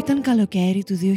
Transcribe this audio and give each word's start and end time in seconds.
Ήταν 0.00 0.20
καλοκαίρι 0.20 0.84
του 0.84 0.98
2017 0.98 1.12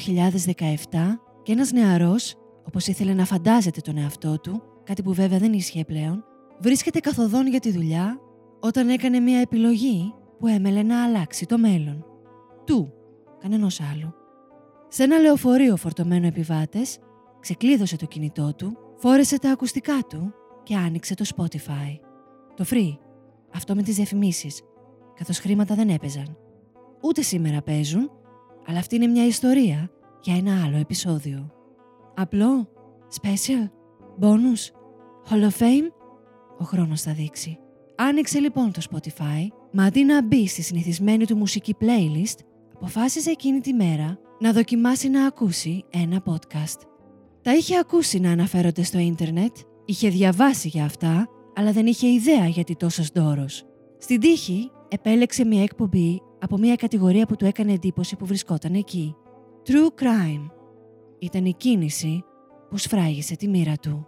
και 1.43 1.51
ένας 1.51 1.71
νεαρός, 1.71 2.35
όπως 2.67 2.88
ήθελε 2.88 3.13
να 3.13 3.25
φαντάζεται 3.25 3.81
τον 3.81 3.97
εαυτό 3.97 4.39
του, 4.39 4.61
κάτι 4.83 5.02
που 5.02 5.13
βέβαια 5.13 5.39
δεν 5.39 5.54
ίσχυε 5.54 5.83
πλέον, 5.83 6.23
βρίσκεται 6.59 7.00
καθοδόν 7.00 7.47
για 7.47 7.59
τη 7.59 7.71
δουλειά 7.71 8.19
όταν 8.59 8.89
έκανε 8.89 9.19
μια 9.19 9.39
επιλογή 9.39 10.14
που 10.39 10.47
έμελε 10.47 10.83
να 10.83 11.04
αλλάξει 11.04 11.46
το 11.46 11.57
μέλλον. 11.57 12.05
Του, 12.65 12.93
κανενός 13.39 13.82
άλλου. 13.82 14.14
Σε 14.88 15.04
ένα 15.04 15.18
λεωφορείο 15.18 15.75
φορτωμένο 15.75 16.27
επιβάτες, 16.27 17.00
ξεκλείδωσε 17.39 17.95
το 17.95 18.05
κινητό 18.05 18.54
του, 18.55 18.77
φόρεσε 18.97 19.39
τα 19.39 19.52
ακουστικά 19.52 20.00
του 20.09 20.34
και 20.64 20.75
άνοιξε 20.75 21.15
το 21.15 21.25
Spotify. 21.36 22.00
Το 22.56 22.65
free, 22.70 22.97
αυτό 23.54 23.75
με 23.75 23.81
τις 23.81 23.95
διαφημίσεις, 23.95 24.61
καθώς 25.15 25.39
χρήματα 25.39 25.75
δεν 25.75 25.89
έπαιζαν. 25.89 26.37
Ούτε 27.01 27.21
σήμερα 27.21 27.61
παίζουν, 27.61 28.11
αλλά 28.67 28.79
αυτή 28.79 28.95
είναι 28.95 29.07
μια 29.07 29.25
ιστορία 29.25 29.91
για 30.21 30.35
ένα 30.35 30.63
άλλο 30.65 30.77
επεισόδιο. 30.77 31.51
Απλό, 32.16 32.69
special, 33.22 33.69
bonus, 34.22 34.72
hall 35.30 35.44
of 35.44 35.61
fame, 35.61 35.91
ο 36.58 36.63
χρόνος 36.63 37.02
θα 37.02 37.13
δείξει. 37.13 37.58
Άνοιξε 37.95 38.39
λοιπόν 38.39 38.72
το 38.72 38.81
Spotify, 38.91 39.47
μα 39.72 39.83
αντί 39.83 40.03
να 40.03 40.23
μπει 40.23 40.47
στη 40.47 40.61
συνηθισμένη 40.61 41.25
του 41.25 41.36
μουσική 41.36 41.75
playlist, 41.80 42.39
αποφάσισε 42.75 43.31
εκείνη 43.31 43.59
τη 43.59 43.73
μέρα 43.73 44.19
να 44.39 44.52
δοκιμάσει 44.52 45.09
να 45.09 45.25
ακούσει 45.25 45.83
ένα 45.89 46.23
podcast. 46.25 46.80
Τα 47.41 47.55
είχε 47.55 47.77
ακούσει 47.77 48.19
να 48.19 48.31
αναφέρονται 48.31 48.83
στο 48.83 49.00
ίντερνετ, 49.00 49.55
είχε 49.86 50.09
διαβάσει 50.09 50.67
για 50.67 50.86
αυτά, 50.86 51.27
αλλά 51.55 51.72
δεν 51.72 51.86
είχε 51.86 52.08
ιδέα 52.08 52.48
γιατί 52.48 52.75
τόσος 52.75 53.09
δώρος. 53.14 53.66
Στην 53.98 54.20
τύχη 54.20 54.72
επέλεξε 54.89 55.45
μια 55.45 55.64
εκπομπή 55.64 56.22
από 56.44 56.58
μια 56.58 56.75
κατηγορία 56.75 57.25
που 57.25 57.36
του 57.36 57.45
έκανε 57.45 57.73
εντύπωση 57.73 58.16
που 58.16 58.25
βρισκόταν 58.25 58.73
εκεί. 58.73 59.16
True 59.66 60.02
Crime. 60.02 60.49
Ήταν 61.19 61.45
η 61.45 61.53
κίνηση 61.53 62.23
που 62.69 62.77
σφράγισε 62.77 63.36
τη 63.36 63.47
μοίρα 63.47 63.75
του. 63.75 64.08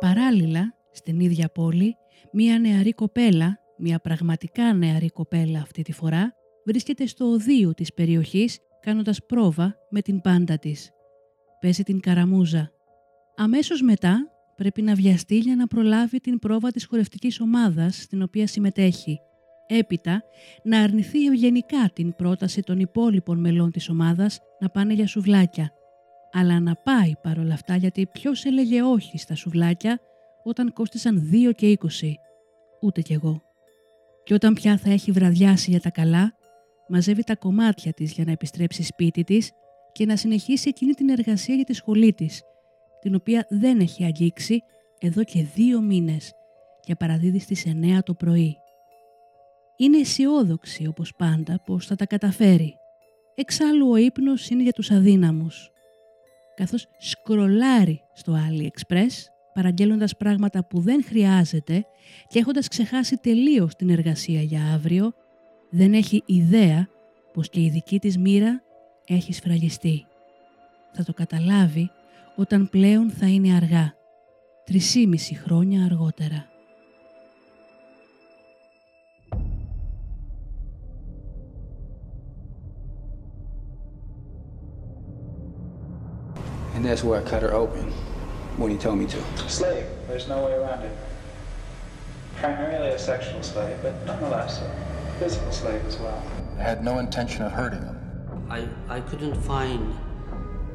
Παράλληλα, 0.00 0.74
στην 0.90 1.20
ίδια 1.20 1.48
πόλη, 1.48 1.96
μία 2.32 2.58
νεαρή 2.58 2.92
κοπέλα, 2.92 3.58
μία 3.78 3.98
πραγματικά 3.98 4.72
νεαρή 4.72 5.10
κοπέλα 5.10 5.58
αυτή 5.60 5.82
τη 5.82 5.92
φορά, 5.92 6.34
βρίσκεται 6.64 7.06
στο 7.06 7.24
οδείο 7.24 7.74
της 7.74 7.94
περιοχής 7.94 8.58
κάνοντας 8.80 9.26
πρόβα 9.26 9.76
με 9.90 10.00
την 10.00 10.20
πάντα 10.20 10.58
της. 10.58 10.92
Παίζει 11.60 11.82
την 11.82 12.00
καραμούζα. 12.00 12.70
Αμέσως 13.36 13.82
μετά 13.82 14.30
πρέπει 14.56 14.82
να 14.82 14.94
βιαστεί 14.94 15.38
για 15.38 15.56
να 15.56 15.66
προλάβει 15.66 16.20
την 16.20 16.38
πρόβα 16.38 16.70
της 16.70 16.84
χορευτικής 16.84 17.40
ομάδας 17.40 17.96
στην 18.02 18.22
οποία 18.22 18.46
συμμετέχει. 18.46 19.20
Έπειτα 19.66 20.22
να 20.62 20.80
αρνηθεί 20.80 21.26
ευγενικά 21.26 21.90
την 21.92 22.14
πρόταση 22.14 22.62
των 22.62 22.78
υπόλοιπων 22.78 23.40
μελών 23.40 23.70
της 23.70 23.88
ομάδας 23.88 24.38
να 24.60 24.68
πάνε 24.68 24.94
για 24.94 25.06
σουβλάκια. 25.06 25.72
Αλλά 26.32 26.60
να 26.60 26.74
πάει 26.74 27.12
παρόλα 27.22 27.54
αυτά 27.54 27.76
γιατί 27.76 28.06
ποιος 28.06 28.44
έλεγε 28.44 28.82
όχι 28.82 29.18
στα 29.18 29.34
σουβλάκια 29.34 30.00
όταν 30.44 30.72
κόστησαν 30.72 31.30
2 31.32 31.54
και 31.54 31.78
20. 31.80 31.86
Ούτε 32.80 33.00
κι 33.00 33.12
εγώ. 33.12 33.42
Και 34.24 34.34
όταν 34.34 34.54
πια 34.54 34.76
θα 34.76 34.90
έχει 34.90 35.12
βραδιάσει 35.12 35.70
για 35.70 35.80
τα 35.80 35.90
καλά, 35.90 36.32
μαζεύει 36.88 37.24
τα 37.24 37.36
κομμάτια 37.36 37.92
της 37.92 38.12
για 38.12 38.24
να 38.24 38.32
επιστρέψει 38.32 38.82
σπίτι 38.82 39.24
της 39.24 39.50
και 39.92 40.06
να 40.06 40.16
συνεχίσει 40.16 40.68
εκείνη 40.68 40.92
την 40.92 41.08
εργασία 41.08 41.54
για 41.54 41.64
τη 41.64 41.72
σχολή 41.72 42.12
της, 42.12 42.42
την 43.00 43.14
οποία 43.14 43.46
δεν 43.48 43.80
έχει 43.80 44.04
αγγίξει 44.04 44.62
εδώ 45.00 45.24
και 45.24 45.46
δύο 45.54 45.80
μήνες 45.80 46.32
και 46.80 46.94
παραδίδει 46.94 47.38
στις 47.38 47.66
9 47.66 47.98
το 48.04 48.14
πρωί. 48.14 48.56
Είναι 49.76 49.98
αισιόδοξη 49.98 50.86
όπως 50.86 51.14
πάντα 51.16 51.62
πως 51.66 51.86
θα 51.86 51.96
τα 51.96 52.06
καταφέρει. 52.06 52.74
Εξάλλου 53.34 53.90
ο 53.90 53.96
ύπνος 53.96 54.48
είναι 54.48 54.62
για 54.62 54.72
τους 54.72 54.90
αδύναμους. 54.90 55.70
Καθώς 56.54 56.86
σκρολάρει 56.98 58.02
στο 58.12 58.34
AliExpress 58.48 59.12
παραγγέλλοντας 59.54 60.16
πράγματα 60.16 60.64
που 60.64 60.80
δεν 60.80 61.04
χρειάζεται 61.04 61.84
και 62.28 62.38
έχοντας 62.38 62.68
ξεχάσει 62.68 63.16
τελείως 63.16 63.74
την 63.74 63.90
εργασία 63.90 64.42
για 64.42 64.60
αύριο, 64.74 65.12
δεν 65.70 65.92
έχει 65.92 66.22
ιδέα 66.26 66.88
πως 67.32 67.48
και 67.48 67.60
η 67.60 67.68
δική 67.68 67.98
της 67.98 68.18
μοίρα 68.18 68.62
έχει 69.08 69.32
σφραγιστεί. 69.32 70.06
Θα 70.92 71.04
το 71.04 71.12
καταλάβει 71.12 71.90
όταν 72.36 72.68
πλέον 72.68 73.10
θα 73.10 73.26
είναι 73.28 73.54
αργά, 73.54 73.94
τρισήμιση 74.64 75.34
χρόνια 75.34 75.84
αργότερα. 75.84 76.46
And 86.74 86.84
that's 86.86 87.02
where 87.02 87.18
I 87.20 87.24
cut 87.32 87.42
her 87.42 87.52
open 87.52 87.86
when 88.56 88.70
he 88.70 88.78
told 88.78 88.98
me 88.98 89.06
to. 89.06 89.18
Slave. 89.48 89.86
There's 90.08 90.28
no 90.28 90.38
way 90.44 90.52
around 90.52 90.82
it. 90.88 90.94
Primarily 92.40 92.90
a 92.90 92.98
sexual 92.98 93.42
slave, 93.42 93.76
but 93.82 93.94
nonetheless 94.06 94.52
a 94.62 94.70
physical 95.18 95.50
slave 95.50 95.82
as 95.90 95.96
well. 95.98 96.22
I 96.56 96.62
had 96.62 96.84
no 96.84 96.94
intention 97.00 97.40
of 97.46 97.50
hurting 97.50 97.82
him. 97.82 97.97
I, 98.50 98.66
I 98.88 99.00
couldn't 99.00 99.34
find 99.34 99.94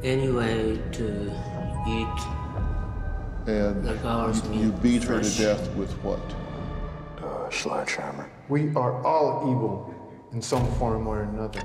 any 0.04 0.30
way 0.30 0.80
to 0.92 1.32
eat 1.88 2.20
And 3.48 3.84
the 3.84 3.96
girl's 3.96 4.48
you, 4.50 4.66
you 4.66 4.72
beat 4.72 5.04
her 5.04 5.22
to 5.22 5.38
death 5.38 5.74
with 5.76 5.92
what? 6.04 6.22
Uh, 7.24 7.50
sledgehammer. 7.50 8.30
We 8.48 8.74
are 8.76 9.04
all 9.06 9.50
evil 9.50 9.94
in 10.32 10.42
some 10.42 10.72
form 10.74 11.08
or 11.08 11.24
another. 11.24 11.64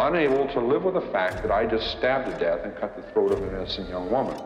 Unable 0.00 0.46
to 0.54 0.60
live 0.60 0.84
with 0.84 0.94
the 0.94 1.08
fact 1.14 1.42
that 1.42 1.50
I 1.50 1.66
just 1.66 1.86
stabbed 1.96 2.26
to 2.30 2.34
death 2.46 2.62
and 2.64 2.72
cut 2.80 2.90
the 2.94 3.04
throat 3.10 3.32
of 3.32 3.38
an 3.42 3.48
innocent 3.56 3.88
young 3.88 4.08
woman. 4.10 4.36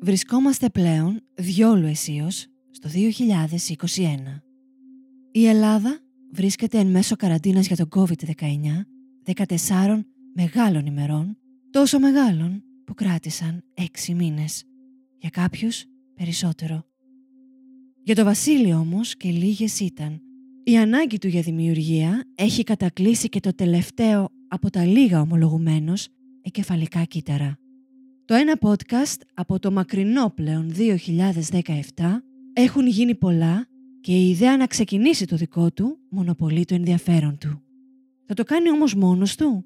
Βρισκόμαστε 0.00 0.70
πλέον 0.70 1.20
διόλου 1.34 1.86
αισίως 1.86 2.46
στο 2.70 2.88
2021. 2.88 4.42
Η 5.32 5.46
Ελλάδα 5.46 5.98
βρίσκεται 6.32 6.78
εν 6.78 6.86
μέσω 6.86 7.16
καραντίνας 7.16 7.66
για 7.66 7.76
τον 7.76 7.88
COVID-19 7.94 8.86
14 9.24 10.04
μεγάλων 10.34 10.86
ημερών, 10.86 11.38
τόσο 11.70 11.98
μεγάλων 11.98 12.62
που 12.84 12.94
κράτησαν 12.94 13.64
6 13.74 14.14
μήνες. 14.14 14.64
Για 15.18 15.30
κάποιους 15.30 15.84
περισσότερο. 16.14 16.84
Για 18.06 18.14
το 18.14 18.24
Βασίλειο 18.24 18.78
όμως 18.78 19.16
και 19.16 19.30
λίγες 19.30 19.80
ήταν. 19.80 20.20
Η 20.64 20.78
ανάγκη 20.78 21.18
του 21.18 21.28
για 21.28 21.40
δημιουργία 21.40 22.24
έχει 22.34 22.62
κατακλείσει 22.62 23.28
και 23.28 23.40
το 23.40 23.54
τελευταίο 23.54 24.28
από 24.48 24.70
τα 24.70 24.84
λίγα 24.84 25.20
ομολογουμένως 25.20 26.08
εκεφαλικά 26.42 27.04
κύτταρα. 27.04 27.58
Το 28.24 28.34
ένα 28.34 28.58
podcast 28.60 29.20
από 29.34 29.58
το 29.58 29.70
μακρινό 29.70 30.32
πλέον 30.34 30.72
2017 30.76 31.80
έχουν 32.52 32.86
γίνει 32.86 33.14
πολλά 33.14 33.66
και 34.00 34.12
η 34.12 34.30
ιδέα 34.30 34.56
να 34.56 34.66
ξεκινήσει 34.66 35.26
το 35.26 35.36
δικό 35.36 35.72
του 35.72 35.98
μονοπολεί 36.10 36.64
το 36.64 36.74
ενδιαφέρον 36.74 37.38
του. 37.38 37.62
Θα 38.26 38.34
το 38.34 38.44
κάνει 38.44 38.70
όμως 38.70 38.94
μόνος 38.94 39.36
του; 39.36 39.64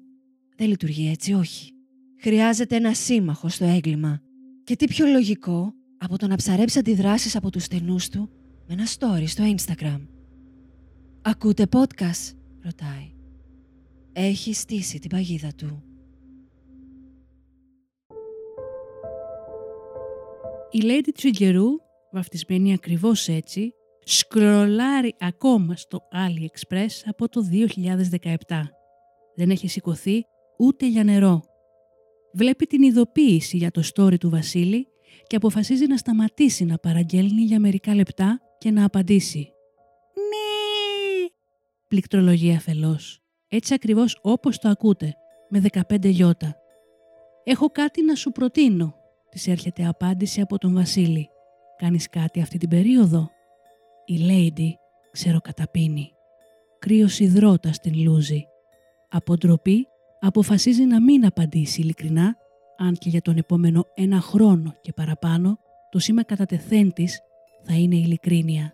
Δεν 0.55 0.67
λειτουργεί 0.67 1.09
έτσι 1.09 1.33
όχι. 1.33 1.71
Χρειάζεται 2.17 2.75
ένα 2.75 2.93
σύμμαχο 2.93 3.49
στο 3.49 3.65
έγκλημα. 3.65 4.21
Και 4.63 4.75
τι 4.75 4.85
πιο 4.87 5.05
λογικό 5.05 5.73
από 5.97 6.17
το 6.17 6.27
να 6.27 6.35
ψαρέψει 6.35 6.79
αντιδράσεις 6.79 7.35
από 7.35 7.49
τους 7.49 7.63
στενούς 7.63 8.09
του 8.09 8.29
με 8.71 8.75
ένα 8.75 8.85
story 8.85 9.23
στο 9.27 9.43
Instagram. 9.55 10.07
«Ακούτε 11.21 11.67
podcast» 11.71 12.35
ρωτάει. 12.63 13.13
Έχει 14.13 14.53
στήσει 14.53 14.99
την 14.99 15.09
παγίδα 15.09 15.51
του. 15.55 15.83
Η 20.71 20.79
Lady 20.83 21.09
Τσιγκερού, 21.13 21.67
βαφτισμένη 22.11 22.73
ακριβώς 22.73 23.27
έτσι, 23.27 23.73
σκρολάρει 24.03 25.15
ακόμα 25.19 25.75
στο 25.75 25.99
AliExpress 26.13 27.01
από 27.05 27.29
το 27.29 27.41
2017. 28.19 28.35
Δεν 29.35 29.49
έχει 29.49 29.67
σηκωθεί 29.67 30.25
ούτε 30.57 30.87
για 30.87 31.03
νερό. 31.03 31.43
Βλέπει 32.33 32.65
την 32.65 32.81
ειδοποίηση 32.81 33.57
για 33.57 33.71
το 33.71 33.81
story 33.95 34.17
του 34.19 34.29
Βασίλη 34.29 34.87
και 35.27 35.35
αποφασίζει 35.35 35.87
να 35.87 35.97
σταματήσει 35.97 36.65
να 36.65 36.77
παραγγέλνει 36.77 37.41
για 37.41 37.59
μερικά 37.59 37.95
λεπτά 37.95 38.39
και 38.59 38.71
να 38.71 38.85
απαντήσει. 38.85 39.53
Ναι! 40.13 41.27
Πληκτρολογεί 41.87 42.51
αφελώς. 42.51 43.21
Έτσι 43.47 43.73
ακριβώς 43.73 44.19
όπως 44.21 44.57
το 44.57 44.69
ακούτε, 44.69 45.13
με 45.49 45.59
15 45.59 46.05
λιώτα. 46.05 46.55
«Έχω 47.43 47.67
κάτι 47.69 48.03
να 48.03 48.15
σου 48.15 48.31
προτείνω», 48.31 48.95
της 49.29 49.47
έρχεται 49.47 49.85
απάντηση 49.85 50.41
από 50.41 50.57
τον 50.57 50.73
Βασίλη. 50.73 51.29
«Κάνεις 51.77 52.09
κάτι 52.09 52.41
αυτή 52.41 52.57
την 52.57 52.69
περίοδο» 52.69 53.29
Η 54.05 54.17
Lady 54.29 54.69
ξεροκαταπίνει. 55.11 56.11
Κρύος 56.79 57.19
υδρότα 57.19 57.73
στην 57.73 58.03
λούζη. 58.03 58.45
Από 59.09 59.35
ντροπή 59.35 59.87
αποφασίζει 60.19 60.83
να 60.83 61.01
μην 61.01 61.25
απαντήσει 61.25 61.81
ειλικρινά, 61.81 62.35
αν 62.77 62.93
και 62.93 63.09
για 63.09 63.21
τον 63.21 63.37
επόμενο 63.37 63.85
ένα 63.93 64.19
χρόνο 64.19 64.75
και 64.81 64.93
παραπάνω 64.93 65.59
το 65.89 65.99
σήμα 65.99 66.23
κατά 66.23 66.45
τεθέν 66.45 66.93
της 66.93 67.19
θα 67.71 67.77
είναι 67.77 67.95
ειλικρίνεια. 67.95 68.73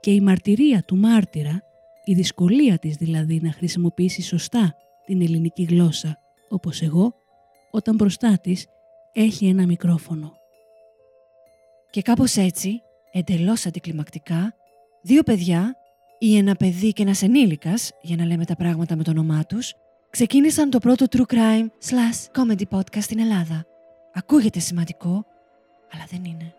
Και 0.00 0.12
η 0.12 0.20
μαρτυρία 0.20 0.82
του 0.82 0.96
μάρτυρα, 0.96 1.62
η 2.04 2.14
δυσκολία 2.14 2.78
της 2.78 2.96
δηλαδή 2.96 3.40
να 3.42 3.52
χρησιμοποιήσει 3.52 4.22
σωστά 4.22 4.74
την 5.04 5.22
ελληνική 5.22 5.62
γλώσσα, 5.62 6.18
όπως 6.48 6.82
εγώ, 6.82 7.14
όταν 7.70 7.94
μπροστά 7.94 8.38
της 8.38 8.66
έχει 9.12 9.46
ένα 9.46 9.66
μικρόφωνο. 9.66 10.32
Και 11.90 12.02
κάπως 12.02 12.36
έτσι, 12.36 12.82
εντελώς 13.12 13.66
αντικλιμακτικά, 13.66 14.54
δύο 15.02 15.22
παιδιά 15.22 15.76
ή 16.18 16.36
ένα 16.36 16.54
παιδί 16.54 16.92
και 16.92 17.02
ένας 17.02 17.22
ενήλικας, 17.22 17.90
για 18.02 18.16
να 18.16 18.24
λέμε 18.24 18.44
τα 18.44 18.56
πράγματα 18.56 18.96
με 18.96 19.02
το 19.02 19.10
όνομά 19.10 19.44
τους, 19.44 19.74
ξεκίνησαν 20.10 20.70
το 20.70 20.78
πρώτο 20.78 21.06
true 21.10 21.34
crime 21.34 21.66
slash 21.88 22.40
comedy 22.40 22.78
podcast 22.78 23.02
στην 23.02 23.18
Ελλάδα. 23.18 23.66
Ακούγεται 24.12 24.58
σημαντικό, 24.58 25.24
αλλά 25.92 26.04
δεν 26.10 26.24
είναι. 26.24 26.57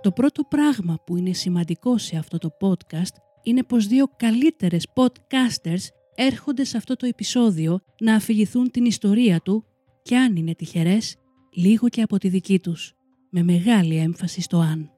Το 0.00 0.12
πρώτο 0.12 0.42
πράγμα 0.44 0.98
που 1.06 1.16
είναι 1.16 1.32
σημαντικό 1.32 1.98
σε 1.98 2.16
αυτό 2.16 2.38
το 2.38 2.50
podcast 2.60 3.14
είναι 3.42 3.62
πως 3.62 3.86
δύο 3.86 4.06
καλύτερες 4.16 4.86
podcasters 4.94 5.88
έρχονται 6.14 6.64
σε 6.64 6.76
αυτό 6.76 6.96
το 6.96 7.06
επεισόδιο 7.06 7.80
να 8.00 8.14
αφηγηθούν 8.14 8.70
την 8.70 8.84
ιστορία 8.84 9.40
του 9.40 9.64
και 10.02 10.16
αν 10.16 10.36
είναι 10.36 10.54
τυχερές, 10.54 11.16
λίγο 11.52 11.88
και 11.88 12.02
από 12.02 12.18
τη 12.18 12.28
δική 12.28 12.60
τους, 12.60 12.94
με 13.30 13.42
μεγάλη 13.42 13.96
έμφαση 13.96 14.40
στο 14.40 14.58
αν. 14.58 14.90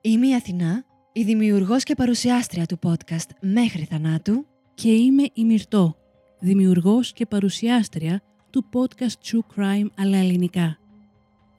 Είμαι 0.00 0.26
η 0.26 0.34
Αθηνά, 0.34 0.84
η 1.12 1.22
δημιουργός 1.22 1.82
και 1.82 1.94
παρουσιάστρια 1.94 2.66
του 2.66 2.78
podcast 2.82 3.28
«Μέχρι 3.40 3.84
θανάτου» 3.84 4.46
Και 4.74 4.92
είμαι 4.92 5.22
η 5.32 5.44
Μυρτώ, 5.44 5.96
δημιουργός 6.40 7.12
και 7.12 7.26
παρουσιάστρια 7.26 8.22
του 8.50 8.68
podcast 8.72 9.26
True 9.26 9.56
Crime 9.56 9.86
αλλά 9.96 10.16
ελληνικά. 10.16 10.81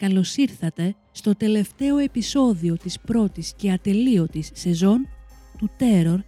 Καλώς 0.03 0.35
ήρθατε 0.35 0.95
στο 1.11 1.35
τελευταίο 1.35 1.97
επεισόδιο 1.97 2.77
της 2.77 2.99
πρώτης 2.99 3.53
και 3.55 3.71
ατελείωτης 3.71 4.49
σεζόν 4.53 5.07
του 5.57 5.69
Terror 5.79 6.19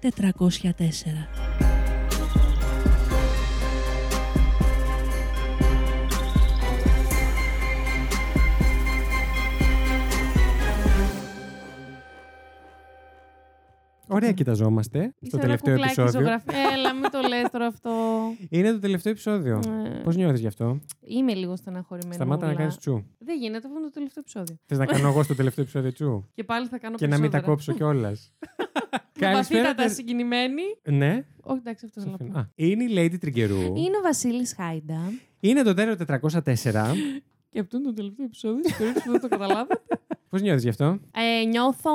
404. 0.00 1.63
Ωραία, 14.14 14.32
κοιταζόμαστε 14.32 14.98
στο 14.98 15.10
Είσαι 15.20 15.36
ένα 15.36 15.40
τελευταίο 15.44 15.74
κουκλάκι 15.74 16.00
επεισόδιο. 16.00 16.20
ζωγραφ- 16.20 16.50
Έλα, 16.74 16.94
μην 16.94 17.10
το 17.10 17.20
λες 17.28 17.50
τώρα 17.50 17.66
αυτό. 17.66 17.90
Είναι 18.56 18.72
το 18.72 18.78
τελευταίο 18.78 19.12
επεισόδιο. 19.12 19.60
Ε, 19.84 19.88
Πώς 20.04 20.16
νιώθεις 20.16 20.40
γι' 20.40 20.46
αυτό, 20.46 20.80
Είμαι 21.00 21.34
λίγο 21.34 21.56
στεναχωρημένη. 21.56 22.14
Σταμάτα 22.14 22.40
να 22.40 22.46
μωρούλα. 22.46 22.60
κάνεις 22.60 22.76
τσου. 22.78 23.04
Δεν 23.18 23.38
γίνεται, 23.38 23.56
αυτό 23.66 23.68
είναι 23.78 23.86
το 23.86 23.90
τελευταίο 23.92 24.22
επεισόδιο. 24.26 24.56
Θες 24.66 24.78
να 24.78 24.86
κάνω 24.86 25.08
εγώ 25.08 25.22
στο 25.22 25.34
τελευταίο 25.34 25.64
επεισόδιο 25.64 25.92
τσου; 25.92 26.24
Και 26.34 26.44
πάλι 26.44 26.66
θα 26.66 26.78
κάνω 26.78 26.96
και 26.96 27.06
να 27.06 27.18
μην 27.18 27.30
τα 27.30 27.40
περισσότερα. 27.40 27.54
κόψω 27.54 27.72
κιόλας. 27.72 28.32
Βαθύτατα 29.34 29.74
τε- 29.74 29.90
συγκινημένη. 29.90 30.62
Ναι. 30.90 31.24
Όχι, 31.40 31.58
εντάξει, 31.58 31.84
αυτό 31.84 32.00
σε 32.00 32.06
θέλω 32.06 32.16
να 32.18 32.24
αφήνω. 32.24 32.32
πω. 32.32 32.38
Α, 32.38 32.48
είναι 32.54 32.84
η 32.84 32.88
Lady 32.96 33.18
Τριγκερού. 33.20 33.60
Είναι 33.60 33.96
ο 33.98 34.02
Βασίλης 34.02 34.54
Χάιντα. 34.56 35.12
Είναι 35.40 35.62
το 35.62 35.74
τέρο 35.74 35.94
404. 36.06 36.94
Και 37.50 37.60
αυτό 37.60 37.76
είναι 37.76 37.86
το 37.86 37.92
τελευταίο 37.92 38.24
επεισόδιο. 38.24 38.62
Στην 38.64 38.76
περίπτωση 38.78 39.04
που 39.06 39.12
δεν 39.12 39.20
το 39.20 39.28
καταλάβατε. 39.28 39.80
Πώς 40.34 40.42
νιώθεις 40.42 40.62
γι' 40.62 40.68
αυτό, 40.68 40.98
Ε, 41.12 41.44
νιώθω 41.44 41.90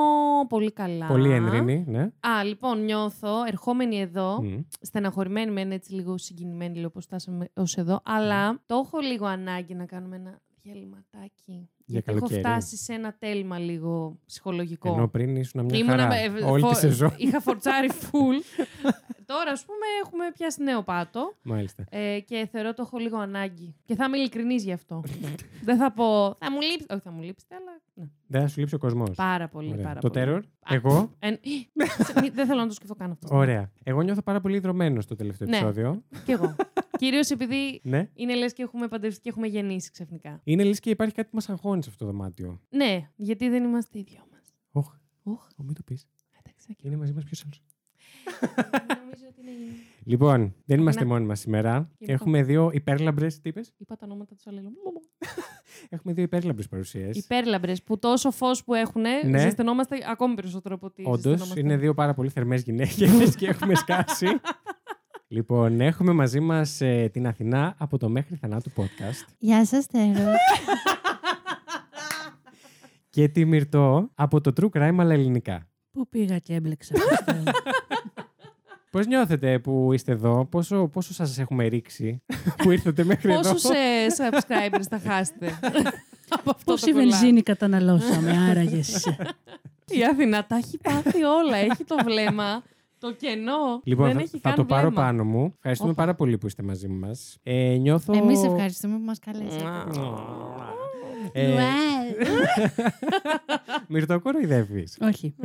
πολύ 0.49 0.71
καλά. 0.71 1.07
Πολύ 1.07 1.31
ένρινη, 1.31 1.83
ναι. 1.87 2.01
Α, 2.01 2.43
λοιπόν, 2.43 2.83
νιώθω 2.83 3.43
ερχόμενη 3.47 3.99
εδώ, 3.99 4.41
Μμ. 4.43 4.59
στεναχωρημένη 4.81 5.51
μεν 5.51 5.71
έτσι 5.71 5.93
λίγο 5.93 6.17
συγκινημένη, 6.17 6.75
λίγο 6.75 6.87
όπως 6.87 7.05
φτάσαμε 7.05 7.49
ως 7.53 7.77
εδώ, 7.77 8.01
αλλά 8.05 8.61
το 8.65 8.75
έχω 8.75 8.99
λίγο 8.99 9.25
ανάγκη 9.25 9.73
να 9.73 9.85
κάνουμε 9.85 10.15
ένα 10.15 10.39
διαλυματάκι. 10.61 11.69
Γιατί 11.91 12.09
έχω 12.11 12.19
καλοκαίρι. 12.19 12.39
φτάσει 12.41 12.77
σε 12.77 12.93
ένα 12.93 13.15
τέλμα 13.19 13.57
λίγο 13.59 14.19
ψυχολογικό. 14.25 14.93
Ενώ 14.93 15.07
πριν 15.07 15.35
ήσουν 15.35 15.65
μια 15.65 15.77
Ήμουνα 15.77 15.97
χαρά. 15.97 16.07
με- 16.31 16.41
Όλη 16.45 16.61
φο- 16.61 16.69
τη 16.69 16.75
σεζόν. 16.75 17.13
Είχα 17.17 17.41
φορτσάρει 17.47 17.89
full. 18.01 18.63
Τώρα, 19.25 19.51
ας 19.51 19.65
πούμε, 19.65 19.85
έχουμε 20.05 20.23
πιάσει 20.33 20.63
νέο 20.63 20.83
πάτο 20.83 21.33
Μάλιστα. 21.41 21.83
ε, 21.89 22.19
και 22.19 22.47
θεωρώ 22.51 22.73
το 22.73 22.81
έχω 22.85 22.97
λίγο 22.97 23.17
ανάγκη. 23.17 23.75
Και 23.85 23.95
θα 23.95 24.05
είμαι 24.05 24.17
ειλικρινής 24.17 24.63
γι' 24.63 24.71
αυτό. 24.71 25.03
Δεν 25.67 25.77
θα 25.77 25.91
πω, 25.91 26.35
θα 26.39 26.51
μου 26.51 26.61
λείψει, 26.61 26.85
όχι 26.89 27.01
θα 27.03 27.11
μου 27.11 27.21
λείψετε, 27.21 27.55
αλλά 27.55 27.81
ναι. 27.93 28.05
Δεν 28.27 28.41
θα 28.41 28.47
σου 28.47 28.59
λείψει 28.59 28.75
ο 28.75 28.77
κοσμό. 28.77 29.03
πάρα 29.15 29.47
πολύ, 29.47 29.75
πάρα 29.83 29.99
Το 29.99 30.09
πολύ. 30.09 30.25
terror, 30.27 30.39
Α, 30.71 30.75
εγώ; 30.75 31.11
Ε, 31.19 31.29
σε- 32.03 32.21
μη- 32.21 32.29
δεν 32.33 32.45
θέλω 32.45 32.59
να 32.59 32.67
το 32.67 32.73
σκεφτώ 32.73 32.95
καν 32.95 33.11
αυτό. 33.11 33.35
Ωραία. 33.35 33.71
Εγώ 33.83 34.01
νιώθω 34.01 34.21
πάρα 34.21 34.41
πολύ 34.41 34.55
ιδρωμένος 34.55 35.03
στο 35.03 35.15
τελευταίο 35.15 35.47
Ναι. 35.47 35.55
επεισόδιο. 35.57 36.03
Κι 36.25 36.31
εγώ. 36.31 36.55
Κυρίως 36.99 37.29
επειδή 37.29 37.79
Ναι. 37.83 38.09
είναι 38.13 38.35
λες 38.35 38.53
και 38.53 38.63
έχουμε 38.63 38.87
παντρευτεί 38.87 39.19
και 39.21 39.29
έχουμε 39.29 39.47
γεννήσει 39.47 39.91
ξαφνικά. 39.91 40.39
Είναι 40.43 40.63
λες 40.63 40.79
και 40.79 40.89
υπάρχει 40.89 41.13
κάτι 41.13 41.29
που 41.29 41.35
μας 41.35 41.49
αγχώνει 41.49 41.78
σε 41.81 41.89
αυτό 41.89 42.05
το 42.05 42.11
δωμάτιο; 42.11 42.61
Ναι, 42.69 43.09
γιατί 43.15 43.49
δεν 43.49 43.63
είμαστε 43.63 43.99
οι 43.99 44.03
δυο 44.07 44.21
μας. 44.31 44.41
Όχ, 44.71 44.93
Ουχ. 45.23 45.47
ω, 45.57 45.63
μην 45.63 45.73
το 45.73 45.81
πεις. 45.85 46.07
Εντάξει, 46.43 46.67
οκ. 46.71 46.83
Είναι 46.83 46.97
μαζί 46.97 47.13
μας 47.13 47.23
ποιος 47.23 47.43
άλλος; 47.45 47.61
Νομίζω 49.03 49.25
ότι 49.29 49.41
είναι. 49.41 49.73
Λοιπόν, 50.03 50.55
δεν 50.65 50.79
είμαστε 50.79 51.03
Ναι. 51.03 51.09
μόνοι 51.09 51.25
μας 51.25 51.39
σήμερα. 51.39 51.89
Και 51.97 52.11
Έχουμε 52.11 52.43
δύο 52.43 52.69
υπέρλαμπρες. 52.73 53.39
Τι 53.39 53.49
είπες; 53.49 53.73
Είπα 53.77 53.95
τα 53.95 54.05
ονόματα 54.05 54.35
τους 54.35 54.47
αλλήλου. 54.47 54.71
Έχουμε 55.89 56.13
δύο 56.13 56.23
υπέρλαμπρες 56.23 56.67
παρουσίες. 56.67 57.17
Υπέρλαμπρες 57.17 57.83
που 57.83 57.99
τόσο 57.99 58.31
φως 58.31 58.63
που 58.63 58.73
έχουν, 58.73 59.01
Ναι. 59.01 59.39
ζεσταινόμαστε 59.39 59.97
ακόμη 60.09 60.35
περισσότερο 60.35 60.75
από 60.75 60.85
ότι. 60.85 61.01
Όντως, 61.05 61.19
ζεσταινόμαστε. 61.21 61.59
είναι 61.59 61.77
δύο 61.77 61.93
πάρα 61.93 62.13
πολύ 62.13 62.29
θερμές 62.29 62.61
γυναίκες 62.61 63.35
και 63.37 63.47
έχουμε 63.47 63.75
σκάσει. 63.75 64.27
λοιπόν, 65.27 65.81
έχουμε 65.81 66.11
μαζί 66.11 66.39
μας 66.39 66.81
την 67.11 67.27
Αθηνά 67.27 67.75
από 67.77 67.97
το 67.97 68.09
Μέχρι 68.09 68.35
Θανάτου 68.35 68.71
podcast 68.75 69.27
Γεια 69.37 69.65
σας, 69.65 69.85
Τέρο. 69.85 70.31
και 73.09 73.27
τη 73.27 73.45
Μυρτώ 73.45 74.09
από 74.15 74.41
το 74.41 74.53
True 74.61 74.69
Crime 74.79 74.95
αλλά 74.99 75.13
ελληνικά. 75.13 75.67
Πού 75.91 76.07
πήγα 76.09 76.37
και 76.39 76.53
έμπλεξα. 76.53 76.95
Χριστέ. 76.99 77.43
Πώς 78.91 79.05
νιώθετε 79.07 79.59
που 79.59 79.93
είστε 79.93 80.11
εδώ, 80.11 80.45
πόσο, 80.45 80.87
πόσο 80.87 81.13
σας 81.13 81.37
έχουμε 81.39 81.67
ρίξει 81.67 82.23
που 82.57 82.71
ήρθατε 82.71 83.03
μέχρι 83.03 83.31
εδώ; 83.33 83.41
Πόσους 83.51 83.69
ε, 83.69 84.05
subscribers 84.17 84.83
θα 84.89 84.99
χάσετε; 84.99 85.59
από 86.37 86.49
αυτό 86.49 86.71
Πόση 86.71 86.85
το 86.85 86.91
κολλάκι. 86.91 87.09
βενζίνη 87.09 87.41
καταναλώσαμε, 87.41 88.37
άραγες. 88.49 89.05
Η 89.97 90.03
Αθηνά 90.11 90.45
τα 90.45 90.55
έχει 90.55 90.77
πάθει 90.77 91.23
όλα. 91.23 91.57
Έχει 91.57 91.83
το 91.83 91.95
βλέμμα, 92.05 92.63
το 92.99 93.13
κενό. 93.13 93.81
Λοιπόν, 93.83 94.05
δεν 94.05 94.15
θα, 94.15 94.21
έχει 94.21 94.39
θα 94.39 94.49
καν 94.49 94.55
το 94.55 94.65
πάρω 94.65 94.89
βλέμμα. 94.89 95.05
πάνω 95.05 95.23
μου. 95.23 95.53
Ευχαριστούμε 95.55 95.91
Όπα. 95.91 96.01
πάρα 96.01 96.15
πολύ 96.15 96.37
που 96.37 96.47
είστε 96.47 96.63
μαζί 96.63 96.87
μας. 96.87 97.37
Ε, 97.43 97.75
νιώθω. 97.79 98.13
Εμείς 98.13 98.43
ευχαριστούμε 98.43 98.97
που 98.97 99.03
μας 99.03 99.19
καλέσατε. 99.19 99.63
Ε, 101.31 101.55
Wow. 101.55 101.59
Μυρτώ, 103.87 104.19
κοροϊδεύεις. 104.19 104.97
Όχι. 105.01 105.35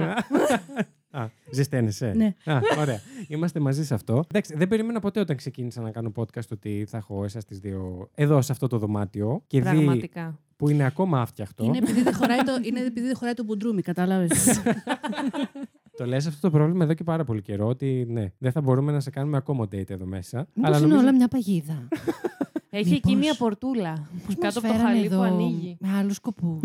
Α, 1.11 1.27
ζεσταίνεσαι. 1.53 2.13
Ναι. 2.17 2.35
Α, 2.45 2.61
ωραία. 2.79 3.01
Είμαστε 3.29 3.61
μαζί 3.61 3.85
σε 3.85 3.95
αυτό. 3.95 4.25
Εντάξει, 4.29 4.55
δεν 4.57 4.69
περίμενα 4.69 5.01
ποτέ 5.01 5.21
όταν 5.21 5.37
ξεκίνησα 5.37 5.81
να 5.81 5.91
κάνω 5.91 6.13
podcast 6.17 6.49
ότι 6.53 6.87
θα 6.89 6.97
έχω 6.97 7.25
εσάς 7.25 7.45
τις 7.45 7.59
δύο 7.59 8.11
εδώ 8.15 8.43
σε 8.43 8.53
αυτό 8.53 8.67
το 8.67 8.79
δωμάτιο. 8.79 9.43
Και 9.47 9.61
δει 9.61 9.69
Πραγματικά. 9.71 10.39
που 10.57 10.69
είναι 10.69 10.85
ακόμα 10.85 11.21
άφτιαχτο. 11.21 11.65
Είναι 11.65 11.77
επειδή 11.79 12.03
δεν 12.03 12.15
χωράει 12.15 12.39
το, 12.43 12.53
είναι 12.63 12.81
επειδή 12.81 13.07
δεν 13.07 13.17
χωράει 13.17 13.35
το 13.35 13.45
μπουντρούμι, 13.45 13.83
κατάλαβες. 13.83 14.47
Το 15.97 16.07
λες 16.07 16.27
αυτό 16.27 16.41
το 16.41 16.51
πρόβλημα 16.51 16.85
εδώ 16.85 16.95
και 16.95 17.05
πάρα 17.05 17.25
πολύ 17.25 17.43
καιρό. 17.43 17.67
Ότι 17.67 18.07
ναι, 18.09 18.33
δεν 18.39 18.53
θα 18.53 18.61
μπορούμε 18.61 18.93
να 18.93 19.01
σε 19.01 19.11
κάνουμε 19.11 19.43
accommodate 19.45 19.91
εδώ 19.91 20.05
μέσα. 20.07 20.47
Μήπως 20.55 20.81
είναι 20.81 20.97
όλα 20.97 21.13
μια 21.15 21.29
παγίδα. 21.29 21.89
Έχει 22.77 22.85
Μήπως- 22.91 22.93
εκεί 23.13 23.17
μία 23.17 23.35
πορτούλα. 23.35 23.93
Πώς 24.27 24.27
μας 24.27 24.37
Κάτω 24.39 24.59
από 24.59 24.69
το 24.69 24.75
φέρανε 24.75 24.95
χαλί 24.95 25.05
εδώ 25.07 25.17
που 25.17 25.23
ανοίγει. 25.23 25.77
με 25.81 25.89
άλλους 25.99 26.17
σκοπούς. 26.17 26.61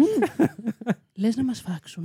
Λες 1.15 1.35
να 1.35 1.43
μας 1.43 1.61
φάξουν. 1.61 2.03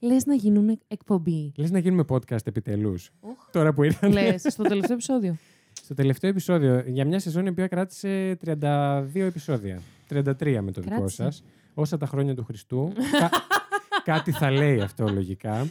Λες 0.00 0.24
να 0.26 0.34
γίνουν 0.34 0.78
εκπομπή. 0.88 1.52
Λες 1.56 1.70
να 1.70 1.78
γίνουμε 1.78 2.04
podcast 2.08 2.46
επιτελούς. 2.46 3.10
Οχ. 3.20 3.50
Τώρα 3.52 3.72
που 3.72 3.82
ήρθαν. 3.82 4.12
Λες, 4.12 4.42
στο 4.48 4.62
τελευταίο 4.62 4.94
επεισόδιο. 4.94 5.36
Στο 5.82 5.94
τελευταίο 5.94 6.30
επεισόδιο, 6.30 6.82
για 6.86 7.04
μια 7.04 7.18
σεζόν 7.18 7.46
η 7.46 7.48
οποία 7.48 7.66
κράτησε 7.66 8.36
32 8.44 9.24
επεισόδια. 9.26 9.80
33 10.08 10.60
με 10.62 10.72
το 10.72 10.80
δικό 10.80 10.94
Κράτησε. 10.94 11.22
σας. 11.22 11.42
Όσα 11.74 11.96
τα 11.96 12.06
χρόνια 12.06 12.34
του 12.34 12.44
Χριστού. 12.44 12.92
Κα- 13.18 13.30
κάτι 14.12 14.30
θα 14.32 14.50
λέει 14.50 14.80
αυτό 14.80 15.08
λογικά. 15.08 15.66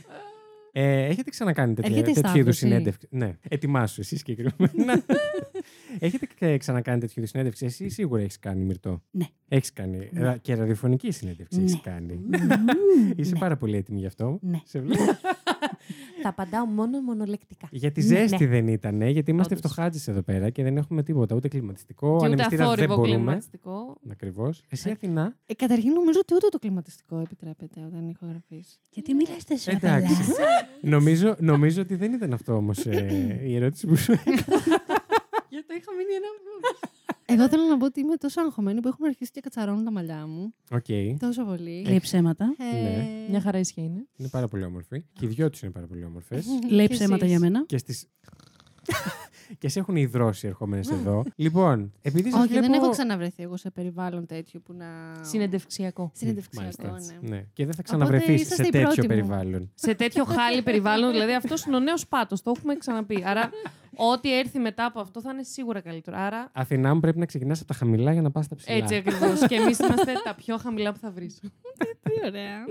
Ε, 0.81 1.05
έχετε 1.05 1.29
ξανακάνει 1.29 1.73
τέτοια, 1.73 1.91
Έρχεται 1.91 2.11
η 2.11 2.13
τέτοιου 2.13 2.39
είδους 2.39 2.55
σταύρωση. 2.55 2.59
συνέντευξη. 2.59 3.07
Ναι, 3.11 3.37
ετοιμάσου 3.49 4.01
εσύ 4.01 4.17
συγκεκριμένα. 4.17 5.03
Έχετε 5.99 6.27
και 6.39 6.57
ξανακάνει 6.57 6.99
τέτοιου 6.99 7.13
είδους 7.17 7.29
συνέντευξη. 7.29 7.65
Εσύ 7.65 7.89
σίγουρα 7.89 8.21
έχεις 8.21 8.39
κάνει 8.39 8.63
μυρτό. 8.63 9.01
Ναι. 9.11 9.25
Έχεις 9.47 9.73
κάνει. 9.73 10.09
Ναι. 10.11 10.29
Ε, 10.29 10.37
Και 10.41 10.55
ραδιοφωνική 10.55 11.11
συνέντευξη 11.11 11.59
Ναι. 11.59 11.65
έχει 11.65 11.81
κάνει. 11.81 12.19
Είσαι 13.15 13.31
Ναι. 13.33 13.39
πάρα 13.39 13.57
πολύ 13.57 13.77
έτοιμη 13.77 13.99
γι' 13.99 14.05
αυτό. 14.05 14.39
Ναι. 14.41 14.59
Σε 14.63 14.79
βλέπω. 14.79 15.03
Τα 16.21 16.29
απαντάω 16.29 16.65
μόνο 16.65 16.99
μονολεκτικά. 17.01 17.67
Για 17.71 17.91
τη 17.91 18.01
Ναι. 18.01 18.07
ζέστη 18.07 18.45
δεν 18.45 18.67
ήταν, 18.67 19.01
γιατί 19.01 19.31
είμαστε 19.31 19.55
Όντως. 19.55 19.71
φτωχάτζες 19.71 20.07
εδώ 20.07 20.21
πέρα 20.21 20.49
και 20.49 20.63
δεν 20.63 20.77
έχουμε 20.77 21.03
τίποτα. 21.03 21.35
Ούτε 21.35 21.47
κλιματιστικό, 21.47 22.07
Και 22.09 22.15
ούτε 22.15 22.25
ανεμιστήρα 22.25 22.57
δεν 22.63 22.67
αθόρυβο 22.71 22.95
μπορούμε. 22.95 23.15
κλιματιστικό. 23.15 23.97
Ακριβώς. 24.11 24.63
Εσύ 24.69 24.89
Αθηνά; 24.89 25.35
Ε, 25.45 25.53
καταρχήν 25.53 25.91
νομίζω 25.93 26.19
ότι 26.19 26.33
ούτε 26.33 26.47
το 26.49 26.59
κλιματιστικό 26.59 27.17
επιτρέπεται 27.19 27.79
όταν 27.87 28.09
ηχογραφείς. 28.09 28.79
Γιατί 28.91 29.13
μιλάς 29.13 29.43
τόσο 29.45 29.71
Εντάξει. 29.71 30.15
καλά. 30.33 30.47
νομίζω, 30.81 31.35
νομίζω 31.39 31.81
ότι 31.81 31.95
δεν 31.95 32.13
ήταν 32.13 32.33
αυτό 32.33 32.53
όμως 32.55 32.85
η 33.45 33.55
ερώτηση 33.55 33.87
που 33.87 33.95
σου 33.95 34.11
έκανα. 34.25 34.61
Γιατί 35.49 35.73
είχα 35.77 35.91
μείνει 35.97 36.13
ένα. 36.19 36.29
Εγώ 37.31 37.47
θέλω 37.49 37.63
να 37.63 37.77
πω 37.77 37.85
ότι 37.85 37.99
είμαι 37.99 38.15
τόσο 38.15 38.41
αγχωμένη 38.41 38.79
που 38.79 38.87
έχουν 38.87 39.05
αρχίσει 39.05 39.31
και 39.31 39.39
κατσαρώνουν 39.41 39.83
τα 39.83 39.91
μαλλιά 39.91 40.27
μου. 40.27 40.53
Οκ. 40.71 40.85
Τόσο 41.19 41.43
πολύ. 41.45 41.83
Λέει 41.87 41.99
ψέματα. 41.99 42.55
Ε, 42.57 42.81
Ναι. 42.81 43.07
Μια 43.29 43.41
χαρά 43.41 43.59
ίσια 43.59 43.83
είναι. 43.83 44.07
Είναι 44.15 44.27
πάρα 44.29 44.47
πολύ 44.47 44.63
όμορφη. 44.63 45.03
Και 45.13 45.25
οι 45.25 45.27
δυο 45.27 45.49
τους 45.49 45.57
είναι 45.63 45.71
πάρα 45.71 45.85
πολύ 45.87 46.03
όμορφες. 46.05 46.45
Λέει 46.69 46.87
και 46.87 46.93
ψέματα 46.93 47.25
εσείς. 47.25 47.37
για 47.37 47.49
μένα. 47.49 47.65
και 47.65 47.77
στις... 47.77 48.07
και 49.59 49.69
σε 49.69 49.79
έχουν 49.79 49.95
υδρώσει 49.95 50.47
ερχόμενες 50.47 50.89
εδώ. 50.89 51.23
λοιπόν, 51.35 51.91
επειδή 52.01 52.29
σας 52.31 52.39
Όχι, 52.39 52.49
βλέπω... 52.49 52.65
δεν 52.65 52.73
έχω 52.81 52.89
ξαναβρεθεί 52.89 53.43
εγώ 53.43 53.57
σε 53.57 53.69
περιβάλλον 53.69 54.25
τέτοιο 54.25 54.59
που 54.59 54.73
να. 54.73 54.85
Συνεντευξιακό. 55.21 56.11
Συνεντευξιακό, 56.13 56.87
Μάλιστα, 56.91 57.13
ναι. 57.21 57.29
ναι. 57.29 57.45
Και 57.53 57.65
δεν 57.65 57.73
θα 57.73 57.81
Οπότε 57.81 57.83
ξαναβρεθείς 57.83 58.41
είσαστε 58.41 58.63
σε 58.63 58.67
οι 58.67 58.71
τέτοιο 58.71 58.85
πρώτοι 58.87 59.01
μου. 59.01 59.07
περιβάλλον. 59.07 59.71
σε 59.75 59.95
τέτοιο 59.95 60.23
χάλι 60.25 60.61
περιβάλλον. 60.61 61.11
Δηλαδή 61.11 61.33
αυτός 61.33 61.65
είναι 61.65 61.75
ο 61.75 61.79
νέος 61.79 62.07
πάτος. 62.07 62.41
Το 62.41 62.53
έχουμε 62.57 62.75
ξαναπεί. 62.75 63.23
Άρα, 63.25 63.49
ό,τι 63.95 64.37
έρθει 64.37 64.59
μετά 64.59 64.85
από 64.85 64.99
αυτό 64.99 65.21
θα 65.21 65.31
είναι 65.33 65.43
σίγουρα 65.43 65.81
καλύτερο. 65.81 66.17
Άρα, 66.19 66.49
Αθηνά 66.53 66.93
μου 66.93 66.99
πρέπει 66.99 67.19
να 67.19 67.25
ξεκινάς 67.25 67.59
από 67.59 67.67
τα 67.67 67.73
χαμηλά 67.73 68.11
για 68.13 68.21
να 68.21 68.31
πας 68.31 68.45
στα 68.45 68.55
ψηλά. 68.55 68.75
έτσι 68.77 68.95
ακριβώς. 68.95 69.47
και 69.47 69.55
εμείς 69.55 69.79
είμαστε 69.79 70.11
τα 70.23 70.35
πιο 70.35 70.57
χαμηλά 70.57 70.91
που 70.91 70.99
θα 70.99 71.11
βρεις. 71.11 71.39
Τι 72.03 72.11
ωραία. 72.27 72.65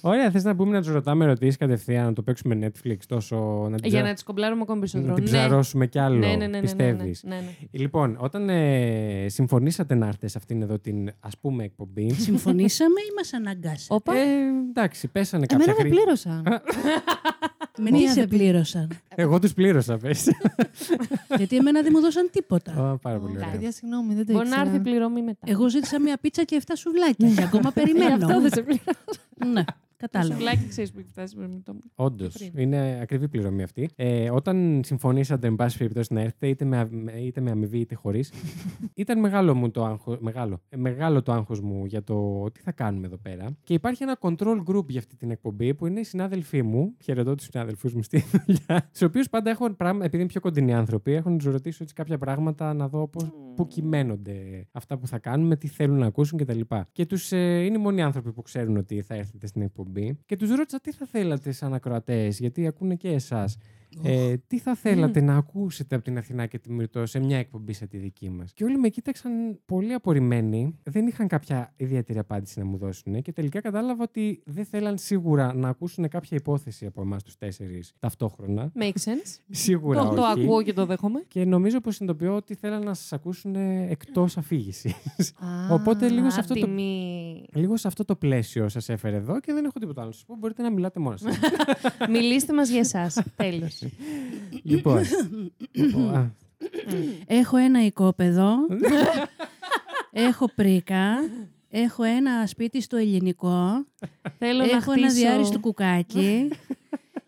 Ωραία, 0.00 0.30
θες 0.30 0.44
να 0.44 0.56
πούμε 0.56 0.72
να 0.72 0.82
τους 0.82 0.92
ρωτάμε 0.92 1.24
ερωτήσεις 1.24 1.56
κατευθείαν, 1.56 2.04
να 2.04 2.12
το 2.12 2.22
παίξουμε 2.22 2.58
Netflix 2.66 2.96
τόσο. 3.08 3.36
Να 3.70 3.76
την, 3.80 3.90
Για 3.90 3.98
ψα- 4.00 4.08
να 4.08 4.14
τι 4.14 4.24
κομπλάρουμε 4.24 4.62
ακόμη 4.62 4.78
να 4.78 4.84
περισσότερο. 4.86 5.14
την 5.14 5.24
Ναι. 5.24 5.30
ψαρώσουμε 5.30 5.86
κι 5.86 5.98
άλλο. 5.98 6.16
Ναι, 6.18 6.26
ναι, 6.26 6.36
ναι, 6.36 6.46
ναι, 6.46 6.56
ναι, 6.56 6.60
πιστεύεις; 6.60 7.22
ναι, 7.24 7.34
ναι, 7.34 7.40
ναι. 7.40 7.50
Λοιπόν, 7.70 8.16
όταν 8.20 8.48
ε, 8.48 9.26
συμφωνήσατε 9.28 9.94
να 9.94 10.06
έρθετε 10.06 10.28
σε 10.28 10.38
αυτήν 10.38 10.62
εδώ 10.62 10.78
την 10.78 11.10
ας 11.20 11.38
πούμε 11.38 11.64
εκπομπή. 11.64 12.12
Συμφωνήσαμε 12.12 13.00
ή 13.00 13.12
μας 13.16 13.32
αναγκάσατε; 13.32 13.94
Όπα. 13.94 14.16
ε, 14.16 14.22
εντάξει, 14.68 15.08
πέσανε 15.08 15.46
κάποια 15.46 15.64
Εμένα 15.64 15.78
δεν 15.82 15.86
χρή- 15.92 16.00
πλήρωσαν. 16.02 16.42
Με 17.78 17.90
μία 17.90 18.00
τι 18.00 18.08
σε 18.08 18.14
δεν 18.20 18.28
πει- 18.28 18.36
πλήρωσαν. 18.36 18.88
Εγώ 19.14 19.38
τους 19.38 19.52
πλήρωσα, 19.52 19.96
πες. 19.98 20.28
Γιατί 21.36 21.56
εμένα 21.56 21.82
δεν 21.82 21.90
μου 21.94 22.00
δώσαν 22.00 22.28
τίποτα. 22.32 22.72
Ω, 22.92 22.96
πάρα 23.02 23.18
πολύ 23.18 23.36
ωραία. 23.36 23.48
Παιδιά, 23.50 23.72
συγγνώμη, 23.72 24.14
δεν 24.14 24.26
το 24.26 24.32
Μπορεί 24.32 24.44
να 24.48 24.54
ήξερα. 24.54 24.70
έρθει 24.70 24.82
πληρωμή 24.82 25.22
μετά. 25.22 25.38
Εγώ 25.44 25.68
ζήτησα 25.70 26.00
μία 26.00 26.16
πίτσα 26.20 26.44
και 26.44 26.62
7 26.66 26.72
σουβλάκια 26.76 27.28
και 27.34 27.42
ακόμα 27.42 27.72
Γι' 27.74 27.80
περιμένω. 27.80 28.26
αυτό 28.26 28.40
δεν 28.40 28.50
σε 28.52 28.62
πληρώνω. 28.62 29.52
Ναι, 29.52 29.64
Το 29.64 29.72
κατάλαβα. 29.96 30.34
σουβλάκι 30.34 30.68
ξέρεις 30.68 30.92
που 30.92 30.98
έχει 30.98 31.08
φτάσει 31.08 31.36
με 31.36 31.60
το. 31.64 31.76
Όντως. 31.94 32.34
Πριν. 32.34 32.62
Είναι 32.62 32.98
ακριβή 33.02 33.28
πληρωμή 33.28 33.62
αυτή. 33.62 33.88
Ε, 33.96 34.30
όταν 34.30 34.80
συμφωνήσατε, 34.84 35.46
εν 35.46 35.56
πάση 35.56 35.78
περιπτώσει, 35.78 36.12
να 36.14 36.20
έρθετε, 36.20 36.48
είτε 36.48 36.64
με, 36.64 36.76
αμ- 36.76 37.08
είτε 37.18 37.40
με 37.40 37.50
αμοιβή 37.50 37.78
είτε 37.78 37.94
χωρίς, 37.94 38.32
ήταν 38.94 39.20
μεγάλο, 39.20 39.54
μου 39.54 39.70
το 39.70 39.84
άγχος, 39.84 40.18
μεγάλο, 40.20 40.60
ε, 40.68 40.76
μεγάλο 40.76 41.22
το 41.22 41.32
άγχος 41.32 41.60
μου 41.60 41.84
για 41.86 42.02
το 42.02 42.46
τι 42.52 42.60
θα 42.60 42.72
κάνουμε 42.72 43.06
εδώ 43.06 43.16
πέρα. 43.16 43.56
Και 43.62 43.74
υπάρχει 43.74 44.02
ένα 44.02 44.18
control 44.20 44.62
group 44.66 44.86
για 44.88 44.98
αυτή 44.98 45.16
την 45.16 45.30
εκπομπή 45.30 45.74
που 45.74 45.86
είναι 45.86 46.00
οι 46.00 46.04
συνάδελφοί 46.04 46.62
μου. 46.62 46.94
Χαιρετώ 47.02 47.34
τους 47.34 47.48
συνάδελφούς 47.50 47.94
μου 47.94 48.02
στη 48.02 48.24
δουλειά. 48.32 48.86
Στους 48.88 49.02
οποίους 49.02 49.28
πάντα 49.30 49.50
έχω 49.50 49.70
πράγμα, 49.70 50.04
επειδή 50.04 50.22
είναι 50.22 50.30
πιο 50.30 50.40
κοντινοί 50.40 50.74
άνθρωποι, 50.74 51.12
έχω 51.12 51.30
να 51.30 51.36
τους 51.36 51.46
ρωτήσω 51.46 51.82
έτσι 51.82 51.94
κάποια 51.94 52.18
πράγματα 52.18 52.74
να 52.74 52.88
δω 52.88 53.08
πώς, 53.08 53.30
πού 53.56 53.66
κυμαίνονται 53.66 54.66
αυτά 54.72 54.98
που 54.98 55.06
θα 55.06 55.18
κάνουμε, 55.18 55.56
τι 55.56 55.68
θέλουν 55.68 55.98
να 55.98 56.06
ακούσουν 56.06 56.38
κτλ. 56.38 56.60
Και 56.92 57.06
τους 57.06 57.32
ε, 57.32 57.64
είναι 57.64 57.76
οι 57.78 57.80
μόνοι 57.80 58.02
άνθρωποι 58.02 58.32
που 58.32 58.42
ξέρουν 58.42 58.76
ότι 58.76 59.02
θα 59.02 59.14
έρθετε 59.14 59.46
στην 59.46 59.62
εκπομπή. 59.62 59.84
Και 60.26 60.36
τους 60.36 60.50
ρώτησα 60.50 60.80
τι 60.80 60.92
θα 60.92 61.06
θέλατε 61.06 61.52
σαν 61.52 61.74
ακροατές, 61.74 62.38
γιατί 62.38 62.66
ακούνε 62.66 62.94
και 62.94 63.08
εσάς. 63.08 63.58
Ε, 64.02 64.34
τι 64.46 64.58
θα 64.58 64.74
θέλατε 64.74 65.20
να 65.20 65.36
ακούσετε 65.36 65.94
από 65.94 66.04
την 66.04 66.18
Αθηνά 66.18 66.46
και 66.46 66.58
τη 66.58 66.72
Μυρτώ 66.72 67.06
σε 67.06 67.18
μια 67.18 67.38
εκπομπή 67.38 67.72
σαν 67.72 67.88
τη 67.88 67.98
δική 67.98 68.30
μας; 68.30 68.52
Και 68.52 68.64
όλοι 68.64 68.78
με 68.78 68.88
κοίταξαν 68.88 69.32
πολύ 69.66 69.92
απορριμμένοι. 69.92 70.78
Δεν 70.82 71.06
είχαν 71.06 71.28
κάποια 71.28 71.72
ιδιαίτερη 71.76 72.18
απάντηση 72.18 72.58
να 72.58 72.64
μου 72.64 72.76
δώσουν. 72.76 73.22
Και 73.22 73.32
τελικά 73.32 73.60
κατάλαβα 73.60 74.02
ότι 74.02 74.42
δεν 74.44 74.64
θέλαν 74.64 74.98
σίγουρα 74.98 75.54
να 75.54 75.68
ακούσουν 75.68 76.08
κάποια 76.08 76.36
υπόθεση 76.36 76.86
από 76.86 77.00
εμάς 77.02 77.22
τους 77.22 77.36
τέσσερις 77.36 77.92
ταυτόχρονα. 77.98 78.72
Make 78.80 78.92
sense. 79.04 79.38
Σίγουρα 79.50 80.00
Το, 80.02 80.06
όχι. 80.06 80.16
το 80.16 80.22
ακούω 80.24 80.62
και 80.62 80.72
το 80.72 80.86
δέχομαι. 80.86 81.24
Και 81.28 81.44
νομίζω 81.44 81.80
πως 81.80 81.94
συνειδητοποιώ 81.94 82.36
ότι 82.36 82.54
θέλαν 82.54 82.82
να 82.84 82.94
σας 82.94 83.12
ακούσουν 83.12 83.54
εκτός 83.88 84.36
αφήγησης. 84.36 84.92
Α, 85.38 85.74
Οπότε 85.74 86.08
λίγο 86.08 86.30
σε, 86.30 86.40
αυτό 86.40 86.54
το, 86.54 86.60
Ατιμή. 86.60 87.44
λίγο 87.52 87.76
σε 87.76 87.88
αυτό 87.88 88.04
το 88.04 88.16
πλαίσιο 88.16 88.68
σας 88.68 88.88
έφερε 88.88 89.16
εδώ 89.16 89.40
και 89.40 89.52
δεν 89.52 89.64
έχω 89.64 89.78
τίποτα 89.78 90.00
άλλο 90.00 90.10
να 90.10 90.14
σας 90.16 90.24
πω. 90.24 90.36
Μπορείτε 90.38 90.62
να 90.62 90.70
μιλάτε 90.72 91.00
μόνος 91.00 91.20
σας. 91.20 91.38
Μιλήστε 92.10 92.52
μας 92.52 92.68
για 92.70 92.78
εσάς. 92.78 93.22
Τέλος. 93.36 93.85
Λοιπόν. 94.62 95.02
α, 96.14 96.30
Έχω 97.26 97.56
ένα 97.56 97.84
οικόπεδο. 97.84 98.54
έχω 100.10 100.50
πρίκα. 100.54 101.14
Έχω 101.70 102.02
ένα 102.02 102.46
σπίτι 102.46 102.80
στο 102.80 102.96
ελληνικό. 102.96 103.86
Θέλω 104.38 104.58
να 104.64 104.76
έχω 104.76 104.92
ένα 104.92 105.08
χτίσω. 105.08 105.14
διάριστο 105.26 105.58
κουκάκι. 105.60 106.48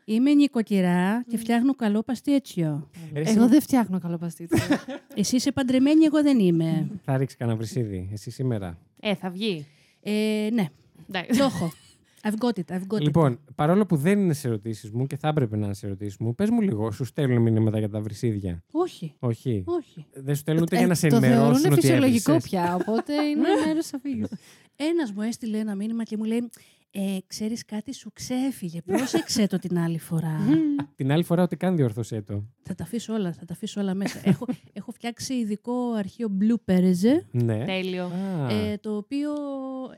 Είμαι 0.04 0.32
νοικοκυρά 0.34 1.24
και 1.28 1.36
φτιάχνω 1.36 1.74
καλό 1.74 2.02
παστίτσιο. 2.02 2.88
ρε, 3.14 3.20
εσύ 3.20 3.34
Εγώ 3.36 3.48
δεν 3.48 3.60
φτιάχνω 3.60 3.98
καλό 4.00 4.18
παστίτσιο. 4.18 4.58
Εσύ 5.14 5.36
είσαι 5.36 5.52
παντρεμένη, 5.52 6.04
εγώ 6.04 6.22
δεν 6.22 6.38
είμαι. 6.38 6.90
Θα 7.04 7.16
ρίξει 7.16 7.36
κανένα 7.36 7.56
βρυσίδι, 7.58 8.08
εσύ 8.12 8.30
σήμερα. 8.30 8.78
Ε, 9.00 9.14
θα 9.14 9.30
βγει. 9.30 9.66
Ε, 10.02 10.48
ναι, 10.52 10.66
Εντάξει. 11.08 11.38
το 11.38 11.44
έχω. 11.44 11.72
I've 12.22 12.38
got 12.38 12.58
it, 12.58 12.74
I've 12.76 12.86
got 12.88 12.96
it. 12.98 13.00
Λοιπόν, 13.02 13.38
παρόλο 13.54 13.86
που 13.86 13.96
δεν 13.96 14.18
είναι 14.18 14.32
σε 14.32 14.48
ερωτήσεις 14.48 14.90
μου 14.90 15.06
και 15.06 15.16
θα 15.16 15.28
έπρεπε 15.28 15.56
να 15.56 15.64
είναι 15.64 15.74
σε 15.74 15.86
ερωτήσεις 15.86 16.16
μου, 16.18 16.34
πες 16.34 16.50
μου 16.50 16.60
λίγο, 16.60 16.90
σου 16.90 17.04
στέλνουν 17.04 17.42
μηνύματα 17.42 17.78
για 17.78 17.88
τα 17.88 18.00
βρυσίδια. 18.00 18.64
Όχι, 18.70 19.14
Όχι. 19.18 19.62
όχι. 19.66 20.06
Δεν 20.12 20.34
σου 20.34 20.40
στέλνουν 20.40 20.62
ούτε 20.62 20.76
για 20.76 20.86
να 20.86 20.94
σε 20.94 21.06
Ε, 21.06 21.10
το 21.10 21.16
ενημερώσουν 21.16 21.54
θεωρούν 21.54 21.72
ότι 21.72 21.80
φυσιολογικό 21.80 22.32
έβρισες. 22.32 22.50
πια, 22.50 22.74
οπότε 22.74 23.12
είναι 23.22 23.42
μέρος 23.66 23.86
τη 23.86 23.90
αφήγησης. 23.94 24.38
Ένας 24.76 25.12
μου 25.12 25.22
έστειλε 25.22 25.58
ένα 25.58 25.74
μήνυμα 25.74 26.02
και 26.02 26.16
μου 26.16 26.24
λέει 26.24 26.48
ε, 26.90 27.16
«Ξέρεις 27.26 27.64
κάτι 27.64 27.94
σου 27.94 28.10
ξέφυγε, 28.12 28.80
πρόσεξε 28.82 29.46
το 29.46 29.58
την 29.58 29.78
άλλη 29.78 29.98
φορά». 29.98 30.38
Την 30.96 31.12
άλλη 31.12 31.22
φορά 31.24 31.42
ότι 31.42 31.56
καν 31.56 31.76
διορθώσέ 31.76 32.22
το. 32.22 32.44
θα 32.62 32.74
τα 32.74 32.84
αφήσω 32.84 33.14
όλα, 33.14 33.32
θα 33.32 33.44
τα 33.44 33.52
αφήσω 33.52 33.80
όλα 33.80 33.94
μέσα. 33.94 34.20
έχω, 34.24 34.46
έχω 34.72 34.92
φτιάξει 34.92 35.34
ειδικό 35.34 35.92
αρχείο 35.92 36.28
bloopers, 36.40 37.22
Ναι. 37.30 37.64
Τέλειο. 37.64 38.04
Α, 38.04 38.52
ε, 38.52 38.78
το 38.80 38.96
οποίο 38.96 39.30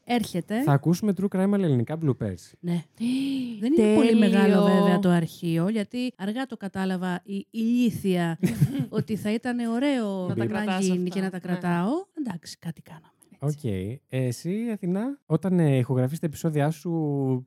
έρχεται. 0.04 0.62
Θα 0.62 0.73
ακούσουμε 0.73 1.12
true 1.20 1.37
crime 1.37 1.50
αλλά 1.52 1.64
ελληνικά 1.66 1.99
bloopers. 2.04 2.50
Ναι. 2.61 2.85
Δεν 3.61 3.73
είναι 3.78 3.94
πολύ 3.94 4.14
μεγάλο 4.14 4.64
βέβαια 4.64 4.99
το 4.99 5.09
αρχείο, 5.09 5.68
γιατί 5.68 6.12
αργά 6.16 6.47
το 6.47 6.56
κατάλαβα 6.56 7.20
η 7.25 7.47
ηλίθια 7.50 8.38
ότι 8.88 9.16
θα 9.16 9.32
ήταν 9.32 9.59
ωραίο 9.59 10.26
Να 10.28 10.35
τα 10.35 10.44
να, 10.44 10.47
κρατάς 10.47 10.85
γίνει 10.85 10.97
αυτά. 11.09 11.09
και 11.09 11.20
να 11.20 11.30
τα 11.30 11.37
Ναι. 11.37 11.40
κρατάω. 11.42 11.88
Εντάξει, 12.18 12.59
κάτι 12.59 12.82
κάναμε. 12.82 13.06
Οκ. 13.42 13.64
Ε, 13.64 13.99
εσύ, 14.09 14.54
Αθηνά, 14.73 15.18
όταν 15.26 15.59
ε, 15.59 15.76
ηχογραφείς 15.76 16.18
τα 16.18 16.26
επεισόδια 16.26 16.70
σου, 16.70 16.90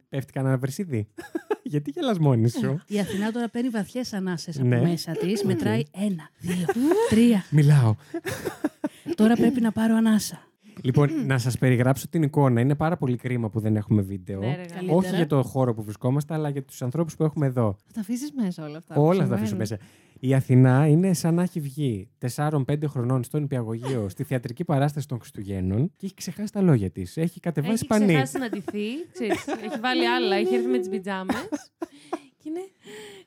πέφτει 0.10 0.32
κανένα 0.32 0.58
βρισίδι; 0.58 1.08
Γιατί 1.64 1.92
γελάς 1.96 2.20
μόνη 2.20 2.58
σου; 2.58 2.80
Η 2.88 3.00
Αθηνά 3.00 3.32
τώρα 3.32 3.50
παίρνει 3.50 3.70
βαθιές 3.70 4.14
ανάσες 4.14 4.60
Ναι. 4.60 4.76
από 4.76 4.86
μέσα 4.88 5.12
της, 5.12 5.44
μετράει 5.44 5.84
ένα, 5.92 6.30
δύο, 6.40 6.66
τρία. 7.10 7.44
Μιλάω. 7.50 7.96
Τώρα 9.16 9.36
πρέπει 9.36 9.62
να 9.62 9.72
πάρω 9.72 9.96
ανάσα. 9.96 10.48
λοιπόν, 10.82 11.10
να 11.32 11.38
σας 11.38 11.58
περιγράψω 11.58 12.08
την 12.08 12.24
εικόνα. 12.24 12.62
Είναι 12.62 12.76
πάρα 12.76 12.98
πολύ 12.98 13.16
κρίμα 13.18 13.50
που 13.50 13.60
δεν 13.60 13.76
έχουμε 13.76 14.02
βίντεο. 14.02 14.40
Ναι, 14.40 14.46
ρε, 14.46 14.52
γαμώ. 14.52 14.68
Καλύτερα. 14.74 14.96
Όχι 14.98 15.16
για 15.16 15.28
το 15.28 15.44
χώρο 15.44 15.74
που 15.74 15.84
βρισκόμαστε, 15.84 16.34
αλλά 16.34 16.50
για 16.50 16.64
τους 16.64 16.82
ανθρώπους 16.82 17.16
που 17.16 17.24
έχουμε 17.24 17.46
εδώ. 17.46 17.76
Θα 17.86 17.92
τα 17.94 18.00
αφήσεις 18.02 18.32
μέσα 18.36 18.66
όλα 18.66 18.78
αυτά. 18.78 18.96
Όλα 18.96 19.10
που 19.10 19.24
θα 19.24 19.28
τα 19.28 19.34
αφήσω 19.36 19.48
συμβαίνουν. 19.56 19.58
μέσα. 19.58 19.78
Η 20.26 20.34
Αθηνά 20.34 20.88
είναι 20.88 21.14
σαν 21.14 21.34
να 21.34 21.42
έχει 21.42 21.60
βγει 21.60 22.10
4-5 22.36 22.62
χρονών 22.88 23.24
στον 23.24 23.44
Υπηαγωγείο 23.44 24.10
στη 24.10 24.24
θεατρική 24.24 24.64
παράσταση 24.64 25.08
των 25.08 25.20
Χριστουγέννων 25.20 25.92
και 25.98 26.06
έχει 26.06 26.14
ξεχάσει 26.14 26.52
τα 26.52 26.62
λόγια 26.62 26.90
της. 26.92 27.18
Έχει 27.18 27.40
κατεβάσει 27.40 27.74
Έχει 27.74 27.86
πανί. 27.86 28.06
ξεχάσει 28.06 28.38
να 28.38 28.50
ντυθεί. 28.50 28.86
ξέρεις, 29.14 29.48
έχει 29.48 29.80
βάλει 29.80 30.08
άλλα. 30.08 30.36
Έχει 30.36 30.56
έρθει 30.56 30.68
με 30.68 30.78
τις 30.78 30.90
πιτζάμες. 30.90 31.36
και 32.38 32.50
είναι 32.50 32.60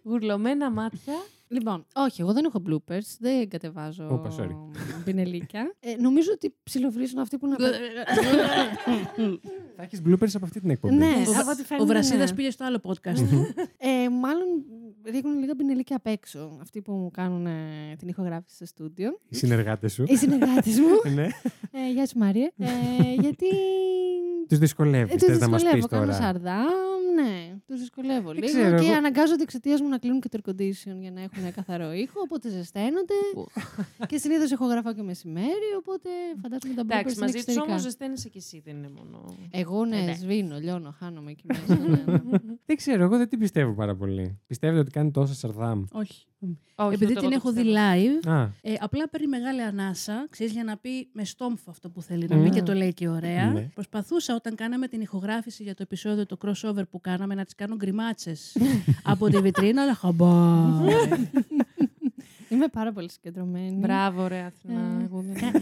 γουρλωμένα 0.03 0.71
μάτια. 0.71 1.15
Λοιπόν, 1.49 1.87
όχι, 1.95 2.21
εγώ 2.21 2.33
δεν 2.33 2.45
έχω 2.45 2.62
bloopers, 2.69 3.17
δεν 3.19 3.49
κατεβάζω 3.49 4.09
Όπα, 4.11 4.31
sorry. 4.38 4.57
πινελίκια. 5.05 5.75
Ε, 5.81 5.95
νομίζω 6.00 6.31
ότι 6.35 6.55
ψιλοβρίζουν 6.62 7.19
αυτοί 7.19 7.38
που 7.38 7.47
να... 7.47 7.57
Θα 9.76 9.83
έχεις 9.83 10.03
bloopers 10.07 10.31
από 10.35 10.45
αυτή 10.45 10.61
την 10.61 10.71
εκπομπή. 10.71 10.95
ναι, 10.95 11.05
Ο, 11.29 11.31
από 11.41 11.50
ό,τι 11.50 11.62
ο 11.62 11.65
φαίνεται, 11.65 11.87
Βρασίδας 11.87 12.31
ναι. 12.31 12.37
πήγε 12.37 12.50
στο 12.50 12.65
άλλο 12.65 12.81
podcast. 12.83 13.21
Ε, 13.79 14.09
μάλλον 14.11 14.47
ρίχνουν 15.11 15.39
λίγα 15.39 15.55
πινελίκια 15.57 15.97
απ' 15.97 16.07
έξω. 16.07 16.59
Αυτοί 16.61 16.83
που 16.83 16.93
μου 16.93 17.11
κάνουν 17.11 17.47
ε, 17.47 17.51
την 17.99 18.09
ηχογράφηση 18.09 18.55
στο 18.55 18.67
στούντιο. 18.67 19.21
Οι 19.29 19.37
συνεργάτες 19.37 19.93
σου. 19.93 20.05
Οι 20.09 20.17
συνεργάτες 20.17 20.79
μου. 20.81 20.87
ναι. 21.15 21.25
ε, 21.73 21.91
γεια 21.93 22.07
σου 22.07 22.19
Μάρια. 22.19 22.53
Ε, 22.59 22.67
γιατί... 23.21 23.47
Τους 24.49 24.59
δυσκολεύεις. 24.59 25.13
Ε, 25.15 25.17
τους 25.17 25.27
Θες 25.27 25.39
να 25.39 25.49
μας 25.49 25.63
πεις 25.63 25.73
δυσκολεύω, 25.73 26.07
κάνω 26.07 26.13
τώρα. 26.13 26.25
σαρδάμ, 26.27 26.65
ναι, 27.15 27.57
τους 27.67 27.81
δυσκολεύω 27.81 28.33
λίγο. 28.33 28.47
ξέρω, 28.47 28.79
και 28.79 28.85
εγώ- 28.87 28.95
αναγκάζονται 28.95 29.43
εξαιτίας 29.43 29.81
μου 29.81 29.89
να 29.89 29.99
κλείνουν 29.99 30.21
και 30.21 30.29
το 30.29 30.39
air 30.45 30.51
condition 30.51 30.97
για 31.01 31.11
να 31.11 31.21
έχουν 31.21 31.53
καθαρό 31.55 31.93
ήχο. 31.93 32.21
Οπότε 32.25 32.49
ζεσταίνονται. 32.51 33.15
και 34.07 34.17
συνήθως 34.19 34.51
ηχογραφάω 34.51 34.93
και 34.95 35.03
μεσημέρι. 35.03 35.69
Οπότε 35.79 36.09
φαντάζομαι 36.43 36.75
τα 36.75 36.83
bloopers 36.83 36.91
Εντάξει, 36.91 37.15
είναι 37.15 37.21
μαζί 37.21 37.33
τους 37.33 37.41
εξωτερικά. 37.43 37.63
όμως 37.73 37.83
ζεσταίνεσαι 37.83 38.29
κι 38.29 38.39
εσύ, 38.39 38.63
δεν 38.65 38.77
είναι 38.77 38.91
μόνο. 38.97 39.35
Εγώ 39.51 39.85
ναι, 39.85 39.97
Εντάξει. 40.03 40.21
σβήνω, 40.21 40.59
λιώνω, 40.59 40.95
χάνομαι 40.99 41.31
εκεί 41.31 41.45
μέσα. 41.53 41.79
ναι, 41.89 41.89
ναι. 41.97 42.39
Δεν 42.67 42.77
ξέρω, 42.77 43.03
εγώ 43.05 43.17
δεν 43.17 43.29
την 43.29 43.39
πιστεύω 43.39 43.73
πάρα 43.73 43.95
πολύ. 43.97 44.39
Πιστεύετε 44.47 44.81
ότι 44.81 44.91
κάνει 44.97 45.11
τόσα 45.11 45.35
σαρδάμ. 45.35 45.85
Όχι. 45.93 46.25
Όχι, 46.75 46.95
Επειδή 46.95 47.12
ούτε 47.12 47.21
την 47.21 47.33
εγώ 47.33 47.41
το 47.43 47.49
έχω 47.49 47.53
δει 47.53 47.62
πιστεύω. 47.62 48.21
live, 48.25 48.29
Α, 48.31 48.43
ε, 48.62 48.75
απλά 48.81 49.09
παίρνει 49.09 49.26
μεγάλη 49.26 49.62
ανάσα, 49.62 50.26
ξέρεις, 50.31 50.53
για 50.53 50.65
να 50.65 50.76
πει 50.76 51.09
με 51.12 51.25
στόμφο 51.25 51.71
αυτό 51.71 51.91
που 51.91 52.03
θέλει 52.03 52.26
να 52.29 52.37
πει 52.37 52.49
Mm. 52.49 52.55
και 52.55 52.62
το 52.62 52.73
λέει 52.75 52.93
και 52.95 53.09
ωραία. 53.09 53.50
Ναι. 53.53 53.61
Προσπαθούσα 53.75 54.35
όταν 54.35 54.55
κάναμε 54.55 54.88
την 54.88 55.00
ηχογράφηση 55.00 55.62
για 55.62 55.75
το 55.75 55.83
επεισόδιο, 55.83 56.26
το 56.26 56.37
crossover 56.45 56.83
που 56.91 57.00
κάναμε, 57.00 57.35
να 57.35 57.45
τις 57.45 57.55
κάνω 57.55 57.75
γκριμάτσες 57.76 58.57
από 59.12 59.29
τη 59.29 59.41
βιτρίνα, 59.41 59.83
αλλά 59.83 59.95
χαμπά. 59.95 60.26
Είμαι 62.49 62.69
πάρα 62.69 62.93
πολύ 62.93 63.11
συγκεντρωμένη. 63.11 63.76
Μπράβο, 63.76 64.26
ρε 64.26 64.41
Αθηνά. 64.43 64.99
Ε, 65.00 65.05
εγώ 65.05 65.21
δεν- 65.21 65.53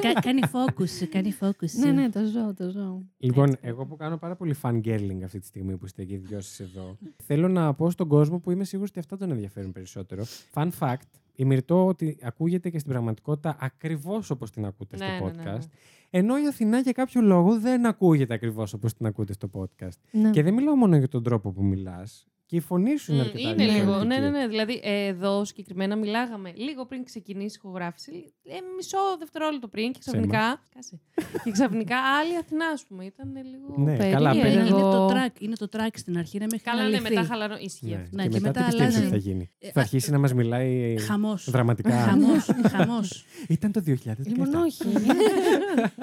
Κα- 0.00 0.20
κάνει 0.20 0.40
focus, 0.52 1.06
κάνει 1.10 1.34
focus. 1.40 1.70
Ναι, 1.84 1.92
ναι, 1.92 2.10
το 2.10 2.24
ζω, 2.24 2.54
το 2.54 2.70
ζω. 2.70 3.02
Λοιπόν, 3.18 3.56
εγώ 3.60 3.86
που 3.86 3.96
κάνω 3.96 4.16
πάρα 4.16 4.36
πολύ 4.36 4.54
fangirling 4.62 5.18
αυτή 5.24 5.38
τη 5.38 5.46
στιγμή 5.46 5.76
που 5.76 5.84
είστε 5.86 6.04
και 6.04 6.14
οι 6.14 6.18
δυο 6.18 6.40
σας 6.40 6.60
εδώ, 6.60 6.96
θέλω 7.24 7.48
να 7.48 7.74
πω 7.74 7.90
στον 7.90 8.08
κόσμο 8.08 8.38
που 8.38 8.50
είμαι 8.50 8.64
σίγουρος 8.64 8.90
ότι 8.90 8.98
αυτά 8.98 9.16
τον 9.16 9.30
ενδιαφέρουν 9.30 9.72
περισσότερο. 9.72 10.22
Fun 10.54 10.68
fact, 10.78 10.96
η 11.34 11.44
Μυρτώ 11.44 11.86
ότι 11.86 12.18
ακούγεται 12.22 12.70
και 12.70 12.78
στην 12.78 12.90
πραγματικότητα 12.90 13.56
ακριβώς 13.60 14.30
όπως 14.30 14.50
την 14.50 14.64
ακούτε 14.64 14.96
Ναι, 14.96 15.04
στο 15.16 15.24
ναι, 15.24 15.30
ναι, 15.30 15.42
ναι. 15.50 15.56
podcast. 15.58 15.66
Ενώ 16.10 16.38
η 16.38 16.46
Αθηνά 16.46 16.78
για 16.78 16.92
κάποιο 16.92 17.20
λόγο 17.20 17.58
δεν 17.60 17.86
ακούγεται 17.86 18.34
ακριβώς 18.34 18.72
όπως 18.72 18.94
την 18.94 19.06
ακούτε 19.06 19.32
στο 19.32 19.50
podcast. 19.52 19.96
Ναι. 20.10 20.30
Και 20.30 20.42
δεν 20.42 20.54
μιλάω 20.54 20.74
μόνο 20.76 20.96
για 20.96 21.08
τον 21.08 21.22
τρόπο 21.22 21.52
που 21.52 21.64
μιλάς. 21.64 22.26
Και 22.52 22.58
η 22.58 22.60
φωνή 22.60 22.96
σου 22.98 23.12
είναι 23.12 23.22
Μμ, 23.22 23.26
αρκετά 23.26 23.48
Είναι 23.50 23.64
λίγο. 23.64 23.74
διαφορετική. 23.74 24.06
Ναι, 24.06 24.18
ναι, 24.18 24.30
ναι. 24.38 24.46
Δηλαδή, 24.48 24.80
ε, 24.84 25.06
εδώ 25.06 25.44
συγκεκριμένα 25.44 25.96
μιλάγαμε 25.96 26.52
λίγο 26.56 26.86
πριν 26.86 27.04
ξεκινήσει 27.04 27.56
η 27.56 27.60
ηχογράφηση. 27.64 28.32
Ε, 28.44 28.56
μισό 28.76 28.98
δευτερόλεπτο 29.18 29.68
πριν 29.68 29.92
και 29.92 29.98
ξαφνικά. 29.98 30.60
Κάσε. 30.74 31.00
και 31.44 31.50
ξαφνικά 31.50 31.96
άλλη 32.20 32.36
Αθηνά, 32.36 32.66
ας 32.66 32.84
πούμε. 32.88 33.04
Ήταν 33.04 33.32
λίγο. 33.50 33.74
Ναι, 33.84 33.96
περίεργο. 33.96 34.12
καλά, 34.12 34.32
Είναι, 34.32 34.42
περίεργο. 34.42 34.66
είναι, 34.78 34.80
το 34.90 35.06
track, 35.08 35.40
είναι 35.40 35.54
το 35.56 35.68
track 35.72 35.88
στην 35.94 36.18
αρχή, 36.18 36.36
είναι 36.36 36.46
μέχρι 36.50 36.64
Καλά, 36.70 36.82
να 36.82 36.88
ναι, 36.88 36.98
λυθεί. 36.98 37.14
μετά 37.14 37.26
χαλαρό. 37.26 37.56
Ισχύει 37.60 37.86
Ναι. 37.86 37.94
αυτό. 37.94 38.16
Ναι, 38.16 38.22
και, 38.22 38.28
και 38.28 38.40
μετά, 38.40 38.46
μετά 38.48 38.60
τι 38.60 38.66
πιστεύεις 38.66 38.94
αλλάζει. 38.96 39.14
ότι 39.14 39.22
θα 39.22 39.28
γίνει; 39.30 39.50
Ε, 39.58 39.70
θα 39.70 39.80
α- 39.80 39.82
αρχίσει 39.82 40.10
να 40.10 40.18
μας 40.18 40.34
μιλάει 40.34 40.96
Χαμός. 40.98 41.50
δραματικά; 41.50 41.90
Χαμός, 41.90 42.48
χαμός. 42.70 43.24
Ήταν 43.48 43.72
το 43.72 43.80
2017. 43.86 43.92
Λοιπόν, 44.26 44.54
όχι. 44.54 44.82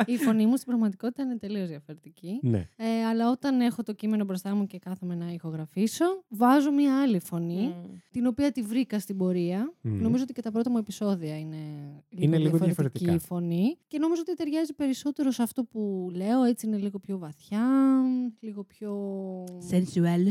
η 0.06 0.18
φωνή 0.18 0.46
μου 0.46 0.56
στην 0.56 0.68
πραγματικότητα 0.68 1.24
είναι 1.24 1.38
τελείως 1.38 1.68
διαφορετική. 1.68 2.39
Ναι. 2.41 2.68
Ε, 2.75 3.06
αλλά 3.10 3.32
όταν 3.32 3.62
έχω 3.62 3.84
το 3.84 3.94
κείμενο 3.94 4.24
μπροστά 4.25 4.56
μου 4.56 4.65
και 4.68 4.79
κάθομαι 4.79 5.15
να 5.15 5.32
ηχογραφήσω, 5.32 6.06
βάζω 6.39 6.72
μία 6.72 7.01
άλλη 7.01 7.19
φωνή, 7.19 7.63
Μμ. 7.67 7.96
την 8.12 8.25
οποία 8.25 8.51
τη 8.51 8.62
βρήκα 8.62 9.00
στην 9.00 9.17
πορεία. 9.17 9.74
Μμμ. 9.81 10.01
Νομίζω 10.01 10.24
ότι 10.24 10.34
και 10.34 10.41
τα 10.41 10.51
πρώτα 10.51 10.69
μου 10.72 10.77
επεισόδια 10.77 11.38
είναι 11.39 11.55
λίγο, 12.10 12.24
Είναι 12.25 12.38
λίγο 12.38 12.58
διαφορετική 12.58 13.03
διαφορετικά. 13.05 13.34
φωνή. 13.36 13.77
Και 13.88 13.98
νομίζω 14.00 14.22
ότι 14.27 14.36
ταιριάζει 14.36 14.74
περισσότερο 14.74 15.31
σε 15.31 15.41
αυτό 15.43 15.63
που 15.63 16.10
λέω. 16.13 16.43
Έτσι 16.43 16.67
είναι 16.67 16.77
λίγο 16.77 17.00
πιο 17.00 17.17
βαθιά, 17.17 17.62
λίγο 18.39 18.63
πιο... 18.63 18.93
Sensual. 19.72 20.24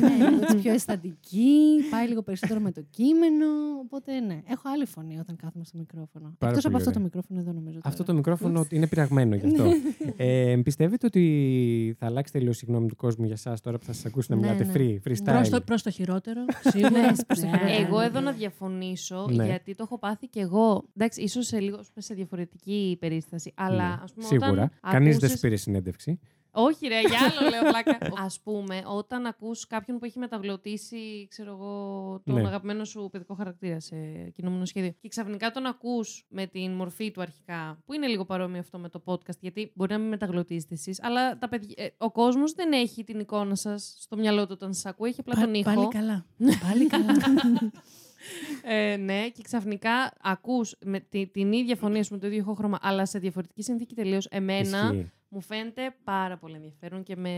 ναι, 0.00 0.24
λίγο 0.24 0.36
έτσι 0.42 0.56
πιο 0.56 0.72
αισθαντική, 0.72 1.54
πάει 1.90 2.08
λίγο 2.08 2.22
περισσότερο 2.22 2.60
με 2.60 2.72
το 2.72 2.82
κείμενο. 2.90 3.46
Οπότε 3.84 4.20
ναι, 4.20 4.40
έχω 4.48 4.62
άλλη 4.74 4.86
φωνή 4.86 5.18
όταν 5.18 5.36
κάθομαι 5.36 5.64
στο 5.64 5.78
μικρόφωνο. 5.78 6.34
Πάρα 6.38 6.52
Εκτός 6.52 6.64
από 6.64 6.74
πολύ 6.74 6.76
αυτό 6.76 6.84
το 6.84 6.90
ωραία. 6.90 7.02
μικρόφωνο 7.02 7.40
εδώ 7.40 7.52
νομίζω. 7.52 7.78
Αυτό 7.82 7.96
τώρα. 8.04 8.08
το 8.10 8.14
μικρόφωνο 8.14 8.66
είναι 8.70 8.86
πειραγμένο 8.86 9.34
γι' 9.36 9.46
αυτό. 9.46 9.64
ε, 10.16 10.56
πιστεύετε 10.64 11.06
ότι 11.06 11.96
θα 11.98 12.06
αλλάξει 12.06 12.32
τελείως 12.32 12.62
η 12.62 12.66
γνώμη 12.66 12.86
του 12.88 12.96
κόσμου 12.96 13.24
για 13.24 13.34
εσά 13.34 13.56
τώρα 13.62 13.78
που 13.78 13.84
θα 13.84 13.92
σας 13.92 14.04
ακούσουν 14.04 14.38
να 14.38 14.46
Ναι, 14.46 14.52
μιλάτε 14.52 14.78
ναι. 14.78 14.98
free, 15.04 15.08
freestyle; 15.08 15.44
Προς 15.52 15.60
το, 15.60 15.66
προς 15.66 15.82
το 15.82 15.90
χειρότερο, 15.90 16.44
σίγουρα. 16.60 16.90
Ναι, 16.90 17.06
προς 17.26 17.38
το 17.40 17.46
χειρότερο. 17.46 17.82
Εγώ 17.86 18.00
εδώ 18.00 18.20
να 18.20 18.32
διαφωνήσω, 18.32 19.26
Ναι. 19.30 19.44
γιατί 19.44 19.74
το 19.74 19.82
έχω 19.82 19.98
πάθει 19.98 20.26
κι 20.28 20.38
εγώ. 20.38 20.84
Εντάξει, 20.96 21.22
ίσως 21.22 21.46
σε 21.46 21.58
λίγο 21.60 21.80
σε 21.96 22.14
διαφορετική 22.14 22.96
περίσταση. 23.00 23.52
Αλλά 23.56 23.88
Ναι, 23.88 23.98
ας 24.02 24.12
πούμε. 24.12 24.26
Σίγουρα. 24.26 24.50
Όταν 24.62 24.70
Κανείς 24.80 25.06
δεν 25.08 25.14
ακούσες- 25.16 25.30
σου 25.30 25.38
πήρε 25.40 25.56
συνέντευξη. 25.56 26.18
Όχι, 26.54 26.86
ρε, 26.86 27.00
για 27.00 27.18
άλλο 27.20 27.48
λέω 27.50 27.62
πλάκα. 27.62 27.98
Α 28.26 28.30
πούμε, 28.42 28.82
όταν 28.86 29.26
ακούς 29.26 29.66
κάποιον 29.66 29.98
που 29.98 30.04
έχει 30.04 30.18
μεταγλωτήσει, 30.18 31.26
ξέρω 31.30 31.50
εγώ, 31.50 32.20
τον 32.24 32.34
Ναι. 32.34 32.46
αγαπημένο 32.46 32.84
σου 32.84 33.08
παιδικό 33.12 33.34
χαρακτήρα 33.34 33.80
σε 33.80 33.96
κινούμενο 34.34 34.64
σχέδιο. 34.64 34.94
Και 35.00 35.08
ξαφνικά 35.08 35.50
τον 35.50 35.66
ακούς 35.66 36.24
με 36.28 36.46
την 36.46 36.72
μορφή 36.72 37.10
του 37.10 37.20
αρχικά, 37.20 37.78
που 37.86 37.92
είναι 37.92 38.06
λίγο 38.06 38.24
παρόμοιο 38.24 38.60
αυτό 38.60 38.78
με 38.78 38.88
το 38.88 39.02
podcast, 39.04 39.38
γιατί 39.40 39.72
μπορεί 39.74 39.92
να 39.92 39.98
μην 39.98 40.08
μεταγλωτίζετε 40.08 40.74
εσείς, 40.74 41.02
αλλά 41.02 41.38
τα 41.38 41.48
παιδιά, 41.48 41.84
ε, 41.84 41.88
ο 41.98 42.10
κόσμος 42.10 42.52
δεν 42.52 42.72
έχει 42.72 43.04
την 43.04 43.18
εικόνα 43.20 43.54
σας 43.54 43.96
στο 43.98 44.16
μυαλό 44.16 44.42
του 44.46 44.50
όταν 44.52 44.74
σας 44.74 44.86
ακούει, 44.86 45.08
έχει 45.08 45.20
απλά 45.20 45.34
Πα- 45.34 45.40
τον 45.40 45.54
ήχο. 45.54 45.74
Πάλι 45.74 45.88
καλά. 45.88 46.24
Πάλι 46.68 46.86
καλά. 46.86 47.14
Ε, 48.64 48.96
ναι, 48.96 49.28
και 49.28 49.42
ξαφνικά 49.42 50.12
ακούς 50.22 50.76
με 50.84 51.00
τη- 51.00 51.26
την 51.26 51.52
ίδια 51.52 51.76
φωνή, 51.76 51.98
ας 51.98 52.08
πούμε, 52.08 52.20
το 52.20 52.26
ίδιο 52.26 52.38
ηχόχρωμα, 52.38 52.78
αλλά 52.82 53.06
σε 53.06 53.18
διαφορετική 53.18 53.62
συνθήκη 53.62 53.94
τελείως. 53.94 54.26
Εμένα 54.26 54.90
Ισχύει. 54.92 55.10
Μου 55.34 55.40
φαίνεται 55.40 55.94
πάρα 56.04 56.38
πολύ 56.38 56.54
ενδιαφέρον 56.54 57.02
και 57.02 57.16
με. 57.16 57.30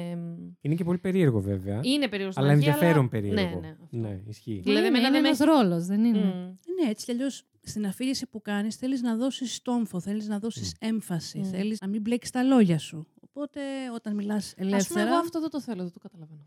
Είναι 0.61 0.74
και 0.74 0.85
πολύ 0.85 0.98
περίεργο 0.98 1.40
βέβαια. 1.40 1.80
Είναι 1.83 2.09
περίεργο 2.09 2.33
στην 2.33 2.44
αλλά 2.44 2.52
αρχή, 2.52 2.64
ενδιαφέρον 2.66 2.98
αλλά- 2.98 3.09
περίεργο. 3.09 3.40
Ναι, 3.61 3.66
ναι. 3.66 3.68
αυτό. 3.83 3.88
ναι 3.90 4.20
ισχύει. 4.28 4.61
Δηλαδή, 4.64 4.78
είναι, 4.78 4.87
εμένα 4.87 4.98
είναι 5.07 5.11
δεν 5.11 5.22
με 5.22 5.28
ένας 5.28 5.40
έχει- 5.40 5.48
ρόλος, 5.50 5.87
δεν 5.87 6.04
είναι; 6.04 6.18
Μμ. 6.18 6.54
Ναι, 6.83 6.90
έτσι 6.90 7.04
κι 7.04 7.11
αλλιώς 7.11 7.44
στην 7.62 7.87
αφήγηση 7.87 8.26
που 8.28 8.40
κάνεις 8.42 8.76
θέλεις 8.76 9.02
να 9.02 9.16
δώσεις 9.16 9.54
στόμφο, 9.54 10.00
θέλεις 10.00 10.28
να 10.28 10.38
δώσεις 10.38 10.74
έμφαση, 10.80 11.40
Mm. 11.44 11.46
θέλεις 11.48 11.80
να 11.80 11.88
μην 11.88 12.00
μπλέξει 12.00 12.33
τα 12.33 12.42
λόγια 12.42 12.78
σου. 12.78 13.07
Οπότε 13.37 13.61
όταν 13.94 14.14
μιλάς 14.14 14.44
Ας 14.47 14.55
πούμε, 14.55 14.68
ελεύθερα. 14.68 15.07
εγώ 15.09 15.16
αυτό 15.16 15.40
δεν 15.40 15.51
το 15.51 15.61
θέλω, 15.61 15.83
δεν 15.83 15.92
το 15.92 15.99
καταλαβαίνω. 15.99 16.40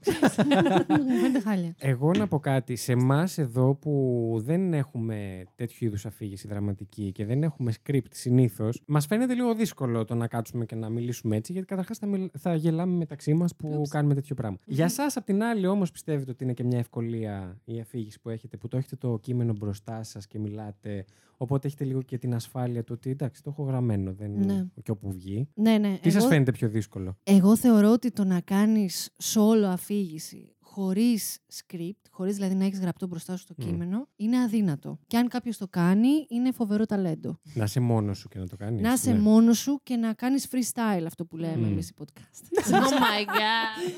Μου 1.05 1.19
φαίνεται 1.19 1.39
χάλια. 1.39 1.75
Εγώ 1.79 2.11
να 2.11 2.27
πω 2.27 2.39
κάτι. 2.39 2.75
Σε 2.75 2.91
εμάς 2.91 3.37
εδώ 3.37 3.75
που 3.75 4.33
δεν 4.43 4.73
έχουμε 4.73 5.43
τέτοιου 5.55 5.85
είδους 5.85 6.05
αφήγηση 6.05 6.47
δραματική 6.47 7.11
και 7.11 7.25
δεν 7.25 7.43
έχουμε 7.43 7.73
script 7.83 8.11
συνήθως, 8.11 8.81
μας 8.85 9.05
φαίνεται 9.05 9.33
λίγο 9.33 9.55
δύσκολο 9.55 10.05
το 10.05 10.15
να 10.15 10.27
κάτσουμε 10.27 10.65
και 10.65 10.75
να 10.75 10.89
μιλήσουμε 10.89 11.35
έτσι, 11.35 11.51
γιατί 11.51 11.67
καταρχάς 11.67 11.97
θα, 11.97 12.07
μιλ- 12.07 12.29
θα 12.37 12.55
γελάμε 12.55 12.95
μεταξύ 12.97 13.33
μας 13.33 13.55
που 13.55 13.81
κάνουμε 13.89 14.13
τέτοιο 14.13 14.35
πράγμα. 14.35 14.57
Για 14.65 14.85
εσά, 14.85 15.11
απ' 15.15 15.25
την 15.25 15.43
άλλη, 15.43 15.67
όμως, 15.67 15.91
πιστεύετε 15.91 16.31
ότι 16.31 16.43
είναι 16.43 16.53
και 16.53 16.63
μια 16.63 16.77
ευκολία 16.79 17.57
η 17.65 17.79
αφήγηση 17.79 18.19
που 18.21 18.29
έχετε, 18.29 18.57
που 18.57 18.67
το 18.67 18.77
έχετε 18.77 18.95
το 18.95 19.17
κείμενο 19.21 19.53
μπροστά 19.53 20.03
σας 20.03 20.27
και 20.27 20.39
μιλάτε. 20.39 21.05
Οπότε 21.39 21.67
έχετε 21.67 21.83
λίγο 21.83 22.01
και 22.01 22.17
την 22.17 22.33
ασφάλεια 22.33 22.83
του 22.83 22.93
ότι 22.97 23.09
εντάξει, 23.09 23.43
το 23.43 23.49
έχω 23.49 23.63
γραμμένο. 23.63 24.13
Δεν... 24.13 24.31
Ναι. 24.45 24.65
Και 24.83 24.91
όπου 24.91 25.11
βγει. 25.11 25.47
Ναι, 25.53 25.77
ναι. 25.77 25.97
Τι 26.01 26.09
σας 26.09 26.21
εγώ- 26.21 26.31
φαίνεται 26.31 26.51
πιο 26.51 26.67
δύσκολο. 26.67 26.76
Εγώ 27.23 27.57
θεωρώ 27.57 27.91
ότι 27.91 28.11
το 28.11 28.23
να 28.23 28.39
κάνεις 28.39 29.09
solo 29.23 29.63
αφήγηση 29.63 30.56
χωρίς 30.77 31.37
script, 31.53 32.01
χωρίς 32.09 32.35
δηλαδή 32.35 32.55
να 32.55 32.65
έχεις 32.65 32.79
γραπτό 32.79 33.07
μπροστά 33.07 33.37
σου 33.37 33.45
το 33.45 33.53
Μμ. 33.57 33.65
κείμενο, 33.65 34.07
είναι 34.15 34.41
αδύνατο. 34.41 34.99
Και 35.07 35.17
αν 35.17 35.27
κάποιος 35.27 35.57
το 35.57 35.67
κάνει, 35.67 36.09
είναι 36.29 36.51
φοβερό 36.51 36.85
ταλέντο. 36.85 37.39
Να 37.53 37.63
είσαι 37.63 37.79
μόνος 37.79 38.17
σου 38.17 38.27
και 38.29 38.39
να 38.39 38.47
το 38.47 38.55
κάνεις. 38.55 38.81
Να 38.81 38.93
είσαι 38.93 39.15
μόνος 39.15 39.57
σου 39.57 39.79
και 39.83 39.95
να 39.95 40.13
κάνεις 40.13 40.47
freestyle, 40.51 41.03
αυτό 41.05 41.25
που 41.25 41.37
λέμε 41.37 41.55
Μμ. 41.67 41.71
εμείς 41.71 41.89
οι 41.89 41.93
podcast. 41.97 42.67
oh 42.71 42.91
my 42.91 43.25
god. 43.25 43.91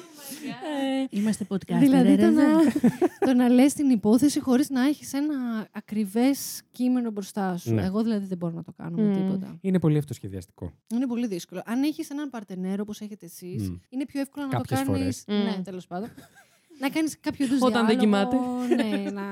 Είμαστε 1.10 1.46
podcast. 1.50 1.78
δηλαδή 1.80 2.16
ρε, 2.16 2.16
το 2.16 2.22
ρε, 2.22 2.30
να, 2.32 2.64
ρε. 2.64 2.70
το 3.26 3.34
να 3.34 3.50
λες 3.50 3.74
την 3.74 3.90
υπόθεση 3.90 4.40
χωρίς 4.40 4.70
να 4.70 4.82
έχεις 4.88 5.14
ένα 5.14 5.68
ακριβές 5.72 6.62
κείμενο 6.72 7.12
μπροστά 7.12 7.58
σου. 7.58 7.74
Ναι. 7.74 7.84
Εγώ 7.84 8.04
δηλαδή 8.04 8.26
δεν 8.26 8.38
μπορώ 8.38 8.54
να 8.54 8.64
το 8.64 8.72
κάνω 8.78 8.98
με 8.98 9.04
Μμ. 9.04 9.14
τίποτα. 9.26 9.58
Είναι 9.62 9.80
πολύ 9.80 9.98
αυτοσχεδιαστικό. 9.98 10.72
Είναι 10.94 11.08
πολύ 11.08 11.28
δύσκολο. 11.28 11.62
Αν 11.66 11.84
έχεις 11.84 12.10
έναν 12.10 12.30
παρτενέρο 12.30 12.82
όπως 12.82 13.02
έχετε 13.02 13.26
εσείς, 13.26 13.70
Μμ. 13.70 13.76
είναι 13.90 14.06
πιο 14.06 14.22
εύκολο 14.22 14.46
να 14.46 14.52
Κάποιες 14.52 14.80
το 14.80 14.86
κάνεις... 14.86 15.24
φορές. 15.26 15.44
Ναι, 15.46 15.58
Μμ. 15.58 15.62
τέλος 15.64 15.88
πάντων. 15.88 16.10
Να 16.80 16.90
κάνεις 16.90 17.20
κάποιο 17.20 17.46
είδους 17.46 17.62
Όταν 17.62 17.86
δεν 17.86 18.00
διάλογο, 18.00 18.30
κοιμάται. 18.30 18.84
Ναι, 18.84 19.12
να 19.12 19.24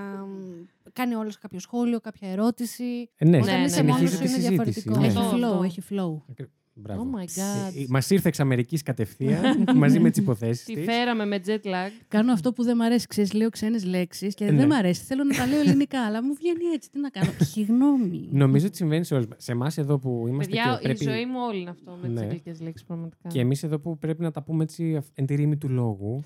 κάνει 0.94 1.14
όλος 1.16 1.38
κάποιο 1.38 1.60
σχόλιο, 1.60 2.00
κάποια 2.00 2.30
ερώτηση. 2.30 3.10
Ε, 3.18 3.26
ναι, 3.26 3.38
Όταν 3.38 3.60
ναι, 3.60 3.66
είσαι 3.66 3.82
ναι, 3.82 3.92
μόνος 3.92 4.10
συνεχίζει 4.10 4.34
σου 4.34 4.40
τη 4.40 4.46
είναι 4.48 4.58
συζήτηση. 4.58 4.82
διαφορετικό. 4.82 5.00
ναι. 5.00 5.08
Έχει 5.08 5.18
Αυτό, 5.18 5.38
flow, 5.38 5.52
αυτό. 5.52 5.64
έχει 5.64 5.82
flow. 5.90 6.46
Μπράβο. 6.80 7.08
Oh 7.14 7.20
my 7.20 7.24
god. 7.24 7.86
Μας 7.90 8.10
ήρθε 8.10 8.28
εξ 8.28 8.40
Αμερικής 8.40 8.82
κατευθείαν 8.84 9.64
μαζί 9.76 10.00
με 10.00 10.10
τις 10.10 10.20
υποθέσεις 10.20 10.66
Τη 10.66 10.74
της. 10.74 10.86
φέραμε 10.86 11.26
με 11.26 11.40
jet 11.46 11.66
lag. 11.66 11.92
Κάνω 12.08 12.32
αυτό 12.32 12.54
που 12.54 12.64
δεν 12.64 12.76
μ' 12.76 12.82
αρέσει. 12.82 13.08
Ξέρεις, 13.08 13.34
λέω 13.34 13.50
ξένες 13.50 13.86
λέξεις 13.86 14.34
και 14.34 14.46
Ναι. 14.46 14.58
δεν 14.58 14.68
μ' 14.68 14.72
αρέσει. 14.72 15.04
Θέλω 15.04 15.24
να 15.24 15.36
τα 15.36 15.46
λέω 15.48 15.60
ελληνικά, 15.60 16.06
αλλά 16.06 16.24
μου 16.24 16.34
βγαίνει 16.34 16.64
έτσι. 16.74 16.90
Τι 16.92 17.00
να 17.00 17.10
κάνω. 17.10 17.32
Συγγνώμη. 17.54 18.28
Νομίζω 18.32 18.66
ότι 18.68 18.76
συμβαίνει 18.76 19.04
σε 19.06 19.14
όλους. 19.14 19.28
Σε 19.38 19.52
εμάς 19.52 19.78
εδώ 19.78 19.98
που 20.00 20.26
είμαστε. 20.28 20.54
Παιδιά, 20.56 20.78
και 20.82 20.88
πρέπει... 20.88 21.04
η 21.04 21.08
ζωή 21.08 21.26
μου 21.26 21.38
όλη 21.50 21.60
είναι 21.62 21.70
αυτό 21.70 21.98
με 22.02 22.08
Ναι. 22.08 22.14
τι 22.20 22.22
αγγλικέ 22.26 22.54
λέξεις 22.64 22.86
πραγματικά. 22.88 23.30
Και 23.30 23.40
εμείς 23.40 23.64
εδώ 23.64 23.80
που 23.80 23.98
πρέπει 23.98 24.22
να 24.22 24.32
τα 24.32 24.42
πούμε 24.44 24.64
έτσι 24.64 24.96
αυ- 24.96 25.10
εν 25.14 25.26
τη 25.26 25.36
ρήμη 25.36 25.58
του 25.58 25.70
λόγου. 25.70 26.24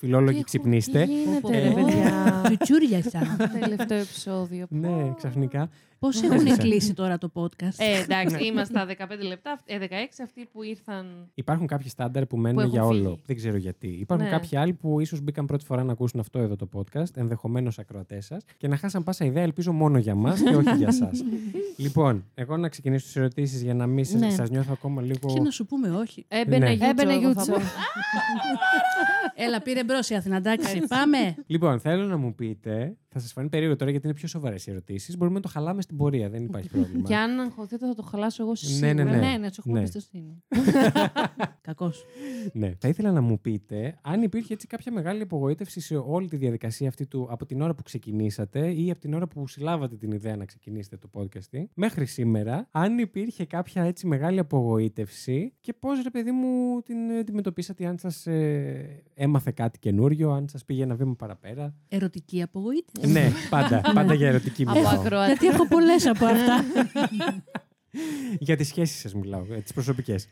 Φιλόλογοι, 0.00 0.38
Τι 0.38 0.44
ξυπνήστε. 0.44 1.04
Τι 1.04 1.12
γίνεται, 1.22 1.40
Πω, 1.40 1.48
ρε 1.50 1.70
πω. 1.70 1.74
παιδιά. 1.84 2.42
Τσουτσούριασα. 2.44 3.36
Τελευταίο 3.60 3.98
επεισόδιο. 3.98 4.66
Ναι, 4.68 5.12
ξαφνικά. 5.16 5.68
Πώς 5.98 6.20
Δεν 6.20 6.30
έχουν 6.32 6.46
ζήσα. 6.46 6.56
κλείσει 6.56 6.94
τώρα 6.94 7.18
το 7.18 7.30
podcast; 7.34 7.74
Ε, 7.76 8.02
εντάξει, 8.02 8.44
είμαστε 8.44 8.74
στα 8.78 9.06
15 9.06 9.22
λεπτά, 9.28 9.60
ε, 9.64 9.78
16 9.78 10.22
αυτοί 10.22 10.48
που 10.52 10.62
ήρθαν. 10.62 11.06
Υπάρχουν 11.34 11.66
κάποιοι 11.66 11.88
στάνταρ 11.88 12.26
που 12.26 12.36
μένουν 12.36 12.58
έχουν 12.58 12.72
για 12.72 12.82
φύγει. 12.84 13.00
όλο. 13.00 13.18
Δεν 13.26 13.36
ξέρω 13.36 13.56
γιατί. 13.56 13.86
Υπάρχουν 13.88 14.26
Ναι. 14.26 14.32
κάποιοι 14.32 14.56
άλλοι 14.58 14.72
που 14.72 15.00
ίσως 15.00 15.20
μπήκαν 15.20 15.46
πρώτη 15.46 15.64
φορά 15.64 15.84
να 15.84 15.92
ακούσουν 15.92 16.20
αυτό 16.20 16.38
εδώ 16.38 16.56
το 16.56 16.68
podcast, 16.74 17.16
ενδεχομένως 17.16 17.78
ακροατές 17.78 18.24
σας, 18.26 18.42
και 18.56 18.68
να 18.68 18.76
χάσαν 18.76 19.02
πάσα 19.02 19.24
ιδέα, 19.24 19.42
ελπίζω 19.42 19.72
μόνο 19.72 19.98
για 19.98 20.14
μας 20.14 20.40
και 20.42 20.54
όχι 20.56 20.74
για 20.76 20.88
εσά. 20.88 21.10
λοιπόν, 21.76 22.24
εγώ 22.34 22.56
να 22.56 22.68
ξεκινήσω 22.68 23.04
τις 23.04 23.16
ερωτήσεις 23.16 23.62
για 23.62 23.74
να 23.74 23.86
μην 23.86 24.06
Ναι. 24.18 24.30
σας 24.30 24.50
νιώθω 24.50 24.72
ακόμα 24.72 25.02
λίγο. 25.02 25.32
Και 25.34 25.40
να 25.40 25.50
σου 25.50 25.66
πούμε 25.66 25.90
όχι. 25.90 26.24
Έμπαινε 26.28 26.58
Ναι. 26.58 26.70
γιούτσο. 26.72 26.88
Έμπαινε 26.90 27.12
εγώ 27.12 27.32
θα 27.32 27.42
γιούτσο. 27.42 27.52
πω. 27.52 27.60
Έλα, 29.34 29.60
πήρε 29.62 29.84
μπρος 29.84 30.10
η 30.10 30.14
Αθήνα, 30.14 30.36
εντάξει, 30.36 30.82
πάμε. 30.88 31.34
Λοιπόν, 31.46 31.80
θέλω 31.80 32.04
να 32.04 32.16
μου 32.16 32.34
πείτε, 32.34 32.96
θα 33.08 33.18
σας 33.18 33.32
φανεί 33.32 33.48
περίεργο 33.48 33.76
τώρα 33.76 33.90
γιατί 33.90 34.06
είναι 34.06 34.16
πιο 34.16 34.28
σοβαρές 34.28 34.66
οι 34.66 34.70
ερωτήσεις. 34.70 35.16
Μπορούμε 35.16 35.36
να 35.36 35.42
το 35.42 35.48
χαλάμε 35.48 35.82
στην 35.82 35.96
πορεία, 35.96 36.28
δεν 36.30 36.44
υπάρχει 36.44 36.68
πρόβλημα. 36.78 37.08
Και 37.08 37.16
αν 37.16 37.40
αγχωθείτε 37.40 37.86
θα 37.86 37.94
το 37.94 38.02
χαλάσω 38.02 38.42
εγώ 38.42 38.54
σε 38.54 38.86
Ναι, 38.86 38.92
ναι, 38.92 39.00
σίγουρα. 39.02 39.18
ναι. 39.20 39.30
Ναι, 39.30 39.36
ναι, 39.38 39.48
τους 39.48 39.58
έχουμε 39.58 39.80
Ναι. 39.80 39.86
εμπιστοσύνη. 41.68 41.74
Κακός. 41.74 42.04
ναι. 42.52 42.72
Θα 42.78 42.88
ήθελα 42.88 43.12
να 43.12 43.20
μου 43.20 43.40
πείτε 43.40 43.98
αν 44.02 44.22
υπήρχε 44.22 44.52
έτσι 44.52 44.66
κάποια 44.66 44.92
μεγάλη 44.92 45.22
απογοήτευση 45.22 45.80
σε 45.80 45.96
όλη 45.96 46.28
τη 46.28 46.36
διαδικασία 46.36 46.88
αυτή 46.88 47.06
του 47.06 47.26
από 47.30 47.46
την 47.46 47.60
ώρα 47.60 47.74
που 47.74 47.82
ξεκινήσατε 47.82 48.72
ή 48.72 48.90
από 48.90 49.00
την 49.00 49.14
ώρα 49.14 49.26
που 49.26 49.48
συλλάβατε 49.48 49.96
την 49.96 50.10
ιδέα 50.12 50.36
να 50.36 50.44
ξεκινήσετε 50.44 50.96
το 50.96 51.08
podcast 51.12 51.64
μέχρι 51.74 52.06
σήμερα. 52.06 52.68
Αν 52.70 52.98
υπήρχε 52.98 53.44
κάποια 53.44 53.82
έτσι 53.82 54.06
μεγάλη 54.06 54.38
απογοήτευση 54.38 55.52
και 55.60 55.72
πώς 55.72 56.02
ρε 56.02 56.10
παιδί 56.10 56.30
μου 56.30 56.80
την 56.82 56.96
αντιμετωπίσατε, 57.20 57.86
αν 57.86 57.98
σας 57.98 58.26
έμαθε 59.14 59.50
κάτι 59.50 59.78
καινούριο, 59.78 60.30
αν 60.30 60.48
σας 60.48 60.64
πήγε 60.64 60.82
ένα 60.82 60.94
βήμα 60.94 61.14
παραπέρα; 61.14 61.74
Ερωτική 61.88 62.42
απογοήτευση. 62.42 63.12
ναι, 63.12 63.30
πάντα. 63.50 63.80
πάντα 63.94 64.14
για 64.14 64.28
ερωτική 64.28 64.62
Από 64.62 64.78
μιλάω. 64.78 65.00
ακροατή. 65.00 65.26
Γιατί 65.26 65.46
έχω 65.46 65.66
πολλές 65.68 66.06
από 66.06 66.24
αυτά. 66.24 66.64
για 68.46 68.56
τις 68.56 68.68
σχέσεις 68.68 68.98
σας 69.00 69.14
μιλάω, 69.14 69.42
τις 69.62 69.72
προσωπικές. 69.72 70.28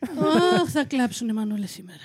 Αχ, 0.60 0.70
θα 0.70 0.84
κλάψουν 0.84 1.28
οι 1.28 1.32
μανούλε 1.32 1.66
σήμερα. 1.66 1.98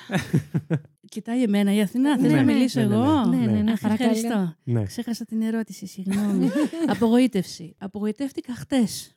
Κοιτάει 1.11 1.43
εμένα 1.43 1.73
η 1.73 1.81
Αθηνά. 1.81 2.17
Θες 2.17 2.31
Ναι, 2.31 2.37
να 2.37 2.43
ναι, 2.43 2.53
μιλήσω 2.53 2.79
ναι, 2.79 2.85
ναι, 2.85 2.93
εγώ; 2.95 3.25
Ναι, 3.25 3.37
ναι, 3.37 3.61
ναι, 3.61 3.71
Αχ, 3.71 3.79
παρακαλώ. 3.79 4.09
Ευχαριστώ. 4.11 4.55
ναι. 4.63 4.83
Ξέχασα 4.83 5.25
την 5.25 5.41
ερώτηση, 5.41 5.87
συγγνώμη. 5.87 6.49
Απογοήτευση. 6.93 7.75
Απογοητεύτηκα 7.77 8.55
χτες 8.55 9.15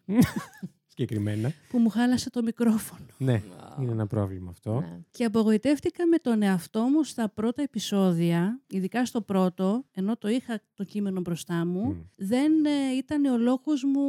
Συγκεκριμένα. 0.96 1.52
που 1.70 1.78
μου 1.78 1.88
χάλασε 1.88 2.30
το 2.30 2.42
μικρόφωνο. 2.42 3.04
Ναι, 3.18 3.42
είναι 3.80 3.92
ένα 3.92 4.06
πρόβλημα 4.06 4.50
αυτό. 4.50 4.80
Ναι. 4.80 4.98
Και 5.10 5.24
απογοητεύτηκα 5.24 6.06
με 6.06 6.16
τον 6.18 6.42
εαυτό 6.42 6.80
μου 6.82 7.04
στα 7.04 7.28
πρώτα 7.28 7.62
επεισόδια, 7.62 8.60
ειδικά 8.66 9.06
στο 9.06 9.20
πρώτο, 9.20 9.84
ενώ 9.92 10.16
το 10.16 10.28
είχα 10.28 10.60
το 10.74 10.84
κείμενο 10.84 11.20
μπροστά 11.20 11.66
μου, 11.66 11.84
Μμ. 11.84 11.96
δεν 12.16 12.52
ε, 12.64 12.96
ήταν 12.96 13.24
ο 13.24 13.36
λόγος 13.38 13.84
μου 13.84 14.00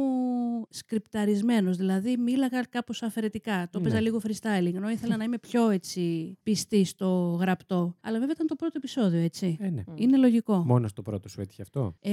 σκριπταρισμένος. 0.70 1.76
Δηλαδή 1.76 2.16
μίλαγα 2.16 2.62
κάπως 2.62 3.02
αφαιρετικά. 3.02 3.68
Το 3.70 3.78
Ναι. 3.80 3.86
έπαιζα 3.86 4.00
λίγο 4.02 4.20
freestyling, 4.26 4.74
ενώ 4.74 4.90
ήθελα 4.90 5.16
να 5.16 5.24
είμαι 5.24 5.38
πιο 5.38 5.68
έτσι 5.70 6.34
πιστή 6.42 6.84
στο 6.84 7.36
γραπτό. 7.40 7.96
Αλλά 8.00 8.18
βέβαια 8.18 8.32
ήταν 8.34 8.46
το 8.46 8.54
πρώτο 8.54 8.72
επεισόδιο, 8.76 9.20
έτσι. 9.20 9.56
Ε, 9.60 9.68
ναι. 9.68 9.82
Είναι 9.94 10.16
λογικό. 10.16 10.64
Μόνος 10.66 10.90
στο 10.90 11.02
πρώτο 11.02 11.28
σου 11.28 11.40
έτυχε 11.40 11.62
αυτό; 11.62 11.94
Ε, 12.00 12.10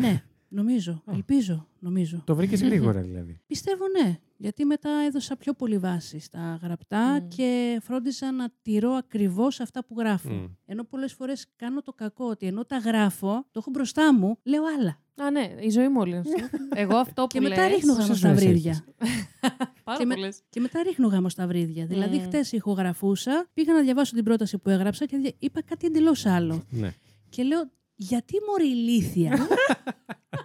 ναι, 0.00 0.22
νομίζω. 0.48 1.02
Ελπίζω, 1.12 1.66
νομίζω. 1.78 2.22
Το 2.26 2.34
βρήκες 2.34 2.62
γρήγορα 2.62 3.00
δηλαδή. 3.00 3.40
Πιστεύω 3.46 3.84
ναι, 4.02 4.18
γιατί 4.36 4.64
μετά 4.64 4.90
έδωσα 5.06 5.36
πιο 5.36 5.52
πολύ 5.54 5.78
βάση 5.78 6.18
στα 6.18 6.58
γραπτά 6.62 7.20
Μμ. 7.22 7.28
και 7.28 7.78
φρόντιζα 7.82 8.32
να 8.32 8.48
τηρώ 8.62 8.90
ακριβώς 8.92 9.60
αυτά 9.60 9.84
που 9.84 9.94
γράφω. 9.98 10.30
Μμ. 10.32 10.44
Ενώ 10.66 10.84
πολλές 10.84 11.12
φορές 11.12 11.46
κάνω 11.56 11.80
το 11.82 11.92
κακό 11.92 12.24
ότι 12.28 12.46
ενώ 12.46 12.64
τα 12.64 12.76
γράφω, 12.78 13.30
το 13.50 13.58
έχω 13.58 13.70
μπροστά 13.70 14.14
μου, 14.14 14.38
λέω 14.42 14.62
άλλα. 14.78 14.98
Α, 15.22 15.30
ναι, 15.30 15.54
η 15.60 15.70
ζωή 15.70 15.88
μου 15.88 16.00
όλη 16.00 16.10
είναι 16.10 16.18
αυτό. 16.18 16.56
Εγώ 16.82 16.96
αυτό 16.96 17.22
που 17.22 17.26
Και 17.28 17.40
μετά 17.40 17.62
λες, 17.68 17.74
ρίχνω 17.74 17.92
γάμο 17.92 18.06
πόσες 18.06 18.18
στα 18.18 18.28
ζωές 18.28 18.44
βρύδια. 18.44 18.84
έχεις; 18.98 19.26
Πάρα 19.84 19.98
και 19.98 20.04
με- 20.04 20.14
πολλές. 20.14 20.42
Και 20.50 20.60
μετά 20.60 20.82
ρίχνω 20.82 21.06
γάμο 21.08 21.28
στα 21.28 21.46
βρύδια. 21.46 21.86
Δηλαδή, 21.86 22.16
Μμ. 22.16 22.22
χτες 22.22 22.52
ηχογραφούσα, 22.52 23.46
πήγα 23.54 23.72
να 23.72 23.80
διαβάσω 23.82 24.14
την 24.14 24.24
πρόταση 24.24 24.58
που 24.58 24.70
έγραψα 24.70 25.06
και 25.06 25.16
δια- 25.16 25.34
είπα 25.38 25.62
κάτι 25.62 25.86
εντελώς 25.86 26.26
άλλο. 26.26 26.64
Ναι. 26.70 26.92
Και 27.28 27.42
λέω, 27.42 27.70
γιατί 28.00 28.34
μωρή 28.48 28.68
ηλίθια, 28.68 29.48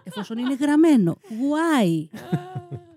εφόσον 0.03 0.37
είναι 0.37 0.53
γραμμένο. 0.53 1.17
Why? 1.29 2.07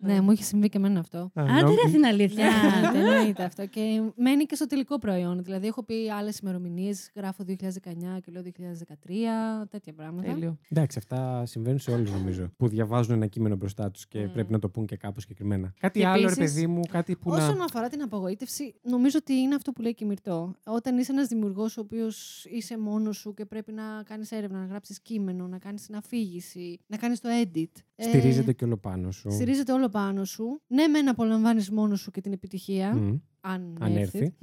Ναι, 0.06 0.20
μου 0.20 0.30
έχει 0.30 0.44
συμβεί 0.44 0.68
και 0.68 0.76
εμένα 0.78 1.00
αυτό. 1.00 1.18
Α, 1.18 1.30
Άντε 1.34 1.60
νο- 1.62 1.74
ρε 1.84 1.90
την 1.90 2.04
αλήθεια. 2.04 2.46
Άντε, 2.88 2.98
εννοείται 2.98 3.42
αυτό. 3.44 3.66
Και 3.66 4.02
μένει 4.16 4.44
και 4.44 4.54
στο 4.54 4.66
τελικό 4.66 4.98
προϊόν. 4.98 5.42
Δηλαδή, 5.44 5.66
έχω 5.66 5.82
πει 5.84 5.94
άλλες 6.18 6.38
ημερομηνίες, 6.38 7.10
γράφω 7.14 7.44
2019 7.44 8.20
και 8.22 8.32
λέω 8.32 8.42
2013, 8.42 9.66
τέτοια 9.70 9.92
πράγματα. 9.92 10.32
Τέλειο. 10.32 10.58
Εντάξει, 10.68 10.98
αυτά 10.98 11.46
συμβαίνουν 11.46 11.78
σε 11.78 11.90
όλους 11.90 12.10
νομίζω. 12.10 12.48
Που 12.56 12.68
διαβάζουν 12.68 13.14
ένα 13.14 13.26
κείμενο 13.26 13.56
μπροστά 13.56 13.90
τους 13.90 14.06
και 14.08 14.24
Μμ. 14.26 14.32
πρέπει 14.32 14.52
να 14.52 14.58
το 14.58 14.68
πούν 14.68 14.86
και 14.86 14.96
κάπως 14.96 15.22
συγκεκριμένα. 15.22 15.72
Κάτι 15.80 15.98
Και 16.00 16.06
άλλο, 16.06 16.14
επίσης, 16.22 16.38
ρε 16.38 16.44
παιδί 16.44 16.66
μου, 16.66 16.80
κάτι 16.90 17.16
που 17.16 17.30
Όσον 17.30 17.56
να. 17.56 17.64
αφορά 17.64 17.88
την 17.88 18.02
απογοήτευση, 18.02 18.74
νομίζω 18.82 19.18
ότι 19.20 19.32
είναι 19.32 19.54
αυτό 19.54 19.72
που 19.72 19.82
λέει 19.82 19.94
και 19.94 20.04
η 20.04 20.06
Μυρτώ. 20.06 20.54
Όταν 20.64 20.98
είσαι 20.98 21.12
ένας 21.12 21.28
δημιουργός 21.28 21.76
ο 21.76 21.80
οποίος 21.80 22.44
είσαι 22.50 22.78
μόνος 22.78 23.16
σου 23.16 23.34
και 23.34 23.44
πρέπει 23.44 23.72
να 23.72 23.82
κάνεις 24.04 24.30
έρευνα, 24.30 24.58
να 24.58 24.66
γράψεις 24.66 25.00
κείμενο, 25.00 25.46
να 25.48 25.58
κάνεις 25.58 25.86
την 25.86 25.96
αφήγηση, 25.96 26.78
να 26.86 26.96
κάνεις 26.96 27.20
το 27.20 27.28
edit. 27.42 27.64
ε, 27.96 28.02
Στηρίζεται 28.02 28.52
και 28.52 28.64
όλο 28.64 28.76
πάνω 28.76 29.10
σου. 29.10 29.30
Στηρίζεται 29.30 29.72
όλο 29.72 29.88
πάνω 29.96 30.24
σου. 30.24 30.60
Ναι, 30.66 30.86
μεν 30.86 31.08
απολαμβάνεις 31.08 31.70
μόνος 31.70 32.00
σου 32.00 32.10
και 32.10 32.20
την 32.20 32.32
επιτυχία. 32.32 32.94
Μμ. 32.94 33.14
Αν, 33.40 33.76
Αν 33.80 33.96
έρθει. 33.96 34.18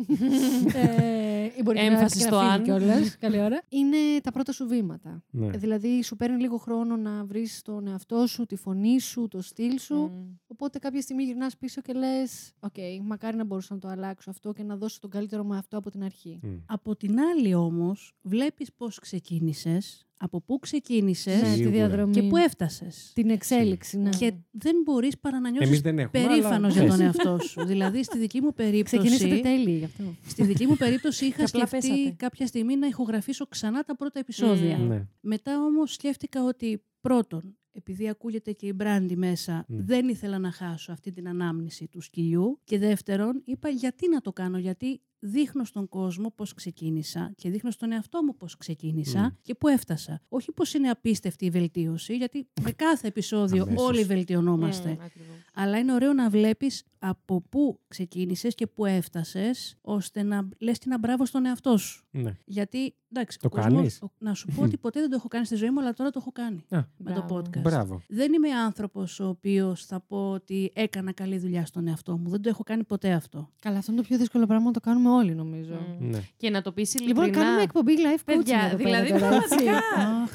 ε, 0.74 1.46
ή 1.58 1.62
μπορεί 1.64 1.80
Έμφαση 1.80 1.96
να 1.96 2.02
έρθει 2.02 2.18
και 2.18 2.24
στο 2.24 2.36
να 2.36 2.42
φύγει 2.42 2.54
αν. 2.54 2.64
κιόλας, 2.64 3.18
Καλή 3.18 3.42
ώρα. 3.42 3.62
Είναι 3.70 3.98
τα 4.24 4.32
πρώτα 4.32 4.52
σου 4.52 4.68
βήματα. 4.68 5.24
Ναι. 5.30 5.46
Ε, 5.46 5.50
Δηλαδή, 5.50 6.04
σου 6.04 6.16
παίρνει 6.16 6.42
λίγο 6.42 6.58
χρόνο 6.58 6.96
να 6.96 7.26
βρεις 7.26 7.62
τον 7.62 7.88
εαυτό 7.88 8.28
σου, 8.28 8.46
τη 8.46 8.56
φωνή 8.56 9.00
σου, 9.00 9.28
το 9.28 9.42
στυλ 9.42 9.80
σου. 9.80 9.96
Μμ. 9.96 10.34
Οπότε 10.48 10.80
κάποια 10.80 11.02
στιγμή 11.02 11.24
γυρνάς 11.24 11.58
πίσω 11.58 11.82
και 11.82 11.94
λες: 11.94 12.54
Οκ, 12.60 12.76
μακάρι 13.04 13.38
να 13.38 13.44
μπορούσα 13.44 13.74
να 13.74 13.80
το 13.80 13.88
αλλάξω 13.88 14.30
αυτό 14.30 14.54
και 14.54 14.64
να 14.64 14.78
δώσω 14.78 15.00
τον 15.00 15.10
καλύτερο 15.10 15.44
μου 15.44 15.54
αυτό 15.54 15.78
από 15.78 15.90
την 15.92 16.04
αρχή. 16.04 16.40
Μμ. 16.44 16.48
Από 16.66 16.96
την 16.96 17.20
άλλη 17.20 17.54
όμως, 17.54 18.14
βλέπεις 18.22 18.74
πώς 18.74 19.00
ξεκίνησες, 19.00 20.08
από 20.26 20.42
πού 20.42 20.60
ξεκίνησες 20.60 21.42
Ναι, 21.42 21.48
τη 21.48 21.54
Σίγουρα. 21.54 21.72
διαδρομή. 21.76 22.14
και 22.14 22.24
πού 22.24 22.38
έφτασες. 22.38 23.12
Την 23.16 23.30
εξέλιξη, 23.30 23.98
ναι. 24.00 24.10
Και 24.10 24.34
δεν 24.52 24.76
μπορείς 24.84 25.18
παρά 25.18 25.40
να 25.40 25.48
Εμείς 25.48 25.60
νιώσεις 25.60 25.82
δεν 25.82 26.00
έχουμε. 26.00 26.28
περήφανος 26.28 26.74
αλλά- 26.76 26.84
για 26.86 26.92
τον 26.96 27.02
εαυτό 27.06 27.40
σου. 27.40 27.66
δηλαδή, 27.72 28.04
στη 28.04 28.18
δική 28.18 28.42
μου 28.42 28.54
Ξεκινήσατε 28.54 29.28
περίπτωση, 29.28 29.42
τέλειοι 29.42 29.76
γι' 29.78 29.84
αυτό. 29.86 30.04
στη 30.28 30.44
δική 30.44 30.66
μου 30.68 30.76
περίπτωση 30.76 31.26
είχα 31.26 31.36
Και 31.44 31.44
απλά 31.54 31.66
σκεφτεί 31.68 31.88
πέσατε. 31.90 32.16
κάποια 32.18 32.48
στιγμή 32.48 32.76
να 32.76 32.88
ηχογραφήσω 32.88 33.46
ξανά 33.48 33.84
τα 33.84 33.96
πρώτα 33.96 34.20
επεισόδια. 34.20 34.78
Μμμ. 34.78 34.88
Ναι. 34.88 35.06
Μετά 35.22 35.64
όμως 35.64 35.94
σκέφτηκα 35.94 36.44
ότι 36.44 36.84
πρώτον, 37.02 37.58
επειδή 37.72 38.10
ακούγεται 38.10 38.52
και 38.52 38.68
η 38.68 38.74
Μπράντι 38.76 39.16
μέσα, 39.16 39.66
Μμ. 39.68 39.78
δεν 39.86 40.08
ήθελα 40.08 40.40
να 40.40 40.52
χάσω 40.52 40.92
αυτή 40.92 41.12
την 41.12 41.28
ανάμνηση 41.28 41.88
του 41.88 42.02
σκυλιού. 42.02 42.60
Και 42.64 42.78
δεύτερον, 42.80 43.42
είπα 43.46 43.70
γιατί 43.70 44.10
να 44.10 44.22
το 44.22 44.32
κάνω, 44.34 44.58
γιατί 44.58 45.02
δείχνω 45.26 45.64
στον 45.64 45.90
κόσμο 45.90 46.32
πώς 46.36 46.54
ξεκίνησα 46.54 47.32
και 47.36 47.50
δείχνω 47.50 47.72
στον 47.72 47.92
εαυτό 47.92 48.24
μου 48.24 48.36
πώς 48.36 48.58
ξεκίνησα 48.58 49.20
Μμ. 49.22 49.28
και 49.42 49.56
πού 49.56 49.68
έφτασα. 49.68 50.22
Όχι 50.30 50.52
πώς 50.52 50.74
είναι 50.74 50.90
απίστευτη 50.90 51.46
η 51.46 51.50
βελτίωση, 51.50 52.16
γιατί 52.18 52.48
με 52.62 52.72
κάθε 52.72 53.08
επεισόδιο 53.08 53.64
Αμέσως. 53.64 53.88
όλοι 53.88 54.04
βελτιωνόμαστε. 54.04 54.90
Μμ, 54.90 55.02
ακριβώς. 55.02 55.36
Αλλά 55.54 55.78
είναι 55.78 55.94
ωραίο 55.94 56.14
να 56.14 56.30
βλέπεις 56.30 56.84
από 57.00 57.42
πού 57.42 57.80
ξεκίνησες 57.88 58.56
και 58.56 58.68
πού 58.68 58.86
έφτασες, 58.86 59.78
ώστε 59.82 60.24
να 60.24 60.48
λες 60.60 60.78
και 60.78 60.84
ένα 60.88 60.98
μπράβο 61.00 61.26
στον 61.26 61.46
εαυτό 61.46 61.78
σου. 61.78 62.04
ναι. 62.12 62.32
Γιατί, 62.46 62.96
εντάξει, 63.12 63.40
Το 63.40 63.48
ο 63.48 63.50
κόσμος- 63.50 63.74
κάνεις; 63.74 64.02
ο- 64.02 64.12
να 64.18 64.34
σου 64.34 64.48
πω 64.56 64.62
ότι 64.64 64.78
ποτέ 64.78 65.00
δεν 65.00 65.10
το 65.10 65.16
έχω 65.16 65.28
κάνει 65.28 65.46
στη 65.46 65.56
ζωή 65.56 65.70
μου, 65.70 65.80
αλλά 65.80 65.94
τώρα 65.94 66.10
το 66.10 66.20
έχω 66.22 66.32
κάνει 66.32 66.58
Α, 66.70 66.84
με 66.98 67.14
το 67.14 67.24
Μπράβο. 67.28 67.36
podcast. 67.38 67.62
Μπράβο. 67.62 68.02
Δεν 68.08 68.34
είμαι 68.34 68.50
άνθρωπος 68.50 69.20
ο 69.20 69.28
οποίος 69.28 69.86
θα 69.86 70.00
πω 70.00 70.30
ότι 70.32 70.72
έκανα 70.76 71.12
καλή 71.12 71.38
δουλειά 71.38 71.66
στον 71.66 71.88
εαυτό 71.88 72.18
μου. 72.18 72.30
Δεν 72.30 72.42
το 72.42 72.50
έχω 72.50 72.64
κάνει 72.64 72.84
ποτέ 72.84 73.12
αυτό. 73.12 73.50
Καλά, 73.62 73.78
αυτό 73.78 73.92
είναι 73.92 74.02
το 74.02 74.08
πιο 74.08 74.18
δύσκολο 74.18 74.46
πράγμα 74.46 74.66
να 74.66 74.72
το 74.72 74.80
κάνουμε 74.80 75.10
όλοι, 75.16 75.36
νομίζω. 75.36 75.74
Μμ. 76.00 76.10
Ναι. 76.10 76.20
Και 76.38 76.50
να 76.50 76.62
το 76.62 76.72
πεις 76.72 76.94
ειλικρινά. 76.94 77.26
Λοιπόν, 77.26 77.42
κάνουμε 77.44 77.62
εκπομπή 77.62 77.94
live 77.98 78.20
coaching 78.20 78.24
Παιδιά, 78.26 78.60
εδώ 78.74 78.84
πέρα 78.84 79.02
δηλαδή 79.04 79.20
τώρα, 79.24 79.36
έτσι. 79.36 79.48
πραγματικά. 79.48 79.82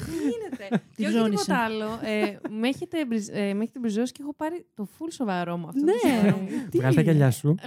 Τι 0.05 0.11
γίνεται. 0.11 0.83
Τη 0.95 1.01
και 1.03 1.07
όχι 1.07 1.17
ζώνησα. 1.17 1.43
τίποτα 1.43 1.63
άλλο. 1.63 1.85
Ε, 2.03 2.37
με, 2.59 2.67
έχετε, 2.67 3.05
μπριζ- 3.05 3.29
ε, 3.33 3.53
με 3.53 3.61
έχετε 3.63 3.79
μπριζώσει 3.79 4.11
και 4.11 4.19
έχω 4.21 4.33
πάρει 4.33 4.65
το 4.75 4.87
full 4.97 5.07
σοβαρό 5.11 5.57
μου 5.57 5.67
αυτό. 5.67 5.83
Ναι. 5.83 5.91
το 5.91 6.07
σοβαρό 6.07 6.37
μου. 6.37 6.47
Βγάλε 6.73 6.95
τα 6.95 7.01
γυαλιά 7.01 7.31
σου. 7.31 7.55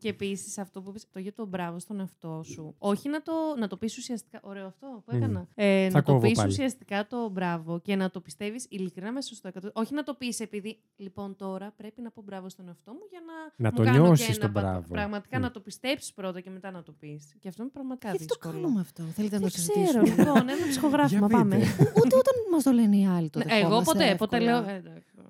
Και 0.00 0.08
επίσης 0.08 0.58
αυτό 0.58 0.82
που 0.82 0.88
είπες, 0.90 1.06
το 1.12 1.18
για 1.18 1.32
το 1.32 1.46
μπράβο 1.46 1.78
στον 1.78 2.00
εαυτό 2.00 2.42
σου. 2.44 2.74
Όχι 2.78 3.08
να 3.08 3.22
το, 3.22 3.32
να 3.58 3.66
το 3.66 3.76
πεις 3.76 3.96
ουσιαστικά. 3.96 4.40
Ωραίο 4.42 4.66
αυτό 4.66 4.86
που 5.06 5.12
Μμμ. 5.14 5.22
έκανα. 5.22 5.48
Ε, 5.54 5.88
Θα 5.90 5.96
να 5.96 6.02
το 6.02 6.12
κόβω 6.12 6.26
πεις 6.28 6.36
πάλι. 6.36 6.48
ουσιαστικά 6.50 7.06
το 7.06 7.28
μπράβο 7.28 7.78
και 7.80 7.96
να 7.96 8.10
το 8.10 8.20
πιστεύεις 8.20 8.66
ειλικρινά 8.68 9.12
μέσα 9.12 9.34
στο 9.34 9.50
100. 9.62 9.68
Όχι 9.72 9.94
να 9.94 10.02
το 10.02 10.14
πεις 10.14 10.40
επειδή 10.40 10.78
λοιπόν 10.96 11.36
τώρα 11.36 11.72
πρέπει 11.76 12.00
να 12.02 12.10
πω 12.10 12.22
μπράβο 12.22 12.48
στον 12.48 12.68
εαυτό 12.68 12.92
μου 12.92 13.00
για 13.10 13.20
να. 13.26 13.64
Να 13.64 13.70
μου 13.70 13.76
το 13.76 13.82
κάνω 13.82 14.04
νιώσεις 14.06 14.26
και 14.26 14.32
ένα 14.32 14.40
το 14.40 14.48
πατ- 14.52 14.66
μπράβο. 14.66 14.86
Πραγματικά 14.88 15.38
Μμ. 15.38 15.42
να 15.42 15.50
το 15.50 15.60
πιστέψεις 15.60 16.12
πρώτα 16.12 16.40
και 16.40 16.50
μετά 16.50 16.70
να 16.70 16.82
το 16.82 16.92
πεις. 16.92 17.34
Και 17.40 17.48
αυτό 17.48 17.62
είναι 17.62 17.70
πραγματικά 17.72 18.08
Γιατί 18.10 18.26
το 18.26 18.34
δύσκολο. 18.34 18.62
κάνουμε 18.62 18.80
αυτό, 18.80 19.02
θέλετε 19.02 19.38
να 19.38 19.40
Δεν 19.46 19.50
το 19.50 19.56
ξέρω, 19.56 19.74
συζητήσουμε; 20.06 20.22
λοιπόν, 20.22 20.48
ένα 20.48 20.66
ψυχογράφημα. 20.70 21.26
Για 21.26 21.36
Πάμε. 21.38 21.56
πείτε. 21.56 21.82
Ούτε 21.82 22.16
όταν 22.16 22.34
μας 22.52 22.62
το 22.62 22.70
λένε 22.72 22.96
οι 22.96 23.06
άλλοι 23.06 23.30
το 23.30 23.38
Ναι, 23.38 23.44
Εγώ 23.48 23.58
δεχόμαστε 23.58 23.92
ποτέ, 23.92 24.04
εύκολα. 24.04 24.16
ποτέ 24.30 24.38
λέω. 24.44 24.58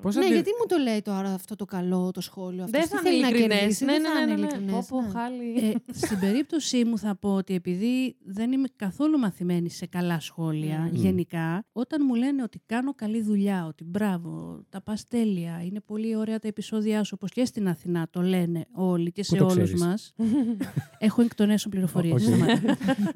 Ε, 0.05 0.09
εντάξει. 0.09 0.13
Πώς 0.13 0.15
Ναι, 0.15 0.21
αντε- 0.21 0.35
γιατί 0.35 0.51
μου 0.61 0.67
το 0.69 0.77
λέει 0.91 1.03
τώρα 1.03 1.29
αυτό 1.35 1.57
το 1.57 1.65
καλό, 1.65 2.11
το 2.11 2.21
σχόλιο 2.21 2.65
αυτό. 2.65 2.79
Δεν 2.79 2.89
θα 2.89 3.01
είναι 3.11 3.17
ειλικρινές. 3.27 3.81
Ναι, 3.81 3.93
ναι, 3.93 4.35
ναι. 4.35 4.35
ναι, 4.35 4.57
ναι. 4.65 4.71
Πω, 4.73 4.85
πω, 4.89 4.99
χάλι. 5.13 5.71
Ε, 5.71 5.93
στην 5.93 6.19
περίπτωσή 6.25 6.85
μου 6.85 6.99
θα 6.99 7.17
πω 7.17 7.35
ότι 7.35 7.55
επειδή 7.55 8.17
δεν 8.25 8.53
είμαι 8.53 8.69
καθόλου 8.77 9.19
μαθημένη 9.19 9.71
σε 9.71 9.87
καλά 9.87 10.21
σχόλια 10.21 10.79
Μμμ. 10.79 10.95
γενικά, 10.95 11.65
όταν 11.73 12.03
μου 12.07 12.15
λένε 12.15 12.43
ότι 12.43 12.61
κάνω 12.67 12.95
καλή 12.95 13.23
δουλειά, 13.23 13.67
ότι 13.67 13.85
μπράβο, 13.85 14.63
τα 14.69 14.81
πας 14.83 15.07
τέλεια, 15.09 15.63
είναι 15.65 15.81
πολύ 15.81 16.17
ωραία 16.17 16.39
τα 16.39 16.49
επεισόδια 16.49 17.05
σου, 17.05 17.13
όπως 17.15 17.31
και 17.31 17.45
στην 17.45 17.69
Αθηνά 17.69 18.07
το 18.11 18.23
λένε 18.23 18.67
όλοι 18.73 19.13
και 19.13 19.21
Πού 19.21 19.27
σε 19.27 19.37
το 19.37 19.45
όλους 19.45 19.55
ξέρεις; 19.57 19.81
μας. 19.85 20.15
Έχω 20.99 21.23
εκ 21.23 21.35
των 21.35 21.51
έσω 21.51 21.69
πληροφορίες. 21.69 22.27
Οκ. 22.29 22.41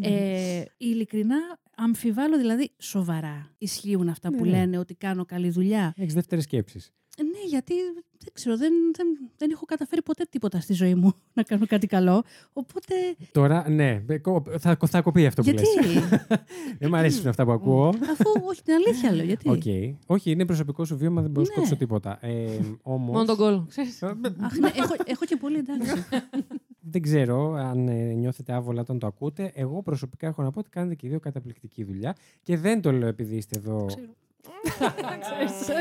ε, 0.01 0.62
ειλικρινά, 0.77 1.37
αμφιβάλλω 1.77 2.39
δηλαδή 2.39 2.71
σοβαρά. 2.79 3.51
Ισχύουν 3.59 4.09
αυτά 4.09 4.31
που 4.31 4.45
Ναι. 4.45 4.51
λένε 4.51 4.79
ότι 4.79 4.95
κάνω 4.95 5.25
καλή 5.25 5.51
δουλειά. 5.51 5.93
Έχεις 5.97 6.15
δεύτερες 6.15 6.45
σκέψεις. 6.45 6.93
Ναι, 7.23 7.49
γιατί 7.49 7.75
δεν 8.19 8.33
ξέρω, 8.33 8.57
δεν, 8.57 8.73
δεν, 8.97 9.07
δεν 9.37 9.51
έχω 9.51 9.65
καταφέρει 9.65 10.03
ποτέ 10.03 10.27
τίποτα 10.31 10.61
στη 10.61 10.73
ζωή 10.73 10.95
μου 10.95 11.13
να 11.35 11.43
κάνω 11.43 11.67
κάτι 11.67 11.87
καλό. 11.87 12.23
Οπότε. 12.53 12.95
Τώρα, 13.33 13.69
ναι, 13.69 14.03
ε, 14.09 14.19
κο- 14.19 14.45
θα, 14.59 14.77
θα 14.87 15.03
κοπεί 15.03 15.27
αυτό 15.27 15.43
που 15.43 15.49
Γιατί; 15.51 15.89
λες. 15.89 16.09
δεν 16.79 16.89
μου 16.91 16.97
αρέσουν 16.97 17.29
αυτά 17.29 17.45
που 17.45 17.51
ακούω. 17.53 17.89
Αφού 17.89 18.31
όχι 18.45 18.63
την 18.63 18.75
αλήθεια 18.75 19.13
λέω. 19.13 19.25
Γιατί; 19.25 19.49
Οκ. 19.49 19.63
Όχι, 20.07 20.31
είναι 20.31 20.45
προσωπικό 20.47 20.85
σου 20.85 20.97
βίωμα, 20.97 21.23
δεν 21.23 21.31
μπορώ 21.31 21.47
να 21.47 21.49
Ναι. 21.49 21.55
σου 21.55 21.63
κόψω 21.63 21.77
τίποτα. 21.77 22.19
Ε, 22.21 22.59
όμως, 22.83 23.13
Μόνο 23.13 23.25
τον 23.25 23.37
κόλ. 23.37 23.61
ξέρεις. 23.69 24.03
Αχ, 24.03 24.13
ναι, 24.59 24.71
έχω, 24.75 24.95
έχω 25.05 25.25
και 25.25 25.37
πολύ 25.37 25.57
εντάξει. 25.59 26.05
Δεν 26.90 27.03
ξέρω 27.03 27.53
αν 27.55 27.88
ε, 27.88 28.12
νιώθετε 28.12 28.53
άβολα 28.53 28.81
όταν 28.81 28.99
το 28.99 29.07
ακούτε. 29.07 29.53
Εγώ 29.55 29.83
προσωπικά 29.83 30.27
έχω 30.27 30.42
να 30.42 30.51
πω 30.51 30.59
ότι 30.59 30.70
κάνετε 30.70 30.94
και 30.94 31.07
οι 31.07 31.11
δύο 31.11 31.20
καταπληκτική 31.20 31.85
δουλειά. 31.85 32.14
Και 32.42 32.57
δεν 32.57 32.81
το 32.81 32.92
λέω 32.92 33.09
επειδή 33.09 33.37
είστε 33.37 33.59
εδώ. 33.59 33.87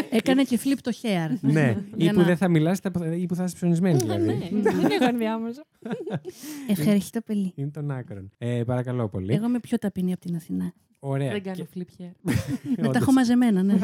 Έκανε 0.10 0.44
και 0.44 0.60
flip 0.64 0.78
το 0.82 0.92
hair. 1.02 1.38
ναι, 1.42 1.70
ή 1.96 2.04
Για 2.04 2.14
που 2.14 2.20
να- 2.20 2.26
δεν 2.26 2.38
θα 2.38 2.48
μιλάσετε 2.48 3.16
ή 3.18 3.26
που 3.26 3.36
θα 3.36 3.44
είστε 3.44 3.58
ψωνισμένοι 3.58 3.98
δηλαδή. 3.98 4.26
Ναι, 4.52 4.62
δεν 4.62 4.92
έχω 4.92 5.06
ενδιάμεσο. 5.06 5.62
Ευχαριστώ 6.68 7.22
πολύ. 7.22 7.52
Είναι 7.56 7.70
των 7.70 7.92
άκρων. 7.92 8.30
Ε, 8.38 8.64
παρακαλώ 8.66 9.08
πολύ. 9.10 9.34
Εγώ 9.34 9.46
είμαι 9.46 9.60
πιο 9.60 9.78
ταπεινή 9.78 10.14
από 10.14 10.22
την 10.26 10.36
Αθηνά. 10.36 10.74
Ωραία. 11.00 11.32
Δεν 11.32 11.44
κάνω 11.44 11.56
Και- 11.56 11.68
flip 11.76 12.02
hair. 12.02 12.12
Με 12.22 12.34
τα 12.76 12.88
Όντως. 12.90 13.02
έχω 13.02 13.12
μαζεμένα, 13.12 13.64
ναι. 13.64 13.80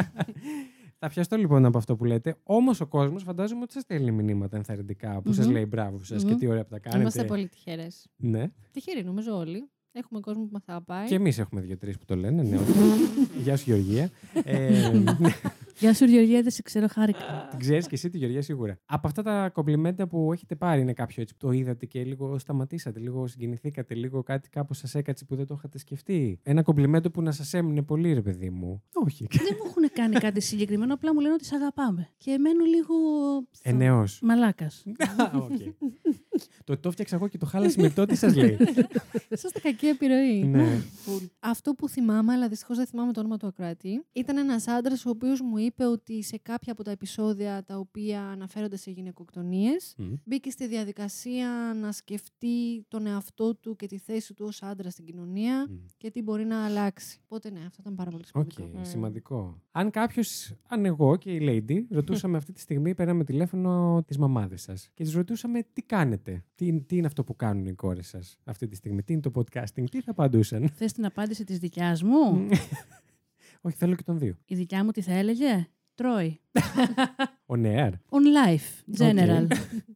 Θα 1.00 1.10
πιαστώ 1.10 1.36
λοιπόν 1.38 1.66
από 1.66 1.78
αυτό 1.78 1.96
που 1.96 2.06
λέτε. 2.06 2.36
Όμως 2.44 2.82
ο 2.82 2.88
κόσμος 2.88 3.24
φαντάζομαι 3.24 3.62
ότι 3.62 3.74
σας 3.74 3.82
στέλνει 3.82 4.12
μηνύματα 4.12 4.58
ενθαρρυντικά 4.58 5.22
που 5.22 5.34
σας 5.34 5.46
Μμμ. 5.46 5.52
λέει 5.54 5.66
μπράβο 5.70 6.04
σας 6.04 6.24
και 6.24 6.30
Μμμ. 6.32 6.38
τι 6.38 6.48
ωραία 6.48 6.64
που 6.64 6.70
τα 6.70 6.80
κάνετε. 6.80 7.02
Είμαστε 7.02 7.24
πολύ 7.24 7.48
τυχερές. 7.48 8.08
Ναι. 8.16 8.52
Τυχεροί, 8.72 9.04
νομίζω 9.04 9.38
όλοι. 9.38 9.70
Έχουμε 9.92 10.20
κόσμο 10.20 10.44
που 10.44 10.50
μα 10.52 10.74
αγαπάει. 10.74 11.08
Και 11.08 11.16
εμείς 11.16 11.38
έχουμε 11.40 11.62
δύο-τρεις 11.62 11.98
που 11.98 12.06
το 12.06 12.16
λένε. 12.16 12.44
Ναι, 12.44 12.58
όχι. 12.58 12.72
Γεια 13.44 13.58
σου, 13.58 13.64
Γεωργία. 13.70 14.10
Ε, 14.44 14.92
Γεια 15.80 15.94
σου, 15.94 16.06
Γεωργία, 16.06 16.42
δεν 16.42 16.52
σε 16.52 16.62
ξέρω, 16.62 16.88
χάρηκα. 16.88 17.48
την 17.50 17.60
ξέρεις 17.60 17.88
και 17.88 17.96
εσύ 17.96 18.10
τη 18.10 18.18
Γεωργία 18.18 18.42
σίγουρα. 18.42 18.80
Από 18.86 19.08
αυτά 19.08 19.22
τα 19.22 19.50
κομπλιμέντα 19.50 20.08
που 20.08 20.34
έχετε 20.34 20.56
πάρει, 20.56 20.82
είναι 20.82 20.94
κάποιο 20.94 21.22
έτσι 21.22 21.36
που 21.38 21.46
το 21.48 21.52
είδατε 21.52 21.86
και 21.86 22.04
λίγο 22.04 22.40
σταματήσατε, 22.40 23.00
λίγο 23.00 23.28
συγκινηθήκατε, 23.28 23.94
λίγο 23.94 24.24
κάτι 24.24 24.50
κάπως 24.50 24.78
σας 24.78 24.96
έκατσε 24.96 25.26
που 25.26 25.36
δεν 25.36 25.46
το 25.48 25.56
είχατε 25.58 25.78
σκεφτεί; 25.78 26.40
Ένα 26.44 26.62
κομπλιμέντο 26.62 27.10
που 27.10 27.22
να 27.22 27.32
σας 27.32 27.54
έμεινε 27.54 27.82
πολύ, 27.82 28.14
ρε 28.14 28.22
παιδί 28.22 28.50
μου. 28.50 28.84
Όχι. 28.94 29.28
Δεν 29.32 29.58
μου 29.60 29.70
έχουν 29.70 29.84
κάνει 29.94 30.16
κάτι 30.16 30.42
συγκεκριμένο, 30.42 30.94
απλά 30.94 31.14
μου 31.14 31.20
λένε 31.20 31.34
ότι 31.34 31.46
σε 31.46 31.56
αγαπάμε. 31.56 32.10
Και 32.18 32.38
μένω 32.38 32.66
λίγο. 32.66 32.96
Εννεό. 33.62 34.04
Μαλάκας. 34.22 34.84
το 36.64 36.78
το 36.78 36.92
φτιάξα 36.92 37.16
εγώ 37.16 37.28
και 37.28 37.38
το 37.38 37.46
χάλασε 37.46 37.82
με 37.82 37.90
το 37.90 38.06
τι 38.06 38.16
σας 38.16 38.36
λέει. 38.36 38.58
Είσαστε 39.30 39.60
κακή 39.60 39.88
επιρροή. 39.88 40.44
Ναι. 40.44 40.82
Αυτό 41.40 41.74
που 41.74 41.90
θυμάμαι, 41.90 42.34
αλλά 42.34 42.48
δυστυχώς 42.48 42.78
δεν 42.78 42.86
θυμάμαι 42.86 43.14
το 43.14 43.20
όνομα 43.20 43.38
του 43.38 43.48
ακράτη, 43.48 44.06
ήταν 44.12 44.38
ένας 44.38 44.68
άντρας 44.68 45.06
ο 45.06 45.10
οποίος 45.10 45.42
μου 45.42 45.58
είπε 45.58 45.69
ότι 45.78 46.24
σε 46.24 46.38
κάποια 46.38 46.72
από 46.72 46.84
τα 46.84 46.92
επεισόδια 46.92 47.64
τα 47.64 47.78
οποία 47.78 48.22
αναφέρονται 48.22 48.78
σε 48.78 48.92
γυναικοκτονίες, 48.92 49.94
Μμ. 49.98 50.14
μπήκε 50.24 50.50
στη 50.50 50.68
διαδικασία 50.68 51.50
να 51.82 51.92
σκεφτεί 51.92 52.86
τον 52.88 53.06
εαυτό 53.06 53.56
του 53.56 53.76
και 53.76 53.88
τη 53.88 53.98
θέση 53.98 54.34
του 54.34 54.46
ως 54.48 54.64
άντρα 54.64 54.90
στην 54.90 55.06
κοινωνία 55.06 55.70
και 55.98 56.12
τι 56.12 56.22
μπορεί 56.22 56.46
να 56.46 56.66
αλλάξει. 56.66 57.20
Οπότε 57.24 57.50
ναι, 57.50 57.60
αυτό 57.60 57.78
ήταν 57.82 57.96
πάρα 57.96 58.12
πολύ 58.12 58.24
Οκ, 58.34 58.52
σημαντικό. 58.52 58.84
σημαντικό. 58.84 59.62
Αν 59.72 59.90
κάποιος, 59.92 60.54
αν 60.68 60.86
εγώ 60.86 61.16
και 61.16 61.32
η 61.32 61.40
Lady, 61.42 61.78
ρωτούσαμε 61.90 62.38
αυτή 62.42 62.52
τη 62.54 62.60
στιγμή, 62.60 62.94
παίρναμε 62.96 63.24
τηλέφωνο 63.24 64.04
τις 64.08 64.20
μαμάδες 64.20 64.56
σας 64.58 64.90
και 64.94 65.04
τις 65.04 65.12
ρωτούσαμε 65.12 65.64
τι 65.74 65.82
κάνετε, 65.82 66.46
τι, 66.56 66.82
τι 66.82 66.98
είναι 66.98 67.08
αυτό 67.08 67.24
που 67.24 67.36
κάνουν 67.36 67.66
οι 67.66 67.74
κόρες 67.74 68.08
σας 68.08 68.40
αυτή 68.44 68.68
τη 68.68 68.76
στιγμή, 68.76 69.04
τι 69.04 69.14
είναι 69.14 69.22
το 69.22 69.32
podcasting, 69.36 69.84
τι 69.92 70.02
θα 70.02 70.12
απαντούσαν; 70.12 70.70
Θες 70.70 70.92
την 70.94 71.06
απάντηση 71.06 71.44
της 71.44 71.58
δικιάς 71.60 72.04
μου; 72.04 72.48
Όχι, 73.62 73.76
θέλω 73.76 73.96
και 73.96 74.04
των 74.04 74.20
δύο. 74.20 74.38
Η 74.46 74.56
δικιά 74.56 74.84
μου 74.84 74.92
τι 74.92 75.02
θα 75.02 75.14
έλεγε; 75.14 75.68
Τρώει. 75.96 76.40
On 77.46 77.56
air. 77.56 77.92
On 77.94 78.48
life, 78.56 79.00
general. 79.04 79.48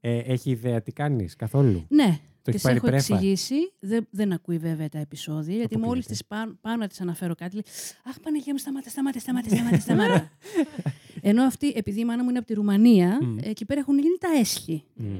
Ε, 0.02 0.17
έχει 0.17 0.49
ιδέα 0.49 0.82
τι 0.82 0.91
κάνεις 0.91 1.36
καθόλου; 1.36 1.86
Ναι. 1.89 2.19
Το 2.41 2.49
έχεις 2.52 2.62
Τη 2.62 2.67
πάρει 2.67 2.78
έχω 2.78 2.88
πρέφα; 2.88 3.13
εξηγήσει. 3.15 3.56
Δεν, 3.80 4.08
δεν 4.10 4.32
ακούει 4.32 4.58
βέβαια 4.58 4.89
τα 4.89 4.99
επεισόδια, 4.99 5.56
γιατί 5.56 5.78
μόλις 5.78 6.06
Αποκλείεται. 6.06 6.13
τη 6.13 6.23
πάω, 6.28 6.56
πάω 6.62 6.76
να 6.76 6.88
τη 6.88 6.95
αναφέρω 6.99 7.36
κάτι, 7.36 7.54
λέει 7.54 7.63
Αχ, 8.06 8.19
Παναγία 8.19 8.54
μου, 8.54 8.60
σταμάτα, 8.60 8.89
σταμάτα, 8.89 9.19
σταμάτα, 9.19 9.49
σταμάτα. 9.49 9.80
σταμάτα. 9.80 10.30
Ενώ 11.21 11.43
αυτή, 11.43 11.71
επειδή 11.76 11.99
η 11.99 12.06
μάνα 12.06 12.23
μου 12.23 12.30
είναι 12.30 12.38
από 12.38 12.47
τη 12.47 12.54
Ρουμανία, 12.54 13.19
Μμ. 13.21 13.38
ε, 13.38 13.49
εκεί 13.49 13.65
πέρα 13.65 13.80
έχουν 13.80 13.97
γίνει 13.99 14.17
τα 14.19 14.28
έσχη. 14.39 14.84
Μμ. 14.95 15.15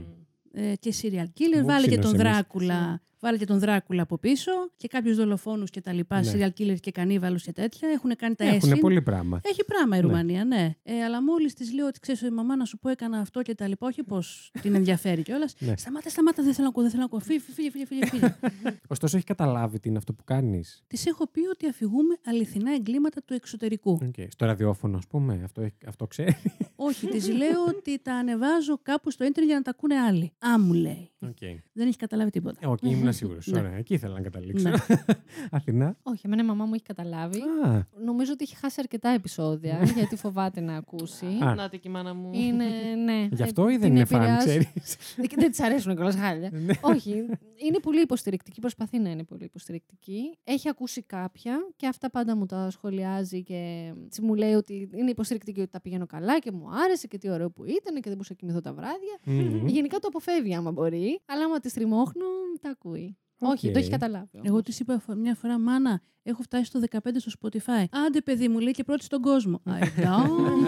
Ε, 0.54 0.74
και 0.80 0.94
serial 1.02 1.26
killer, 1.40 1.60
Μου 1.60 1.66
βάλε 1.66 1.88
και 1.88 1.98
τον 1.98 2.04
ξύνωσε 2.04 2.22
εμείς. 2.28 2.34
Δράκουλα. 2.34 3.02
Βάλε 3.24 3.38
και 3.38 3.46
τον 3.46 3.60
Δράκουλα 3.60 4.02
από 4.02 4.18
πίσω 4.18 4.52
και 4.78 4.88
κάποιους 4.88 5.16
δολοφόνους 5.18 5.70
και 5.70 5.82
τα 5.82 5.92
λοιπά, 5.94 6.22
Ναι. 6.22 6.32
serial 6.36 6.62
killer 6.62 6.76
και 6.80 6.92
κανίβαλους 6.92 7.44
και 7.44 7.52
τέτοια. 7.52 7.90
Έχουν 7.90 8.16
κάνει 8.16 8.36
τα 8.36 8.44
Έχουν 8.46 8.70
έσχη. 8.72 8.80
πολύ 8.82 9.02
πράγμα. 9.02 9.40
Έχει 9.44 9.66
πράγμα 9.66 9.98
η 9.98 10.00
Ναι. 10.02 10.06
Ρουμανία, 10.08 10.46
ναι. 10.46 10.76
Ε, 10.84 11.04
αλλά 11.04 11.24
μόλις 11.24 11.54
της 11.54 11.74
λέω 11.74 11.88
ότι 11.88 12.00
ξέρεις, 12.00 12.22
η 12.22 12.30
μαμά 12.30 12.56
να 12.56 12.66
σου 12.66 12.78
πω 12.80 12.90
έκανα 12.90 13.18
αυτό 13.20 13.42
και 13.42 13.56
τα 13.56 13.68
λοιπά, 13.68 13.88
όχι 13.88 14.04
πως 14.04 14.52
την 14.62 14.76
ενδιαφέρει 14.76 15.22
κιόλας. 15.22 15.56
Ναι. 15.60 15.78
Σταμάτα, 15.78 16.10
σταμάτα, 16.10 16.44
δεν 16.44 16.52
θέλω 16.54 16.64
να 16.64 16.70
ακούω, 16.70 16.82
δεν 16.82 16.92
θέλω 16.92 17.02
να 17.02 17.08
ακούω. 17.08 17.20
Φύγε, 17.20 17.40
φύγε, 17.40 17.70
φύγε. 17.70 17.86
φύγε, 17.86 18.06
φύγε. 18.06 18.36
Ωστόσο, 18.88 19.18
έχει 19.18 19.26
καταλάβει 19.26 19.80
τι 19.80 19.90
είναι 19.90 19.98
αυτό 19.98 20.14
που 20.14 20.24
κάνεις. 20.24 20.84
Της 20.88 21.06
έχω 21.06 21.28
πει 21.28 21.40
ότι 21.48 21.68
αφηγούμε 21.68 22.16
αληθινά 22.26 22.74
εγκλήματα 22.74 23.22
του 23.24 23.34
εξωτερικού. 23.34 24.00
Στο 24.28 24.46
ραδιόφωνο, 24.46 24.98
ας 24.98 25.08
πούμε, 25.08 25.42
αυτό, 25.44 25.62
έχει- 25.62 25.76
αυτό 25.88 26.08
ξέρει. 26.08 26.36
όχι, 26.76 27.08
της 27.08 27.30
λέω 27.30 27.64
ότι 27.68 28.00
τα 28.02 28.14
ανεβάζω 28.14 28.80
κάπου 28.84 29.12
στο 29.12 29.24
ίντερνετ 29.24 29.46
για 29.50 29.56
να 29.56 29.62
τα 29.64 29.70
ακούνε 29.70 29.96
άλλοι. 29.96 30.32
Α, 30.48 30.60
μου 30.60 30.74
λέει. 30.74 31.12
Okay. 31.30 31.56
Δεν 31.74 31.88
έχει 31.88 31.98
καταλάβει 31.98 32.30
τίποτα. 32.30 32.60
Ε, 32.62 32.68
Όχι, 32.68 32.80
ήμουν 32.90 33.14
σίγουρος. 33.14 33.48
Ναι. 33.48 33.60
Ωραία, 33.60 33.76
εκεί 33.76 33.94
ήθελα 33.94 34.14
να 34.14 34.22
καταλήξω. 34.22 34.70
Ναι. 34.70 34.76
Αθηνά. 35.52 35.98
Όχι, 36.04 36.22
εμένα 36.26 36.44
η 36.44 36.46
μαμά 36.46 36.66
μου 36.66 36.74
έχει 36.74 36.84
καταλάβει. 36.84 37.40
Α. 37.66 37.88
Νομίζω 38.06 38.32
ότι 38.34 38.44
έχει 38.44 38.56
χάσει 38.56 38.76
αρκετά 38.80 39.10
επεισόδια 39.10 39.84
γιατί 39.96 40.16
φοβάται 40.16 40.62
να 40.62 40.76
ακούσει. 40.76 41.26
Α. 41.26 41.56
Να 41.56 41.68
και 41.68 41.80
η 41.84 41.90
μάνα 41.90 42.14
μου. 42.14 42.30
Είναι, 42.34 42.66
ναι. 43.04 43.28
Γι' 43.32 43.42
Ε, 43.42 43.46
αυτό 43.46 43.70
ή 43.70 43.78
δεν 43.78 43.82
την 43.82 43.96
είναι 43.96 44.06
φαν, 44.06 44.22
επηρεάζει- 44.22 44.48
ξέρεις; 44.48 44.98
Δεν- 45.16 45.28
Δεν 45.36 45.50
της 45.50 45.60
αρέσουν 45.60 45.96
κιόλας 45.96 46.16
χάλια. 46.16 46.50
Ναι. 46.66 46.74
Όχι. 46.82 47.12
Είναι 47.56 47.80
πολύ 47.82 48.02
υποστηρικτική. 48.02 48.60
Προσπαθεί 48.60 49.00
να 49.00 49.10
είναι 49.10 49.24
πολύ 49.24 49.44
υποστηρικτική. 49.44 50.38
Έχει 50.44 50.70
ακούσει 50.70 51.02
κάποια 51.04 51.58
και 51.76 51.88
αυτά 51.88 52.10
πάντα 52.10 52.36
μου 52.36 52.46
τα 52.46 52.70
σχολιάζει 52.70 53.44
και 53.44 53.92
έτσι 54.06 54.22
μου 54.22 54.34
λέει 54.36 54.54
ότι 54.54 54.90
είναι 54.96 55.10
υποστηρικτική 55.10 55.62
ότι 55.62 55.70
τα 55.70 55.82
πηγαίνω 55.82 56.06
καλά 56.06 56.40
και 56.40 56.52
μου 56.52 56.66
άρεσε 56.86 57.08
και 57.08 57.18
τι 57.18 57.30
ωραίο 57.30 57.50
που 57.52 57.64
ήταν 57.66 57.94
και 57.96 58.02
δεν 58.02 58.12
μπορούσα 58.12 58.30
να 58.34 58.36
κοιμηθώ 58.36 58.62
τα 58.62 58.74
βράδια. 58.74 59.20
Μμμ. 59.26 59.68
Γενικά 59.68 59.98
το 60.00 60.08
αποφεύγει 60.08 60.56
άμα 60.56 60.72
μπορεί, 60.72 61.13
αλλά 61.26 61.46
άμα 61.46 61.60
τη 61.60 61.74
τριμώχνω, 61.74 62.26
τα 62.62 62.70
ακούει. 62.70 63.18
Όχι, 63.40 63.72
το 63.72 63.80
έχει 63.80 63.90
καταλάβει. 63.90 64.30
όμως. 64.34 64.48
Εγώ 64.48 64.62
της 64.62 64.80
είπα 64.80 65.00
φο- 65.00 65.16
μια 65.16 65.36
φορά, 65.36 65.60
Μάνα, 65.60 66.02
έχω 66.24 66.42
φτάσει 66.42 66.66
στο 66.66 66.80
15 66.92 66.98
στο 67.16 67.32
Spotify. 67.42 67.86
Άντε, 68.06 68.22
παιδί 68.22 68.48
μου, 68.48 68.60
λέει 68.60 68.72
και 68.72 68.84
πρώτη 68.84 69.04
στον 69.04 69.22
κόσμο. 69.22 69.62
Αϊτά. 69.64 70.28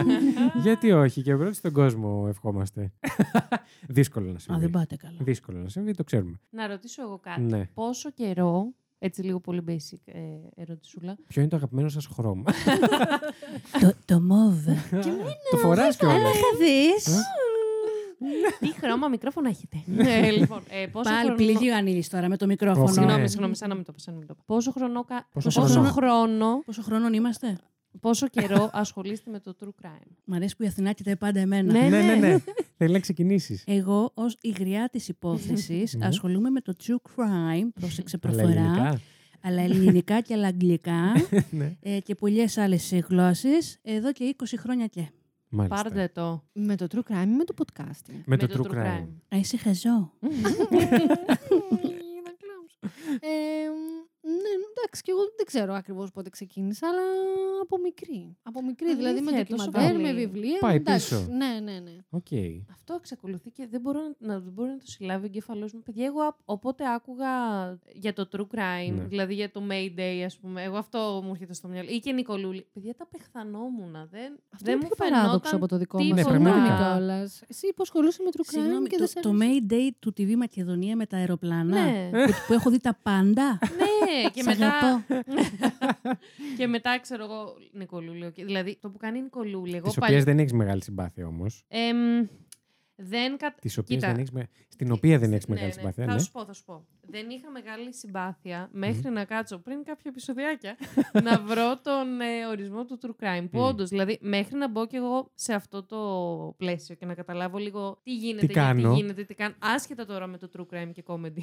Γιατί 0.64 0.92
όχι, 0.92 1.22
και 1.22 1.36
πρώτοι 1.36 1.56
στον 1.56 1.72
κόσμο 1.74 2.26
ευχόμαστε. 2.30 2.92
Δύσκολο 3.88 4.32
να 4.32 4.40
συμβεί. 4.40 4.60
Α, 4.60 4.62
δεν 4.62 4.70
πάτε 4.70 4.96
καλά. 4.96 5.18
Δύσκολο 5.20 5.60
να 5.60 5.70
συμβεί, 5.70 5.94
το 5.94 6.04
ξέρουμε. 6.04 6.40
Να 6.50 6.68
ρωτήσω 6.68 7.02
εγώ 7.02 7.20
κάτι. 7.20 7.42
Ναι. 7.42 7.66
Πόσο 7.74 8.12
καιρό, 8.12 8.74
έτσι 9.00 9.22
λίγο 9.22 9.40
πολύ 9.40 9.62
basic 9.68 10.00
ε, 10.06 10.20
ερωτησούλα. 10.56 11.18
Ποιο 11.28 11.42
είναι 11.42 11.50
το 11.50 11.56
αγαπημένο 11.56 11.90
σας 11.90 12.06
χρώμα; 12.06 12.44
το, 13.82 13.94
το 14.06 14.22
μόβ. 14.22 14.66
το 15.52 15.58
φοράς 15.58 15.98
κιόλας. 15.98 16.36
δεις. 16.60 17.16
Τι 18.60 18.74
χρώμα 18.74 19.08
μικρόφωνο 19.08 19.48
έχετε; 19.50 19.84
ναι, 19.86 20.32
λοιπόν, 20.32 20.64
ε, 20.70 20.88
πόσο 20.88 21.10
Πάλι 21.10 21.20
χρονο- 21.20 21.36
πληγή 21.36 21.70
ο 21.70 21.76
Ανήλης 21.76 22.10
τώρα 22.10 22.30
με 22.30 22.38
το 22.38 22.46
μικρόφωνο. 22.46 22.88
Συγγνώμη, 22.88 23.22
Ναι. 23.22 23.28
συγγνώμη, 23.28 23.56
σαν 23.56 23.70
να 23.70 23.76
μην 23.76 23.84
το 23.84 23.92
πω. 23.92 24.00
σαν 24.00 24.14
να 24.14 24.20
μην 24.20 24.28
το 24.28 24.34
πω. 24.36 24.44
Πόσο, 24.46 24.72
χρονό, 24.72 25.06
Πόσο 25.34 25.50
πόσο, 25.62 25.62
χρόνο; 25.62 25.90
χρόνο, 25.90 26.62
Πόσο 26.66 26.82
χρόνο 26.82 27.08
είμαστε; 27.14 27.58
πόσο 28.00 28.28
καιρό 28.28 28.70
ασχολείστε 28.74 29.32
με 29.32 29.40
το 29.40 29.56
true 29.62 29.86
crime; 29.86 30.12
Μ' 30.26 30.34
αρέσει 30.34 30.56
που 30.56 30.64
η 30.64 30.68
Αθηνά 30.68 30.92
κοιτάει 30.92 31.16
πάντα 31.16 31.40
εμένα. 31.40 31.72
Ναι, 31.72 31.88
ναι, 31.90 32.02
ναι, 32.02 32.16
ναι. 32.16 32.38
Θέλει 32.78 32.94
να 32.94 33.00
ξεκινήσεις. 33.00 33.64
Εγώ 33.68 34.12
ως 34.14 34.38
υγριά 34.42 34.90
της 34.92 35.08
υπόθεσης 35.08 35.94
Ναι. 35.96 36.06
ασχολούμαι 36.06 36.50
με 36.50 36.62
το 36.62 36.74
true 36.84 36.92
crime, 37.10 37.68
πρόσεξε 37.80 38.20
Αλλά 38.24 38.34
προφορά, 38.36 38.60
ελληνικά. 38.62 39.00
αλλά 39.42 39.62
ελληνικά 39.62 40.22
και 40.22 40.34
αλλά 40.36 40.48
αγγλικά 40.48 41.12
Ναι. 41.50 41.76
ε, 41.82 42.00
και 42.00 42.16
πολλές 42.16 42.58
άλλες 42.58 42.94
γλώσσες 43.10 43.80
εδώ 43.84 44.12
και 44.12 44.36
20 44.38 44.44
χρόνια 44.58 44.86
και. 44.88 45.08
Μάλιστα. 45.50 45.84
Πάρτε 45.84 46.12
το. 46.14 46.44
Με 46.54 46.76
το 46.76 46.88
true 46.92 47.12
crime 47.12 47.28
ή 47.28 47.36
με 47.36 47.44
το 47.44 47.54
podcasting; 47.58 48.22
Με 48.26 48.38
το 48.38 48.48
true 48.50 48.72
crime. 48.76 49.08
Α, 49.36 49.38
είσαι 49.38 49.58
χαζό. 49.58 50.12
Ε, 53.20 53.28
ναι, 54.44 54.45
εντάξει, 54.76 55.02
και 55.02 55.12
εγώ 55.12 55.22
δεν 55.38 55.46
ξέρω 55.46 55.74
ακριβώς 55.74 56.12
πότε 56.12 56.30
ξεκίνησα, 56.30 56.88
αλλά 56.88 57.02
από 57.62 57.78
μικρή. 57.80 58.38
Από 58.44 58.64
μικρή, 58.64 58.96
δηλαδή 58.96 59.22
με 59.22 59.32
Αλήθεια, 59.36 59.56
τόσο 59.56 59.70
ντοκιμαντέρ, 59.70 59.96
με 60.02 60.10
πολύ. 60.10 60.26
βιβλία. 60.26 60.58
Πάει 60.60 60.76
εντάξει. 60.76 61.16
πίσω. 61.16 61.28
Ναι, 61.32 61.60
ναι, 61.72 61.80
ναι. 61.80 61.96
Οκ. 62.10 62.28
Αυτό 62.72 62.94
εξακολουθεί 62.94 63.50
και 63.52 63.68
δεν 63.72 63.82
μπορώ 63.82 64.00
να, 64.18 64.40
δεν 64.40 64.52
μπορώ 64.54 64.70
να 64.70 64.78
το 64.78 64.86
συλλάβει 64.88 65.24
ο 65.24 65.26
εγκέφαλός 65.26 65.74
μου. 65.74 65.82
Παιδιά, 65.86 66.06
εγώ 66.06 66.22
α- 66.22 66.36
οπότε 66.46 66.84
άκουγα 66.94 67.28
για 67.94 68.14
το 68.14 68.28
true 68.32 68.42
crime, 68.56 68.94
Ναι. 68.96 69.04
δηλαδή 69.04 69.34
για 69.34 69.52
το 69.52 69.62
Mayday, 69.72 70.22
ας 70.26 70.38
πούμε. 70.38 70.64
Εγώ 70.64 70.78
αυτό 70.78 71.22
μου 71.24 71.30
έρχεται 71.32 71.54
στο 71.54 71.68
μυαλό. 71.68 71.90
Ή 71.92 72.00
και 72.00 72.12
Νικολούλη. 72.12 72.68
Παιδιά, 72.74 72.96
τα 72.96 73.08
απεχθανόμουν. 73.12 73.92
Δεν, 74.12 74.40
Αυτό 74.54 74.66
δεν 74.66 74.74
είναι 74.74 74.84
μου 74.84 74.90
πιο 74.96 75.06
παράδοξο 75.06 75.30
φαινόταν 75.50 75.56
από 75.56 75.68
το 75.68 75.78
δικό 75.78 75.98
τίποτα. 75.98 76.16
μας. 76.16 76.26
Ναι, 76.26 76.50
πραγματικά. 76.50 76.96
κιόλας. 76.96 77.42
Εσύ 77.48 77.68
που 77.68 77.82
ασχολούσε 77.82 78.22
με 78.24 78.30
true 78.34 78.40
crime 78.40 78.44
Συγγνώμη, 78.48 78.88
και 78.88 78.98
το, 78.98 78.98
δεν 78.98 79.08
σε 79.08 79.20
το 79.20 79.30
άρεσε. 79.30 79.60
Mayday 79.70 79.90
του 80.00 80.14
TV 80.18 80.36
Μακεδονία 80.36 80.96
με 80.96 81.06
τα 81.06 81.18
αεροπλάνα 81.18 81.64
Ναι. 81.84 82.10
που, 82.12 82.32
που 82.48 82.54
έχω 82.54 82.70
δει 82.70 82.80
τα 82.80 82.98
πάντα. 83.04 83.60
ναι, 83.62 84.12
ναι, 84.22 84.30
και 84.30 84.42
Σ' 84.42 84.45
μετά. 84.46 84.68
αγαπώ. 84.68 85.04
και 86.58 86.68
μετά 86.68 87.00
ξέρω 87.00 87.24
εγώ. 87.24 87.54
Νικολούλη. 87.72 88.26
οκ. 88.26 88.34
Δηλαδή 88.34 88.78
το 88.82 88.90
που 88.90 88.98
κάνει 88.98 89.18
η 89.18 89.22
Νικολούλη. 89.22 89.76
Εγώ 89.76 89.86
Τις 89.88 89.94
παλι- 89.96 90.12
οποίες 90.12 90.24
δεν 90.24 90.40
έχεις 90.40 90.54
μεγάλη 90.54 90.84
συμπάθεια 90.84 91.28
όμως. 91.28 91.64
Εμ, 91.68 92.28
δεν 92.98 93.38
κα... 93.38 93.56
Τις 93.62 93.78
οποίες 93.78 94.00
Κοίτα, 94.00 94.12
δεν 94.12 94.20
έχεις 94.20 94.32
με- 94.32 94.50
Στην 94.68 94.92
οποία 94.92 95.20
δεν 95.20 95.34
έχεις 95.34 95.48
ναι, 95.48 95.54
μεγάλη 95.54 95.72
ναι, 95.74 95.80
συμπάθεια. 95.80 96.06
Θα 96.06 96.14
Ναι. 96.14 96.20
σου 96.20 96.32
πω, 96.32 96.46
θα 96.46 96.54
σου 96.54 96.64
πω. 96.64 96.86
Δεν 97.02 97.30
είχα 97.30 97.52
μεγάλη 97.52 97.94
συμπάθεια 97.94 98.70
μέχρι 98.72 99.10
να 99.10 99.26
κάτσω 99.26 99.58
πριν 99.58 99.84
κάποια 99.84 100.04
επεισοδιάκια 100.12 100.76
να 101.24 101.40
βρω 101.42 101.80
τον 101.82 102.22
ε, 102.22 102.46
ορισμό 102.50 102.86
του 102.86 103.00
true 103.02 103.24
crime. 103.24 103.48
Που 103.52 103.58
Μμ. 103.60 103.64
όντως, 103.64 103.90
δηλαδή, 103.90 104.18
μέχρι 104.22 104.58
να 104.58 104.70
μπω 104.70 104.88
κι 104.88 104.96
εγώ 104.96 105.32
σε 105.34 105.54
αυτό 105.54 105.84
το 105.84 106.00
πλαίσιο 106.58 106.96
και 106.96 107.06
να 107.06 107.14
καταλάβω 107.14 107.58
λίγο 107.58 108.00
τι 108.04 108.16
γίνεται, 108.16 108.46
Τι 108.48 108.54
γιατί 108.54 108.68
κάνω. 108.82 108.94
γίνεται, 108.94 109.24
τι 109.24 109.34
κάνω. 109.34 109.56
Άσχετα 109.60 110.06
τώρα 110.06 110.28
με 110.28 110.38
το 110.38 110.50
true 110.58 110.74
crime 110.76 110.92
και 110.94 111.04
comedy. 111.08 111.42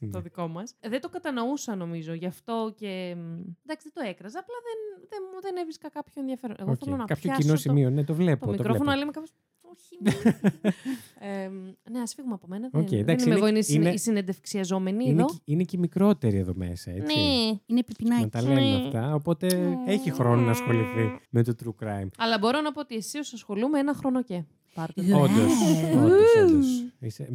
Ναι. 0.00 0.10
το 0.10 0.20
δικό 0.20 0.48
μας. 0.48 0.74
Δεν 0.88 1.00
το 1.00 1.08
κατανοούσα 1.08 1.74
νομίζω. 1.76 2.12
Γι' 2.14 2.26
αυτό 2.26 2.72
και. 2.76 3.14
μ, 3.16 3.20
Εντάξει, 3.66 3.90
δεν 3.92 3.92
το 3.94 4.02
έκραζα. 4.08 4.38
Απλά 4.38 4.54
δεν, 4.62 5.06
δεν, 5.08 5.18
μου 5.34 5.40
δεν 5.40 5.56
έβρισκα 5.56 5.88
κάποιο 5.90 6.12
ενδιαφέρον. 6.16 6.56
Εγώ 6.60 6.70
Οκ. 6.70 6.78
θέλω 6.84 6.96
να 6.96 7.04
Κάποιο 7.04 7.22
πιάσω 7.22 7.40
κοινό 7.40 7.52
το- 7.52 7.58
σημείο. 7.60 7.90
Ναι, 7.90 8.04
το 8.04 8.14
βλέπω. 8.14 8.38
το 8.40 8.46
το 8.46 8.50
μικρόφωνο, 8.50 8.74
βλέπω. 8.78 8.90
αλλά 8.90 9.02
είμαι 9.02 9.10
κάπως... 9.10 9.30
Όχι. 9.78 9.98
ε, 11.28 11.48
ναι, 11.90 12.00
ας 12.00 12.14
φύγουμε 12.14 12.34
από 12.34 12.46
μένα. 12.46 12.68
Δεν, 12.72 12.80
Οκ, 12.80 12.88
δεν 12.88 12.98
εντάξει, 12.98 13.24
είμαι 13.26 13.34
είναι- 13.34 13.44
εγώ, 13.44 13.46
είναι, 13.50 13.58
η 13.58 13.62
συνε- 13.62 13.82
είναι- 13.84 13.94
η 13.94 13.98
συνεντευξιαζόμενη 13.98 15.04
Είναι, 15.04 15.12
εδώ. 15.22 15.26
και- 15.26 15.40
είναι 15.44 15.62
και 15.62 15.76
οι 15.76 15.80
μικρότεροι 15.80 16.36
εδώ 16.36 16.52
μέσα, 16.54 16.90
έτσι. 16.90 17.16
Ναι. 17.16 17.58
Είναι 17.66 17.84
πιπινάκι. 17.84 18.22
Να 18.22 18.28
τα 18.28 18.42
λένε 18.42 18.60
Ναι. 18.60 18.76
αυτά. 18.86 19.14
Οπότε 19.14 19.46
έχει 19.86 20.10
χρόνο 20.12 20.42
να 20.42 20.50
ασχοληθεί 20.50 21.18
με 21.30 21.42
το 21.42 21.54
true 21.64 21.84
crime. 21.84 22.08
Αλλά 22.18 22.38
μπορώ 22.38 22.60
να 22.60 22.72
πω 22.72 22.80
ότι 22.80 22.94
εσύ 22.94 23.18
ως 23.18 23.32
ασχολούμαι 23.32 23.78
ένα 23.78 23.94
χρόνο 23.94 24.22
και. 24.22 24.42
Πάρτε 24.74 25.02
το. 25.02 25.06
Ναι. 25.08 25.14
Όντως. 25.22 25.52
Ου. 25.94 26.60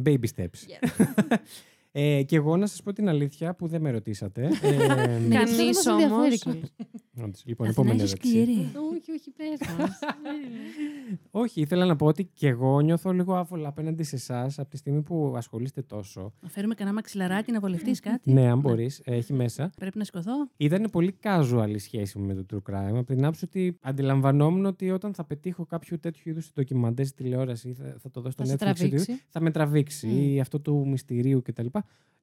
Baby 0.04 0.24
steps. 0.36 0.66
Ε, 1.94 2.22
και 2.22 2.36
εγώ 2.36 2.56
να 2.56 2.66
σας 2.66 2.82
πω 2.82 2.92
την 2.92 3.08
αλήθεια 3.08 3.54
που 3.54 3.66
δεν 3.66 3.80
με 3.80 3.90
ρωτήσατε. 3.90 4.42
Ε, 4.62 5.18
Ναι, 5.18 5.34
Κανείς 5.36 5.78
αυτό 5.78 5.96
δεν 5.96 6.10
μας 6.10 6.12
ενδιαφέρει 6.12 6.14
όμως. 6.16 6.38
κιόλας. 6.40 6.72
όντως, 7.22 7.42
λοιπόν, 7.46 7.66
Αθηνά, 7.68 7.82
επόμενη 7.88 8.02
είσαι 8.02 8.14
ερώτηση. 8.14 8.30
σκληρή. 8.44 8.70
όχι, 8.92 9.10
όχι, 9.12 9.30
πες 9.30 9.68
μας. 9.78 9.98
Όχι, 11.30 11.60
ήθελα 11.60 11.84
να 11.86 11.96
πω 11.96 12.06
ότι 12.06 12.24
και 12.34 12.48
εγώ 12.48 12.80
νιώθω 12.80 13.12
λίγο 13.12 13.34
άβολα 13.36 13.68
απέναντι 13.68 14.02
σε 14.02 14.16
εσάς 14.16 14.58
από 14.58 14.70
τη 14.70 14.76
στιγμή 14.76 15.02
που 15.02 15.32
ασχολείστε 15.36 15.82
τόσο. 15.82 16.32
Να 16.40 16.48
φέρουμε 16.48 16.74
κανένα 16.74 16.94
μαξιλαράκι 16.96 17.52
να 17.52 17.60
βολευτείς 17.60 18.00
κάτι. 18.10 18.32
Ναι, 18.32 18.48
αν 18.50 18.58
μπορείς, 18.60 19.00
έχει 19.04 19.32
μέσα. 19.32 19.70
Πρέπει 19.76 19.98
να 19.98 20.04
σηκωθώ. 20.04 20.32
Ήταν 20.56 20.88
πολύ 20.92 21.16
casual 21.22 21.68
η 21.74 21.78
σχέση 21.78 22.18
μου 22.18 22.26
με 22.26 22.34
το 22.34 22.44
true 22.52 22.72
crime. 22.72 22.94
Από 22.94 23.04
την 23.04 23.22
άποψη 23.22 23.44
ότι 23.44 23.78
αντιλαμβανόμουν 23.80 24.66
ότι 24.66 24.90
όταν 24.90 25.14
θα 25.14 25.24
πετύχω 25.24 25.64
κάποιο 25.66 25.98
τέτοιο 25.98 26.22
είδους 26.30 26.52
ντοκιμαντέρ 26.54 27.06
στη 27.06 27.22
τηλεόραση 27.22 27.68
ή 27.68 27.72
θα, 27.72 27.96
θα 28.02 28.10
το 28.10 28.20
δω 28.20 28.30
στο 28.30 28.44
Θα 28.44 28.48
σε 28.50 28.54
Netflix, 28.54 28.70
οτιδήποτε, 28.70 29.04
τραβήξει. 29.04 29.24
θα 29.28 29.40
με 29.40 29.50
τραβήξει 29.50 30.06
Μμ. 30.06 30.32
ή 30.34 30.40
αυτό 30.40 30.60
του 30.60 30.86
μυστηρίου 30.88 31.42
κτλ. 31.42 31.66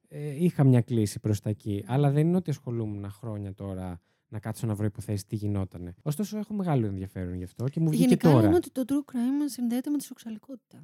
Ε, 0.08 0.44
είχα 0.44 0.64
μια 0.64 0.80
κλίση 0.80 1.20
προς 1.20 1.40
τα 1.40 1.50
εκεί. 1.50 1.84
Αλλά 1.86 2.10
δεν 2.10 2.26
είναι 2.26 2.36
ότι 2.36 2.50
ασχολούμουν 2.50 3.10
χρόνια 3.10 3.54
τώρα 3.54 4.00
να 4.28 4.38
κάτσω 4.38 4.66
να 4.66 4.74
βρω 4.74 4.84
υποθέσεις 4.86 5.24
τι 5.26 5.36
γινότανε. 5.36 5.94
Ωστόσο, 6.02 6.38
έχω 6.38 6.54
μεγάλο 6.54 6.86
ενδιαφέρον 6.86 7.34
γι' 7.34 7.44
αυτό 7.44 7.64
και 7.68 7.80
μου 7.80 7.88
βγήκε 7.88 8.02
Γενικά 8.04 8.30
τώρα. 8.30 8.46
είναι 8.46 8.54
ότι 8.56 8.70
το 8.70 8.84
true 8.88 9.12
crime 9.12 9.44
συνδέεται 9.46 9.90
με 9.90 9.98
τη 9.98 10.04
σεξουαλικότητα. 10.04 10.82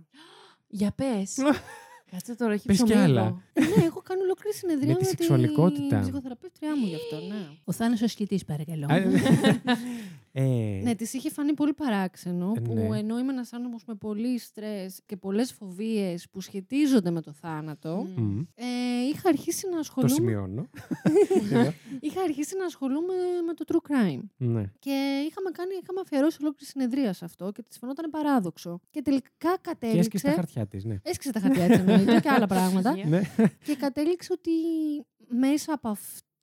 Για 0.68 0.92
πες. 0.92 1.36
Κάτσε 2.10 2.34
τώρα, 2.36 2.52
έχει 2.52 2.66
Πες 2.66 2.76
κι 2.76 2.84
ψωμί 2.84 3.00
άλλα. 3.02 3.20
εδώ. 3.52 3.68
ναι, 3.76 3.84
έχω 3.84 4.00
κάνει 4.02 4.20
ολόκληρη 4.22 4.56
συνεδρία 4.56 4.86
Με 4.86 4.92
με, 4.92 4.98
τη 4.98 5.04
σεξουαλικότητα. 5.06 5.86
την 5.88 6.00
ψυχοθεραπεύτριά 6.00 6.76
μου 6.76 6.86
γι' 6.86 6.94
αυτό, 6.94 7.16
ναι. 7.26 7.48
Ο 7.64 7.72
Θάνος 7.72 8.00
Σκητής, 8.06 8.44
παρακαλώ. 8.44 8.86
Α, 10.38 10.42
ε, 10.42 10.80
Ναι, 10.82 10.94
της 10.94 11.12
είχε 11.12 11.30
φανεί 11.30 11.54
πολύ 11.54 11.74
παράξενο 11.74 12.52
Ε, 12.56 12.60
που 12.60 12.74
ναι. 12.74 12.98
ενώ 12.98 13.18
είμαι 13.18 13.32
ένας 13.32 13.52
άνθρωπος 13.52 13.84
με 13.84 13.94
πολύ 13.94 14.38
στρες 14.38 15.00
και 15.06 15.16
πολλές 15.16 15.52
φοβίες 15.52 16.26
που 16.30 16.40
σχετίζονται 16.40 17.10
με 17.10 17.20
το 17.20 17.32
θάνατο, 17.32 18.06
μμ, 18.16 18.38
ε, 18.54 18.64
είχα 19.12 19.28
αρχίσει 19.28 19.66
να 19.66 19.72
το 19.72 19.78
ασχολούμαι. 19.78 20.14
σημειώνω. 20.14 20.66
Εδώ. 21.42 21.72
είχα 22.00 22.22
αρχίσει 22.22 22.56
να 22.56 22.64
ασχολούμαι 22.64 23.14
με 23.46 23.54
το 23.54 23.64
true 23.68 23.90
crime. 23.90 24.20
ναι. 24.36 24.64
Και 24.78 25.24
είχαμε, 25.28 25.50
κάνει, 25.52 25.70
είχαμε 25.82 26.00
αφιερώσει 26.00 26.38
ολόκληρη 26.40 26.70
συνεδρία 26.70 27.12
σε 27.12 27.24
αυτό 27.24 27.50
και 27.52 27.62
της 27.62 27.78
φαινόταν 27.78 28.10
παράδοξο. 28.10 28.80
Και 28.90 29.02
τελικά 29.02 29.28
Και 29.28 29.46
έσκισε 29.48 29.60
τα 29.60 29.70
κατέληξε. 29.70 30.30
χαρτιά 30.34 30.66
της, 30.66 30.84
ναι. 30.84 30.96
Έσκισε 31.02 31.32
τα 31.32 31.40
χαρτιά 31.40 31.66
της 31.66 31.78
εννοείται 31.78 32.20
και 32.20 32.28
άλλα 32.28 32.46
πράγματα. 32.56 32.96
ναι. 33.06 33.20
και 33.64 33.76
κατέληξε 33.76 34.32
ότι 34.32 34.50
μέσα 35.28 35.72
από 35.72 35.96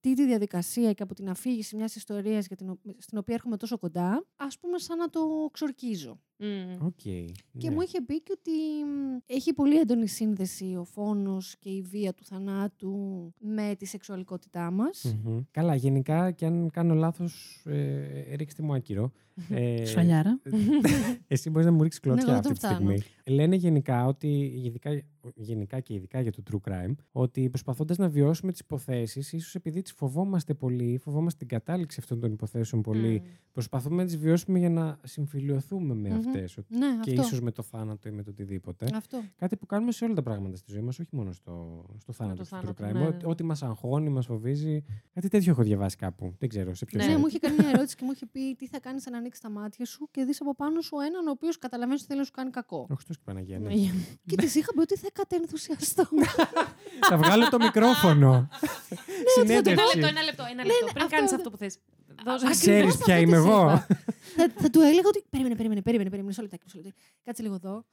αυτή 0.06 0.16
τη 0.22 0.26
διαδικασία 0.28 0.94
και 0.94 1.04
από 1.04 1.14
την 1.14 1.30
αφήγηση 1.30 1.76
μιας 1.76 1.96
ιστορίας 1.96 2.46
για 2.48 2.56
την, 2.56 2.70
ο- 2.70 2.80
στην 2.98 3.18
οποία 3.18 3.34
έρχομαι 3.36 3.58
τόσο 3.58 3.78
κοντά, 3.78 4.26
ας 4.36 4.60
πούμε 4.60 4.78
σαν 4.80 4.98
να 4.98 5.10
το 5.10 5.50
ξορκίζω. 5.52 6.20
Μμ. 6.38 6.86
Οκ. 6.86 7.00
Και 7.02 7.70
ναι. 7.70 7.70
μου 7.70 7.82
είχε 7.82 8.02
πει 8.02 8.22
και 8.22 8.34
ότι 8.40 8.52
μ, 8.86 9.18
έχει 9.26 9.54
πολύ 9.54 9.80
έντονη 9.80 10.08
σύνδεση 10.08 10.76
ο 10.80 10.84
φόνος 10.84 11.56
και 11.60 11.70
η 11.70 11.82
βία 11.82 12.14
του 12.14 12.24
θανάτου 12.26 12.98
με 13.40 13.76
τη 13.78 13.86
σεξουαλικότητά 13.86 14.72
μας. 14.72 15.16
Μμμ. 15.24 15.40
Καλά, 15.52 15.76
γενικά 15.76 16.32
και 16.32 16.46
αν 16.46 16.70
κάνω 16.74 16.94
λάθος, 16.94 17.64
ε, 17.66 18.36
ρίξτε 18.36 18.64
μου 18.64 18.74
άκυρο. 18.74 19.12
Ε, 19.50 19.86
Σφαλιάρα. 19.86 20.40
Εσύ 21.28 21.50
μπορείς 21.50 21.66
να 21.68 21.72
μου 21.74 21.84
ρίξεις 21.84 22.02
Ναι, 22.04 22.10
κλωτσιά 22.12 22.32
εγώ 22.34 22.40
αυτή 22.40 22.54
δεν 22.54 22.70
τη 22.70 22.76
στιγμή. 22.76 22.98
φτάνω. 22.98 23.36
Λένε 23.38 23.56
γενικά 23.56 24.06
ότι, 24.06 24.62
ειδικά, 24.66 25.02
γενικά 25.36 25.80
και 25.80 25.94
ειδικά 25.94 26.22
για 26.22 26.32
το 26.32 26.44
true 26.52 26.70
crime, 26.72 26.94
ότι 27.12 27.50
προσπαθώντας 27.50 27.98
να 27.98 28.10
βιώσουμε 28.10 28.52
τις 28.52 28.60
υποθέσεις, 28.62 29.34
ίσως 29.34 29.56
επειδή 29.56 29.82
τις 29.82 29.92
φοβόμαστε 29.94 30.54
πολύ, 30.54 30.98
φοβόμαστε 30.98 31.40
την 31.46 31.48
κατάληξη 31.48 31.98
αυτών 32.02 32.20
των 32.20 32.32
υποθέσεων 32.32 32.82
πολύ, 32.82 33.22
Μμ. 33.24 33.28
προσπαθούμε 33.52 33.96
να 33.96 34.06
τις 34.06 34.18
βιώσουμε 34.18 34.60
για 34.60 34.70
να 34.70 35.00
συμφιλειωθούμε 35.04 35.94
με 35.94 36.10
Μμμ. 36.10 36.18
Αυτέ. 36.40 36.64
Ναι, 36.68 36.88
Και 37.02 37.10
αυτό. 37.10 37.22
ίσως 37.22 37.42
με 37.42 37.52
το 37.52 37.62
θάνατο 37.64 38.10
ή 38.10 38.12
με 38.12 38.24
το 38.24 38.30
οτιδήποτε. 38.30 38.88
Αυτό. 38.94 39.22
Κάτι 39.38 39.56
που 39.58 39.66
κάνουμε 39.66 39.92
σε 39.92 40.06
όλα 40.06 40.14
τα 40.14 40.24
πράγματα 40.24 40.56
στη 40.58 40.72
ζωή 40.72 40.82
μας, 40.82 41.00
όχι 41.00 41.10
μόνο 41.16 41.32
στο, 41.32 41.86
στο 42.00 42.14
θάνατο, 42.14 42.38
το 42.38 42.44
στο 42.46 42.56
θάνατο, 42.56 42.84
true 42.84 42.86
crime. 42.90 42.94
ναι, 42.94 43.00
ναι, 43.00 43.06
Ό,τι- 43.08 43.26
ναι. 43.26 43.32
Ό,τι 43.32 43.44
μας 43.44 43.64
αγχώνει, 43.64 44.10
μας 44.10 44.26
φοβίζει. 44.26 44.84
Κάτι 45.14 45.28
τέτοιο 45.28 45.52
έχω 45.52 45.64
διαβάσει 45.64 45.96
κάπου. 45.96 46.36
Δεν 46.40 46.50
ξέρω 46.50 46.74
σε 46.74 46.86
ποιο 46.86 47.00
Ναι. 47.00 47.06
Ναι, 47.08 47.16
site. 47.16 47.20
μου 47.20 47.28
είχε 47.28 47.40
κάνει 47.40 47.56
μια 47.60 47.70
ερώτηση 47.70 47.96
και 47.96 48.06
μου 48.06 48.12
είχε 48.12 48.26
πει 48.26 48.56
τι 48.56 48.68
θα 48.68 48.80
κάνεις 48.80 49.08
αν 49.08 49.14
ανοίξεις 49.14 49.42
τα 49.44 49.50
μάτια 49.50 49.86
σου 49.86 50.08
και 50.12 50.24
δεις 50.24 50.42
από 50.42 50.56
πάνω 50.56 50.82
σου 50.82 50.96
έναν 51.08 51.28
ο 51.28 51.32
οποίος 51.32 51.58
καταλαβαίνεις 51.58 52.00
ότι 52.00 52.08
θέλει 52.10 52.20
να 52.20 52.26
σου 52.26 52.32
κάνει 52.32 52.50
κακό. 52.50 52.86
Ο 52.90 52.94
Χριστός 52.96 53.16
και 53.16 53.22
η 53.26 53.34
Παναγία, 53.34 53.60
ναι. 53.60 53.68
Ναι, 53.68 53.74
για- 53.74 53.92
και 54.26 54.36
της 54.36 54.56
είχα 54.56 54.74
πει 54.74 54.80
ότι 54.80 54.96
θα 54.98 55.08
κατενθουσιαστώ. 55.14 56.04
Θα 57.10 57.18
βγάλω 57.18 57.50
το 57.50 57.58
μικρόφωνο. 57.58 58.32
Ένα 58.34 58.50
Συνέντευξη. 59.36 59.98
λεπτό, 59.98 60.08
ένα 60.08 60.22
λεπτό, 60.24 60.44
ένα 60.52 60.64
λεπτό. 60.66 60.86
Πριν 60.94 61.04
αυτό 61.04 61.16
κάνεις 61.16 61.30
δεν- 61.30 61.40
αυτό 61.40 61.50
που 61.52 61.58
θες. 61.58 61.78
Α, 62.20 62.24
Δώσε. 62.24 62.36
ακριβώς 62.36 62.58
Ξέρεις 62.58 62.94
αυτό 62.94 63.04
ποια 63.06 63.16
της 63.16 63.24
είμαι 63.24 63.36
εγώ. 63.38 63.62
είπα. 63.62 63.88
θα, 64.38 64.52
θα 64.62 64.70
του 64.70 64.80
έλεγα 64.80 65.08
ότι. 65.08 65.24
Περίμενε, 65.30 65.56
περίμενε, 65.56 65.82
περίμενε, 65.82 66.10
περίμενε. 66.10 66.24
Μισό 66.28 66.42
λεπτάκι, 66.42 66.64
μισό 66.66 66.78
λεπτάκι. 66.78 66.98
Κάτσε 67.24 67.42
λίγο 67.44 67.54
εδώ. 67.56 67.86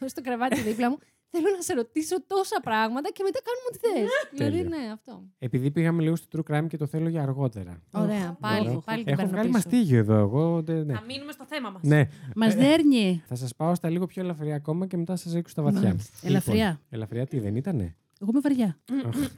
Δώσε 0.00 0.14
το 0.14 0.20
κρεβάτι 0.22 0.60
δίπλα 0.60 0.90
μου. 0.90 0.98
Θέλω 1.32 1.46
να 1.56 1.62
σε 1.62 1.74
ρωτήσω 1.74 2.22
τόσα 2.26 2.60
πράγματα 2.62 3.10
και 3.10 3.22
μετά 3.22 3.38
κάνουμε 3.46 3.66
ό,τι 3.68 3.78
θες. 3.78 4.10
δηλαδή, 4.32 4.56
Τέλεια. 4.62 4.78
ναι, 4.86 4.92
αυτό. 4.92 5.22
Επειδή 5.38 5.70
πήγαμε 5.70 6.02
λίγο 6.02 6.16
στο 6.16 6.26
true 6.32 6.54
crime 6.54 6.66
και 6.68 6.76
το 6.76 6.86
θέλω 6.86 7.08
για 7.08 7.22
αργότερα. 7.22 7.82
Ωραία, 7.92 8.36
πάλι, 8.40 8.66
Ωραίο. 8.68 8.82
πάλι 8.84 9.04
την 9.04 9.12
Έχω 9.12 9.16
παίρνω 9.22 9.32
βγάλει 9.36 9.50
πίσω. 9.50 9.62
μαστίγιο 9.64 9.98
εδώ. 9.98 10.14
Εγώ, 10.14 10.62
δεν- 10.62 10.86
ναι. 10.86 10.94
Θα 10.94 11.02
μείνουμε 11.06 11.32
στο 11.32 11.44
θέμα 11.48 11.70
μας. 11.70 11.82
ναι. 11.82 12.08
Μας 12.34 12.54
δέρνει. 12.54 13.22
Θα 13.26 13.34
σας 13.34 13.54
πάω 13.56 13.74
στα 13.74 13.90
λίγο 13.90 14.06
πιο 14.06 14.22
ελαφριά 14.22 14.54
ακόμα 14.54 14.86
και 14.86 14.96
μετά 14.96 15.16
σας 15.16 15.32
ρίξω 15.32 15.52
στα 15.52 15.62
βαθιά. 15.62 15.80
Μάλιστα. 15.80 16.26
Ελαφριά. 16.26 16.64
Λοιπόν, 16.66 16.78
ελαφριά 16.90 17.26
τι 17.26 17.38
δεν 17.40 17.56
ήτανε; 17.56 17.96
Εγώ 18.22 18.30
είμαι 18.30 18.40
βαριά. 18.40 18.78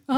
Α, 0.05 0.17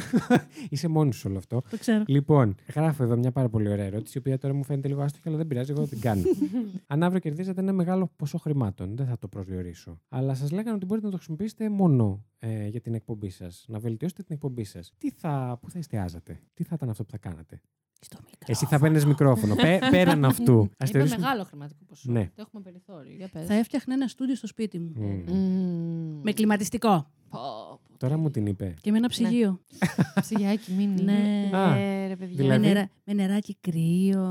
Είσαι 0.70 0.88
μόνη 0.88 1.12
σου 1.12 1.26
όλο 1.28 1.38
αυτό. 1.38 1.62
Το 1.70 1.78
ξέρω. 1.78 2.04
Λοιπόν, 2.06 2.54
γράφω 2.74 3.02
εδώ 3.02 3.16
μια 3.16 3.32
πάρα 3.32 3.48
πολύ 3.48 3.68
ωραία 3.68 3.84
ερώτηση, 3.84 4.12
η 4.16 4.18
οποία 4.20 4.38
τώρα 4.38 4.54
μου 4.54 4.64
φαίνεται 4.64 4.88
λίγο 4.88 5.00
άστοχη, 5.02 5.28
αλλά 5.28 5.36
δεν 5.36 5.46
πειράζει, 5.46 5.70
εγώ 5.70 5.86
την 5.86 6.00
κάνω. 6.00 6.22
Αν 6.86 7.02
αύριο 7.02 7.20
κερδίζετε 7.20 7.60
ένα 7.60 7.72
μεγάλο 7.72 8.10
ποσό 8.16 8.38
χρημάτων, 8.38 8.96
δεν 8.96 9.06
θα 9.06 9.18
το 9.18 9.28
προσδιορίσω. 9.28 10.00
Αλλά 10.08 10.34
σας 10.34 10.50
λέγανε 10.50 10.76
ότι 10.76 10.86
μπορείτε 10.86 11.06
να 11.06 11.12
το 11.12 11.16
χρησιμοποιήσετε 11.18 11.68
μόνο 11.68 12.24
ε, 12.38 12.66
για 12.68 12.80
την 12.80 12.94
εκπομπή 12.94 13.30
σας, 13.30 13.64
να 13.68 13.78
βελτιώσετε 13.78 14.22
την 14.22 14.34
εκπομπή 14.34 14.64
σας. 14.64 14.92
Τι 14.98 15.10
θα, 15.10 15.58
πού 15.60 15.70
θα 15.70 15.78
εστιάζατε, 15.78 16.40
τι 16.54 16.62
θα 16.64 16.74
ήταν 16.74 16.88
αυτό 16.90 17.04
που 17.04 17.10
θα 17.10 17.18
κάνετε. 17.18 17.60
Στο 18.00 18.18
μικρό. 18.24 18.46
Εσύ 18.46 18.66
θα 18.66 18.78
παίρνει 18.78 19.04
μικρόφωνο. 19.06 19.54
Πέ, 19.54 19.78
πέραν 19.90 20.24
αυτού. 20.24 20.60
Είπε 20.64 20.74
Ας 20.78 20.90
θεωρήσουμε- 20.90 21.22
μεγάλο 21.24 21.44
χρηματικό 21.44 21.84
ποσό. 21.84 22.12
Ναι. 22.12 22.24
Το 22.34 22.42
έχουμε 22.46 22.62
περιθώριο. 22.62 23.14
Για 23.14 23.28
πες. 23.28 23.46
Θα 23.46 23.54
έφτιαχνα 23.54 23.94
ένα 23.94 24.06
στούντιο 24.08 24.34
στο 24.34 24.46
σπίτι 24.46 24.78
μου. 24.78 24.92
Μμμ. 24.96 25.22
Μμμ. 25.36 26.20
Με 26.22 26.32
κλιματιστικό. 26.32 27.10
Πω, 27.36 27.78
πω. 27.88 27.98
Τώρα 27.98 28.16
μου 28.16 28.30
την 28.30 28.46
είπε. 28.46 28.74
Και 28.80 28.90
με 28.90 28.96
ένα 28.96 29.08
ψυγείο. 29.08 29.60
Ψυγιάκι, 30.20 30.72
μείνει. 30.72 31.02
Ναι. 31.02 31.50
Α, 31.56 31.76
Ε, 31.76 32.06
ρε 32.06 32.16
παιδιά. 32.16 32.36
δηλαδή- 32.36 32.60
Με, 32.66 32.72
νερά, 32.72 32.88
με 33.04 33.12
νεράκι 33.12 33.56
κρύο. 33.60 34.22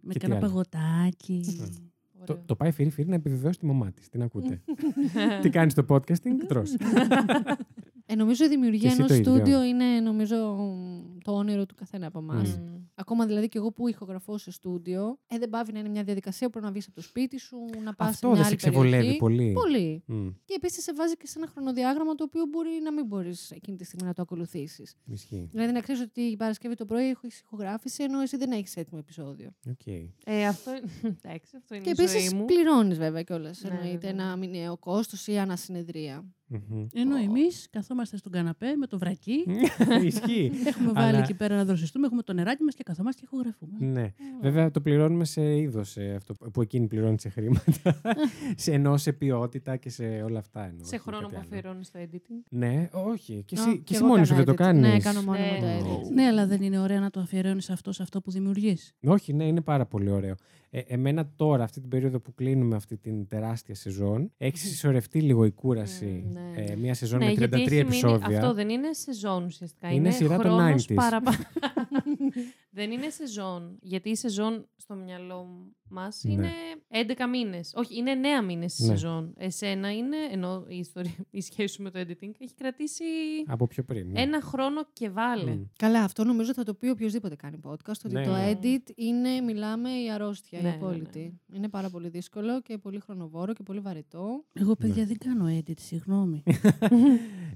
Με 0.00 0.12
Και 0.12 0.18
τι 0.18 0.26
κανένα 0.26 0.40
άλλο; 0.46 0.48
παγωτάκι. 0.48 1.60
Το, 2.24 2.38
το 2.46 2.56
πάει 2.56 2.70
φίρι 2.72 2.90
φίρι 2.90 3.08
να 3.08 3.14
επιβεβαιώσει 3.14 3.58
τη 3.58 3.66
μαμά 3.66 3.92
της. 3.92 4.08
Την 4.08 4.22
ακούτε. 4.22 4.60
Τι 5.42 5.50
κάνεις 5.50 5.72
στο 5.72 5.84
podcasting, 5.88 6.36
τρως. 6.48 6.70
Ε, 8.06 8.14
νομίζω 8.14 8.44
η 8.44 8.48
Και 8.48 8.54
δημιουργία 8.54 8.88
εσύ 8.90 8.96
ενός 8.98 9.08
το 9.10 9.14
ίδιο. 9.16 9.32
στούντιο 9.34 9.62
είναι 9.62 9.84
νομίζω 10.00 10.36
το 11.24 11.32
όνειρο 11.32 11.66
του 11.66 11.74
καθένα 11.74 12.06
από 12.06 12.18
εμάς. 12.18 12.48
Μμμ. 12.58 12.80
Ακόμα 12.94 13.26
δηλαδή 13.26 13.48
και 13.48 13.58
εγώ 13.58 13.72
που 13.72 13.88
ηχογραφώ 13.88 14.38
σε 14.38 14.50
στούντιο, 14.50 15.18
ε, 15.26 15.38
δεν 15.38 15.48
παύει 15.48 15.72
να 15.72 15.78
είναι 15.78 15.88
μια 15.88 16.02
διαδικασία 16.02 16.46
που 16.46 16.50
πρέπει 16.52 16.66
να 16.66 16.72
βγεις 16.72 16.86
από 16.86 16.94
το 16.94 17.02
σπίτι 17.02 17.38
σου, 17.38 17.56
να 17.84 17.94
πας 17.94 18.06
σε 18.06 18.12
Αυτό 18.12 18.26
μια 18.26 18.36
δεν 18.36 18.44
σε 18.44 18.48
άλλη 18.48 18.56
ξεβολεύει 18.58 18.96
περιοχή. 18.96 19.18
πολύ. 19.18 19.52
Πολύ. 19.52 20.02
Μμ, 20.06 20.28
Και 20.44 20.54
επίσης 20.56 20.82
σε 20.82 20.92
βάζει 20.94 21.16
και 21.16 21.26
σε 21.26 21.38
ένα 21.38 21.46
χρονοδιάγραμμα 21.46 22.14
το 22.14 22.24
οποίο 22.24 22.44
μπορεί 22.50 22.68
να 22.82 22.92
μην 22.92 23.06
μπορείς 23.06 23.50
εκείνη 23.50 23.76
τη 23.76 23.84
στιγμή 23.84 24.06
να 24.06 24.12
το 24.14 24.22
ακολουθήσεις. 24.22 24.94
Ισχύει. 25.06 25.48
Δηλαδή 25.50 25.72
να 25.72 25.80
ξέρεις 25.80 26.00
ότι 26.02 26.20
η 26.20 26.36
Παρασκευή 26.36 26.74
το 26.74 26.84
πρωί 26.86 27.08
έχεις 27.08 27.40
ηχογράφηση, 27.40 28.02
ενώ 28.02 28.20
εσύ 28.20 28.36
δεν 28.36 28.50
έχεις 28.52 28.76
έτοιμο 28.76 28.98
επεισόδιο. 29.02 29.50
Οκ. 29.70 29.86
Ε, 30.24 30.46
αυτό, 30.46 30.70
εντάξει, 31.22 31.56
αυτό 31.56 31.74
είναι 31.74 31.84
Και 31.84 31.90
η 31.90 31.94
ζωή 31.96 32.06
επίσης 32.06 32.32
μου. 32.34 32.44
πληρώνεις 32.44 32.98
βέβαια 32.98 33.22
κιόλας. 33.22 33.62
Ναι, 33.62 33.68
εννοείται 33.68 33.92
βέβαια. 33.92 34.10
ένα 34.10 34.36
μηνιαίο 34.36 34.76
κόστος 34.76 35.26
ή 35.26 35.38
ανασυνεδρία. 35.38 36.24
Μμμ. 36.68 36.86
Ενώ 36.94 37.16
εμείς 37.16 37.66
καθόμαστε 37.70 38.16
στον 38.16 38.32
καναπέ 38.32 38.76
με 38.76 38.86
το 38.86 38.98
βρακί. 38.98 39.44
Ισχύει. 40.04 40.50
Έχουμε 40.66 40.92
βάλει 40.92 41.06
Αλλά- 41.08 41.18
εκεί 41.18 41.34
πέρα 41.34 41.56
να 41.56 41.64
δροσιστούμε, 41.64 42.06
έχουμε 42.06 42.22
το 42.22 42.32
νεράκι 42.32 42.62
μας 42.62 42.74
και 42.74 42.82
καθόμαστε 42.82 43.20
και 43.20 43.26
ηχογραφούμε. 43.32 43.72
Ναι. 43.78 44.12
Βέβαια 44.42 44.70
το 44.70 44.80
πληρώνουμε 44.80 45.24
σε 45.24 45.56
είδος 45.58 45.96
αυτό 46.16 46.34
που 46.52 46.62
εκείνη 46.62 46.86
πληρώνει 46.86 47.20
σε 47.20 47.28
χρήματα. 47.28 48.00
σε 48.56 48.72
ενώ 48.72 48.96
σε 48.96 49.12
ποιότητα 49.12 49.76
και 49.76 49.90
σε 49.90 50.04
όλα 50.04 50.38
αυτά. 50.38 50.64
Εννοώ, 50.66 50.84
Σε 50.86 50.94
όχι 50.94 51.04
χρόνο 51.04 51.20
κάτι 51.22 51.32
που 51.34 51.38
άλλο. 51.40 51.48
αφιερώνεις 51.50 51.86
στο 51.86 51.98
editing; 52.02 52.44
Ναι, 52.48 52.88
όχι. 52.92 53.42
Και 53.46 53.56
Α, 53.58 53.62
εσύ, 53.62 53.70
κι 53.72 53.78
και 53.82 53.94
εσύ 53.94 54.02
εγώ 54.04 54.12
μόνη 54.12 54.26
σου 54.26 54.32
κάνω 54.34 54.44
δεν 54.44 54.54
το 54.56 54.62
edit. 54.62 54.66
κάνεις. 54.66 54.82
Ναι, 54.92 54.98
κάνω 54.98 55.22
μόνο 55.22 55.38
Ναι. 55.38 55.50
μου 55.52 55.60
το 55.60 55.66
edit. 56.00 56.12
Ναι, 56.14 56.22
αλλά 56.26 56.46
δεν 56.46 56.62
είναι 56.62 56.78
ωραία 56.80 57.00
να 57.00 57.10
το 57.10 57.20
αφιερώνεις 57.20 57.70
αυτό 57.70 57.92
σε 57.92 58.02
αυτό 58.02 58.20
που 58.20 58.30
δημιουργείς. 58.30 58.92
Όχι, 59.06 59.32
ναι, 59.32 59.44
είναι 59.44 59.60
πάρα 59.60 59.86
πολύ 59.86 60.10
ωραίο. 60.10 60.34
Ε, 60.74 60.80
εμένα 60.86 61.30
τώρα, 61.36 61.64
αυτή 61.64 61.80
την 61.80 61.88
περίοδο 61.90 62.20
που 62.20 62.34
κλείνουμε 62.34 62.76
αυτή 62.76 62.96
την 62.96 63.26
τεράστια 63.26 63.74
σεζόν, 63.74 64.32
έχει 64.36 64.58
συσσωρευτεί 64.58 65.20
λίγο 65.20 65.44
η 65.44 65.50
κούραση. 65.50 66.24
Mm, 66.26 66.32
ναι. 66.32 66.62
ε, 66.62 66.76
μια 66.76 66.94
σεζόν 66.94 67.18
Ναι, 67.18 67.24
με 67.24 67.32
33 67.32 67.38
γιατί 67.38 67.56
έχει 67.56 67.68
μείνει- 67.70 67.80
επεισόδια. 67.86 68.26
αυτό 68.38 68.54
δεν 68.54 68.68
είναι 68.68 68.92
σεζόν 68.92 69.44
ουσιαστικά. 69.44 69.88
Είναι 69.88 69.96
Είναι, 69.96 70.10
σειρά 70.10 70.36
των 70.38 70.50
χρόνος 70.52 70.86
90s. 70.88 70.94
παραπάνω. 70.94 71.36
δεν 72.78 72.90
είναι 72.90 73.08
σεζόν. 73.10 73.78
Γιατί 73.80 74.08
η 74.10 74.16
σεζόν 74.16 74.68
στο 74.76 74.94
μυαλό 74.94 75.46
μας 75.92 76.20
Ναι. 76.24 76.32
είναι 76.32 76.50
11 76.88 77.26
μήνες. 77.30 77.72
Όχι, 77.74 77.96
είναι 77.98 78.10
9 78.10 78.42
μήνες 78.44 78.78
η 78.78 78.82
Ναι. 78.82 78.88
σεζόν. 78.88 79.34
Εσένα 79.36 79.92
είναι, 79.92 80.16
ενώ 80.30 80.64
η, 80.68 80.76
ιστορία, 80.78 81.14
η 81.30 81.40
σχέση 81.40 81.74
σου 81.74 81.82
με 81.82 81.90
το 81.90 81.98
editing 82.00 82.30
έχει 82.38 82.54
κρατήσει 82.56 83.04
Από 83.46 83.66
πιο 83.66 83.82
πριν. 83.82 84.10
ναι. 84.10 84.20
ένα 84.20 84.40
χρόνο 84.40 84.80
και 84.92 85.10
βάλε. 85.10 85.50
Μμ. 85.54 85.62
Καλά, 85.78 86.02
αυτό 86.04 86.24
νομίζω 86.24 86.52
θα 86.54 86.64
το 86.64 86.74
πει 86.74 86.88
οποιοδήποτε 86.88 87.36
κάνει 87.36 87.58
podcast. 87.64 88.00
Ότι 88.04 88.14
Ναι, 88.14 88.24
το 88.24 88.30
ναι. 88.32 88.52
edit 88.62 88.90
είναι, 88.94 89.40
μιλάμε, 89.40 89.90
η 89.90 90.10
αρρώστια, 90.10 90.60
Ναι, 90.62 90.68
η 90.68 90.70
ναι, 90.70 90.76
απόλυτη. 90.76 91.40
Είναι 91.54 91.68
πάρα 91.68 91.90
πολύ 91.90 92.08
δύσκολο 92.08 92.60
και 92.62 92.78
πολύ 92.78 93.00
χρονοβόρο 93.00 93.52
και 93.52 93.62
πολύ 93.62 93.80
βαρετό. 93.80 94.44
Εγώ, 94.52 94.74
παιδιά, 94.76 95.04
δεν 95.06 95.18
κάνω 95.18 95.46
edit, 95.58 95.80
συγγνώμη. 95.80 96.42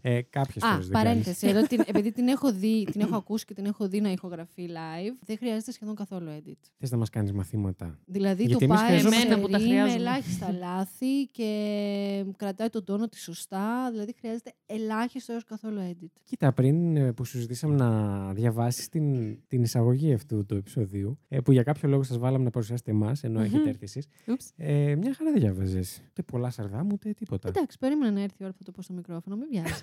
Ε, 0.03 0.23
Κάποιες 0.23 0.65
Α, 0.65 0.69
φορές 0.71 0.89
δεν 0.89 1.03
παρένθεση. 1.03 1.47
Εδώ 1.49 1.63
την, 1.63 1.83
επειδή 1.91 2.13
την 2.13 2.29
έχω 2.29 2.53
δει, 2.53 2.85
την 2.91 3.01
έχω 3.01 3.17
ακούσει 3.17 3.45
και 3.45 3.55
την 3.55 3.65
έχω 3.67 3.89
δει 3.89 4.01
να 4.01 4.11
ηχογραφεί 4.11 4.69
live, 4.69 5.17
δεν 5.27 5.37
χρειάζεται 5.39 5.73
σχεδόν 5.73 5.95
καθόλου 5.95 6.29
edit. 6.31 6.59
Θες 6.79 6.91
να 6.91 6.97
μας 6.97 7.11
κάνεις 7.11 7.33
μαθήματα; 7.33 7.99
Δηλαδή 8.05 8.26
Γιατί 8.33 8.53
το 8.53 8.59
εμείς 8.65 8.77
πάει 8.81 8.89
χρειαζόμαστε- 8.89 9.25
Εμένα 9.25 9.41
που 9.43 9.49
τα 9.49 9.59
σερί, 9.59 9.71
με 9.71 9.77
χρειάζομαι. 9.77 10.01
ελάχιστα 10.03 10.53
λάθη 10.53 11.27
και 11.33 12.25
κρατάει 12.37 12.69
τον 12.69 12.85
τόνο 12.85 13.09
της 13.09 13.23
σωστά. 13.23 13.91
Δηλαδή 13.91 14.15
χρειάζεται 14.19 14.53
ελάχιστο 14.67 15.33
έως 15.33 15.45
καθόλου 15.45 15.81
edit. 15.91 16.07
Κοίτα, 16.25 16.53
πριν 16.53 16.97
ε, 16.97 17.13
που 17.13 17.25
σου 17.25 17.39
ζητήσαμε 17.39 17.75
να 17.75 18.33
διαβάσεις 18.33 18.89
την, 18.89 19.37
την 19.49 19.63
εισαγωγή 19.63 20.13
αυτού 20.13 20.47
του 20.47 20.55
επεισοδίου, 20.55 21.19
ε, 21.29 21.41
που 21.41 21.53
για 21.53 21.63
κάποιο 21.63 21.89
λόγο 21.89 22.03
σας 22.03 22.19
βάλαμε 22.19 22.45
να 22.45 22.51
παρουσιάσετε 22.51 22.91
εμάς, 22.91 23.25
ενώ 23.25 23.41
έχετε 23.41 23.69
έρθει 23.69 23.85
εσείς, 23.85 24.07
Ούψ. 24.29 24.53
ε, 24.57 24.95
μια 24.97 25.15
χαρά 25.15 25.33
διάβαζες. 25.33 26.03
Ούτε 26.11 26.23
πολλά 26.23 26.51
σαρδά 26.51 26.83
μου, 26.85 26.91
ούτε 26.93 27.13
τίποτα. 27.13 27.49
Εντάξει, 27.49 27.79
περίμενα 27.79 28.11
να 28.13 28.21
έρθει 28.21 28.35
η 28.39 28.45
ώρα 28.45 28.53
που 28.53 28.59
θα 28.59 28.65
το 28.65 28.71
πω 28.73 28.83
στο 28.83 28.93
μικρόφωνο. 28.93 29.37
Μην 29.37 29.49
βιάζει. 29.51 29.73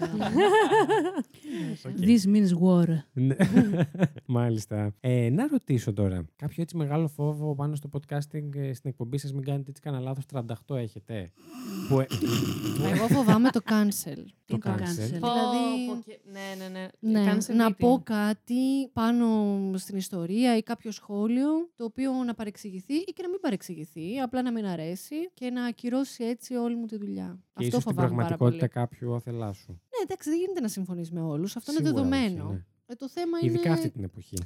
This 2.08 2.24
means 2.34 2.52
war. 2.64 2.88
Ναι. 3.14 3.36
Μάλιστα. 4.26 4.94
Ε, 5.00 5.30
να 5.30 5.48
ρωτήσω 5.48 5.94
τώρα. 5.94 6.26
Κάποιο 6.36 6.64
έτσι 6.64 6.78
μεγάλο 6.78 7.08
φόβο 7.08 7.56
πάνω 7.56 7.76
στο 7.76 7.90
podcasting 7.94 8.33
ε, 8.38 8.74
στην 8.74 8.90
εκπομπή 8.90 9.18
σας, 9.18 9.34
μην 9.34 9.44
κάνετε 9.44 9.70
έτσι 9.70 9.82
κανένα 9.82 10.04
λάθος. 10.04 10.26
38 10.34 10.76
έχετε. 10.76 11.32
που, 11.90 12.00
ε, 12.00 12.08
Εγώ 12.94 13.08
φοβάμαι 13.08 13.50
το 13.50 13.60
cancel. 13.66 14.16
Τι 14.46 14.54
Το 14.54 14.58
το 14.58 14.70
cancel; 14.72 14.78
cancel; 14.80 15.20
Πω, 15.20 15.32
Δηλαδή- 15.32 15.88
πω 15.88 16.02
και- 16.06 16.20
Ναι, 16.32 16.56
ναι, 16.58 16.68
ναι. 16.68 16.88
Ναι, 17.20 17.26
Κάνεις 17.26 17.48
να 17.48 17.68
meeting. 17.70 17.78
πω 17.78 18.02
κάτι 18.04 18.88
πάνω 18.94 19.28
στην 19.76 19.98
ιστορία 19.98 20.58
ή 20.58 20.64
κάποιο 20.64 20.92
σχόλιο 20.92 21.48
το 21.76 21.84
οποίο 21.84 22.12
να 22.12 22.34
παρεξηγηθεί 22.34 22.94
ή 22.94 23.12
και 23.16 23.22
να 23.22 23.30
μην 23.30 23.40
παρεξηγηθεί, 23.40 24.20
απλά 24.20 24.42
να 24.42 24.52
μην 24.52 24.66
αρέσει 24.66 25.16
και 25.34 25.50
να 25.50 25.66
ακυρώσει 25.66 26.24
έτσι 26.24 26.56
όλη 26.56 26.76
μου 26.76 26.86
τη 26.86 26.98
δουλειά. 26.98 27.38
και 27.40 27.50
Αυτό 27.54 27.66
ίσως 27.68 27.82
στην 27.82 27.94
φοβάμαι 27.96 28.16
πάρα 28.16 28.26
πολύ. 28.26 28.28
πραγματικότητα 28.28 28.68
κάποιου 28.80 29.12
όθελά 29.12 29.54
σου. 29.54 29.72
Ναι, 29.72 30.02
εντάξει, 30.04 30.30
δεν 30.30 30.40
γίνεται 30.40 30.60
να 30.62 30.68
συμφωνείς 30.68 31.12
με 31.12 31.22
όλους. 31.22 31.56
Αυτό 31.56 31.72
είναι 31.72 31.86
Σίγουρα 31.86 32.02
όχι, 32.08 32.12
δεδομένο. 32.20 32.52
ναι. 32.52 32.66
Ε, 32.86 32.96
το 32.96 33.10
θέμα 33.10 33.38
Ειδικά 33.42 33.62
είναι. 33.66 33.74
αυτή 33.78 33.90
την 33.90 34.04
εποχή. 34.04 34.38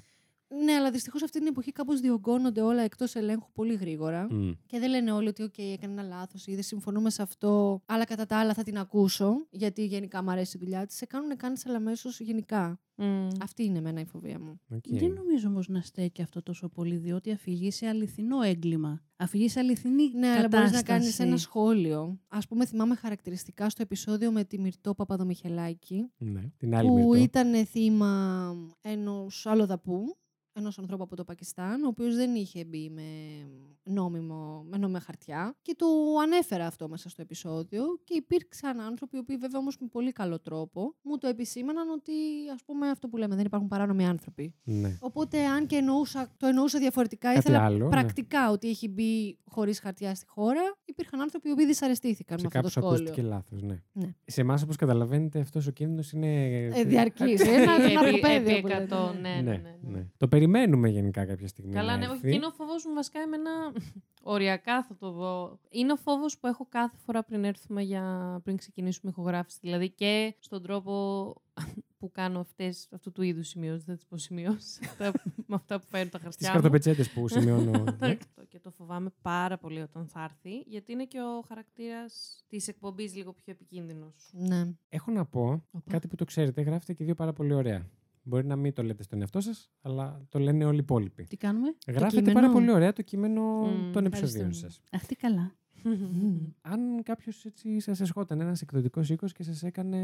Ναι, 0.66 0.74
αλλά 0.74 0.92
δυστυχώς 0.92 1.24
αυτή 1.24 1.38
την 1.40 1.48
εποχή 1.48 1.72
κάπως 1.72 2.00
διωγγώνονται 2.00 2.62
όλα 2.62 2.82
εκτός 2.82 3.16
ελέγχου 3.16 3.52
πολύ 3.54 3.74
γρήγορα. 3.74 4.28
Μμ. 4.32 4.52
Και 4.66 4.80
δεν 4.80 4.90
λένε 4.90 5.12
όλοι 5.12 5.28
ότι, 5.28 5.44
OK, 5.44 5.60
έκανε 5.74 5.94
ένα 5.94 6.04
λάθος 6.04 6.48
ή 6.48 6.54
δεν 6.54 6.64
συμφωνούμε 6.64 7.10
σε 7.10 7.22
αυτό, 7.22 7.82
αλλά 7.86 8.04
κατά 8.06 8.26
τα 8.26 8.38
άλλα 8.40 8.54
θα 8.54 8.64
την 8.64 8.78
ακούσω, 8.78 9.48
γιατί 9.50 9.86
γενικά 9.86 10.24
μου 10.24 10.32
αρέσει 10.32 10.58
η 10.58 10.60
δουλειά 10.60 10.86
της. 10.86 10.96
Σε 10.96 11.06
κάνουν 11.06 11.32
cancel 11.42 11.72
αμέσω 11.76 12.10
γενικά. 12.20 12.80
Μμ. 13.00 13.28
Αυτή 13.42 13.64
είναι 13.64 13.78
εμένα 13.78 14.00
η 14.02 14.06
φοβία 14.06 14.40
μου. 14.40 14.60
Οκ. 14.76 14.84
Δεν 14.90 15.12
νομίζω 15.14 15.48
όμως 15.48 15.68
να 15.68 15.82
στέκει 15.82 16.22
αυτό 16.22 16.44
τόσο 16.44 16.70
πολύ, 16.70 16.96
διότι 16.96 17.32
αφηγείσαι 17.32 17.88
αληθινό 17.88 18.42
έγκλημα. 18.42 19.02
Αφηγείσαι 19.16 19.60
αληθινή 19.60 20.12
Ναι, 20.14 20.28
αλλά 20.28 20.48
μπορείς 20.48 20.72
να 20.72 20.82
κάνεις 20.82 20.86
κατάσταση. 21.06 21.24
ένα 21.30 21.38
σχόλιο. 21.38 22.20
Α 22.28 22.40
πούμε, 22.40 22.66
θυμάμαι 22.66 22.96
χαρακτηριστικά 22.96 23.70
στο 23.70 23.82
επεισόδιο 23.82 24.32
με 24.32 24.44
τη 24.44 24.60
Μυρτώ 24.60 24.94
Παπαδομιχελάκη, 24.96 26.12
Ναι. 26.18 26.42
Την 26.58 26.76
άλλη 26.76 26.88
που 26.88 26.96
Μυρτώ. 26.96 27.14
ήταν 27.16 27.66
θύμα 27.66 28.54
ενός 28.82 29.46
αλλοδαπού, 29.46 30.18
ενός 30.58 30.80
ανθρώπου 30.80 31.04
από 31.04 31.16
το 31.16 31.24
Πακιστάν, 31.24 31.84
ο 31.84 31.88
οποίος 31.88 32.16
δεν 32.16 32.36
είχε 32.36 32.66
μπει 32.66 32.90
με 32.90 33.02
νόμιμο, 33.84 34.66
με 34.70 34.78
νόμιμα 34.78 35.00
χαρτιά. 35.00 35.56
Και 35.62 35.76
το 35.78 35.86
ανέφερα 36.24 36.66
αυτό 36.66 36.90
μέσα 36.90 37.10
στο 37.10 37.22
επεισόδιο. 37.22 37.84
Και 38.04 38.14
υπήρξαν 38.14 38.80
άνθρωποι, 38.80 39.16
οι 39.16 39.20
οποίοι 39.20 39.38
βέβαια 39.38 39.60
όμως 39.60 39.78
με 39.80 39.88
πολύ 39.92 40.12
καλό 40.12 40.40
τρόπο 40.40 40.96
μου 41.02 41.18
το 41.18 41.28
επισήμαναν 41.28 41.90
ότι, 41.90 42.12
ας 42.54 42.64
πούμε, 42.66 42.90
αυτό 42.90 43.08
που 43.08 43.18
λέμε, 43.18 43.36
δεν 43.36 43.46
υπάρχουν 43.46 43.68
παράνομοι 43.70 44.06
άνθρωποι. 44.08 44.54
Ναι. 44.64 44.98
Οπότε, 45.00 45.46
αν 45.46 45.66
και 45.66 45.76
εννοούσα, 45.76 46.28
το 46.38 46.48
εννοούσα 46.48 46.80
διαφορετικά, 46.80 47.28
Κάτι 47.28 47.40
ήθελα 47.40 47.64
άλλο, 47.66 47.84
ναι. 47.84 47.90
πρακτικά 47.90 48.52
ότι 48.52 48.70
έχει 48.70 48.88
μπει 48.88 49.38
χωρίς 49.46 49.80
χαρτιά 49.80 50.16
στη 50.16 50.26
χώρα, 50.28 50.78
υπήρχαν 50.86 51.22
άνθρωποι 51.22 51.50
οι 51.50 51.52
οποίοι 51.52 51.66
δυσαρεστήθηκαν 51.66 52.40
Σε 52.40 52.48
με 52.54 52.60
αυτό 52.60 52.70
το 52.70 52.74
κάποιους 52.82 52.84
σχόλιο. 52.94 53.10
ακούστηκε 53.12 53.28
λάθος. 53.36 53.62
Ναι. 53.62 53.82
Ναι. 53.92 54.14
Σε 54.26 54.42
εμάς, 54.42 54.62
όπως 54.64 54.76
καταλαβαίνετε, 54.76 55.40
αυτός 55.40 55.68
ο 55.68 55.72
κίνδυνος 55.72 56.12
είναι. 56.12 56.46
Ε, 56.66 56.84
διαρκής. 56.84 57.42
Ένα 57.42 57.72
Επί- 57.84 57.94
ναρκοπαίδιο 57.94 58.52
επί 58.52 58.62
που 58.62 58.68
λέτε, 58.68 58.88
100, 58.90 59.14
ναι. 59.22 59.30
ναι, 59.30 59.42
ναι, 59.42 59.52
ναι, 59.52 59.78
ναι. 59.98 60.06
Το 60.18 60.28
περιμένουμε 60.52 60.90
γενικά 60.90 61.26
κάποια 61.26 61.48
στιγμή. 61.48 61.74
Καλά, 61.74 61.92
να 61.92 61.98
ναι, 61.98 62.04
έρθει. 62.04 62.16
όχι. 62.18 62.28
Και 62.28 62.36
είναι 62.36 62.46
ο 62.46 62.52
φόβος 62.52 62.86
μου 62.86 62.94
βασικά 62.94 63.20
εμένα. 63.20 63.52
Οριακά 64.24 64.84
θα 64.84 64.96
το 64.96 65.12
δω. 65.12 65.60
Είναι 65.70 65.92
ο 65.92 65.96
φόβος 65.96 66.38
που 66.38 66.48
έχω 66.48 66.66
κάθε 66.70 66.98
φορά 67.06 67.24
πριν 67.24 67.44
έρθουμε 67.44 67.82
για 67.82 68.40
πριν 68.44 68.58
ξεκινήσουμε 68.58 69.12
ηχογράφηση. 69.12 69.58
Δηλαδή 69.62 69.90
και 69.90 70.36
στον 70.40 70.62
τρόπο 70.64 71.34
που 72.00 72.12
κάνω 72.12 72.40
αυτές, 72.40 72.88
αυτού 72.92 73.12
του 73.12 73.22
είδους 73.22 73.48
σημειώσεις. 73.48 73.84
Δεν 73.84 73.94
θα 73.96 74.00
τις 74.00 74.10
πω 74.10 74.18
σημειώσεις. 74.18 74.80
με 75.50 75.56
αυτά 75.56 75.80
που 75.80 75.86
φέρνουν 75.90 76.10
τα 76.10 76.18
Στι 76.18 76.24
χαρτιά. 76.26 76.48
μου. 76.48 76.54
καρτοπετσέτες 76.54 77.10
που 77.12 77.28
σημειώνω. 77.28 77.72
ναι. 77.72 78.08
Αυτό 78.08 78.46
και 78.50 78.60
το 78.60 78.72
φοβάμαι 78.72 79.10
πάρα 79.22 79.58
πολύ 79.58 79.82
όταν 79.82 80.08
θα 80.08 80.24
έρθει, 80.24 80.58
γιατί 80.68 80.92
είναι 80.92 81.06
και 81.06 81.20
ο 81.22 81.42
χαρακτήρας 81.48 82.44
της 82.48 82.68
εκπομπής 82.68 83.16
λίγο 83.16 83.34
πιο 83.34 83.52
επικίνδυνος. 83.52 84.30
Ναι. 84.34 84.74
Έχω 84.90 85.12
να 85.12 85.26
πω 85.26 85.64
Οπα. 85.72 85.92
κάτι 85.92 86.08
που 86.08 86.16
το 86.16 86.26
ξέρετε. 86.26 86.62
Γράφετε 86.62 86.94
και 86.94 87.04
δύο 87.04 87.16
πάρα 87.16 87.34
πολύ 87.34 87.54
ωραία. 87.54 87.90
Μπορεί 88.28 88.46
να 88.46 88.56
μην 88.56 88.74
το 88.74 88.84
λέτε 88.84 89.04
στον 89.04 89.20
εαυτό 89.22 89.40
σας, 89.42 89.70
αλλά 89.82 90.22
το 90.30 90.40
λένε 90.40 90.66
όλοι 90.66 90.76
οι 90.76 90.80
υπόλοιποι. 90.82 91.24
Τι 91.24 91.38
κάνουμε; 91.38 91.68
Γράφετε 91.88 92.16
κείμενο. 92.22 92.40
πάρα 92.40 92.52
πολύ 92.54 92.72
ωραία 92.72 92.94
το 92.94 93.02
κείμενο 93.02 93.42
Μμμ, 93.42 93.92
των 93.92 94.06
επεισοδίων 94.06 94.54
σας. 94.54 94.82
ευχαριστούμε. 94.90 94.90
Αχ, 94.92 95.06
τι 95.06 95.16
καλά. 95.16 95.56
Αν 96.74 97.04
κάποιος 97.04 97.46
έτσι 97.46 97.80
σας 97.80 98.00
εσχόταν 98.00 98.40
ένας 98.42 98.62
εκδοτικός 98.62 99.10
οίκος 99.10 99.32
και 99.34 99.44
σας 99.44 99.64
έκανε. 99.64 99.98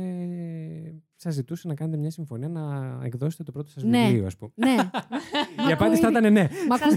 σας 1.15 1.33
ζητούσε 1.33 1.67
να 1.67 1.73
κάνετε 1.75 1.97
μια 1.97 2.09
συμφωνία 2.11 2.49
να 2.49 2.99
εκδώσετε 3.03 3.43
το 3.43 3.51
πρώτο 3.51 3.69
σας 3.69 3.83
Ναι. 3.83 4.05
βιβλίο, 4.07 4.25
ας 4.25 4.37
πούμε. 4.37 4.51
ναι. 4.55 4.75
Η 5.69 5.71
απάντηση 5.71 6.01
θα 6.01 6.09
ήταν 6.09 6.33
ναι. 6.33 6.47
Μ' 6.69 6.73
ακούτε. 6.73 6.95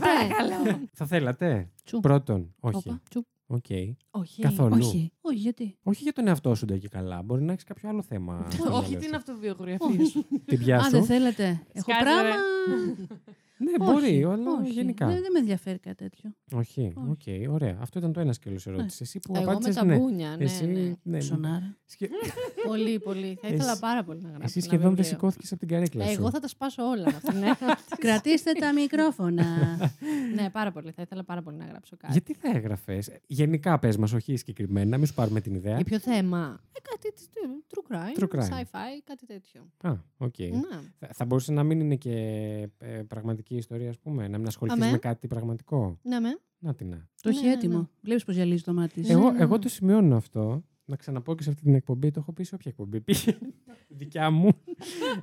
Θα 0.92 1.06
θέλατε; 1.06 1.70
Τσου. 1.84 2.00
Πρώτον, 2.00 2.54
όχι. 2.60 3.00
Όπα, 3.46 3.60
τσου. 3.60 3.72
ΟΚ. 4.10 4.20
Όχι. 4.20 4.42
Καθόλου. 4.42 4.76
Όχι. 4.76 5.12
Όχι, 5.20 5.36
γιατί; 5.38 5.78
Όχι 5.82 6.02
για 6.02 6.12
τον 6.12 6.26
εαυτό 6.26 6.54
σου 6.54 6.64
ντε 6.66 6.78
και 6.78 6.88
καλά. 6.88 7.22
Μπορεί 7.22 7.42
να 7.42 7.52
έχεις 7.52 7.64
κάποιο 7.64 7.88
άλλο 7.88 8.02
θέμα. 8.02 8.46
στο 8.50 8.62
μυαλό 8.62 8.76
Όχι 8.78 8.92
σου. 8.92 8.98
την 8.98 9.14
αυτοβιογραφία 9.14 10.06
σου; 10.06 10.26
Την 10.44 10.58
πιά 10.58 10.76
Α, 10.78 10.82
σου. 10.84 10.90
δεν 10.90 11.04
θέλετε. 11.04 11.44
Έχω 11.72 11.90
Σκάσε, 11.92 12.02
πράγμα. 12.02 12.34
Ναι, 13.58 13.70
Όχι, 13.80 13.92
μπορεί, 13.92 14.24
αλλά 14.24 14.50
όχι. 14.60 14.70
γενικά. 14.72 15.06
Δεν, 15.06 15.20
δεν 15.22 15.32
με 15.32 15.38
ενδιαφέρει 15.38 15.78
κάτι 15.78 15.94
τέτοιο. 15.96 16.30
Όχι, 16.52 16.92
οκ, 16.96 17.20
Όχι. 17.26 17.46
ωραία. 17.50 17.76
Αυτό 17.80 17.98
ήταν 17.98 18.12
το 18.12 18.20
ένα 18.20 18.34
σκέλος 18.36 18.58
ερώτηση. 18.66 18.98
Εσύ 19.02 19.18
που 19.18 19.32
Εγώ 19.36 19.44
με 19.44 19.50
απάντησες 19.50 19.74
τα 19.74 19.84
ναι. 19.84 19.96
μπούνια, 19.98 20.36
ναι, 20.36 20.44
Εσύ, 20.44 20.66
ναι. 20.66 20.92
ναι. 21.02 21.18
Ψωνάρα. 21.18 21.76
Σχε- 21.84 22.10
πολύ, 22.68 22.98
πολύ. 22.98 23.38
Θα 23.40 23.48
ήθελα 23.48 23.70
Εσύ- 23.70 23.80
πάρα 23.80 24.04
πολύ 24.04 24.20
να 24.22 24.28
γράψω. 24.28 24.44
Εσύ 24.46 24.58
ένα 24.58 24.66
σχεδόν 24.66 24.80
δεν 24.86 24.94
βιβλίο. 24.94 25.10
σηκώθηκες 25.12 25.50
από 25.50 25.60
την 25.60 25.68
καρέκλα 25.68 26.04
σου. 26.06 26.10
Εγώ 26.20 26.30
θα 26.30 26.40
τα 26.40 26.48
σπάσω 26.48 26.82
όλα 26.82 27.04
με 27.10 27.16
αυτήν. 27.16 27.38
ναι. 27.38 27.50
Κρατήστε 28.04 28.52
τα 28.52 28.72
μικρόφωνα. 28.72 29.44
ναι, 30.36 30.50
πάρα 30.50 30.72
πολύ. 30.72 30.90
Θα 30.90 31.02
ήθελα 31.02 31.24
πάρα 31.24 31.42
πολύ 31.42 31.56
να 31.56 31.64
γράψω 31.64 31.96
κάτι. 31.96 32.12
Γιατί 32.12 32.34
θα 32.34 32.48
έγραφες; 32.56 33.10
Γενικά 33.26 33.78
πες 33.78 33.96
μας, 33.96 34.12
όχι 34.12 34.36
συγκεκριμένα, 34.36 34.96
μην 34.96 35.06
σου 35.06 35.14
πάρουμε 35.14 35.40
την 35.40 35.54
ιδέα. 35.54 35.74
Για 35.74 35.84
ποιο 35.84 35.98
θέμα; 35.98 36.60
Ε, 36.72 36.78
κάτι 36.90 37.12
της- 37.12 37.28
true 37.68 37.92
crime, 37.94 38.22
True 38.24 38.38
crime. 38.38 38.48
sci-fi, 38.48 39.00
κάτι 39.04 39.26
τέτοιο. 39.26 39.66
Α, 39.82 39.92
οκ. 40.16 40.38
Ναι. 40.38 40.80
Θα, 40.98 41.08
θα 41.14 41.24
μπορούσε 41.24 41.52
να 41.52 41.62
μην 41.62 41.80
είναι 41.80 41.96
και 41.96 42.12
ε, 42.78 43.02
πραγματική 43.46 43.56
ιστορία, 43.56 43.88
ας 43.90 43.98
πούμε, 43.98 44.28
να 44.28 44.38
μην 44.38 44.46
ασχοληθείς 44.46 44.82
Αμέ. 44.82 44.90
με 44.92 44.98
κάτι 44.98 45.26
πραγματικό. 45.26 45.98
Ναι, 46.02 46.20
με. 46.20 46.38
Να 46.58 46.74
την 46.74 46.88
να. 46.88 47.08
Το 47.20 47.28
έχει 47.28 47.40
Ναι, 47.42 47.46
ναι, 47.48 47.52
έτοιμο. 47.52 47.78
ναι. 47.78 47.84
Βλέπεις 48.00 48.24
πώ 48.24 48.32
γυαλίζει 48.32 48.62
το 48.62 48.72
μάτι. 48.74 49.00
της. 49.00 49.10
Εγώ, 49.10 49.30
ναι, 49.30 49.42
εγώ 49.42 49.54
ναι. 49.54 49.60
το 49.62 49.68
σημειώνω 49.68 50.16
αυτό. 50.16 50.64
Να 50.88 50.96
ξαναπώ 50.96 51.34
και 51.34 51.42
σε 51.42 51.50
αυτή 51.50 51.62
την 51.62 51.74
εκπομπή, 51.74 52.10
το 52.10 52.20
έχω 52.20 52.32
πει 52.32 52.44
σε 52.44 52.54
όποια 52.54 52.70
εκπομπή 52.70 53.00
πήγε. 53.00 53.38
δικιά 53.88 54.30
μου. 54.30 54.50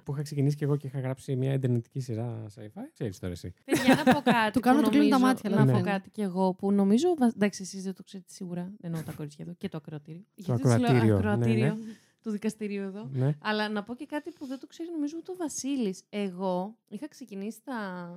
που 0.03 0.11
είχα 0.13 0.21
ξεκινήσει 0.21 0.55
και 0.55 0.65
εγώ 0.65 0.75
και 0.75 0.87
είχα 0.87 0.99
γράψει 0.99 1.35
μια 1.35 1.51
εντερνετική 1.51 1.99
σειρά 1.99 2.45
sci-fi. 2.55 2.81
Ξέρεις 2.93 3.19
τώρα 3.19 3.33
εσύ. 3.33 3.53
Παιδιά, 3.65 4.03
να 4.05 4.13
πω 4.13 4.21
κάτι. 4.23 4.51
Του 4.51 4.59
κάνω 4.59 4.75
που 4.77 4.81
να 4.83 4.87
του 4.89 4.89
κλείνουν 4.89 5.09
τα 5.09 5.17
νομίζω- 5.17 5.33
μάτια, 5.35 5.49
αλλά 5.49 5.59
Να 5.59 5.65
δεν 5.65 5.73
πω 5.73 5.79
φαίνεται. 5.79 5.97
κάτι 5.97 6.09
κι 6.09 6.21
εγώ 6.21 6.53
που 6.53 6.71
νομίζω. 6.71 7.07
βα- 7.17 7.31
Εντάξει, 7.35 7.61
εσείς 7.61 7.83
δεν 7.83 7.93
το 7.93 8.03
ξέρετε 8.03 8.29
σίγουρα. 8.31 8.73
Εννοώ 8.81 9.01
τα 9.01 9.11
κορίτσια 9.11 9.45
εδώ 9.47 9.53
και 9.57 9.69
το 9.69 9.77
ακροατήριο. 9.77 10.23
Γιατί 10.35 10.51
τους 10.61 10.63
λέω 10.63 10.73
ακροατήριο, 10.75 11.13
ναι, 11.13 11.17
ακροατήριο 11.19 11.65
ναι. 11.65 11.81
Του 12.23 12.31
δικαστηρίου 12.31 12.83
εδώ. 12.83 13.09
ναι. 13.13 13.37
Αλλά 13.41 13.69
να 13.69 13.83
πω 13.83 13.95
και 13.95 14.05
κάτι 14.05 14.31
που 14.31 14.45
δεν 14.45 14.59
το 14.59 14.67
ξέρει 14.67 14.89
νομίζω 14.91 15.15
ούτε 15.19 15.31
ο 15.31 15.35
Βασίλης. 15.35 16.03
Εγώ 16.09 16.77
είχα 16.87 17.07
ξεκινήσει 17.07 17.57
στα 17.57 18.09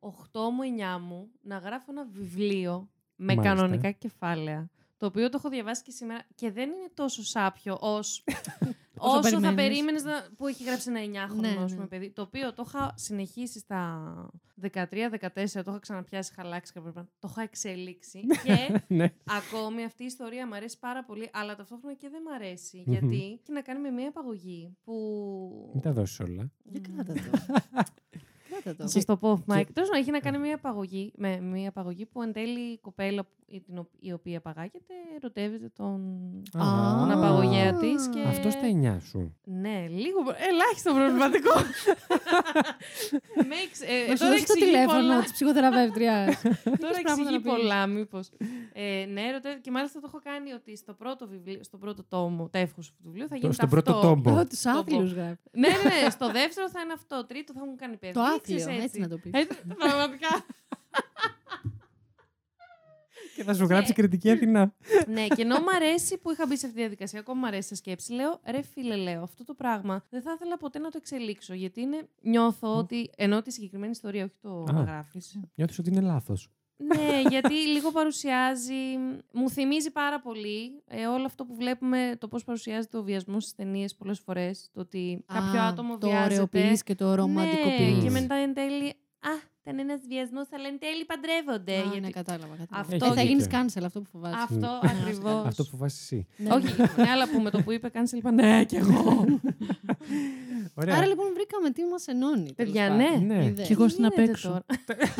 8 0.00 0.10
μου, 0.32 0.62
9 0.96 1.00
μου 1.00 1.30
να 1.40 1.58
γράφω 1.58 1.86
ένα 1.90 2.04
βιβλίο 2.04 2.90
με 3.16 3.34
Μάλιστα. 3.34 3.54
κανονικά 3.54 3.90
κεφάλαια. 3.90 4.70
Το 4.96 5.06
οποίο 5.06 5.28
το 5.28 5.36
έχω 5.38 5.48
διαβάσει 5.48 5.82
και 5.82 5.90
σήμερα 5.90 6.26
και 6.34 6.50
δεν 6.50 6.70
είναι 6.70 6.90
τόσο 6.94 7.24
σάπιο 7.24 7.76
ως... 7.80 8.24
όσο 9.00 9.20
θα 9.20 9.30
περιμένεις. 9.30 9.54
περίμενες 9.54 10.02
που 10.36 10.46
έχει 10.46 10.64
γράψει 10.64 10.90
ένα 10.94 11.00
9χρονο 11.00 11.34
Ναι, 11.40 11.48
ας 11.48 11.70
ναι. 11.70 11.76
πούμε, 11.76 11.86
παιδί. 11.86 12.10
Το 12.10 12.22
οποίο 12.22 12.52
το 12.52 12.64
είχα 12.66 12.92
συνεχίσει 12.96 13.58
στα 13.58 14.12
13-14, 14.62 14.70
το 15.34 15.62
είχα 15.66 15.78
ξαναπιάσει 15.80 16.32
χαλάξει 16.34 16.72
κάποια 16.72 16.92
πράγματα. 16.92 17.14
Το 17.18 17.28
είχα 17.30 17.42
εξελίξει 17.42 18.20
και 18.44 18.80
ναι. 18.98 19.12
Ακόμη 19.24 19.84
αυτή 19.84 20.02
η 20.02 20.06
ιστορία 20.06 20.46
μου 20.46 20.54
αρέσει 20.54 20.78
πάρα 20.78 21.04
πολύ, 21.04 21.30
αλλά 21.32 21.56
ταυτόχρονα 21.56 21.94
και 21.94 22.08
δεν 22.08 22.22
μ' 22.22 22.28
αρέσει. 22.34 22.82
Μμμ. 22.86 22.92
Γιατί 22.92 23.16
έχει 23.16 23.52
να 23.52 23.60
κάνει 23.60 23.80
με 23.80 23.90
μια 23.90 24.06
επαγωγή 24.06 24.76
που. 24.84 25.70
Μην 25.72 25.82
τα 25.82 25.92
δώσεις 25.92 26.20
όλα. 26.20 26.50
Για 26.64 26.80
κράτα 26.80 27.12
το. 27.12 27.20
Κράτα 27.20 27.92
το. 27.94 28.18
Να 28.76 28.86
σας 28.86 29.04
το 29.04 29.16
πω, 29.16 29.32
Mike. 29.32 29.44
Τέλο 29.72 29.86
πάντων, 29.86 30.00
έχει 30.00 30.10
να 30.10 30.18
κάνει 30.20 30.38
μια 30.38 30.54
απαγωγή, 30.54 31.12
με 31.16 31.40
μια 31.40 31.68
απαγωγή 31.68 32.06
που 32.06 32.22
εν 32.22 32.32
τέλει 32.32 32.60
η 32.72 32.78
κοπέλα 32.78 33.22
που- 33.24 33.30
η, 33.50 33.60
την 33.60 33.78
ο- 33.78 33.88
η 34.00 34.12
οποία 34.12 34.38
απαγάγεται 34.38 34.94
ερωτεύεται 35.16 35.70
τον, 35.76 35.94
Α. 36.58 36.98
τον 36.98 37.10
απαγωγέα 37.10 37.72
της. 37.74 38.08
Και... 38.08 38.20
Αυτό 38.28 38.50
στα 38.50 38.66
εννιά 38.66 39.00
σου. 39.00 39.36
Ναι, 39.44 39.86
λίγο. 39.88 40.22
προ- 40.22 40.36
Ελάχιστο 40.50 40.92
προβληματικό. 40.94 41.52
Makes- 43.52 43.82
ε, 43.88 44.08
Να 44.08 44.16
σου 44.16 44.22
τώρα 44.22 44.32
δώσει 44.32 44.46
το 44.46 44.52
εξηγεί 44.52 44.64
τηλέφωνο 44.64 44.98
πολλά. 45.00 45.20
της 45.20 45.32
ψυχοθεραπεύτριας. 45.32 46.42
Τώρα 46.42 46.52
πράγματα 46.78 46.98
εξηγεί 47.10 47.30
να 47.30 47.40
πεις. 47.40 47.52
πολλά, 47.52 47.86
μήπω. 47.86 48.20
Ε, 48.72 49.04
ναι, 49.12 49.30
ρωτέ- 49.32 49.60
και 49.60 49.70
μάλιστα 49.70 50.00
το 50.00 50.06
έχω 50.10 50.20
κάνει 50.30 50.52
ότι 50.52 50.76
στο 50.76 50.92
πρώτο, 50.94 51.26
βιβλίο, 51.28 51.58
στο 51.62 51.76
πρώτο 51.78 52.04
τόμο, 52.08 52.48
τεύχο 52.48 52.80
του 52.80 53.02
βιβλίου 53.04 53.26
θα 53.28 53.34
Το- 53.34 53.40
γίνει 53.40 53.52
στον 53.54 53.68
πρώτο 53.68 53.92
αυτό. 53.92 54.06
τόμπο. 54.08 54.30
Εγώ 54.30 54.46
του 54.46 54.70
άθλιου 54.70 54.98
γράφει. 55.16 55.36
Ναι, 55.52 55.68
ναι, 55.68 56.02
ναι. 56.04 56.10
Στο 56.10 56.26
δεύτερο 56.30 56.68
θα 56.68 56.80
είναι 56.80 56.92
αυτό. 56.92 57.26
Τρίτο 57.26 57.52
θα 57.52 57.64
μου 57.66 57.74
κάνει 57.76 57.96
παιδί. 57.96 58.12
Το 58.12 58.20
Ξέρεις, 58.56 58.66
άθλιο, 58.66 58.82
έτσι 58.82 59.00
να 59.00 59.08
το 59.08 59.18
πεις. 59.18 59.30
Έτσι, 59.34 59.58
πραγματικά. 59.78 60.44
Και 63.36 63.44
θα 63.44 63.54
σου 63.54 63.64
γράψει 63.64 63.92
κριτική 63.92 64.30
Αθηνά. 64.30 64.74
ναι, 65.06 65.26
και 65.26 65.42
ενώ 65.42 65.58
μου 65.58 65.70
αρέσει 65.76 66.18
που 66.18 66.30
είχα 66.30 66.46
μπει 66.46 66.56
σε 66.56 66.66
αυτή 66.66 66.76
τη 66.78 66.82
διαδικασία, 66.82 67.20
ακόμα 67.20 67.40
μου 67.40 67.46
αρέσει 67.46 67.68
σε 67.68 67.74
σκέψη, 67.74 68.12
λέω 68.12 68.40
ρε 68.50 68.62
φίλε, 68.62 68.96
λέω 68.96 69.22
αυτό 69.22 69.44
το 69.44 69.54
πράγμα 69.54 70.04
δεν 70.10 70.22
θα 70.22 70.32
ήθελα 70.34 70.56
ποτέ 70.58 70.78
να 70.78 70.90
το 70.90 70.98
εξελίξω. 71.00 71.54
Γιατί 71.54 71.80
είναι, 71.80 72.08
νιώθω 72.22 72.76
ότι. 72.76 73.10
ενώ 73.16 73.42
τη 73.42 73.52
συγκεκριμένη 73.52 73.90
ιστορία, 73.90 74.24
όχι 74.24 74.34
το 74.40 74.64
Α. 74.68 74.72
να 74.72 74.80
γράφεις. 74.80 75.40
Νιώθεις 75.54 75.78
ότι 75.78 75.90
είναι 75.90 76.00
λάθος. 76.00 76.50
Ναι, 76.78 77.22
γιατί 77.28 77.54
λίγο 77.54 77.90
παρουσιάζει. 77.90 78.74
Μου 79.32 79.50
θυμίζει 79.50 79.90
πάρα 79.90 80.20
πολύ 80.20 80.82
ε, 80.86 81.06
όλο 81.06 81.24
αυτό 81.24 81.44
που 81.44 81.54
βλέπουμε, 81.54 82.12
το 82.18 82.28
πώς 82.28 82.44
παρουσιάζεται 82.44 82.96
ο 82.96 83.02
βιασμός 83.02 83.42
στις 83.42 83.54
ταινίες 83.54 83.94
πολλές 83.94 84.18
φορές. 84.20 84.68
Το 84.72 84.80
ότι 84.80 85.24
κάποιο 85.26 85.60
Α, 85.60 85.66
άτομο 85.68 85.98
το 85.98 86.08
βιάζεται. 86.08 86.34
ωρεοποιείς 86.34 86.82
και 86.82 86.94
το 86.94 87.14
ρομαντικοποιείς. 87.14 87.96
Ναι, 87.96 88.02
και 88.02 88.10
μετά 88.10 88.34
εν 88.34 88.54
τέλει. 88.54 88.88
Α, 89.20 89.30
ήταν 89.62 89.78
ένας 89.78 90.00
βιασμός, 90.08 90.46
αλλά 90.52 90.68
εν 90.68 90.78
τέλει 90.78 91.04
παντρεύονται. 91.04 91.72
Α, 91.76 91.82
γιατί... 91.82 92.00
ναι, 92.00 92.10
κατάλαβα. 92.10 92.56
κατάλαβα. 92.56 92.80
Αυτό- 92.94 93.04
Ε, 93.06 93.08
θα 93.14 93.20
Έχει 93.20 93.28
γίνεις 93.28 93.44
δίκιο. 93.44 93.58
cancel 93.60 93.82
αυτό 93.84 94.00
που 94.00 94.08
φοβάσαι. 94.12 94.36
Αυτό 94.42 94.58
Ναι, 94.82 94.90
ακριβώς. 95.00 95.46
Αυτό 95.46 95.62
που 95.62 95.68
φοβάσαι 95.70 95.98
εσύ. 96.02 96.26
Ναι, 96.36 96.50
Όχι, 96.54 96.74
ναι, 96.96 97.10
αλλά 97.10 97.28
που 97.28 97.40
με 97.40 97.50
το 97.50 97.62
που 97.62 97.72
είπε 97.72 97.90
cancel 97.94 98.12
είπα 98.16 98.30
ναι, 98.30 98.64
κι 98.64 98.76
εγώ. 98.76 99.24
Ωραία. 100.74 100.96
Άρα 100.96 101.06
λοιπόν 101.06 101.26
βρήκαμε 101.34 101.70
τι 101.70 101.84
μας 101.84 102.06
ενώνει. 102.06 102.52
τέλος 102.52 102.54
Παιδιά, 102.72 102.88
πάντων. 102.88 103.26
ναι. 103.26 103.34
Ναι. 103.34 103.44
Είδες. 103.44 103.66
Κι 103.66 103.72
εγώ 103.72 103.88
στην 103.88 104.04
Γίνεται 104.04 104.22
απέξω. 104.22 104.48
τώρα. 104.48 104.64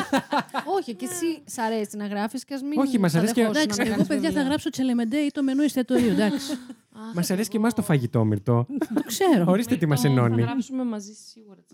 Όχι, 0.78 0.94
και 0.94 1.04
εσύ 1.10 1.42
σ' 1.44 1.58
αρέσει 1.58 1.96
να 1.96 2.06
γράφεις 2.06 2.44
και 2.44 2.54
ας 2.54 2.62
μην. 2.62 2.78
Όχι, 2.78 2.98
μας 2.98 3.12
τα 3.12 3.18
αρέσει 3.18 3.32
και- 3.34 3.40
δεχόσουν 3.40 3.62
Εντάξει, 3.62 3.78
να 3.80 3.84
εγώ 3.86 3.92
κάνεις 3.94 4.06
παιδιά 4.08 4.22
θα 4.22 4.28
βιβλία. 4.34 4.48
γράψω 4.48 4.70
τσελεμεντέ 4.70 5.18
ή 5.18 5.30
το 5.30 5.42
μενού 5.42 5.62
εστιατορίου. 5.62 6.08
Εντάξει. 6.10 6.52
Αχ, 6.92 7.14
Μας 7.16 7.30
αρέσει 7.30 7.48
και 7.48 7.56
εγώ- 7.56 7.64
εμάς 7.64 7.74
το 7.74 7.82
φαγητό, 7.82 8.24
Μυρτό. 8.24 8.66
το 8.94 9.02
ξέρω. 9.06 9.44
Ορίστε 9.48 9.76
τι 9.76 9.86
μας 9.86 10.02
Μυρτώ, 10.02 10.20
ενώνει. 10.20 10.40
Θα 10.42 10.46
γράψουμε 10.46 10.84
μαζί 10.84 11.12
σίγουρα. 11.12 11.64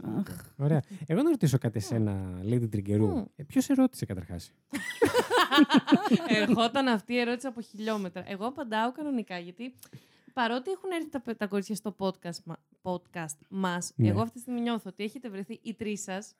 Ωραία. 0.57 0.83
Εγώ 1.07 1.22
να 1.22 1.31
ρωτήσω 1.31 1.59
κάτι 1.59 1.79
εσένα, 1.79 2.41
Lady 2.51 2.68
Τριγκερού. 2.70 3.07
Μμ. 3.07 3.22
Ποιος 3.47 3.64
σε 3.64 3.75
ρώτησε 3.75 4.05
καταρχάς; 4.07 4.53
Ερχόταν 6.41 6.87
αυτή 6.89 7.12
η 7.12 7.18
ερώτηση 7.18 7.47
από 7.47 7.61
χιλιόμετρα. 7.61 8.25
Εγώ 8.27 8.47
απαντάω 8.47 8.93
κανονικά 8.93 9.39
γιατί 9.39 9.75
παρότι 10.35 10.70
έχουν 10.70 10.91
έρθει 10.91 11.09
τα, 11.09 11.22
τα 11.37 11.47
κορίτσια 11.47 11.74
στο 11.74 11.97
podcast, 11.99 12.43
μα, 12.45 12.57
podcast 12.82 13.37
μας, 13.49 13.93
Ναι. 13.97 14.09
εγώ 14.09 14.20
αυτή 14.20 14.35
τη 14.35 14.41
στιγμή 14.41 14.61
νιώθω 14.61 14.91
ότι 14.91 15.05
έχετε 15.05 15.28
βρεθεί 15.28 15.61
οι 15.62 15.74
τρεις 15.74 16.03
σας 16.03 16.35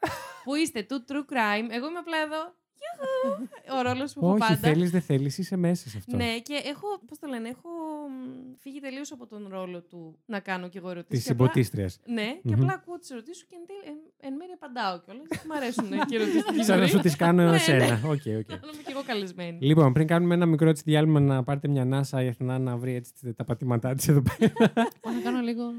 που 0.45 0.55
είστε 0.55 0.83
του 0.83 1.05
true 1.09 1.33
crime. 1.33 1.67
Εγώ 1.71 1.87
είμαι 1.89 1.99
απλά 1.99 2.17
εδώ. 2.19 2.55
Γιουχου! 2.81 3.49
Ο 3.79 3.83
ρόλος 3.83 4.13
που 4.13 4.21
έχω 4.25 4.31
Όχι, 4.31 4.39
πάντα. 4.41 4.57
θέλεις, 4.57 4.91
δεν 4.91 5.01
θέλεις, 5.01 5.39
είσαι 5.39 5.57
μέσα 5.57 5.89
σε 5.89 5.97
αυτό. 5.99 6.17
Ναι, 6.17 6.39
και 6.39 6.55
έχω, 6.65 6.87
πώς 7.07 7.19
το 7.19 7.27
λένε, 7.27 7.49
έχω 7.49 7.69
μ, 8.09 8.55
φύγει 8.59 8.81
τελείως 8.81 9.13
από 9.13 9.27
τον 9.27 9.47
ρόλο 9.51 9.83
του 9.83 10.19
να 10.27 10.41
κάνω 10.41 10.69
και 10.69 10.79
εγώ 10.79 10.87
Τις 10.89 10.95
ερωτήσεις. 10.97 11.23
συμποτίστριας. 11.23 12.01
Ναι, 12.07 12.27
και 12.43 12.55
Μμμ. 12.57 12.63
απλά 12.63 12.73
ακούω 12.73 12.99
τις 12.99 13.11
ερωτήσεις 13.11 13.39
σου 13.39 13.47
και 13.49 13.57
εν, 13.59 13.65
τέλει- 13.67 13.87
εν, 13.87 14.29
εν 14.29 14.35
μέρει 14.37 14.53
απαντάω 14.61 15.01
κιόλας. 15.05 15.27
Μ' 15.49 15.53
αρέσουν 15.53 15.89
και 15.91 16.15
οι 16.15 16.21
ερωτήσεις. 16.21 16.45
Σαν 16.67 16.79
να 16.81 16.87
σου 16.87 16.99
τις 16.99 17.17
κάνω 17.17 17.43
Ναι, 17.51 17.55
εσένα. 17.55 17.87
ναι. 17.87 18.01
Οκ, 18.05 18.11
οκ. 18.13 18.25
Να 18.27 18.35
είμαι 18.73 18.83
κι 18.87 18.91
εγώ 18.91 19.03
καλεσμένη. 19.07 19.59
Λοιπόν, 19.61 19.93
πριν 19.93 20.07
κάνουμε 20.07 20.35
ένα 20.35 20.47
μικρό 20.47 20.69
έτσι 20.69 20.83
διάλειμμα 20.87 21.21
να 21.21 21.43
πάρετε 21.45 21.69
μια 21.69 21.83
ανάσα 21.83 22.23
η 22.23 22.27
Αθηνά 22.27 22.59
να 22.59 22.77
βρει 22.77 22.95
έτσι 22.95 23.35
τα 23.35 23.45
πατήματά 23.45 23.95
της 23.95 24.09
εδώ 24.09 24.23
πέρα. 24.23 24.53
Πάω 25.01 25.13
να 25.15 25.21
κάνω 25.21 25.41
λίγο 25.41 25.63
μ, 25.65 25.73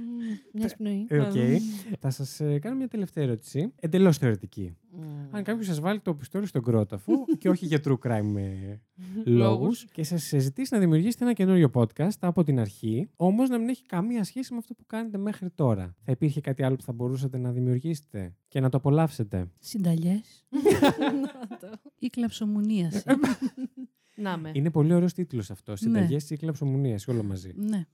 μια 0.59 0.67
εισπνοή. 0.69 1.05
Ε, 1.09 1.19
Οκ. 1.19 1.33
Θα 1.99 2.09
σας 2.09 2.41
κάνω 2.61 2.75
μια 2.75 2.87
τελευταία 2.87 3.23
ερώτηση. 3.23 3.73
Εντελώς 3.79 4.17
θεωρητική. 4.17 4.77
Αν 5.31 5.43
κάποιος 5.43 5.65
σας 5.65 5.79
βάλει 5.79 5.99
το 5.99 6.15
πιστόλι 6.15 6.45
στον 6.47 6.63
κρόταφο 6.63 7.13
και 7.39 7.49
όχι 7.49 7.65
για 7.65 7.79
true 7.85 7.97
crime 8.03 8.23
με 8.23 8.79
λόγους 9.25 9.25
Λόγους. 9.25 9.85
και 9.91 10.03
σας 10.03 10.27
ζητήσει 10.37 10.73
να 10.73 10.79
δημιουργήσετε 10.79 11.23
ένα 11.23 11.33
καινούριο 11.33 11.69
podcast 11.73 12.17
από 12.19 12.43
την 12.43 12.59
αρχή, 12.59 13.09
όμως 13.15 13.49
να 13.49 13.57
μην 13.57 13.69
έχει 13.69 13.85
καμία 13.85 14.23
σχέση 14.23 14.51
με 14.53 14.57
αυτό 14.59 14.73
που 14.73 14.83
κάνετε 14.85 15.17
μέχρι 15.17 15.49
τώρα. 15.49 15.95
Θα 16.03 16.11
υπήρχε 16.11 16.41
κάτι 16.41 16.63
άλλο 16.63 16.75
που 16.75 16.83
θα 16.83 16.93
μπορούσατε 16.93 17.37
να 17.37 17.51
δημιουργήσετε 17.51 18.35
και 18.47 18.59
να 18.59 18.69
το 18.69 18.77
απολαύσετε; 18.77 19.51
Συνταγέ 19.59 20.21
ή 21.99 22.07
κλαψομουνίαση. 22.09 23.03
Να 24.15 24.37
με. 24.37 24.51
Είναι 24.53 24.71
πολύ 24.71 24.93
ωραίος 24.93 25.13
τίτλος 25.13 25.51
αυτό. 25.51 25.75
Συνταγέ 25.75 26.17
ή 26.29 26.35
κλαψομουνίας, 26.37 27.07
όλο 27.07 27.23
μαζί. 27.23 27.51
ναι. 27.55 27.85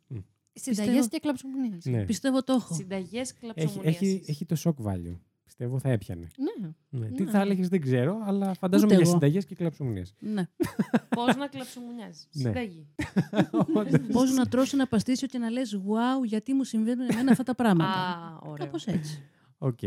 Συνταγέ 0.54 0.82
Πιστεύω- 0.90 1.08
και 1.08 1.20
κλαψομονίε. 1.20 1.78
Ναι. 1.84 2.06
Πιστεύω 2.06 2.44
το 2.44 2.54
έχω. 2.54 2.74
Συνταγέ 2.74 3.20
Έχει, 3.20 3.34
κλαψομονία. 3.40 3.90
έχει, 3.90 4.24
έχει 4.28 4.46
το 4.46 4.56
shock 4.64 4.86
value. 4.86 5.18
Πιστεύω 5.52 5.80
θα 5.80 5.90
έπιανε. 5.90 6.28
Ναι. 6.38 6.70
Ναι. 6.90 7.08
Τι 7.12 7.24
Ναι. 7.24 7.32
θα 7.32 7.40
έλεγες 7.42 7.68
δεν 7.68 7.82
ξέρω, 7.82 8.20
αλλά 8.26 8.54
φαντάζομαι 8.54 8.86
Ούτε 8.94 8.96
για 9.02 9.04
εγώ. 9.12 9.14
συνταγές 9.20 9.46
και 9.46 9.56
κλαψομουνίε. 9.56 10.04
Ναι. 10.20 10.48
Πώς 11.16 11.36
να 11.36 11.48
κλαψομουνιάζεις. 11.48 12.28
Ναι. 12.32 12.42
Συνταγή. 12.44 12.88
Πώς 14.14 14.34
να 14.34 14.46
τρως 14.46 14.72
ένα 14.76 14.88
παστίτσιο 14.88 15.28
και 15.28 15.38
να 15.38 15.50
λες: 15.50 15.76
Ουάου, 15.86 16.26
γιατί 16.26 16.54
μου 16.54 16.64
συμβαίνουν 16.64 17.08
εμένα 17.12 17.32
αυτά 17.32 17.44
τα 17.44 17.56
πράγματα. 17.56 17.90
Α, 17.92 18.40
ωραίο. 18.44 18.66
Κάπως 18.66 18.86
έτσι. 18.88 19.24
Οκ, 19.58 19.80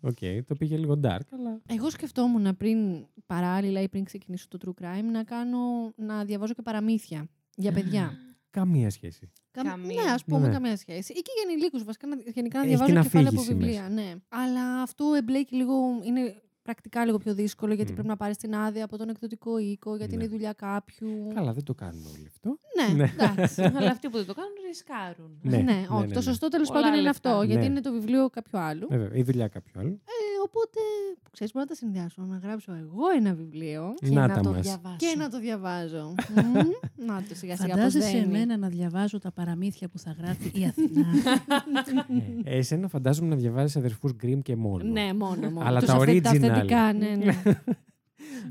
οκ. 0.00 0.18
Το 0.46 0.54
πήγε 0.54 0.76
λίγο 0.76 1.00
dark, 1.02 1.26
αλλά. 1.32 1.60
Εγώ 1.66 1.90
σκεφτόμουν 1.90 2.56
πριν 2.56 3.06
παράλληλα 3.26 3.80
ή 3.80 3.88
πριν 3.88 4.04
ξεκινήσω 4.04 4.48
το 4.48 4.58
true 4.64 4.82
crime 4.84 5.04
να, 5.12 5.24
κάνω, 5.24 5.92
να 5.96 6.24
διαβάζω 6.24 6.52
και 6.54 6.62
παραμύθια 6.62 7.28
για 7.56 7.72
παιδιά. 7.72 8.12
Καμία 8.52 8.90
σχέση. 8.90 9.30
Κα- 9.50 9.62
Καμία. 9.62 10.02
Ναι, 10.02 10.10
ας 10.10 10.24
πούμε, 10.24 10.46
Ναι. 10.46 10.52
καμία 10.52 10.76
σχέση. 10.76 11.12
Ή 11.12 11.14
και 11.20 11.30
για 11.34 11.50
ενηλίκου, 11.52 11.84
βασικά 11.84 12.06
να, 12.06 12.16
γενικά 12.34 12.58
να 12.58 12.64
Έχει 12.64 12.68
διαβάζω 12.74 12.92
την 12.92 13.02
κεφάλαια 13.02 13.30
από 13.30 13.40
αφήγηση 13.40 13.58
βιβλία. 13.64 13.88
Ναι. 13.88 14.14
Αλλά 14.28 14.82
αυτό 14.82 15.14
εμπλέκει 15.16 15.54
λίγο. 15.56 15.74
Είναι 16.02 16.42
πρακτικά 16.62 17.04
λίγο 17.04 17.18
πιο 17.18 17.34
δύσκολο 17.34 17.74
γιατί 17.74 17.90
Μμ. 17.90 17.94
πρέπει 17.94 18.08
να 18.08 18.16
πάρεις 18.16 18.36
την 18.36 18.54
άδεια 18.54 18.84
από 18.84 18.96
τον 18.96 19.08
εκδοτικό 19.08 19.58
οίκο, 19.58 19.96
γιατί 19.96 20.16
Ναι. 20.16 20.22
είναι 20.22 20.32
η 20.32 20.36
δουλειά 20.36 20.52
κάποιου. 20.52 21.28
Καλά, 21.34 21.52
δεν 21.52 21.64
το 21.64 21.74
κάνουμε 21.74 22.08
όλοι 22.16 22.26
αυτό. 22.28 22.58
Ναι, 22.78 22.94
Ναι. 22.94 23.12
εντάξει. 23.18 23.62
Αλλά 23.78 23.90
αυτοί 23.90 24.08
που 24.08 24.16
δεν 24.16 24.26
το 24.26 24.34
κάνουν 24.34 24.51
ρισκάρουν. 24.72 25.30
Ναι, 25.42 25.56
Ναι, 25.56 25.62
ναι, 25.62 25.78
όχι. 25.96 26.06
ναι, 26.06 26.12
Το 26.12 26.14
ναι. 26.14 26.20
σωστό 26.28 26.48
τέλος 26.48 26.68
Πολλά 26.68 26.80
πάντων 26.80 26.94
είναι 26.94 27.02
λεφτά. 27.08 27.30
αυτό. 27.30 27.42
Γιατί 27.42 27.60
Ναι. 27.60 27.70
είναι 27.70 27.80
το 27.80 27.92
βιβλίο 27.92 28.30
κάποιου 28.30 28.58
άλλου. 28.58 28.86
Βέβαια, 28.90 29.08
η 29.12 29.22
δουλειά 29.22 29.48
κάποιου 29.48 29.80
άλλου. 29.80 30.00
Ε, 30.04 30.24
οπότε, 30.46 30.80
ξέρεις, 31.32 31.52
μπορώ 31.52 31.64
να 31.68 31.70
τα 31.74 31.78
συνδυάσω. 31.82 32.22
Να 32.22 32.36
γράψω 32.44 32.72
εγώ 32.72 33.04
ένα 33.18 33.34
βιβλίο 33.34 33.94
Και 33.96 34.08
Να 34.10 34.26
να, 34.26 34.34
τα 34.34 34.40
το 34.40 34.50
μας. 34.52 34.60
διαβάσω. 34.66 34.96
και 34.96 35.14
να 35.18 35.28
το 35.28 35.38
διαβάζω. 35.40 36.14
Μμμ. 36.36 37.06
να 37.06 37.22
το 37.28 37.34
σιγά 37.34 37.56
σιγά 37.56 37.68
πώς 37.68 37.76
Φαντάζεσαι 37.76 38.10
δένει. 38.10 38.24
εμένα 38.34 38.56
να 38.56 38.68
διαβάζω 38.68 39.18
τα 39.18 39.30
παραμύθια 39.32 39.88
που 39.88 39.98
θα 39.98 40.14
γράφει 40.18 40.50
η 40.60 40.64
Αθηνά. 40.66 41.06
Ε, 42.44 42.56
εσένα 42.58 42.88
φαντάζομαι 42.88 43.28
να 43.28 43.36
διαβάζεις 43.36 43.76
αδερφούς 43.76 44.12
Γκριμ 44.14 44.40
και 44.40 44.56
μόνο. 44.56 44.84
Ναι, 44.84 45.12
μόνο. 45.14 45.50
μόνο. 45.50 45.66
Αλλά 45.66 45.78
Τους 45.78 45.88
τα 45.88 45.94
αυθε- 45.94 46.08
original. 46.16 46.22
Τα 46.22 46.30
αυθεντικά, 46.30 46.92
ναι, 46.92 47.08
ναι. 47.24 47.36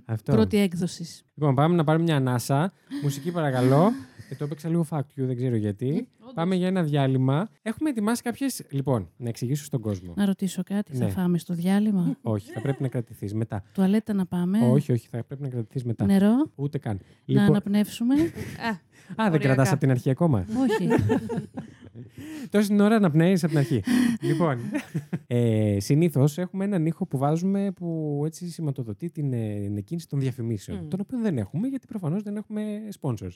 Αυτό. 0.06 0.32
Πρώτη 0.32 0.58
έκδοση. 0.58 1.06
Λοιπόν, 1.36 1.56
πάμε 1.56 1.76
να 1.76 1.84
πάρουμε 1.84 2.04
μια 2.04 2.16
ανάσα. 2.16 2.74
Μουσική 3.04 3.32
παρακαλώ. 3.32 3.92
Ε, 4.32 4.36
το 4.36 4.44
έπαιξα 4.44 4.70
λίγο 4.70 4.86
fact 4.90 5.00
you, 5.00 5.04
δεν 5.16 5.36
ξέρω 5.36 5.56
γιατί. 5.56 6.08
πάμε 6.34 6.56
για 6.56 6.68
ένα 6.68 6.84
διάλειμμα. 6.84 7.50
Έχουμε 7.62 7.90
ετοιμάσει 7.90 8.22
κάποιε. 8.22 8.48
Λοιπόν, 8.70 9.10
να 9.18 9.30
εξηγήσω 9.30 9.64
στον 9.64 9.82
κόσμο. 9.82 10.14
Να 10.16 10.26
ρωτήσω 10.26 10.64
κάτι, 10.64 10.96
θα 10.96 11.06
Ναι. 11.06 11.12
φάμε 11.12 11.38
στο 11.38 11.54
διάλειμμα; 11.54 12.16
όχι, 12.22 12.52
θα 12.52 12.62
πρέπει 12.62 12.82
να 12.82 12.88
κρατηθείς 12.88 13.34
μετά. 13.34 13.64
Τουαλέτα 13.74 14.14
να 14.14 14.26
πάμε; 14.26 14.60
όχι, 14.70 14.92
όχι, 14.92 15.08
θα 15.12 15.24
πρέπει 15.24 15.42
να 15.42 15.48
κρατηθείς 15.50 15.84
μετά. 15.84 16.06
Νερό; 16.06 16.52
Ούτε 16.56 16.78
καν. 16.78 17.00
Να 17.26 17.44
αναπνεύσουμε; 17.46 18.16
Α, 19.16 19.24
Α, 19.26 19.30
δεν 19.30 19.40
κρατάς 19.40 19.72
από 19.72 19.80
την 19.80 19.90
αρχή 19.92 20.10
ακόμα. 20.10 20.46
όχι. 20.58 20.88
Τόση 22.50 22.82
ώρα 22.82 23.00
να 23.00 23.12
πνέει 23.12 23.34
από 23.34 23.48
την 23.48 23.58
αρχή. 23.58 23.84
λοιπόν, 24.22 24.60
ε, 25.28 25.78
συνήθως 25.80 26.38
έχουμε 26.38 26.64
έναν 26.64 26.86
ήχο 26.86 27.06
που 27.06 27.18
βάζουμε 27.18 27.72
που 27.72 28.22
έτσι 28.26 28.50
σηματοδοτεί 28.50 29.10
την, 29.10 29.34
ε, 29.34 29.60
την 29.60 29.78
εκκίνηση 29.78 30.08
των 30.08 30.20
διαφημίσεων. 30.20 30.78
Μμ. 30.84 30.88
Τον 30.88 31.00
οποίο 31.00 31.20
δεν 31.20 31.38
έχουμε 31.38 31.68
γιατί 31.68 31.88
προφανώς 31.88 32.24
δεν 32.24 32.36
έχουμε 32.36 32.80
sponsors. 33.02 33.36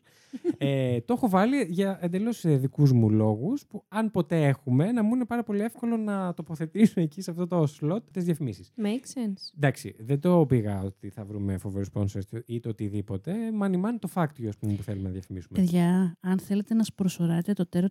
ε, 0.58 1.02
το 1.02 1.14
έχω 1.14 1.30
βάλει 1.30 1.66
για 1.70 1.98
εντελώς 2.02 2.44
δικούς 2.46 2.92
μου 2.92 3.10
λόγους 3.10 3.66
που 3.66 3.84
αν 3.88 4.12
ποτέ 4.12 4.48
έχουμε 4.48 4.92
να 4.92 5.04
μου 5.04 5.16
είναι 5.16 5.26
πάρα 5.26 5.44
πολύ 5.44 5.62
εύκολο 5.62 5.98
να 5.98 6.34
τοποθετήσω 6.34 7.02
εκεί 7.02 7.22
σε 7.22 7.32
αυτό 7.32 7.48
το 7.48 7.68
slot 7.80 8.00
τις 8.12 8.24
διαφημίσεις. 8.24 8.72
Make 8.78 9.20
sense. 9.20 9.54
Εντάξει, 9.56 9.96
δεν 10.00 10.20
το 10.20 10.46
πήγα 10.46 10.82
ότι 10.84 11.10
θα 11.10 11.26
βρούμε 11.26 11.58
φοβερούς 11.58 11.90
sponsors 11.94 12.42
ή 12.46 12.60
το 12.60 12.70
οτιδήποτε. 12.70 13.52
Μάνι 13.54 13.78
μάνι 13.78 13.98
το 13.98 14.10
fact 14.14 14.46
ας 14.48 14.58
πούμε, 14.58 14.74
που 14.74 14.84
θέλουμε 14.84 15.08
να 15.08 15.14
διαφημίσουμε. 15.14 15.60
Παιδιά, 15.60 16.18
αν 16.20 16.40
θέλετε 16.40 16.74
να 16.74 16.84
σπροσωράτε 16.84 17.54
το 17.54 17.68
τέρο 17.68 17.88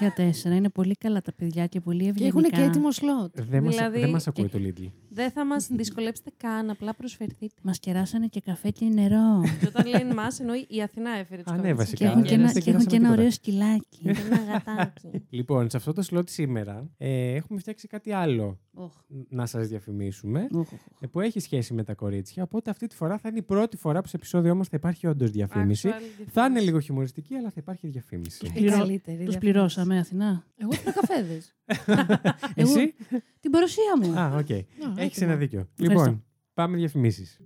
404, 0.00 0.44
είναι 0.56 0.68
πολύ 0.68 0.94
καλά 0.94 1.20
τα 1.20 1.32
παιδιά 1.32 1.66
και 1.66 1.80
πολύ 1.80 2.02
Και 2.02 2.08
ευγενικά. 2.08 2.38
έχουν 2.38 2.50
και 2.50 2.62
έτοιμο 2.62 2.92
σλότ. 2.92 3.40
Δεν 3.50 3.62
μας, 3.62 3.74
Δηλαδή, 3.76 4.00
δεν 4.00 4.10
μας 4.10 4.26
ακούει 4.26 4.48
και- 4.48 4.58
το 4.58 4.64
Lidl. 4.64 4.86
Δεν 5.12 5.30
θα 5.30 5.44
μας 5.44 5.66
δυσκολέψετε 5.80 6.30
καν, 6.36 6.70
απλά 6.70 6.94
προσφερθείτε. 6.94 7.54
Μας 7.62 7.78
κεράσανε 7.78 8.26
και 8.26 8.40
καφέ 8.40 8.70
και 8.70 8.84
νερό. 8.84 9.42
Και 9.60 9.66
όταν 9.66 9.86
λένε 9.86 10.14
μα, 10.14 10.26
εννοεί 10.40 10.66
η 10.68 10.82
Αθηνά 10.82 11.10
έφερε 11.10 11.42
τους 11.42 11.52
Α, 11.52 11.56
ναι, 11.56 11.74
βασικά. 11.74 11.96
και 11.96 12.04
έχουν 12.04 12.22
και 12.22 12.28
δεν 12.28 12.40
ένα, 12.40 12.48
σε 12.48 12.60
και 12.60 12.70
έχουν 12.70 12.86
και 12.86 12.96
κεράσαμε 12.98 13.16
ένα 13.16 13.16
τίποτα. 13.16 13.20
ωραίο 13.20 13.30
σκυλάκι. 13.30 14.02
Ένα 14.26 14.52
γατάκι. 14.52 15.24
Λοιπόν, 15.30 15.70
σε 15.70 15.76
αυτό 15.76 15.92
το 15.92 16.02
slot 16.10 16.28
σήμερα 16.30 16.90
ε, 16.98 17.34
έχουμε 17.34 17.58
φτιάξει 17.58 17.86
κάτι 17.88 18.12
άλλο 18.12 18.58
Οχ. 18.74 18.92
να 19.28 19.46
σας 19.46 19.68
διαφημίσουμε 19.68 20.48
Οχ, 20.52 20.58
οχ, 20.60 20.72
οχ. 20.72 20.80
ε, 21.00 21.06
που 21.06 21.20
έχει 21.20 21.40
σχέση 21.40 21.74
με 21.74 21.84
τα 21.84 21.94
κορίτσια. 21.94 22.42
Οπότε 22.42 22.70
αυτή 22.70 22.86
τη 22.86 22.94
φορά 22.96 23.18
θα 23.18 23.28
είναι 23.28 23.38
η 23.38 23.42
πρώτη 23.42 23.76
φορά 23.76 24.00
που 24.00 24.08
σε 24.08 24.16
επεισόδιο 24.16 24.52
όμως 24.52 24.68
θα 24.68 24.76
υπάρχει 24.76 25.06
όντως 25.06 25.30
διαφήμιση. 25.30 25.88
Actual 25.88 25.98
διαφήμιση. 25.98 26.30
Θα 26.32 26.44
είναι 26.46 26.60
λίγο 26.60 26.80
χιουμοριστική, 26.80 27.34
αλλά 27.34 27.48
θα 27.48 27.54
υπάρχει 27.58 27.86
διαφήμιση. 27.88 28.46
Η 28.46 28.50
Πληρώ- 28.50 28.70
καλύτερη 28.78 28.96
Τους 28.98 29.06
διαφήμιση. 29.16 29.38
πληρώσαμε, 29.38 29.98
Αθηνά. 29.98 30.44
Εγώ 30.56 30.70
τα 30.84 30.92
καφέδες. 30.92 31.54
Εσύ; 32.54 32.94
Την 33.40 33.50
παρουσία 33.50 33.96
μου. 34.02 34.18
Α, 34.18 34.36
οκ. 34.36 34.50
Έχεις 34.50 34.66
έτοιμα. 34.96 35.30
ένα 35.30 35.36
δίκιο. 35.36 35.68
Ευχαριστώ. 35.78 36.04
Λοιπόν, 36.04 36.24
πάμε 36.54 36.76
διαφημίσεις. 36.76 37.40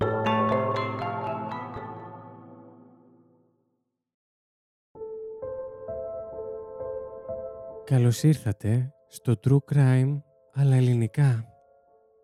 Καλώς 7.84 8.22
ήρθατε 8.22 8.92
στο 9.08 9.34
True 9.44 9.74
Crime 9.74 10.20
αλλά 10.52 10.74
ελληνικά. 10.74 11.48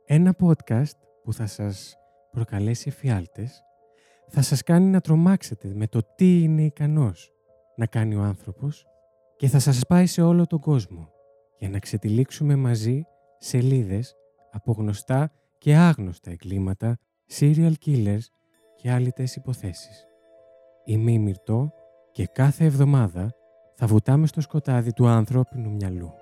Ένα 0.04 0.36
podcast 0.40 0.98
που 1.22 1.32
θα 1.32 1.46
σας 1.46 1.94
προκαλέσει 2.30 2.88
εφιάλτες, 2.88 3.62
θα 4.28 4.42
σας 4.42 4.62
κάνει 4.62 4.86
να 4.86 5.00
τρομάξετε 5.00 5.72
με 5.74 5.86
το 5.86 6.00
τι 6.14 6.42
είναι 6.42 6.62
ικανός 6.62 7.32
να 7.76 7.86
κάνει 7.86 8.14
ο 8.14 8.22
άνθρωπος 8.22 8.86
και 9.36 9.48
θα 9.48 9.58
σας 9.58 9.80
πάει 9.88 10.06
σε 10.06 10.22
όλο 10.22 10.46
τον 10.46 10.60
κόσμο 10.60 11.12
για 11.60 11.68
να 11.68 11.78
ξετυλίξουμε 11.78 12.56
μαζί 12.56 13.02
σελίδες 13.38 14.14
από 14.50 14.72
γνωστά 14.72 15.32
και 15.58 15.74
άγνωστα 15.74 16.30
εγκλήματα, 16.30 16.98
serial 17.38 17.72
killers 17.86 18.24
και 18.76 18.90
άλυτες 18.90 19.36
υποθέσεις. 19.36 20.04
Είμαι 20.84 21.12
η 21.12 21.18
Μυρτώ 21.18 21.72
και 22.12 22.26
κάθε 22.26 22.64
εβδομάδα 22.64 23.34
θα 23.74 23.86
βουτάμε 23.86 24.26
στο 24.26 24.40
σκοτάδι 24.40 24.92
του 24.92 25.06
ανθρώπινου 25.06 25.70
μυαλού. 25.70 26.12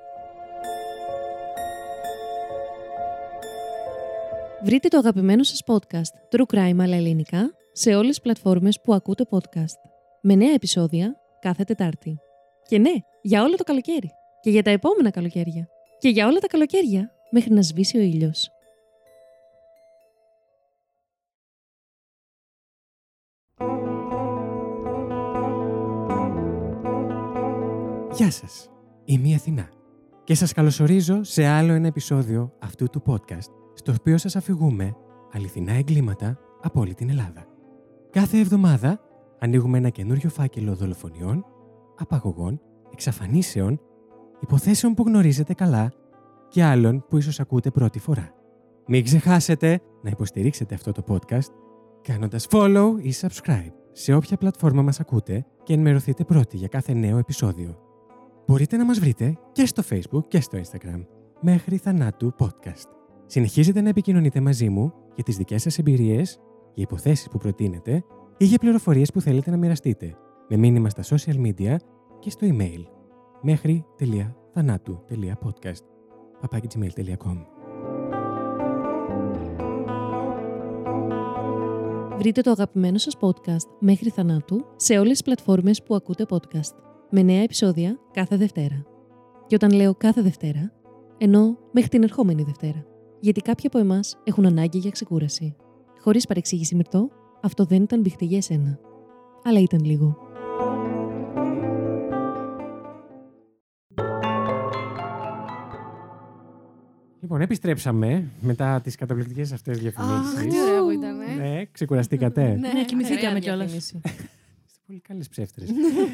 Βρείτε 4.64 4.88
το 4.88 4.98
αγαπημένο 4.98 5.42
σας 5.42 5.62
podcast 5.66 6.36
True 6.36 6.54
Crime 6.54 6.78
αλλά 6.78 6.96
ελληνικά 6.96 7.50
σε 7.72 7.94
όλες 7.94 8.08
τις 8.08 8.20
πλατφόρμες 8.20 8.80
που 8.80 8.94
ακούτε 8.94 9.24
podcast. 9.30 9.90
Με 10.22 10.34
νέα 10.34 10.52
επεισόδια 10.52 11.16
κάθε 11.40 11.64
Τετάρτη. 11.64 12.18
Και 12.68 12.78
ναι, 12.78 12.92
για 13.22 13.42
όλο 13.42 13.56
το 13.56 13.64
καλοκαίρι. 13.64 14.17
Και 14.40 14.50
για 14.50 14.62
τα 14.62 14.70
επόμενα 14.70 15.10
καλοκαίρια. 15.10 15.68
Και 15.98 16.08
για 16.08 16.26
όλα 16.26 16.38
τα 16.38 16.46
καλοκαίρια 16.46 17.10
μέχρι 17.30 17.52
να 17.52 17.62
σβήσει 17.62 17.96
ο 17.96 18.00
ήλιος. 18.00 18.48
Γεια 28.12 28.30
σας, 28.30 28.70
είμαι 29.04 29.28
η 29.28 29.34
Αθηνά 29.34 29.68
και 30.24 30.34
σας 30.34 30.52
καλωσορίζω 30.52 31.22
σε 31.22 31.46
άλλο 31.46 31.72
ένα 31.72 31.86
επεισόδιο 31.86 32.52
αυτού 32.58 32.88
του 32.90 33.02
podcast 33.06 33.52
στο 33.74 33.92
οποίο 34.00 34.18
σας 34.18 34.36
αφηγούμε 34.36 34.96
αληθινά 35.32 35.72
εγκλήματα 35.72 36.38
από 36.62 36.80
όλη 36.80 36.94
την 36.94 37.10
Ελλάδα. 37.10 37.46
Κάθε 38.10 38.38
εβδομάδα 38.38 39.00
ανοίγουμε 39.38 39.78
ένα 39.78 39.88
καινούριο 39.88 40.28
φάκελο 40.28 40.74
δολοφονιών, 40.74 41.44
απαγωγών, 41.98 42.60
εξαφανίσεων, 42.92 43.80
υποθέσεων 44.40 44.94
που 44.94 45.02
γνωρίζετε 45.02 45.54
καλά 45.54 45.92
και 46.48 46.64
άλλων 46.64 47.04
που 47.08 47.16
ίσως 47.16 47.40
ακούτε 47.40 47.70
πρώτη 47.70 47.98
φορά. 47.98 48.32
Μην 48.86 49.04
ξεχάσετε 49.04 49.80
να 50.02 50.10
υποστηρίξετε 50.10 50.74
αυτό 50.74 50.92
το 50.92 51.02
podcast 51.08 51.52
κάνοντας 52.02 52.46
follow 52.50 52.88
ή 53.00 53.12
subscribe 53.20 53.72
σε 53.92 54.14
όποια 54.14 54.36
πλατφόρμα 54.36 54.82
μας 54.82 55.00
ακούτε 55.00 55.46
και 55.62 55.72
ενημερωθείτε 55.72 56.24
πρώτοι 56.24 56.56
για 56.56 56.68
κάθε 56.68 56.92
νέο 56.92 57.18
επεισόδιο. 57.18 57.78
Μπορείτε 58.46 58.76
να 58.76 58.84
μας 58.84 58.98
βρείτε 58.98 59.38
και 59.52 59.66
στο 59.66 59.82
Facebook 59.90 60.28
και 60.28 60.40
στο 60.40 60.58
Instagram 60.58 61.04
μέχρι 61.40 61.76
θανάτου 61.76 62.34
podcast. 62.38 62.88
Συνεχίζετε 63.26 63.80
να 63.80 63.88
επικοινωνείτε 63.88 64.40
μαζί 64.40 64.68
μου 64.68 64.92
για 65.14 65.24
τις 65.24 65.36
δικές 65.36 65.62
σας 65.62 65.78
εμπειρίες, 65.78 66.40
για 66.74 66.82
υποθέσεις 66.82 67.28
που 67.28 67.38
προτείνετε 67.38 68.04
ή 68.36 68.44
για 68.44 68.58
πληροφορίες 68.58 69.12
που 69.12 69.20
θέλετε 69.20 69.50
να 69.50 69.56
μοιραστείτε 69.56 70.14
με 70.48 70.56
μήνυμα 70.56 70.88
στα 70.88 71.02
social 71.02 71.46
media 71.46 71.76
και 72.18 72.30
στο 72.30 72.46
email 72.50 72.97
μέχρι 73.42 73.84
θανάτου.podcast 74.52 75.82
papakigmail.com 76.42 77.36
Βρείτε 82.18 82.40
το 82.40 82.50
αγαπημένο 82.50 82.98
σας 82.98 83.16
podcast 83.20 83.68
μέχρι 83.78 84.10
θανάτου 84.10 84.64
σε 84.76 84.98
όλες 84.98 85.10
τις 85.10 85.22
πλατφόρμες 85.22 85.82
που 85.82 85.94
ακούτε 85.94 86.24
podcast. 86.28 86.74
Με 87.10 87.22
νέα 87.22 87.42
επεισόδια 87.42 87.98
κάθε 88.12 88.36
Δευτέρα. 88.36 88.86
Και 89.46 89.54
όταν 89.54 89.72
λέω 89.72 89.94
κάθε 89.94 90.22
Δευτέρα, 90.22 90.72
εννοώ 91.18 91.54
μέχρι 91.72 91.88
την 91.90 92.02
ερχόμενη 92.02 92.42
Δευτέρα. 92.42 92.84
Γιατί 93.20 93.40
κάποιοι 93.40 93.66
από 93.66 93.78
εμάς 93.78 94.18
έχουν 94.24 94.46
ανάγκη 94.46 94.78
για 94.78 94.90
ξεκούραση. 94.90 95.56
Χωρίς 96.00 96.26
παρεξήγηση 96.26 96.74
μυρτό, 96.74 97.08
αυτό 97.42 97.64
δεν 97.64 97.82
ήταν 97.82 98.00
μπιχτή 98.00 98.24
για 98.24 98.36
εσένα. 98.36 98.78
Αλλά 99.44 99.60
ήταν 99.60 99.84
λίγο. 99.84 100.27
Λοιπόν, 107.30 107.42
επιστρέψαμε 107.42 108.24
μετά 108.40 108.80
τις 108.80 108.96
καταπληκτικές 108.96 109.52
αυτές 109.52 109.78
διαφημίσεις. 109.78 110.36
Αχ, 110.36 110.46
τι 110.46 110.60
ωραίο 110.62 110.84
που 110.84 110.90
ήταν. 110.90 111.20
ε. 111.20 111.34
Ναι, 111.34 111.64
ξεκουραστήκατε. 111.72 112.42
Ναι, 112.56 112.84
κοιμηθήκαμε 112.84 113.26
Ωραία 113.26 113.38
κιόλας. 113.38 113.58
διαφήμιση. 113.70 114.00
Είστε 114.66 114.80
πολύ 114.86 115.00
καλές 115.00 115.28
ψεύτρες. 115.28 115.68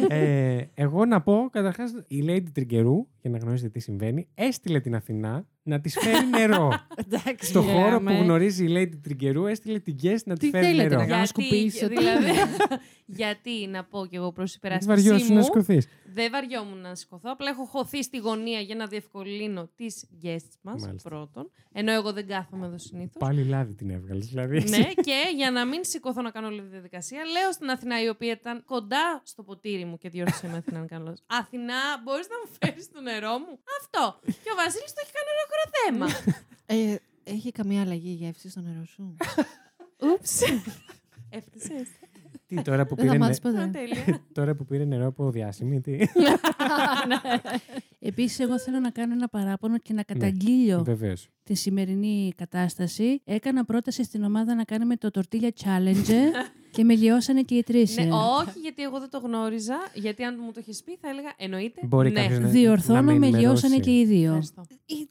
ε, 0.09 0.59
εγώ 0.75 1.05
να 1.05 1.21
πω 1.21 1.49
καταρχάς 1.53 1.91
η 2.07 2.25
Lady 2.29 2.47
Τριγκερού 2.53 3.07
για 3.25 3.33
να 3.33 3.39
γνωρίσετε 3.39 3.69
τι 3.71 3.79
συμβαίνει, 3.81 4.29
έστειλε 4.35 4.81
την 4.81 4.95
Αθηνά 4.95 5.47
να 5.63 5.81
της 5.81 5.99
φέρει 6.01 6.27
νερό. 6.27 6.73
Εντάξει, 7.05 7.51
Στο 7.51 7.63
χώρο 7.63 7.75
που 7.75 7.87
γράμμε. 7.87 8.15
γνωρίζει 8.19 8.65
η 8.65 8.69
Lady 8.77 8.99
Τριγκερού, 9.03 9.47
έστειλε 9.47 9.79
την 9.79 9.97
guest 10.03 10.19
να 10.25 10.35
της 10.37 10.51
Τι 10.51 10.51
φέρει 10.51 10.65
θέλετε, 10.67 10.89
νερό. 10.89 11.01
να 11.01 11.07
κάνω 11.07 11.23
Γιατί, 11.25 11.29
σκουπίσω, 11.29 11.89
τι 11.89 11.95
δηλαδή, 11.97 12.25
είναι. 12.31 12.39
γιατί 13.21 13.67
να 13.67 13.85
πω 13.85 14.07
κι 14.07 14.17
εγώ 14.17 14.33
προς 14.33 14.51
Δεν 14.51 14.59
υπεράσπιση 14.73 15.09
βαριώσουν 15.09 15.35
να 15.35 15.39
μου, 15.41 15.45
σηκωθείς. 15.45 15.89
δεν 16.15 16.31
βαριόμουν 16.31 16.79
να 16.79 16.95
σηκωθώ. 16.95 17.31
Απλά 17.33 17.49
έχω 17.51 17.65
χωθεί 17.65 18.03
στη 18.03 18.19
γωνία 18.19 18.61
για 18.61 18.75
να 18.75 18.87
διευκολύνω 18.87 19.69
τις 19.77 20.07
guests 20.23 20.55
μας 20.63 20.83
Μάλιστα. 20.83 21.09
πρώτον. 21.09 21.51
Ενώ 21.73 21.93
εγώ 21.93 22.13
δεν 22.13 22.27
κάθομαι 22.27 22.67
εδώ 22.67 22.79
συνήθως. 22.79 23.17
Πάλι 23.19 23.45
λάδι 23.45 23.75
την 23.75 23.91
έβγαλες. 23.91 24.27
Δηλαδή. 24.27 24.59
ναι, 24.69 24.85
και 24.95 25.19
για 25.37 25.51
να 25.51 25.67
μην 25.67 25.81
σηκωθώ 25.85 26.23
να 26.23 26.31
κάνω 26.31 26.47
όλη 26.47 26.61
τη 26.61 26.69
διαδικασία, 26.69 27.19
λέω 27.25 27.53
στην 27.53 27.71
Αθηνά, 27.71 28.03
η 28.03 28.09
οποία 28.09 28.33
ήταν 28.33 28.65
κοντά 28.65 29.21
στο 29.25 29.43
ποτήρι 29.43 29.85
μου 29.85 29.99
και 29.99 30.09
διόρθωσε 30.09 30.49
με 30.49 30.57
Αθηνά, 30.57 30.79
αν 30.79 30.87
κάνω 30.87 31.05
λάθος. 31.05 31.23
Αθηνά, 31.27 31.81
μπορείς 32.05 32.27
να 32.29 32.37
μου 32.45 32.57
φέρεις 32.61 32.91
το 32.91 33.01
νερό; 33.01 33.14
Μου. 33.23 33.59
Αυτό. 33.81 34.19
Και 34.25 34.51
ο 34.53 34.57
Βασίλης 34.63 34.93
το 34.97 35.01
έχει 35.03 35.13
κάνει 35.19 35.31
ολόκληρο 35.37 35.65
θέμα. 35.81 36.07
Ε, 36.67 36.97
έχει 37.25 37.53
καμία 37.53 37.81
αλλαγή 37.81 38.09
η 38.11 38.13
γεύση 38.13 38.49
στο 38.51 38.61
νερό 38.61 38.85
σου; 38.85 39.17
Ούψ. 40.13 40.41
Έφτασε. 41.31 41.87
Τι 42.47 42.63
τώρα 42.63 42.87
που 42.87 42.95
Δεν 42.95 43.05
θα 43.05 43.11
πήρε, 43.13 43.25
μάθεις 43.25 43.41
νε- 43.43 43.55
ποτέ. 43.55 43.71
Τέλεια. 43.79 44.21
τώρα 44.39 44.55
που 44.55 44.65
πήρε 44.65 44.85
νερό 44.85 45.07
από 45.07 45.31
διάσημη, 45.31 45.81
τι; 45.81 45.97
Επίσης, 48.01 48.39
εγώ 48.39 48.59
θέλω 48.59 48.79
να 48.81 48.91
κάνω 48.91 49.13
ένα 49.13 49.29
παράπονο 49.29 49.79
και 49.79 49.93
να 49.93 49.97
Ναι. 49.97 50.03
καταγγείλω 50.15 50.85
Βεβαίως. 50.85 51.29
τη 51.43 51.55
σημερινή 51.55 52.33
κατάσταση. 52.37 53.21
Έκανα 53.25 53.65
πρόταση 53.65 54.05
στην 54.05 54.25
ομάδα 54.25 54.55
να 54.55 54.65
κάνουμε 54.65 54.97
το 54.97 55.11
Tortilla 55.15 55.49
Challenge 55.65 56.13
και 56.75 56.85
με 56.85 56.95
λιώσανε 56.95 57.43
και 57.43 57.55
οι 57.55 57.63
τρεις. 57.63 57.97
Ναι, 57.97 58.03
ε. 58.03 58.09
όχι, 58.41 58.59
γιατί 58.63 58.83
εγώ 58.83 59.01
δεν 59.01 59.11
το 59.11 59.19
γνώριζα. 59.19 59.77
Γιατί 59.95 60.23
αν 60.25 60.37
μου 60.45 60.53
το 60.53 60.59
έχεις 60.59 60.83
πει, 60.83 60.97
θα 61.01 61.09
έλεγα 61.09 61.33
εννοείται. 61.37 61.81
Μπορεί 61.87 62.11
ναι. 62.11 62.21
κάποιος 62.23 62.39
να- 62.39 62.49
Διορθώνω, 62.49 63.03
με 63.03 63.05
με 63.05 63.13
ενημερώσει. 63.13 63.41
λιώσανε 63.41 63.79
και 63.79 63.99
οι 63.99 64.05
δύο. 64.05 64.25
Ευχαριστώ. 64.27 64.63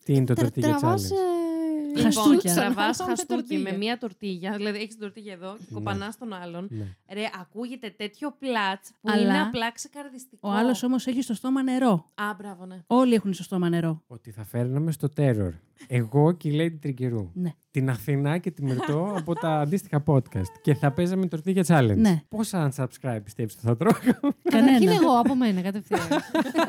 Τι 0.03 0.13
είναι 0.13 0.25
το 0.25 0.33
Τρα- 0.33 0.47
tortilla 0.47 0.61
τραβάς, 0.61 1.03
challenge; 1.11 1.15
ε, 1.15 1.97
Λοιπόν, 1.97 2.03
Χαστούκια. 2.03 2.53
τραβάς 2.55 2.99
Με 2.99 3.05
χαστούκι 3.05 3.27
τορτίγια. 3.33 3.71
με 3.71 3.77
μία 3.77 3.97
τορτίγια. 3.97 4.51
Δηλαδή, 4.55 4.77
έχεις 4.77 4.89
την 4.89 4.99
τορτίγια 4.99 5.33
εδώ 5.33 5.51
και 5.57 5.63
Ναι. 5.69 5.73
κοπανάς 5.77 6.17
τον 6.17 6.33
άλλον. 6.33 6.67
Ναι. 6.69 6.85
Ρε, 7.13 7.23
ακούγεται 7.41 7.93
τέτοιο 7.97 8.35
πλάτς 8.39 8.89
που 9.01 9.09
Αλλά 9.11 9.21
είναι 9.21 9.41
απλά 9.41 9.71
ξεκαρδιστικό. 9.71 10.49
Ο 10.49 10.51
άλλος 10.51 10.83
όμως 10.83 11.07
έχει 11.07 11.21
στο 11.21 11.33
στόμα 11.33 11.63
νερό. 11.63 12.05
Α, 12.15 12.23
μπράβο, 12.37 12.65
ναι. 12.65 12.83
Όλοι 12.87 13.13
έχουν 13.13 13.33
στο 13.33 13.43
στόμα 13.43 13.69
νερό. 13.69 14.01
Ότι 14.07 14.31
θα 14.31 14.43
φέρναμε 14.43 14.91
στο 14.91 15.07
terror. 15.17 15.51
Εγώ 15.87 16.31
και 16.31 16.49
η 16.49 16.55
Lady 16.59 16.77
Τριγκερού. 16.81 17.29
Ναι. 17.33 17.51
Την 17.71 17.89
Αθηνά 17.89 18.37
και 18.37 18.51
τη 18.51 18.63
Μερτό 18.63 19.13
από 19.17 19.33
τα 19.33 19.59
αντίστοιχα 19.59 20.03
podcast. 20.07 20.51
Και 20.61 20.73
θα 20.73 20.91
παίζαμε 20.91 21.27
tortilla 21.31 21.63
challenge. 21.65 21.97
Ναι. 21.97 22.21
Πόσα 22.29 22.71
unsubscribe 22.71 23.19
πιστεύεις 23.23 23.53
ότι 23.55 23.65
θα 23.65 23.77
τρώγα 23.77 23.99
Καταρχήν 23.99 24.31
Κανένα. 24.51 24.91
εγώ 24.93 25.19
από 25.19 25.35
μένα 25.35 25.61
κατευθείαν. 25.61 26.01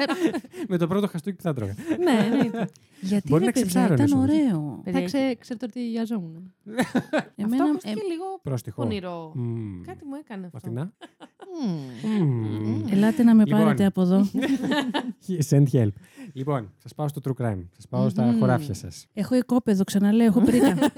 με 0.69 0.77
το 0.79 0.87
πρώτο 0.87 1.07
χαστούκι 1.09 1.37
που 1.37 1.43
θα 1.43 1.53
τρώγα. 1.53 1.75
ναι, 2.03 2.25
εννοείται. 2.25 2.69
Γιατί 3.01 3.29
Μπορεί 3.29 3.41
ρε, 3.45 3.47
να 3.47 3.53
παιδιά, 3.53 3.69
ξεψάρωνες 3.71 4.11
ήταν 4.11 4.19
όμως. 4.19 4.31
ωραίο. 4.31 4.81
Παιδιά, 4.85 5.01
Θα 5.01 5.07
ξε, 5.07 5.35
ξετορτιγιαζόμουν. 5.39 6.53
Αυτό 6.95 7.33
Εμένα, 7.37 7.65
ακούστηκε 7.65 7.91
ε, 7.91 8.11
λίγο 8.13 8.25
Πρόστιχο. 8.43 8.83
πονηρό. 8.83 9.33
Μμμ. 9.35 9.81
Κάτι 9.87 10.05
μου 10.05 10.15
έκανε 10.25 10.47
αυτό. 10.47 10.57
Αθηνά. 10.57 10.93
Μμμ. 12.05 12.21
Μμμ. 12.25 12.85
ελάτε 12.91 13.23
να 13.23 13.35
με 13.35 13.45
Λοιπόν. 13.45 13.61
πάρετε 13.61 13.85
από 13.85 14.01
εδώ. 14.03 14.21
Send 15.51 15.65
help. 15.73 15.89
Λοιπόν, 16.33 16.73
σας 16.79 16.95
πάω 16.95 17.09
στο 17.09 17.21
true 17.25 17.43
crime. 17.45 17.63
Σας 17.77 17.89
πάω 17.89 18.09
στα 18.09 18.23
Μμμ. 18.25 18.39
χωράφια 18.39 18.75
σας. 18.75 19.04
Έχω 19.13 19.35
οικόπεδο, 19.35 19.85
ξαναλέω, 19.85 20.27
έχω 20.27 20.41
πρίκα. 20.41 20.77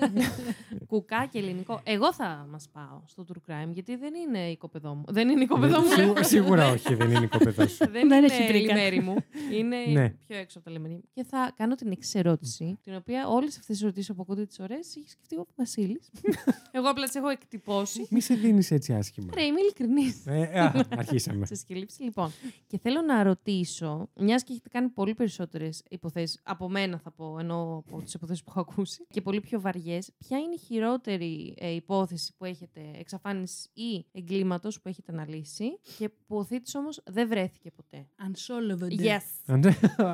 Κουκά 0.87 1.27
και 1.31 1.39
ελληνικό. 1.39 1.81
Εγώ 1.85 2.13
θα 2.15 2.47
μας 2.51 2.69
πάω 2.73 3.01
στο 3.07 3.25
true 3.29 3.51
crime, 3.51 3.69
γιατί 3.73 3.97
δεν 3.97 4.15
είναι 4.15 4.51
οικοπεδό 4.51 4.95
μου. 4.95 5.05
Δεν 5.09 5.29
είναι 5.29 5.43
οικοπεδό 5.43 5.81
μου. 5.81 5.87
Σίγουρα 6.21 6.69
όχι, 6.71 6.95
δεν 6.95 7.11
είναι 7.11 7.25
η 7.25 7.29
κοπεδό 7.29 7.67
σου. 7.67 7.77
δεν 7.91 8.09
Δεν 8.09 8.25
είναι 8.25 8.33
έχει 8.35 8.47
πρίκα. 8.47 8.75
λιμέρι 8.75 9.01
μου. 9.01 9.15
Είναι 9.53 9.77
Ναι. 9.77 10.09
πιο 10.27 10.37
έξω 10.37 10.59
από 10.59 10.67
τα 10.67 10.73
λιμέρι. 10.73 11.01
Και 11.15 11.25
θα 11.25 11.53
κάνω 11.57 11.75
την 11.75 11.91
εξή 11.91 12.19
ερώτηση, 12.19 12.79
την 12.83 12.95
οποία 12.97 13.29
όλες 13.29 13.49
αυτές 13.59 13.67
τις 13.67 13.83
ερωτήσεις 13.83 14.09
που 14.15 14.17
ακούγονται 14.21 14.47
τις 14.47 14.59
ωραίες 14.61 14.97
έχει 14.97 15.09
σκεφτεί 15.09 15.37
ο 15.37 15.47
Βασίλης. 15.57 16.11
Εγώ 16.77 16.89
απλά 16.89 17.05
τις 17.05 17.15
έχω 17.15 17.29
εκτυπώσει. 17.29 18.07
Μη 18.11 18.21
σε 18.21 18.35
δίνεις 18.35 18.71
έτσι 18.71 18.93
άσχημα. 18.93 19.33
Ρε, 19.35 19.43
είμαι 19.43 19.61
ειλικρινής. 19.61 20.27
Ε, 20.27 20.61
α, 20.61 20.85
αρχίσαμε. 20.97 21.47
Σε 21.47 21.55
σκελίψη. 21.55 22.03
Λοιπόν, 22.03 22.33
και 22.67 22.79
θέλω 22.83 23.01
να 23.03 23.23
ρωτήσω, 23.23 24.09
μιας 24.21 24.43
και 24.43 24.53
έχετε 24.53 24.69
κάνει 24.69 24.89
πολύ 24.89 25.15
περισσότερες 25.15 25.83
υποθέσεις, 25.89 26.41
από 26.43 26.69
μένα 26.69 26.99
θα 26.99 27.11
πω, 27.11 27.37
ενώ 27.41 27.85
από 27.91 28.03
τις 28.03 28.15
υποθέσει 28.15 28.43
που 28.45 28.51
έχω 28.51 28.61
ακούσει, 28.61 29.07
και 29.11 29.21
πολύ 29.21 29.41
πιο 29.41 29.61
βαριές, 29.61 30.11
ποια 30.19 30.39
είναι 30.39 30.55
η 30.55 30.59
χειρότερη 30.59 31.55
ε, 31.59 31.71
υπόθεση 31.75 32.35
που 32.37 32.45
έχετε 32.45 32.81
εξαφάνιση 32.99 33.69
ή 33.73 34.07
εγκλήματος 34.13 34.81
που 34.81 34.89
έχετε 34.89 35.13
αναλύσει 35.13 35.81
και 35.99 36.09
που 36.09 36.37
ο 36.37 36.45
θήτης 36.45 36.75
όμως 36.75 37.03
δεν 37.07 37.29
βρέθηκε 37.29 37.71
ποτέ; 37.71 38.07
Unsolved. 38.19 39.01
Yes. 39.01 39.61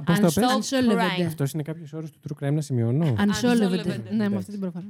Πώς 0.04 0.18
το 0.18 0.30
πες; 0.34 0.44
Unsolved 0.44 0.90
Unsolved. 0.90 1.20
crime. 1.20 1.26
Αυτός 1.26 1.52
είναι 1.52 1.62
κάποιος 1.62 1.92
όρος 1.92 2.10
του 2.10 2.20
true 2.28 2.44
crime 2.44 2.52
να 2.52 2.60
σημειώνω; 2.60 3.14
Unsolved. 3.18 3.70
Unsolved. 3.70 4.02
Ναι, 4.10 4.28
με 4.28 4.36
αυτή 4.36 4.50
την 4.50 4.60
προφορά. 4.60 4.84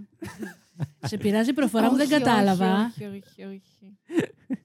Σε 1.03 1.17
πειράζει 1.17 1.51
η 1.51 1.53
προφορά 1.53 1.91
μου, 1.91 1.97
δεν 1.97 2.07
Όχι, 2.11 2.19
κατάλαβα. 2.19 2.87
Όχι, 2.87 3.05
όχι, 3.05 3.45
όχι. 3.45 3.99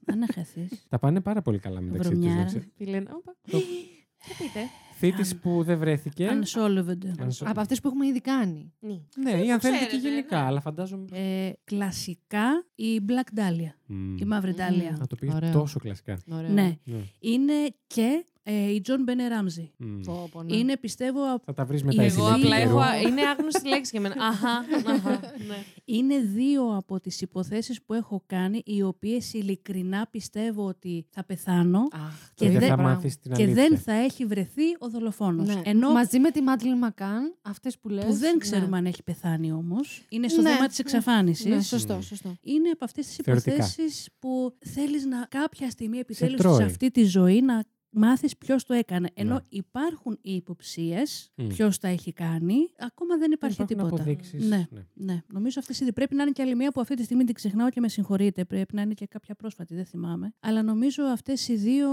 Αν 0.06 0.18
να 0.18 0.26
χαθείς. 0.34 0.86
Τα 0.88 0.98
πάνε 0.98 1.20
πάρα 1.20 1.42
πολύ 1.42 1.58
καλά 1.58 1.80
μεταξύ 1.80 2.10
τους. 2.10 2.18
Βρωμιάρα. 2.18 2.52
Τι 2.76 2.84
λένε, 2.84 3.10
όπα. 3.12 3.36
Τι 3.42 4.32
πείτε; 4.38 4.60
Θήτης 4.98 5.36
που 5.36 5.62
δεν 5.62 5.78
βρέθηκε. 5.78 6.28
Unsolved. 6.30 6.98
Αν 7.20 7.32
σο- 7.32 7.44
Από 7.48 7.60
αυτές 7.60 7.80
που 7.80 7.88
έχουμε 7.88 8.06
ήδη 8.06 8.20
κάνει. 8.20 8.72
Ναι. 8.80 8.98
Ναι, 9.16 9.30
ή 9.44 9.52
αν 9.52 9.60
θέλετε 9.60 9.84
και 9.84 9.86
ξέρετε, 9.86 10.08
γενικά, 10.08 10.36
ναι. 10.40 10.46
αλλά 10.46 10.60
φαντάζομαι. 10.60 11.04
Ε, 11.12 11.50
κλασικά 11.64 12.64
η 12.74 13.00
Black 13.08 13.38
Dahlia. 13.38 13.72
Μμμ. 13.86 14.16
Η 14.16 14.24
Μαύρη 14.24 14.54
Dahlia. 14.56 14.98
Να 14.98 15.06
το 15.06 15.16
πει 15.16 15.30
Ωραίο. 15.34 15.52
τόσο 15.52 15.78
κλασικά. 15.78 16.18
Ωραία. 16.32 16.48
Ναι. 16.50 16.76
Ναι. 16.84 16.98
Είναι 17.20 17.52
και 17.86 18.24
ε, 18.42 18.70
η 18.72 18.82
John 18.86 18.90
Bene 19.10 19.32
Ramsey. 19.32 19.68
Μμ. 19.76 20.00
Πω, 20.00 20.28
πω, 20.32 20.42
ναι. 20.42 20.56
Είναι 20.56 20.76
πιστεύω 20.76 21.20
από 21.34 21.42
Θα 21.44 21.52
τα 21.54 21.64
βρεις 21.64 21.82
μετά 21.84 22.02
Η 22.02 22.04
εσύ. 22.06 22.18
Εγώ 22.18 22.28
Λady 22.28 22.32
απλά 22.34 22.48
Τριγκερού. 22.56 22.78
έχω. 22.78 23.08
Είναι 23.08 23.20
άγνωστη 23.22 23.68
λέξη 23.68 23.90
για 23.92 24.00
μένα. 24.00 24.14
Αχα. 24.28 24.48
αχα, 24.92 25.10
ναι. 25.48 25.56
Είναι 25.84 26.18
δύο 26.18 26.76
από 26.76 27.00
τις 27.00 27.20
υποθέσεις 27.20 27.82
που 27.82 27.94
έχω 27.94 28.22
κάνει, 28.26 28.62
οι 28.64 28.82
οποίες 28.82 29.32
ειλικρινά 29.32 30.08
πιστεύω 30.10 30.64
ότι 30.66 31.06
θα 31.10 31.24
πεθάνω 31.24 31.78
Αχ, 31.92 32.30
και 32.34 32.44
το 32.44 32.50
δεν 32.50 32.54
ίδιο 32.54 32.60
θα 32.68 32.74
πράγμα. 32.74 32.92
μάθεις 32.94 33.18
την 33.20 33.32
και 33.32 33.42
αλήθεια. 33.42 33.62
δεν 33.68 33.78
θα 33.78 33.92
έχει 33.92 34.24
βρεθεί 34.26 34.62
ο 34.78 34.87
δολοφόνος. 34.88 35.46
Ναι. 35.48 35.62
Ενώ 35.64 35.92
Μαζί 35.92 36.18
με 36.18 36.30
τη 36.30 36.40
Μάτλιν 36.42 36.76
Μακάν, 36.76 37.34
αυτές 37.42 37.78
που 37.78 37.88
λες. 37.88 38.04
που 38.04 38.12
δεν 38.12 38.32
ναι. 38.32 38.38
ξέρουμε 38.38 38.76
αν 38.78 38.86
έχει 38.86 39.02
πεθάνει 39.02 39.52
όμως, 39.52 40.06
είναι 40.08 40.28
στο 40.28 40.42
Ναι, 40.42 40.50
θέμα 40.50 40.66
της 40.66 40.78
ναι. 40.78 40.84
εξαφάνισης. 40.86 41.44
Ναι, 41.44 41.60
σωστό, 41.62 42.00
σωστό. 42.00 42.36
Είναι 42.40 42.68
από 42.68 42.84
αυτές 42.84 43.06
τις 43.06 43.16
Θεωρητικά. 43.24 43.54
υποθέσεις 43.54 44.08
που 44.18 44.56
θέλεις 44.64 45.04
να 45.06 45.26
κάποια 45.30 45.70
στιγμή 45.70 45.98
επιτέλους 45.98 46.36
τρώει. 46.40 46.56
σε 46.56 46.62
αυτή 46.62 46.90
τη 46.90 47.04
ζωή 47.04 47.40
να 47.40 47.64
μάθεις 47.90 48.36
ποιος 48.36 48.64
το 48.64 48.74
έκανε. 48.74 49.08
Ενώ 49.14 49.34
Ναι. 49.34 49.40
υπάρχουν 49.48 50.18
οι 50.22 50.34
υποψίες 50.34 51.30
Μμ. 51.34 51.46
ποιος 51.46 51.78
τα 51.78 51.88
έχει 51.88 52.12
κάνει, 52.12 52.54
ακόμα 52.78 53.16
δεν 53.18 53.30
υπάρχει 53.30 53.62
Υπάρχουν 53.62 53.76
τίποτα. 53.76 54.02
αποδείξεις, 54.02 54.48
Ναι. 54.48 54.66
ναι. 54.70 54.86
Ναι, 54.94 55.22
νομίζω 55.32 55.60
αυτή 55.60 55.84
η 55.84 55.92
πρέπει 55.92 56.14
να 56.14 56.22
είναι 56.22 56.30
και 56.32 56.42
άλλη 56.42 56.54
μία 56.56 56.72
που 56.72 56.80
αυτή 56.80 56.94
τη 56.94 57.02
στιγμή 57.02 57.24
την 57.24 57.34
ξεχνάω 57.34 57.68
και 57.70 57.80
με 57.80 57.88
συγχωρείτε. 57.88 58.44
Πρέπει 58.44 58.74
να 58.74 58.82
είναι 58.82 58.94
και 58.94 59.06
κάποια 59.06 59.34
πρόσφατη, 59.34 59.74
δεν 59.74 59.84
θυμάμαι. 59.84 60.34
Αλλά 60.40 60.62
νομίζω 60.62 61.02
αυτές 61.04 61.48
οι 61.48 61.56
δύο 61.56 61.88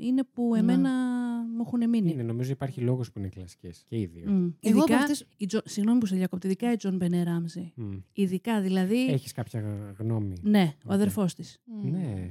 είναι 0.00 0.24
που 0.32 0.50
Ναι. 0.52 0.58
εμένα 0.58 0.90
μου 1.56 1.62
έχουν 1.66 1.88
μείνει. 1.88 2.10
Είναι, 2.10 2.22
νομίζω 2.22 2.50
υπάρχει 2.50 2.80
λόγος 2.80 3.12
που 3.12 3.18
είναι 3.18 3.28
κλασικές. 3.28 3.84
Και 3.88 3.96
οι 4.00 4.06
δύο. 4.06 4.30
Μμ. 4.30 4.48
Εγώ 4.60 4.80
από 4.80 4.92
Ειδικά, 4.92 4.96
αυτές- 4.96 5.26
η 5.36 5.46
Τζο- 5.46 5.60
συγγνώμη 5.64 5.98
που 5.98 6.06
σε 6.06 6.16
διακόπτω, 6.16 6.46
ειδικά 6.46 6.72
η 6.72 6.76
Τζον 6.76 6.96
Μπενέ 6.96 7.22
Ράμσεϊ. 7.22 7.72
Μμ. 7.76 7.92
Ειδικά, 8.12 8.60
δηλαδή. 8.60 9.06
Έχεις 9.06 9.32
κάποια 9.32 9.60
γ- 9.60 10.00
γνώμη. 10.00 10.34
Ναι, 10.42 10.72
ο 10.76 10.78
Οκ. 10.84 10.92
αδερφός 10.92 11.34
της. 11.34 11.58
Ναι. 11.82 12.30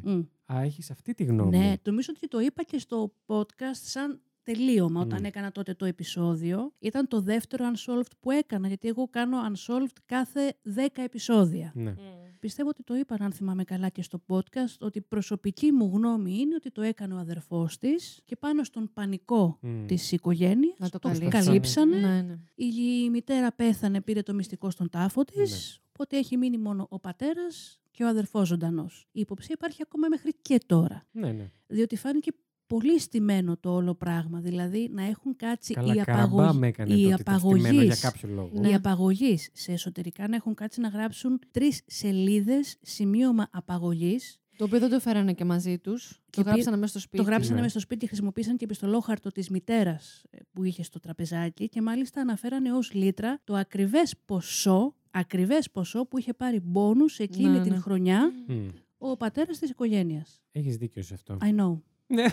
Α, 0.54 0.62
έχεις 0.62 0.92
αυτή 0.92 1.14
τη 1.14 1.24
γνώμη. 1.24 1.58
Ναι, 1.58 1.74
νομίζω 1.84 2.14
ότι 2.18 2.28
το 2.28 2.40
είπα 2.40 2.64
και 2.64 2.78
στο 2.80 3.14
podcast 3.26 3.80
σαν 3.84 4.22
τελείωμα 4.44 5.02
όταν 5.02 5.20
Μμ. 5.20 5.26
έκανα 5.26 5.52
τότε 5.52 5.74
το 5.74 5.86
επεισόδιο. 5.86 6.74
Ήταν 6.80 7.08
το 7.08 7.22
δεύτερο 7.22 7.66
Unsolved 7.76 8.12
που 8.20 8.32
έκανα, 8.32 8.68
γιατί 8.68 8.88
εγώ 8.88 9.08
κάνω 9.08 9.38
Unsolved 9.54 9.98
κάθε 10.06 10.54
10 10.76 10.88
επεισόδια. 11.04 11.72
Ναι. 11.76 11.94
Πιστεύω 12.40 12.70
ότι 12.70 12.84
το 12.84 12.96
είπα, 12.96 13.16
αν 13.20 13.32
θυμάμαι 13.32 13.64
καλά 13.64 13.90
και 13.90 14.02
στο 14.04 14.22
podcast, 14.28 14.78
ότι 14.80 14.98
η 14.98 15.02
προσωπική 15.02 15.72
μου 15.72 15.92
γνώμη 15.94 16.38
είναι 16.40 16.56
ότι 16.56 16.72
το 16.72 16.82
έκανε 16.82 17.14
ο 17.14 17.18
αδερφός 17.18 17.78
της 17.78 18.22
και 18.26 18.36
πάνω 18.36 18.64
στον 18.64 18.90
πανικό 18.94 19.58
Μμ. 19.62 19.86
της 19.86 20.12
οικογένειας 20.12 20.78
Να 20.80 20.90
το 20.90 21.00
το 21.00 21.08
καλύψανε. 21.08 21.44
καλύψανε. 21.46 21.98
Ναι, 21.98 22.22
ναι. 22.22 22.38
Η 22.56 23.10
μητέρα 23.10 23.52
πέθανε, 23.54 24.02
πήρε 24.02 24.22
το 24.22 24.34
μυστικό 24.34 24.70
στον 24.70 24.90
τάφο 24.90 25.24
της, 25.24 25.52
Ναι. 25.52 25.84
οπότε 25.90 26.18
έχει 26.18 26.38
μείνει 26.38 26.58
μόνο 26.58 26.86
ο 26.90 27.00
πατέρας 27.00 27.82
και 27.94 28.04
ο 28.04 28.08
αδερφός 28.08 28.48
ζωντανός. 28.48 29.08
Η 29.12 29.20
υποψία 29.20 29.54
υπάρχει 29.58 29.80
ακόμα 29.82 30.08
μέχρι 30.10 30.32
και 30.42 30.60
τώρα, 30.66 31.06
ναι, 31.12 31.32
ναι. 31.32 31.52
διότι 31.68 31.96
φάνηκε 31.96 32.32
πολύ 32.68 33.00
στημένο 33.00 33.58
το 33.58 33.74
όλο 33.74 33.96
πράγμα, 33.96 34.40
δηλαδή 34.40 34.90
να 34.94 35.04
έχουν 35.04 35.36
κάτσει 35.36 35.74
Καλά, 35.74 35.94
οι 35.94 35.98
καραμπά 35.98 36.24
απαγωγοί. 36.24 36.58
με 36.60 36.68
έκανε 36.68 36.94
οι 36.94 37.08
το 37.08 37.14
ότι 37.14 37.22
ήταν 37.22 37.40
στημένο 37.40 37.60
για 37.62 37.72
απαγωγείς. 37.72 38.00
κάποιο 38.02 38.30
λόγο. 38.30 38.50
Ναι. 38.54 38.70
Οι 38.70 38.74
απαγωγείς 38.74 39.50
σε 39.54 39.72
εσωτερικά 39.72 40.28
να 40.28 40.36
έχουν 40.36 40.54
κάτσει 40.54 40.80
να 40.82 40.88
γράψουν 40.88 41.40
τρεις 41.52 41.82
σελίδες 41.86 42.78
σημείωμα 42.82 43.48
απαγωγής. 43.52 44.42
Το 44.64 44.70
οποίο 44.70 44.80
δεν 44.80 44.90
το 44.90 45.00
φέρανε 45.00 45.34
και 45.34 45.46
μαζί 45.46 45.78
τους. 45.78 46.10
Το 46.10 46.18
πήρε- 46.32 46.48
γράψανε 46.48 46.78
μέσα 46.78 46.90
στο 46.92 47.00
σπίτι. 47.00 47.18
Το 47.24 47.30
γράψανε 47.30 47.54
Ναι. 47.56 47.60
μέσα 47.62 47.70
στο 47.72 47.80
σπίτι 47.80 48.00
και 48.00 48.08
χρησιμοποίησαν 48.08 48.58
και 48.58 48.64
επιστολόχαρτο 48.66 49.32
της 49.32 49.50
μητέρας 49.50 50.24
που 50.54 50.64
είχε 50.64 50.84
στο 50.84 51.00
τραπεζάκι 51.00 51.70
και 51.70 51.82
μάλιστα 51.82 52.22
αναφέρανε 52.22 52.74
ως 52.74 52.94
λίτρα 52.94 53.40
το 53.44 53.56
ακριβές 53.56 54.14
ποσό, 54.26 54.96
ακριβές 55.12 55.72
ποσό 55.72 56.06
που 56.06 56.18
είχε 56.18 56.34
πάρει 56.34 56.60
μπόνους 56.64 57.20
εκείνη 57.20 57.50
Ναι, 57.50 57.62
την 57.62 57.72
ναι. 57.72 57.78
χρονιά 57.80 58.32
Μμ. 58.48 58.68
ο 58.98 59.18
πατέρας 59.18 59.60
της 59.60 59.70
οικογένειας. 59.70 60.42
Έχεις 60.52 60.78
δίκιο 60.78 61.02
σε 61.04 61.14
αυτό. 61.14 61.38
I 61.42 61.60
know. 61.60 61.80
Ναι. 62.08 62.26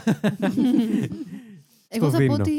Εγώ 1.92 2.04
Στο 2.04 2.10
θα 2.10 2.18
δίνω. 2.18 2.34
πω 2.34 2.40
ότι 2.42 2.52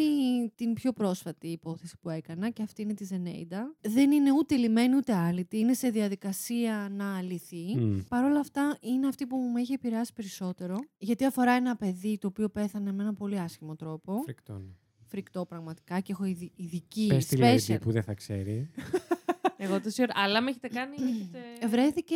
την 0.50 0.74
πιο 0.74 0.92
πρόσφατη 0.94 1.48
υπόθεση 1.48 1.96
που 2.02 2.10
έκανα 2.10 2.50
και 2.50 2.62
αυτή 2.64 2.82
είναι 2.82 2.94
της 2.94 3.08
Ζενέιντα. 3.08 3.76
Δεν 3.82 4.12
είναι 4.12 4.32
ούτε 4.32 4.56
λιμένη 4.56 4.96
ούτε 4.96 5.14
άλυτη. 5.14 5.58
Είναι 5.58 5.74
σε 5.74 5.89
διαδικασία 5.89 6.88
να 6.92 7.18
αλυθεί. 7.18 7.78
Μμ. 7.78 8.00
Παρ' 8.08 8.24
όλα 8.24 8.39
αυτά 8.39 8.78
είναι 8.82 9.08
αυτή 9.08 9.28
που 9.28 9.38
με 9.54 9.60
έχει 9.62 9.74
επηρεάσει 9.74 10.14
περισσότερο. 10.14 10.76
Γιατί 10.98 11.26
αφορά 11.26 11.52
ένα 11.52 11.76
παιδί 11.76 12.18
το 12.18 12.28
οποίο 12.28 12.50
πέθανε 12.50 12.92
με 12.92 13.02
έναν 13.02 13.16
πολύ 13.16 13.39
άσχημο 13.39 13.76
τρόπο. 13.76 14.22
Φρικτόν. 14.24 14.76
Φρικτό 15.08 15.46
πραγματικά 15.46 16.00
και 16.00 16.12
έχω 16.12 16.26
ειδι- 16.26 16.52
ειδική 16.56 17.06
Πες 17.10 17.26
τη 17.26 17.38
special. 17.39 17.72
Lady 17.74 17.78
που 17.82 17.92
δεν 17.92 18.04
θα 18.04 18.14
ξέρει. 18.14 18.70
Εγώ 19.64 19.82
τόση 19.82 20.01
ώρα. 20.01 20.14
Αλλά 20.16 20.41
με 20.41 20.49
έχετε 20.49 20.68
κάνει. 20.68 20.95
με 20.99 21.09
έχετε- 21.09 21.68
Βρέθηκε 21.70 22.16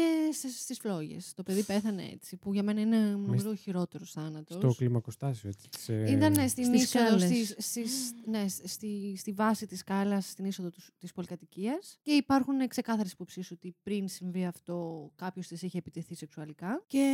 στις 0.57 0.77
φλόγες. 0.79 1.33
Το 1.35 1.43
παιδί 1.43 1.63
πέθανε 1.63 2.03
έτσι, 2.13 2.37
που 2.37 2.53
για 2.53 2.63
μένα 2.63 2.81
είναι 2.81 2.97
νομίζω 2.97 3.49
ο 3.49 3.55
χειρότερος 3.55 4.11
θάνατος. 4.11 4.57
Στο 4.57 4.73
κλιμακοστάσιο. 4.77 5.49
Έτσι, 5.49 5.69
της, 5.69 5.89
ε, 5.89 6.11
Ήταν 6.11 6.49
στην 6.49 6.65
Στις 6.65 6.83
είσοδο, 6.83 7.05
σκάλες. 7.05 7.23
στις, 7.27 7.55
στις, 7.57 8.11
ναι, 8.25 8.47
στη, 8.47 9.15
στη 9.17 9.31
βάση 9.31 9.65
της 9.67 9.79
σκάλας, 9.79 10.29
στην 10.29 10.45
είσοδο 10.45 10.69
του, 10.69 10.79
της 10.99 11.11
πολυκατοικίας 11.11 11.97
και 12.01 12.11
υπάρχουν 12.11 12.67
ξεκάθαρες 12.67 13.11
υποψίες 13.11 13.51
ότι 13.51 13.75
πριν 13.83 14.07
συμβεί 14.07 14.45
αυτό 14.45 15.09
κάποιος 15.15 15.47
της 15.47 15.61
είχε 15.61 15.77
επιτεθεί 15.77 16.15
σεξουαλικά 16.15 16.83
και 16.87 17.07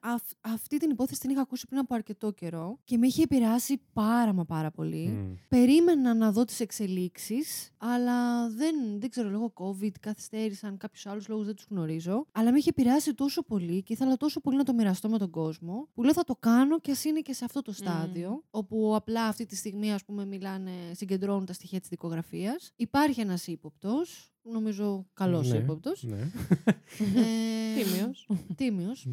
αυ- 0.00 0.36
αυτή 0.40 0.76
την 0.78 0.90
υπόθεση 0.90 1.20
την 1.20 1.30
είχα 1.30 1.40
ακούσει 1.40 1.66
πριν 1.66 1.78
από 1.80 1.94
αρκετό 1.94 2.30
καιρό 2.32 2.78
και 2.84 2.96
με 2.98 3.06
είχε 3.06 3.22
επηρεάσει 3.22 3.80
πάρα 3.92 4.32
μα 4.32 4.44
πάρα 4.44 4.70
πολύ. 4.70 5.06
μμ. 5.08 5.34
Περίμενα 5.48 6.14
να 6.14 6.32
δω 6.32 6.44
τις 6.44 6.60
εξελίξεις, 6.60 7.70
αλλά 7.76 8.48
δεν, 8.50 8.74
δεν 9.00 9.10
ξέρω, 9.10 9.28
λόγω 9.30 9.52
COVID 9.56 9.77
καθυστέρησαν 10.00 10.76
κάποιους 10.76 11.06
άλλους 11.06 11.28
λόγους, 11.28 11.46
δεν 11.46 11.54
τους 11.54 11.66
γνωρίζω. 11.70 12.26
Αλλά 12.32 12.52
με 12.52 12.58
είχε 12.58 12.68
επηρεάσει 12.68 13.14
τόσο 13.14 13.42
πολύ 13.42 13.82
και 13.82 13.92
ήθελα 13.92 14.16
τόσο 14.16 14.40
πολύ 14.40 14.56
να 14.56 14.64
το 14.64 14.74
μοιραστώ 14.74 15.08
με 15.08 15.18
τον 15.18 15.30
κόσμο, 15.30 15.88
που 15.94 16.02
λέω 16.02 16.12
θα 16.12 16.24
το 16.24 16.36
κάνω 16.40 16.80
και 16.80 16.90
ας 16.90 17.04
είναι 17.04 17.20
και 17.20 17.32
σε 17.32 17.44
αυτό 17.44 17.62
το 17.62 17.72
στάδιο, 17.72 18.42
όπου 18.50 18.94
απλά 18.94 19.24
αυτή 19.24 19.46
τη 19.46 19.56
στιγμή 19.56 19.92
ας 19.92 20.04
πούμε 20.04 20.24
μιλάνε, 20.24 20.72
συγκεντρώνουν 20.92 21.44
τα 21.44 21.52
στοιχεία 21.52 21.80
της 21.80 21.88
δικογραφίας. 21.88 22.72
Υπάρχει 22.76 23.20
ένας 23.20 23.46
ύποπτος, 23.46 24.32
νομίζω 24.52 25.06
καλός 25.14 25.48
Ναι, 25.50 25.56
ύποπτος. 25.56 26.02
ναι. 26.02 26.16
Ε, 26.18 27.82
Τίμιος. 27.82 28.28
Τίμιος. 28.56 29.06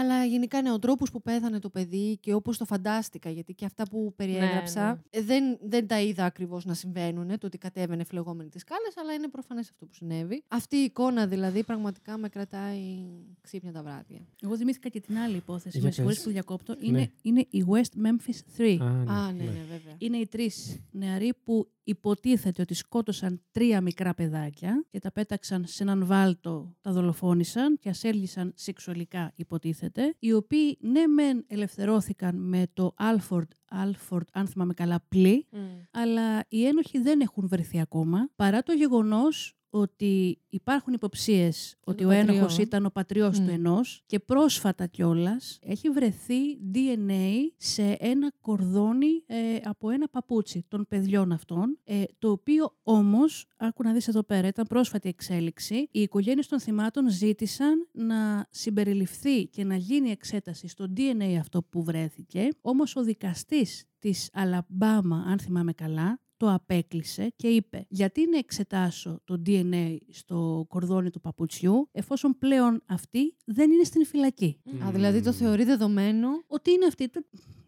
Αλλά 0.00 0.24
γενικά 0.24 0.62
ναι, 0.62 0.72
ο 0.72 0.78
τρόπος 0.78 1.10
που 1.10 1.22
πέθανε 1.22 1.58
το 1.58 1.70
παιδί 1.70 2.18
και 2.20 2.34
όπως 2.34 2.58
το 2.58 2.64
φαντάστηκα, 2.64 3.30
γιατί 3.30 3.54
και 3.54 3.64
αυτά 3.64 3.84
που 3.88 4.12
περιέγραψα 4.16 4.86
ναι. 4.92 5.00
ε, 5.10 5.22
δεν, 5.22 5.58
δεν 5.62 5.86
τα 5.86 6.00
είδα 6.00 6.24
ακριβώς 6.24 6.64
να 6.64 6.74
συμβαίνουν, 6.74 7.38
το 7.38 7.46
ότι 7.46 7.58
κατέβαινε 7.58 8.04
φλεγόμενη 8.04 8.48
τις 8.48 8.60
σκάλες, 8.60 8.96
αλλά 8.96 9.12
είναι 9.12 9.28
προφανές 9.28 9.68
αυτό 9.70 9.86
που 9.86 9.94
συνέβη. 9.94 10.42
Αυτή 10.48 10.76
η 10.76 10.82
εικόνα 10.82 11.26
δηλαδή 11.26 11.64
πραγματικά 11.64 12.18
με 12.18 12.28
κρατάει 12.28 13.06
ξύπνια 13.40 13.72
τα 13.72 13.82
βράδια. 13.82 14.26
Εγώ 14.42 14.56
θυμήθηκα 14.56 14.88
και 14.88 15.00
την 15.00 15.16
άλλη 15.18 15.36
υπόθεση. 15.36 15.78
Για 15.78 15.86
Με 15.86 15.92
συγχωρείς 15.92 16.16
πες. 16.18 16.26
που 16.26 16.32
διακόπτω. 16.32 16.74
Ναι. 16.74 16.86
Είναι, 16.86 17.10
είναι 17.22 17.46
η 17.50 17.64
West 17.68 18.06
Memphis 18.06 18.60
3. 18.60 18.76
Α, 18.80 18.84
ναι, 18.84 19.12
Α, 19.12 19.32
ναι, 19.32 19.42
ναι. 19.44 19.50
ναι, 19.50 19.60
βέβαια. 19.70 19.94
Είναι 19.98 20.16
οι 20.16 20.26
τρεις 20.26 20.80
νεαροί 20.90 21.32
που 21.44 21.68
υποτίθεται 21.84 22.62
ότι 22.62 22.74
σκότωσαν 22.74 23.40
τρία 23.52 23.80
μικρά 23.80 24.14
παιδάκια 24.14 24.52
και 24.90 24.98
τα 24.98 25.12
πέταξαν 25.12 25.64
σε 25.66 25.82
έναν 25.82 26.06
βάλτο, 26.06 26.74
τα 26.80 26.92
δολοφόνησαν 26.92 27.78
και 27.78 27.88
ασέλγησαν 27.88 28.52
σεξουαλικά 28.54 29.32
υποτίθεται, 29.34 30.14
οι 30.18 30.32
οποίοι 30.32 30.78
ναι 30.80 31.06
μεν 31.06 31.44
ελευθερώθηκαν 31.46 32.36
με 32.36 32.66
το 32.72 32.94
Alford, 32.98 33.48
Alford 33.70 34.26
αν 34.32 34.46
θυμάμαι 34.46 34.74
καλά, 34.74 35.04
πλή, 35.08 35.46
Μμ. 35.50 35.58
αλλά 35.90 36.44
οι 36.48 36.66
ένοχοι 36.66 36.98
δεν 37.00 37.20
έχουν 37.20 37.48
βρεθεί 37.48 37.80
ακόμα, 37.80 38.28
παρά 38.36 38.62
το 38.62 38.72
γεγονός 38.72 39.56
ότι 39.74 40.38
υπάρχουν 40.48 40.92
υποψίες 40.92 41.76
ότι 41.84 42.04
ο 42.04 42.08
πατριό. 42.08 42.34
ένοχος 42.34 42.58
ήταν 42.58 42.86
ο 42.86 42.90
πατριός 42.90 43.38
του 43.38 43.44
Μμ. 43.44 43.48
ενός 43.48 44.02
και 44.06 44.18
πρόσφατα 44.18 44.86
κιόλας 44.86 45.58
έχει 45.62 45.90
βρεθεί 45.90 46.58
DNA 46.74 47.52
σε 47.56 47.96
ένα 47.98 48.32
κορδόνι 48.40 49.22
ε, 49.26 49.36
από 49.64 49.90
ένα 49.90 50.08
παπούτσι 50.08 50.64
των 50.68 50.86
παιδιών 50.88 51.32
αυτών, 51.32 51.78
ε, 51.84 52.02
το 52.18 52.30
οποίο 52.30 52.76
όμως, 52.82 53.46
άκου 53.56 53.82
να 53.82 53.92
δεις 53.92 54.08
εδώ 54.08 54.22
πέρα, 54.22 54.48
ήταν 54.48 54.66
πρόσφατη 54.66 55.08
εξέλιξη, 55.08 55.88
οι 55.90 56.00
οικογένειες 56.00 56.46
των 56.46 56.60
θυμάτων 56.60 57.10
ζήτησαν 57.10 57.88
να 57.92 58.46
συμπεριληφθεί 58.50 59.46
και 59.46 59.64
να 59.64 59.76
γίνει 59.76 60.10
εξέταση 60.10 60.68
στο 60.68 60.86
DNA 60.96 61.36
αυτό 61.40 61.62
που 61.62 61.82
βρέθηκε, 61.84 62.48
όμως 62.60 62.96
ο 62.96 63.02
δικαστής 63.02 63.84
της 63.98 64.30
Αλαμπάμα, 64.32 65.24
αν 65.26 65.38
θυμάμαι 65.38 65.72
καλά, 65.72 66.18
το 66.36 66.52
απέκλεισε 66.52 67.32
και 67.36 67.48
είπε 67.48 67.86
γιατί 67.88 68.28
να 68.30 68.38
εξετάσω 68.38 69.20
το 69.24 69.42
DNA 69.46 69.96
στο 70.10 70.64
κορδόνι 70.68 71.10
του 71.10 71.20
παπουτσιού 71.20 71.88
εφόσον 71.92 72.38
πλέον 72.38 72.82
αυτή 72.86 73.36
δεν 73.44 73.70
είναι 73.70 73.84
στην 73.84 74.06
φυλακή. 74.06 74.60
Α, 74.86 74.90
δηλαδή 74.90 75.22
το 75.22 75.32
θεωρεί 75.32 75.64
δεδομένο. 75.64 76.28
Ότι 76.46 76.70
είναι 76.70 76.86
αυτή. 76.86 77.10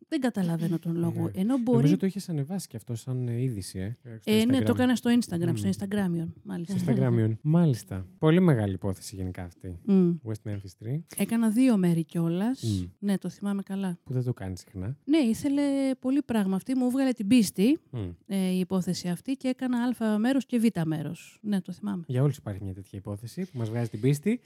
Το- 0.09 0.17
Δεν 0.19 0.21
καταλαβαίνω 0.21 0.79
τον 0.79 0.97
λόγο. 0.97 1.23
Ναι. 1.35 1.41
Ενώ 1.41 1.59
μπορεί. 1.59 1.77
Νομίζω 1.77 1.97
το 1.97 2.07
είχε 2.07 2.21
ανεβάσει 2.29 2.67
και 2.69 2.77
αυτό 2.77 2.95
σαν 2.95 3.29
ε, 3.29 3.43
είδηση, 3.43 3.79
ε. 3.79 3.97
στο 4.21 4.33
Ε, 4.33 4.45
ναι, 4.45 4.59
Instagram. 4.59 4.65
το 4.65 4.73
έκανα 4.77 4.97
στο 4.97 5.11
Instagram, 5.21 5.51
Μμ. 5.51 5.57
στο 5.57 5.69
Instagramion, 5.69 6.29
μάλιστα. 6.43 6.75
Instagramion. 6.95 7.33
Μάλιστα. 7.57 8.07
Πολύ 8.19 8.41
μεγάλη 8.41 8.73
υπόθεση 8.73 9.17
γενικά 9.17 9.43
αυτή. 9.43 9.79
Μμ. 9.85 10.11
West 10.25 10.51
Memphis 10.51 10.87
3. 10.87 11.01
Έκανα 11.17 11.51
δύο 11.51 11.77
μέρη 11.77 12.05
κιόλας. 12.05 12.63
Μμ. 12.63 12.85
Ναι, 12.99 13.19
το 13.19 13.29
θυμάμαι 13.29 13.63
καλά. 13.63 13.99
Που 14.05 14.13
δεν 14.13 14.25
το 14.25 14.33
κάνεις 14.33 14.61
συχνά. 14.61 14.97
Ναι, 15.05 15.19
ήθελε 15.19 15.63
πολύ 16.01 16.23
πράγμα. 16.23 16.57
Αυτή 16.57 16.75
μου 16.77 16.91
βγάλε 16.91 17.13
την 17.13 17.27
πίστη 17.27 17.79
Μμ. 17.91 17.99
ε, 18.27 18.37
η 18.51 18.59
υπόθεση 18.59 19.09
αυτή 19.09 19.33
και 19.33 19.49
έκανα 19.49 19.79
Α 20.01 20.19
μέρος 20.19 20.47
και 20.47 20.59
Β 20.59 20.65
μέρος. 20.87 21.39
Ναι, 21.43 21.61
το 21.61 21.73
θυμάμαι. 21.73 22.05
Για 22.07 22.23
όλους 22.23 22.37
υπάρχει 22.37 22.63
μια 22.65 22.75
τέτοια 22.75 22.99
υπόθεση 22.99 23.43
που 23.43 23.59
μας 23.59 23.69
βγάζει 23.71 23.89
την 23.89 24.01
πίστη. 24.01 24.41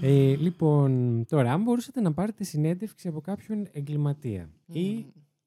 Ε, 0.00 0.36
λοιπόν, 0.36 1.24
τώρα, 1.28 1.52
αν 1.52 1.62
μπορούσατε 1.62 2.00
να 2.00 2.12
πάρετε 2.12 2.44
συνέντευξη 2.44 3.08
από 3.08 3.20
κάποιον 3.20 3.68
εγκληματία 3.72 4.23
ή 4.72 5.06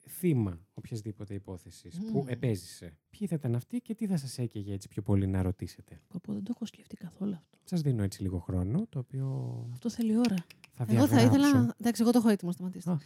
θύμα 0.10 0.66
οποιασδήποτε 0.74 1.34
υπόθεσης 1.34 2.00
που 2.12 2.20
Μμμ. 2.20 2.28
επέζησε, 2.28 2.98
ποιοι 3.10 3.28
θα 3.28 3.36
ήταν 3.36 3.56
αυτοί 3.56 3.78
και 3.82 3.96
τι 3.96 4.08
θα 4.08 4.18
σας 4.18 4.38
έκαιγε 4.38 4.74
έτσι 4.74 4.88
πιο 4.88 5.02
πολύ 5.02 5.28
να 5.28 5.42
ρωτήσετε; 5.42 6.02
Πω, 6.08 6.20
πω, 6.24 6.34
δεν 6.34 6.44
το 6.44 6.52
έχω 6.56 6.66
σκεφτεί 6.66 6.96
καθόλου 6.96 7.34
αυτό. 7.34 7.58
Σας 7.64 7.82
δίνω 7.82 8.04
έτσι 8.04 8.22
λίγο 8.22 8.40
χρόνο, 8.40 8.86
το 8.90 9.00
οποίο 9.00 9.56
Αυτό 9.74 9.90
θέλει 9.90 10.18
ώρα. 10.18 10.36
θα 10.72 10.86
Εγώ 10.90 11.08
θα 11.08 11.18
διαγράψω. 11.18 11.48
ήθελα. 11.48 11.76
Εντάξει, 11.80 12.02
εγώ 12.02 12.12
το 12.12 12.18
έχω 12.18 12.30
έτοιμο, 12.30 12.52
σταματήστε. 12.52 12.92
Α. 12.92 12.98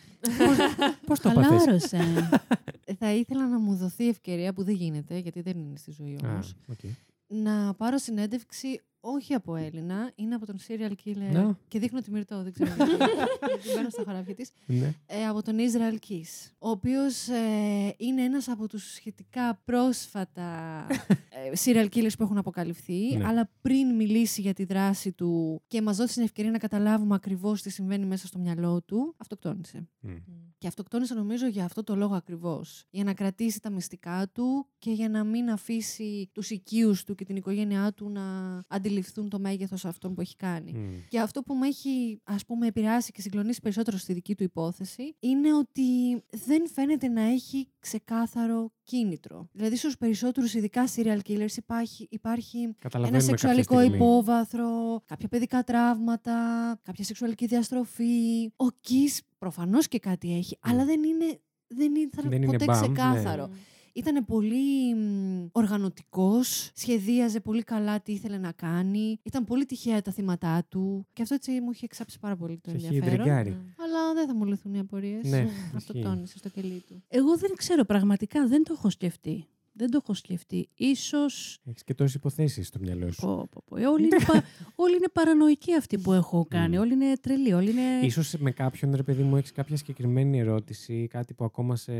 Πώς 1.05 1.19
το 1.22 1.32
πάθες; 1.32 1.59
Χαλάρωσε. 1.59 2.30
θα 2.99 3.13
ήθελα 3.13 3.47
να 3.47 3.59
μου 3.59 3.76
δοθεί 3.76 4.07
ευκαιρία 4.07 4.53
που 4.53 4.63
δεν 4.63 4.76
γίνεται, 4.76 5.17
γιατί 5.17 5.41
δεν 5.41 5.59
είναι 5.59 5.78
στη 5.78 5.91
ζωή 5.91 6.19
Α, 6.26 6.30
όμως. 6.30 6.53
οκ. 6.67 6.80
να 7.28 7.74
πάρω 7.74 7.97
συνέντευξη 7.97 8.82
όχι 9.02 9.34
από 9.34 9.56
Έλληνα, 9.56 10.12
είναι 10.16 10.36
από 10.36 10.45
τον 10.45 10.56
serial 10.68 10.91
killer. 11.06 11.32
Να. 11.34 11.58
Και 11.68 11.80
δείχνω 11.80 11.99
τη 12.02 12.12
Μυρτώ, 12.12 12.43
δεν 12.43 12.54
ξέρω. 12.54 12.74
γιατί. 12.76 12.91
Γιατί 13.47 13.68
μπαίνω 13.76 13.89
στα 13.89 14.04
χωράφια 14.06 14.36
της. 14.36 14.52
Ναι. 14.66 14.93
Ε, 15.06 15.26
από 15.28 15.41
τον 15.43 15.56
Israel 15.58 15.95
Keys, 16.10 16.52
ο 16.60 16.70
οποίος 16.70 17.28
ε, 17.28 17.93
είναι 17.97 18.22
ένας 18.24 18.47
από 18.47 18.68
τους 18.68 18.93
σχετικά 18.93 19.62
πρόσφατα 19.66 20.86
ε, 21.30 21.52
serial 21.64 21.88
killers 21.93 22.14
που 22.18 22.24
έχουν 22.24 22.38
αποκαλυφθεί, 22.38 23.16
Ναι. 23.18 23.28
αλλά 23.28 23.49
πριν 23.62 23.95
μιλήσει 23.95 24.41
για 24.41 24.54
τη 24.54 24.64
δράση 24.64 25.12
του 25.12 25.62
και 25.68 25.82
μας 25.82 25.97
δώσει 25.97 26.14
την 26.14 26.24
ευκαιρία 26.24 26.52
να 26.52 26.58
καταλάβουμε 26.58 27.16
ακριβώς 27.16 27.62
τι 27.62 27.70
συμβαίνει 27.70 28.06
μέσα 28.06 28.28
στο 28.28 28.39
μυαλό 28.39 28.82
του, 28.82 29.14
αυτοκτόνησε. 29.18 29.88
Μμ. 29.99 30.10
Και 30.58 30.68
αυτοκτόνησε 30.68 31.14
νομίζω 31.14 31.47
για 31.47 31.66
αυτό 31.66 31.84
το 31.84 31.95
λόγο 31.95 32.16
ακριβώς. 32.16 32.86
Για 32.89 33.04
να 33.04 33.14
κρατήσει 33.14 33.62
τα 33.62 33.70
μυστικά 33.70 34.30
του 34.34 34.68
και 34.78 34.91
για 34.91 35.10
να 35.10 35.24
μην 35.24 35.49
αφήσει 35.49 36.30
τους 36.34 36.49
οικείους 36.49 37.04
του 37.04 37.16
και 37.16 37.26
την 37.26 37.36
οικογένειά 37.36 37.93
του 37.93 38.10
να 38.10 38.22
αντιληφθούν 38.68 38.89
το 39.30 39.39
μέγεθος 39.39 39.86
αυτών 39.86 40.14
που 40.14 40.22
έχει 40.22 40.36
κάνει. 40.36 40.72
Μμ. 40.72 41.08
Και 41.10 41.20
αυτό 41.20 41.42
που 41.42 41.56
με 41.56 41.68
έχει 41.68 42.20
ας 42.24 42.46
πούμε 42.46 42.68
επηρεάσει 42.68 43.12
και 43.12 43.22
συγκλονίσει 43.22 43.62
περισσότερο 43.62 43.98
στη 43.98 44.14
δική 44.14 44.36
του 44.36 44.44
υπόθεση 44.44 45.16
είναι 45.20 45.54
ότι 45.54 46.22
δεν 46.46 46.70
φαίνεται 46.74 47.08
να 47.08 47.22
έχει 47.22 47.68
ξεκάθαρο 47.80 48.72
κίνητρο. 48.84 49.48
Δηλαδή 49.52 49.76
στους 49.76 49.98
περισσότερους 49.98 50.54
ειδικά 50.54 50.88
serial 50.96 51.20
killers 51.28 51.58
υπάρχει, 51.58 52.08
υπάρχει 52.10 52.58
ένα 52.58 52.76
Καταλαβαίνουμε 52.80 53.22
σεξουαλικό 53.22 53.76
κάποια 53.76 53.88
στιγμή. 53.88 54.06
υπόβαθρο, 54.06 55.02
κάποια 55.06 55.28
παιδικά 55.28 55.64
τραύματα, 55.64 56.36
κάποια 56.84 57.04
σεξουαλική 57.04 57.46
διαστροφή. 57.46 58.52
Ο 58.56 58.68
Κις 58.80 59.22
προφανώς 59.38 59.88
και 59.88 60.00
κάτι 60.00 60.38
έχει, 60.38 60.58
αλλά 60.60 60.86
δεν 60.86 61.04
είναι, 61.04 61.39
δεν 61.68 61.96
ήταν 61.96 62.30
Δεν 62.30 62.42
είναι 62.42 62.58
ποτέ 62.58 62.66
μπαμ, 62.66 62.92
ναι. 62.92 63.48
Ξεκάθαρο. 63.94 64.16
Ήταν 64.16 64.26
πολύ 64.26 64.96
μ, 64.96 65.48
οργανωτικός, 65.52 66.70
σχεδίαζε 66.74 67.39
πολύ 67.39 67.64
καλά 67.64 68.00
τι 68.02 68.12
ήθελε 68.12 68.38
να 68.38 68.52
κάνει, 68.52 69.20
ήταν 69.24 69.46
πολύ 69.46 69.66
τυχαία 69.66 70.02
τα 70.02 70.12
θύματα 70.12 70.66
του 70.70 71.08
και 71.14 71.22
αυτό 71.22 71.36
έτσι 71.36 71.52
μου 71.62 71.72
είχε 71.72 71.86
εξάψει 71.86 72.20
πάρα 72.20 72.36
πολύ 72.36 72.58
το 72.64 72.70
Σε 72.70 72.76
έχει 72.76 72.86
ενδιαφέρον. 72.86 73.18
τριγκάρει. 73.18 73.50
Αλλά 73.78 74.14
δεν 74.14 74.28
θα 74.28 74.36
μου 74.36 74.46
λυθούν 74.46 74.74
οι 74.74 74.80
απορίες. 74.80 75.24
Ναι, 75.30 75.48
Αυτοκτόνησε 75.76 76.38
στο 76.38 76.50
κελί 76.50 76.84
του. 76.88 77.04
Εγώ 77.08 77.38
δεν 77.38 77.52
ξέρω, 77.56 77.86
πραγματικά 77.86 78.48
δεν 78.48 78.64
το 78.64 78.74
έχω 78.78 78.89
σκεφτεί. 78.89 79.46
Δεν 79.82 79.90
το 79.92 80.00
έχω 80.04 80.14
σκεφτεί. 80.14 80.70
Ίσως 80.76 81.60
Έχεις 81.66 81.84
και 81.84 81.94
τόσες 81.94 82.14
υποθέσεις 82.14 82.68
στο 82.68 82.80
μυαλό 82.80 83.12
σου. 83.12 83.22
Πω, 83.22 83.48
πω, 83.52 83.64
πω. 83.66 83.78
Ε, 83.78 83.86
όλοι, 83.88 84.04
είναι 84.04 84.18
πα- 84.28 84.44
όλοι 84.84 84.96
είναι 84.96 85.08
παρανοϊκοί 85.14 85.76
αυτοί 85.76 85.98
που 85.98 86.14
έχω 86.14 86.46
κάνει. 86.50 86.78
Όλοι 86.78 86.94
είναι 86.94 87.18
τρελοί. 87.22 87.54
Όλοι 87.54 87.70
είναι... 87.70 88.00
Ίσως 88.06 88.34
με 88.38 88.52
κάποιον, 88.52 88.96
ρε 88.96 89.04
παιδί 89.04 89.24
μου, 89.24 89.36
έχεις 89.38 89.52
κάποια 89.52 89.78
συγκεκριμένη 89.78 90.40
ερώτηση 90.40 90.94
ή 90.94 91.08
κάτι 91.08 91.34
που 91.34 91.44
ακόμα 91.44 91.76
σε... 91.76 91.94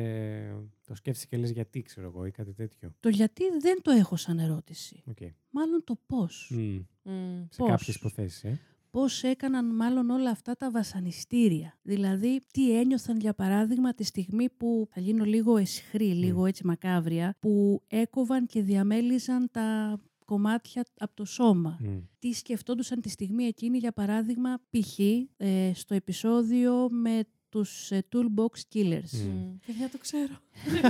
το 0.88 0.96
σκέφτεσαι 0.96 1.26
και 1.30 1.38
λες 1.38 1.52
γιατί, 1.52 1.82
ξέρω 1.82 2.08
εγώ, 2.08 2.26
ή 2.26 2.32
κάτι 2.32 2.54
τέτοιο. 2.54 2.94
Το 3.00 3.10
γιατί 3.10 3.44
δεν 3.60 3.82
το 3.82 3.92
έχω 3.92 4.16
σαν 4.16 4.40
ερώτηση. 4.40 5.04
Οκ. 5.10 5.18
Μάλλον 5.50 5.84
το 5.84 5.98
πώς. 6.06 6.52
Μμ. 6.56 6.80
Μμ. 7.04 7.44
Σε 7.50 7.58
Πώς. 7.58 7.70
κάποιες 7.70 7.96
υποθέσεις, 7.96 8.44
ε. 8.44 8.60
Πώς 8.92 9.24
έκαναν 9.24 9.76
μάλλον 9.76 10.10
όλα 10.10 10.30
αυτά 10.30 10.56
τα 10.56 10.72
βασανιστήρια. 10.72 11.78
Δηλαδή, 11.82 12.42
τι 12.54 12.78
ένιωθαν 12.80 13.20
για 13.20 13.34
παράδειγμα 13.34 13.94
τη 13.94 14.04
στιγμή 14.04 14.50
που, 14.50 14.88
θα 14.92 15.02
γίνω 15.02 15.24
λίγο 15.24 15.58
αισχρή, 15.58 16.14
λίγο 16.14 16.46
έτσι 16.46 16.66
μακάβρια, 16.68 17.36
που 17.39 17.82
έκοβαν 17.88 18.46
και 18.46 18.62
διαμέλιζαν 18.62 19.50
τα 19.52 20.00
κομμάτια 20.26 20.86
από 20.98 21.16
το 21.16 21.26
σώμα. 21.26 21.80
Τι 22.20 22.34
σκεφτόντουσαν 22.34 23.02
τη 23.02 23.10
στιγμή 23.10 23.44
εκείνη, 23.44 23.78
για 23.78 23.92
παράδειγμα, 23.92 24.62
π.χ. 24.70 25.00
ε, 25.38 25.72
στο 25.74 25.94
επεισόδιο 25.94 26.88
με 26.89 27.24
τους 27.52 27.91
ε, 27.91 28.04
Toolbox 28.14 28.74
Killers. 28.74 29.30
Παιδιά, 29.66 29.89
το 29.91 29.97
ξέρω. 29.97 30.34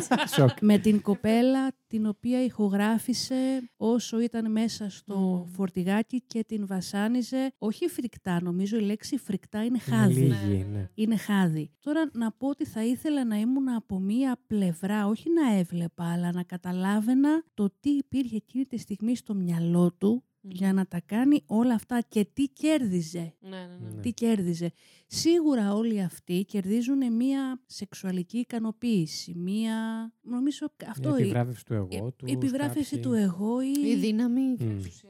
με 0.62 0.78
την 0.78 1.02
κοπέλα 1.02 1.72
την 1.88 2.06
οποία 2.06 2.44
ηχογράφησε 2.44 3.70
όσο 3.78 4.20
ήταν 4.20 4.52
μέσα 4.52 4.90
στο 4.90 5.48
φορτηγάκι 5.52 6.22
και 6.28 6.44
την 6.44 6.68
βασάνιζε. 6.68 7.54
Όχι 7.58 7.88
φρικτά, 7.88 8.42
νομίζω 8.42 8.78
η 8.78 8.82
λέξη 8.82 9.18
φρικτά 9.18 9.64
είναι 9.64 9.80
χάδι. 9.80 10.22
λίγη, 10.22 10.66
ναι. 10.72 10.90
Είναι 10.94 11.16
χάδι. 11.16 11.72
Τώρα 11.80 12.10
να 12.14 12.32
πω 12.32 12.48
ότι 12.48 12.66
θα 12.66 12.84
ήθελα 12.86 13.26
να 13.26 13.36
ήμουν 13.36 13.70
από 13.70 14.00
μία 14.00 14.40
πλευρά, 14.48 15.08
όχι 15.08 15.30
να 15.30 15.58
έβλεπα, 15.58 16.12
αλλά 16.12 16.32
να 16.32 16.44
καταλάβαινα 16.44 17.44
το 17.54 17.70
τι 17.80 17.90
υπήρχε 17.90 18.36
εκείνη 18.36 18.66
τη 18.66 18.78
στιγμή 18.78 19.16
στο 19.16 19.34
μυαλό 19.34 19.92
του 19.92 20.24
για 20.42 20.74
να 20.74 20.86
τα 20.88 21.02
κάνει 21.06 21.44
όλα 21.46 21.74
αυτά 21.74 22.02
και 22.08 22.26
τι 22.34 22.44
κέρδιζε. 22.48 23.34
Ναι, 23.40 23.50
ναι, 23.50 23.90
ναι. 23.96 24.02
Τι 24.02 24.12
κέρδιζε. 24.14 24.72
Σίγουρα 25.08 25.74
όλοι 25.74 26.02
αυτοί 26.02 26.46
κερδίζουν 26.46 27.14
μία 27.16 27.62
σεξουαλική 27.66 28.38
ικανοποίηση, 28.38 29.34
μία... 29.36 29.76
Νομίζω 30.22 30.72
αυτό... 30.88 31.10
Μια 31.10 31.18
επιβράβευση 31.20 31.66
του 31.66 31.74
εγώ 31.74 32.12
τους. 32.12 32.30
Η 32.30 32.32
επιβράβευση 32.32 32.96
κάποιοι. 32.96 33.00
του 33.12 33.14
εγώ 33.14 33.62
ή... 33.62 33.72
Η 33.90 33.96
δύναμη. 33.96 34.58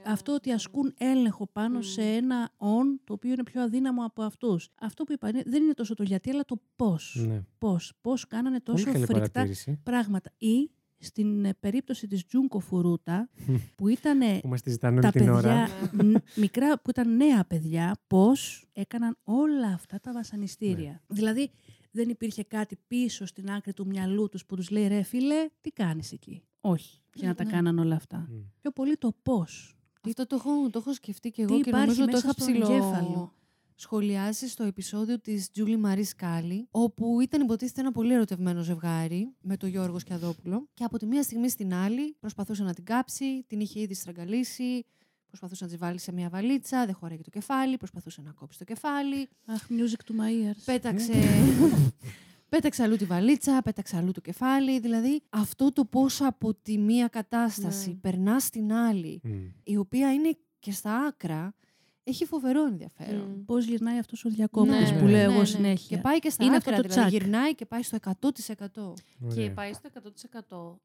Αυτό 0.06 0.34
ότι 0.34 0.52
ασκούν 0.52 0.94
έλεγχο 0.98 1.48
πάνω 1.48 1.82
σε 1.82 2.02
ένα 2.02 2.52
on 2.58 2.86
το 3.04 3.14
οποίο 3.14 3.32
είναι 3.32 3.44
πιο 3.44 3.62
αδύναμο 3.62 4.06
από 4.06 4.22
αυτούς. 4.24 4.70
Αυτό 4.82 5.04
που 5.04 5.12
είπα 5.12 5.30
είναι- 5.30 5.44
δεν 5.46 5.64
είναι 5.64 5.74
τόσο 5.74 5.94
το 5.94 6.04
γιατί, 6.04 6.30
αλλά 6.30 6.46
το 6.46 6.62
πώς. 6.76 7.26
Ναι. 7.28 7.42
Πώς. 7.58 7.94
Πώς 8.02 8.28
κάνανε 8.28 8.60
Πολύ 8.60 8.78
τόσο 8.84 8.92
καλή 8.92 9.06
φρικτά 9.06 9.30
παρατήρηση. 9.32 9.80
πράγματα. 9.84 10.32
Ή 10.38 10.72
στην 11.02 11.46
ε, 11.46 11.54
περίπτωση 11.54 12.08
της 12.08 12.26
Τζούνκο 12.26 12.60
Φουρούτα, 12.60 13.30
που 13.78 13.88
ήταν 13.88 14.20
Που 14.42 14.48
μας 14.48 14.62
τη 14.62 14.70
ζητάνε 14.70 15.02
τα 15.02 15.12
όλη 15.16 15.26
την 15.26 15.30
ώρα. 15.34 15.68
παιδιά 15.98 16.04
μ, 16.06 16.14
μικρά, 16.36 16.80
που 16.82 16.90
ήταν 16.90 17.16
νέα 17.16 17.46
παιδιά, 17.46 17.96
πώς 18.08 18.66
έκαναν 18.74 19.18
όλα 19.24 19.68
αυτά 19.68 20.00
τα 20.00 20.12
βασανιστήρια. 20.12 20.92
Ναι. 20.92 21.16
Δηλαδή, 21.16 21.52
δεν 21.92 22.10
υπήρχε 22.10 22.44
κάτι 22.44 22.78
πίσω 22.88 23.26
στην 23.26 23.52
άκρη 23.52 23.74
του 23.74 23.86
μυαλού 23.88 24.30
τους 24.30 24.46
που 24.46 24.56
τους 24.56 24.70
λέει 24.70 24.88
«Ρε 24.88 25.02
φίλε, 25.02 25.50
τι 25.62 25.70
κάνεις 25.72 26.12
εκεί». 26.12 26.44
Όχι, 26.62 27.02
για 27.14 27.28
να 27.28 27.36
τα 27.36 27.44
Ναι. 27.44 27.52
κάναν 27.52 27.80
όλα 27.80 27.96
αυτά. 27.96 28.30
Πιο 28.62 28.72
πολύ 28.72 28.98
το 28.98 29.14
πώς. 29.22 29.76
Αυτό 30.02 30.28
το 30.28 30.36
έχω, 30.36 30.70
το 30.70 30.80
έχω 30.80 30.94
σκεφτεί 30.94 31.32
και 31.32 31.46
Τι 31.46 31.54
εγώ 31.54 31.62
και 31.62 31.70
υπάρχει 31.70 31.86
νομίζω 31.86 32.06
το 32.06 32.12
μέσα 32.12 32.18
είχα 32.18 32.32
στον 32.32 32.46
ψηλό 32.46 32.74
εγκέφαλο. 32.74 33.34
Σχολιάσεις 33.82 34.52
στο 34.52 34.64
επεισόδιο 34.64 35.20
της 35.20 35.52
Τζούλη 35.52 35.78
Μαρή 35.78 36.04
Σκάλη, 36.04 36.68
όπου 36.72 37.20
ήταν 37.22 37.42
υποτίθεται 37.42 37.82
ένα 37.82 37.92
πολύ 37.92 38.14
ερωτευμένο 38.14 38.62
ζευγάρι 38.62 39.34
με 39.42 39.58
τον 39.58 39.70
Γιώργο 39.70 40.00
Σκιαδόπουλο 40.00 40.68
και 40.74 40.84
από 40.84 40.98
τη 40.98 41.06
μία 41.06 41.24
στιγμή 41.24 41.50
στην 41.50 41.74
άλλη 41.74 42.16
προσπαθούσε 42.20 42.64
να 42.64 42.74
την 42.74 42.84
κάψει, 42.84 43.44
την 43.48 43.60
είχε 43.60 43.80
ήδη 43.80 43.94
στραγγαλίσει, 43.94 44.86
προσπαθούσε 45.28 45.64
να 45.64 45.70
της 45.70 45.80
βάλει 45.80 46.00
σε 46.00 46.12
μια 46.12 46.30
βαλίτσα, 46.30 46.86
δεν 46.86 46.96
χωράει 46.96 47.18
το 47.18 47.30
κεφάλι, 47.30 47.78
προσπαθούσε 47.78 48.22
να 48.22 48.32
κόψει 48.32 48.58
το 48.58 48.64
κεφάλι. 48.64 49.30
Αχ, 49.46 49.68
music 49.70 50.12
to 50.12 50.16
my 50.20 50.50
ears. 50.50 50.62
Πέταξε. 50.66 51.14
Πέταξε 52.50 52.84
αλλού 52.84 52.96
τη 52.96 53.06
βαλίτσα, 53.06 53.62
πέταξε 53.64 53.98
αλλού 53.98 54.12
το 54.12 54.22
κεφάλι. 54.22 54.80
Δηλαδή, 54.80 55.22
αυτό 55.30 55.72
το 55.72 55.86
πώς 55.86 56.22
από 56.22 56.54
τη 56.54 56.78
μία 56.78 57.08
κατάσταση 57.08 57.90
Ναι. 57.90 57.96
περνάς 57.96 58.44
στην 58.44 58.74
άλλη, 58.74 59.22
η 59.64 59.78
οποία 59.78 60.14
είναι 60.14 60.38
και 60.60 60.72
στα 60.72 60.96
άκρα, 61.06 61.54
έχει 62.12 62.26
φοβερό 62.26 62.66
ενδιαφέρον. 62.66 63.46
Πώς 63.46 63.66
γυρνάει 63.66 63.98
αυτός 63.98 64.26
ο 64.26 64.30
διακόπτης 64.30 64.92
Ναι, 64.92 65.00
που 65.00 65.06
ναι, 65.06 65.12
λέω 65.12 65.26
ναι, 65.28 65.32
εγώ 65.32 65.40
ναι. 65.40 65.46
συνέχεια. 65.46 65.96
Και 65.98 66.04
πάει 66.04 66.20
και 66.20 66.30
στα 66.30 66.44
Είναι 66.44 66.56
άκρα, 66.56 66.72
αυτό 66.72 66.82
το 66.88 66.94
δηλαδή 66.94 67.10
τσακ. 67.10 67.22
γυρνάει 67.22 67.56
και 67.56 67.66
πάει 67.66 67.82
στο 67.84 67.98
100%. 68.22 68.94
Και 69.36 69.50
πάει 69.50 69.74
στο 69.74 69.90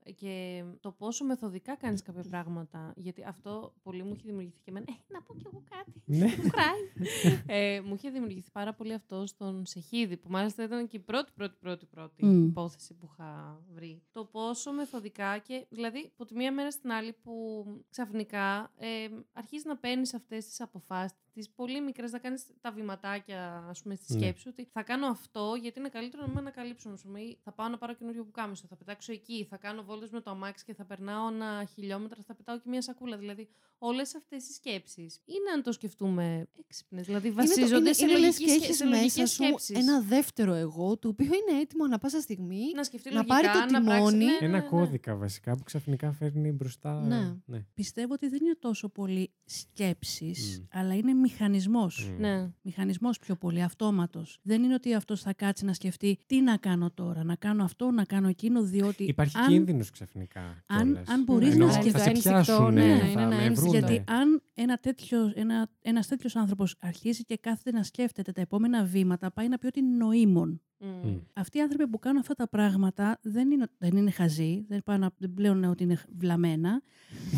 100% 0.04 0.12
και 0.14 0.64
το 0.80 0.90
πόσο 0.92 1.24
μεθοδικά 1.24 1.76
κάνεις 1.76 2.02
κάποια 2.02 2.22
πράγματα. 2.30 2.92
Γιατί 2.96 3.24
αυτό 3.26 3.74
πολύ 3.82 4.02
μου 4.02 4.10
έχει 4.12 4.22
δημιουργηθεί 4.24 4.58
και 4.64 4.70
εμένα. 4.70 4.84
Ε, 4.88 5.12
να 5.12 5.22
πω 5.22 5.34
κι 5.34 5.46
εγώ 5.46 5.62
κάτι. 5.70 6.02
Ναι. 6.04 6.24
Μου 6.42 6.50
κράει. 6.50 7.36
ε, 7.46 7.80
μου 7.80 7.94
είχε 7.94 8.10
δημιουργηθεί 8.10 8.50
πάρα 8.52 8.74
πολύ 8.74 8.92
αυτό 8.92 9.26
στον 9.26 9.66
Σεχίδη, 9.66 10.16
που 10.16 10.30
μάλιστα 10.30 10.62
ήταν 10.62 10.86
και 10.86 10.96
η 10.96 11.00
πρώτη, 11.00 11.32
πρώτη, 11.34 11.56
πρώτη, 11.60 11.86
πρώτη 11.86 12.24
Μμ. 12.24 12.46
υπόθεση 12.46 12.94
που 12.94 13.08
είχα 13.12 13.60
βρει. 13.74 14.02
Το 14.12 14.24
πόσο 14.24 14.72
μεθοδικά 14.72 15.38
και 15.38 15.66
δηλαδή 15.70 16.10
από 16.12 16.24
τη 16.24 16.34
μία 16.34 16.52
μέρα 16.52 16.70
στην 16.70 16.90
άλλη 16.90 17.12
που 17.22 17.64
ξαφνικά 17.90 18.72
ε, 18.76 18.86
αρχίζεις 19.32 19.64
να 19.64 19.76
παίρνεις 19.76 20.14
αυτές 20.14 20.46
τις 20.46 20.60
αποφάσεις, 20.60 21.15
last 21.16 21.25
τις 21.36 21.50
πολύ 21.50 21.80
μικρές, 21.80 22.12
να 22.12 22.18
κάνεις 22.18 22.46
τα 22.60 22.72
βηματάκια, 22.72 23.66
ας 23.68 23.82
πούμε, 23.82 23.94
στη 23.94 24.12
Ναι. 24.14 24.18
σκέψη 24.20 24.42
σου 24.42 24.48
ότι 24.52 24.68
θα 24.72 24.82
κάνω 24.82 25.06
αυτό 25.06 25.54
γιατί 25.60 25.78
είναι 25.78 25.88
καλύτερο 25.88 26.22
να 26.26 26.32
με 26.32 26.38
ανακαλύψουν. 26.40 26.92
Ας 26.92 27.02
πούμε, 27.02 27.20
ή 27.20 27.38
θα 27.44 27.52
πάω 27.52 27.68
να 27.68 27.78
πάρω 27.78 27.94
καινούριο 27.94 28.24
πουκάμισο, 28.24 28.64
θα 28.68 28.76
πετάξω 28.76 29.12
εκεί, 29.12 29.46
θα 29.50 29.56
κάνω 29.56 29.82
βόλτες 29.82 30.10
με 30.10 30.20
το 30.20 30.30
αμάξι 30.30 30.64
και 30.64 30.74
θα 30.74 30.84
περνάω 30.84 31.28
ένα 31.28 31.64
χιλιόμετρα, 31.74 32.22
θα 32.26 32.34
πετάω 32.34 32.56
και 32.56 32.68
μια 32.68 32.82
σακούλα. 32.82 33.16
Δηλαδή, 33.16 33.48
όλες 33.78 34.14
αυτές 34.14 34.48
οι 34.48 34.52
σκέψεις 34.52 35.20
είναι, 35.24 35.50
αν 35.54 35.62
το 35.62 35.72
σκεφτούμε, 35.72 36.46
έξυπνες. 36.58 37.06
Δηλαδή, 37.06 37.30
βασίζονται 37.30 37.76
είναι, 37.76 37.92
σε 37.92 38.04
είναι, 38.04 38.12
λες 38.12 38.20
λογική 38.22 38.44
και 38.44 38.50
σκε- 38.50 38.62
έχεις 38.64 38.76
σε 38.76 38.84
λογικές 38.84 39.16
μέσα 39.16 39.26
σου 39.26 39.34
σκέψεις. 39.44 39.76
ένα 39.76 40.00
δεύτερο 40.00 40.52
εγώ, 40.52 40.96
το 40.98 41.08
οποίο 41.08 41.26
είναι 41.26 41.60
έτοιμο 41.60 41.84
ανα 41.84 41.98
πάσα 41.98 42.20
στιγμή 42.20 42.62
να 42.74 42.84
σκεφτεί 42.84 43.08
να 43.08 43.14
λογικά, 43.14 43.34
πάρει 43.34 43.46
το 43.46 43.72
να 43.72 43.82
πράξει- 43.84 44.06
τιμόνι. 44.08 44.24
ναι, 44.24 44.36
Ένα 44.40 44.48
ναι, 44.48 44.58
ναι. 44.58 44.68
κώδικα 44.68 45.16
βασικά 45.16 45.56
που 45.56 45.62
ξαφνικά 45.62 46.12
φέρνει 46.12 46.52
μπροστά. 46.52 47.00
Ναι. 47.46 47.60
Πιστεύω 47.74 48.12
ότι 48.12 48.28
δεν 48.28 48.38
είναι 48.44 48.56
τόσο 48.58 48.88
πολύ 48.88 49.30
σκέψεις, 49.44 50.64
αλλά 50.72 50.94
είναι 50.94 51.14
μηχανισμός. 51.30 52.10
Ναι. 52.18 52.50
Μηχανισμός 52.62 53.18
πιο 53.18 53.36
πολύ, 53.36 53.62
αυτόματος. 53.62 54.38
Δεν 54.42 54.62
είναι 54.62 54.74
ότι 54.74 54.94
αυτός 54.94 55.20
θα 55.22 55.32
κάτσει 55.34 55.64
να 55.64 55.72
σκεφτεί 55.72 56.18
τι 56.26 56.40
να 56.40 56.56
κάνω 56.56 56.90
τώρα, 56.94 57.24
να 57.24 57.34
κάνω 57.34 57.64
αυτό, 57.64 57.90
να 57.90 58.04
κάνω 58.04 58.28
εκείνο, 58.28 58.62
διότι 58.62 59.04
Υπάρχει 59.04 59.38
αν, 59.38 59.48
κίνδυνος 59.48 59.90
ξαφνικά. 59.90 60.40
αν, 60.66 60.84
κιόλας. 60.84 61.08
αν 61.08 61.22
μπορείς 61.22 61.52
Εννοώ, 61.52 61.66
να 61.66 61.72
θα 61.72 61.80
σκεφτείς... 61.80 62.02
σε 62.22 62.28
πιάσουν, 62.30 62.72
ναι, 62.74 62.84
ναι, 62.86 62.98
θα 62.98 63.06
είναι 63.06 63.20
ένα 63.20 63.36
με 63.36 63.42
ένστικτο. 63.44 63.60
βρούνε. 63.70 63.78
Γιατί 63.78 64.04
αν 64.12 64.42
ένα 64.54 64.76
τέτοιο, 64.78 65.32
ένα, 65.34 65.68
ένας 65.82 66.06
τέτοιος 66.06 66.36
άνθρωπος 66.36 66.76
αρχίζει 66.80 67.24
και 67.24 67.36
κάθεται 67.36 67.70
να 67.76 67.82
σκέφτεται 67.82 68.32
τα 68.32 68.40
επόμενα 68.40 68.84
βήματα, 68.84 69.30
πάει 69.30 69.48
να 69.48 69.58
πει 69.58 69.66
ότι 69.66 69.78
είναι 69.80 69.96
νοήμων. 69.96 70.60
Μμ. 70.78 71.16
Αυτοί 71.32 71.58
οι 71.58 71.60
άνθρωποι 71.60 71.88
που 71.88 71.98
κάνουν 71.98 72.20
αυτά 72.20 72.34
τα 72.34 72.48
πράγματα 72.48 73.18
δεν 73.22 73.50
είναι, 73.50 73.66
δεν 73.78 73.96
είναι 73.96 74.10
χαζοί, 74.10 74.64
δεν, 74.68 74.82
πάνε, 74.84 74.98
να- 74.98 75.10
δεν 75.18 75.34
πλέον 75.34 75.64
ότι 75.64 75.82
είναι 75.82 75.98
βλαμμένα, 76.18 76.82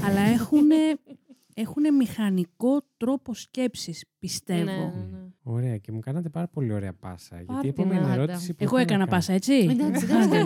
αλλά 0.07 0.20
έχουν, 0.20 0.68
έχουν 1.61 1.95
μηχανικό 1.97 2.83
τρόπο 2.97 3.35
σκέψης, 3.35 4.05
πιστεύω. 4.19 4.65
Ναι, 4.65 4.73
ναι, 4.73 5.07
ναι. 5.11 5.19
Ωραία, 5.43 5.77
και 5.79 5.93
μου 5.93 6.01
κάνατε 6.01 6.29
πάρα 6.29 6.49
πολύ 6.49 6.73
ωραία 6.73 6.93
πάσα. 6.95 7.37
γιατί 7.37 7.53
η 7.67 7.73
την 7.73 7.83
επόμενη 7.83 8.01
Άντα. 8.05 8.13
ερώτηση. 8.13 8.55
που 8.55 8.65
Εγώ 8.65 8.65
έχω 8.65 8.75
να 8.77 8.81
έκανα 8.83 8.99
κάνω- 8.99 9.11
πάσα, 9.11 9.33
έτσι; 9.33 9.53
Εντάξει, 9.55 10.05
εντάξει. 10.11 10.37
Άντε. 10.37 10.43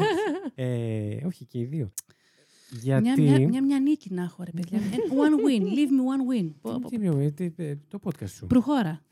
Ε, 0.54 1.26
όχι, 1.26 1.44
και 1.44 1.58
οι 1.58 1.64
δύο. 1.64 1.92
Γιατί. 2.80 3.20
Μια, 3.22 3.38
μια, 3.38 3.48
μια, 3.48 3.62
μια 3.62 3.78
νίκη 3.80 4.14
να 4.14 4.22
έχω, 4.22 4.42
ρε 4.44 4.50
παιδιά. 4.50 4.78
Ε, 4.78 4.80
one 4.92 5.34
win. 5.46 5.62
Leave 5.62 5.90
me 5.90 6.04
one 6.14 6.40
win. 6.42 6.50
Πω, 6.60 6.78
πω, 6.80 6.88
Τι 6.88 6.94
είναι, 6.96 7.24
ε, 7.24 7.30
τι- 7.30 7.52
ε, 7.56 7.74
το 7.88 7.98
podcast 8.04 8.28
σου. 8.28 8.46
Προχώρα. 8.46 9.00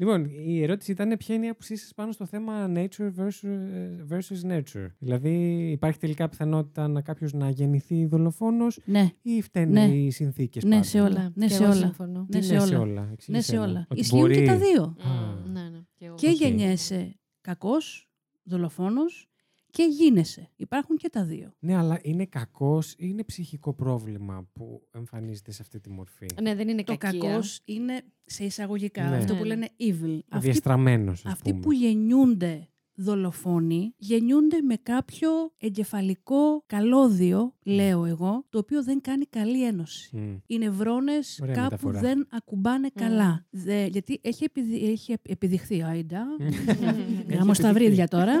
Λοιπόν, 0.00 0.24
η 0.46 0.62
ερώτηση 0.62 0.90
ήταν 0.90 1.16
ποια 1.18 1.34
είναι 1.34 1.46
η 1.46 1.48
άποψή 1.48 1.76
σας 1.76 1.94
πάνω 1.94 2.12
στο 2.12 2.26
θέμα 2.26 2.72
nature 2.74 3.10
versus, 3.18 4.08
versus 4.10 4.50
nurture. 4.50 4.86
Δηλαδή, 4.98 5.30
υπάρχει 5.70 5.98
τελικά 5.98 6.28
πιθανότητα 6.28 6.88
να 6.88 7.00
κάποιος 7.00 7.32
να 7.32 7.50
γεννηθεί 7.50 8.06
δολοφόνος 8.06 8.78
Ναι. 8.84 9.08
ή 9.22 9.42
φταίνε 9.42 9.86
Ναι. 9.86 9.94
οι 9.94 10.10
συνθήκες 10.10 10.64
Ναι, 10.64 10.82
σε 10.82 11.00
όλα. 11.00 11.22
Ναι, 11.22 11.30
Ναι, 11.34 11.46
και 11.46 11.52
σε 11.52 11.62
εγώ 11.62 11.72
όλα. 11.72 11.80
συμφωνώ. 11.80 12.26
Ναι, 12.30 12.38
Τι 12.38 12.44
σε 12.46 12.54
ναι, 12.54 12.60
σε 12.60 12.74
όλα. 12.74 12.80
όλα, 12.82 13.04
Ναι, 13.06 13.12
εξήγησέ 13.12 13.42
σε 13.50 13.56
μου. 13.56 13.62
όλα. 13.62 13.86
Ότι 13.90 14.00
Ισχύουν 14.00 14.20
μπορεί. 14.20 14.34
και 14.34 14.44
τα 14.46 14.56
δύο. 14.56 14.96
Μμ. 15.04 15.52
Ναι, 15.52 15.60
ναι. 15.68 15.80
Και 15.94 16.04
εγώ. 16.04 16.14
Και 16.14 16.26
Οκ. 16.28 16.34
γεννιέσαι 16.34 17.18
κακός, 17.40 18.10
δολοφόνος 18.42 19.28
και 19.70 19.82
γίνεσαι. 19.82 20.50
Υπάρχουν 20.56 20.96
και 20.96 21.08
τα 21.08 21.24
δύο. 21.24 21.52
Ναι, 21.58 21.76
αλλά 21.76 21.98
είναι 22.02 22.26
κακός 22.26 22.92
ή 22.92 22.96
είναι 22.98 23.24
ψυχικό 23.24 23.74
πρόβλημα 23.74 24.48
που 24.52 24.88
εμφανίζεται 24.90 25.52
σε 25.52 25.62
αυτή 25.62 25.80
τη 25.80 25.90
μορφή. 25.90 26.26
Ναι, 26.42 26.54
δεν 26.54 26.68
είναι 26.68 26.82
Το 26.84 26.96
κακία. 26.96 27.20
κακός 27.30 27.60
είναι 27.64 28.02
σε 28.24 28.44
εισαγωγικά, 28.44 29.08
Ναι. 29.08 29.16
αυτό 29.16 29.32
Ναι, 29.32 29.38
που 29.38 29.44
ναι. 29.46 29.54
λένε 29.54 29.68
evil. 29.78 30.18
Αυτοί, 30.28 30.44
Διαστραμμένος, 30.46 31.24
ας 31.26 31.32
αυτοί 31.32 31.50
πούμε. 31.50 31.62
που 31.62 31.72
γεννιούνται 31.72 32.68
δολοφόνοι, 33.00 33.94
γεννιούνται 33.96 34.60
με 34.62 34.76
κάποιο 34.82 35.30
εγκεφαλικό 35.58 36.62
καλώδιο, 36.66 37.54
λέω 37.62 38.04
εγώ, 38.04 38.44
το 38.50 38.58
οποίο 38.58 38.82
δεν 38.84 39.00
κάνει 39.00 39.24
καλή 39.24 39.64
ένωση. 39.66 40.16
Μμ. 40.16 40.36
Οι 40.46 40.58
νευρώνες 40.58 41.38
Ωραία 41.42 41.54
κάπου 41.54 41.64
μεταφορά. 41.70 42.00
δεν 42.00 42.26
ακουμπάνε 42.30 42.88
καλά. 42.94 43.46
Δε- 43.50 43.86
γιατί 43.86 44.18
έχει, 44.22 44.44
επιδει- 44.44 44.82
έχει 44.90 45.14
επιδειχθεί, 45.22 45.82
άιντα. 45.82 46.26
Έχει 46.38 47.36
Γάμο 47.36 47.54
στα 47.54 47.68
επιδειχθεί. 47.68 47.72
βρίδια 47.72 48.08
τώρα. 48.08 48.34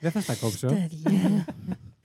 Δεν 0.00 0.10
θα 0.10 0.20
στα 0.20 0.34
κόψω. 0.34 0.68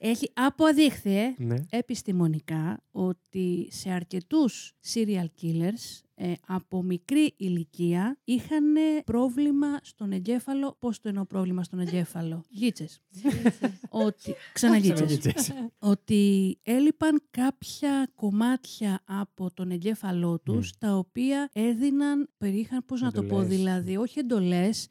Τέτοια. 0.04 0.10
Έχει 0.12 0.32
αποδείχθει 0.34 1.16
ε, 1.16 1.34
Ναι. 1.38 1.56
επιστημονικά 1.70 2.84
ότι 2.92 3.68
σε 3.72 3.90
αρκετούς 3.90 4.74
serial 4.94 5.26
killers 5.42 6.02
ε, 6.16 6.34
από 6.48 6.84
μικρή 6.84 7.34
ηλικία 7.38 8.18
είχαν 8.24 8.64
πρόβλημα 9.06 9.68
στον 9.82 10.12
εγκέφαλο. 10.12 10.76
Πώς 10.80 11.00
το 11.02 11.08
εννοώ 11.10 11.26
πρόβλημα 11.26 11.64
στον 11.64 11.80
εγκέφαλο; 11.80 12.44
Γίτσες. 12.50 13.02
ότι, 13.90 14.34
ξαναγίτσες. 14.54 15.18
Ξαναγίτσες. 15.18 15.52
ότι 15.80 16.58
έλειπαν 16.64 17.22
κάποια 17.32 18.12
κομμάτια 18.16 19.02
από 19.06 19.54
τον 19.54 19.72
εγκέφαλό 19.72 20.40
τους 20.40 20.78
τα 20.78 20.98
οποία 20.98 21.50
έδιναν, 21.54 22.30
περίχαν, 22.38 22.86
πώς 22.86 23.02
να 23.02 23.12
το 23.12 23.24
πω, 23.24 23.36
Εντολές. 23.40 23.58
δηλαδή, 23.58 23.98
όχι 23.98 24.20
εντολές, 24.20 24.88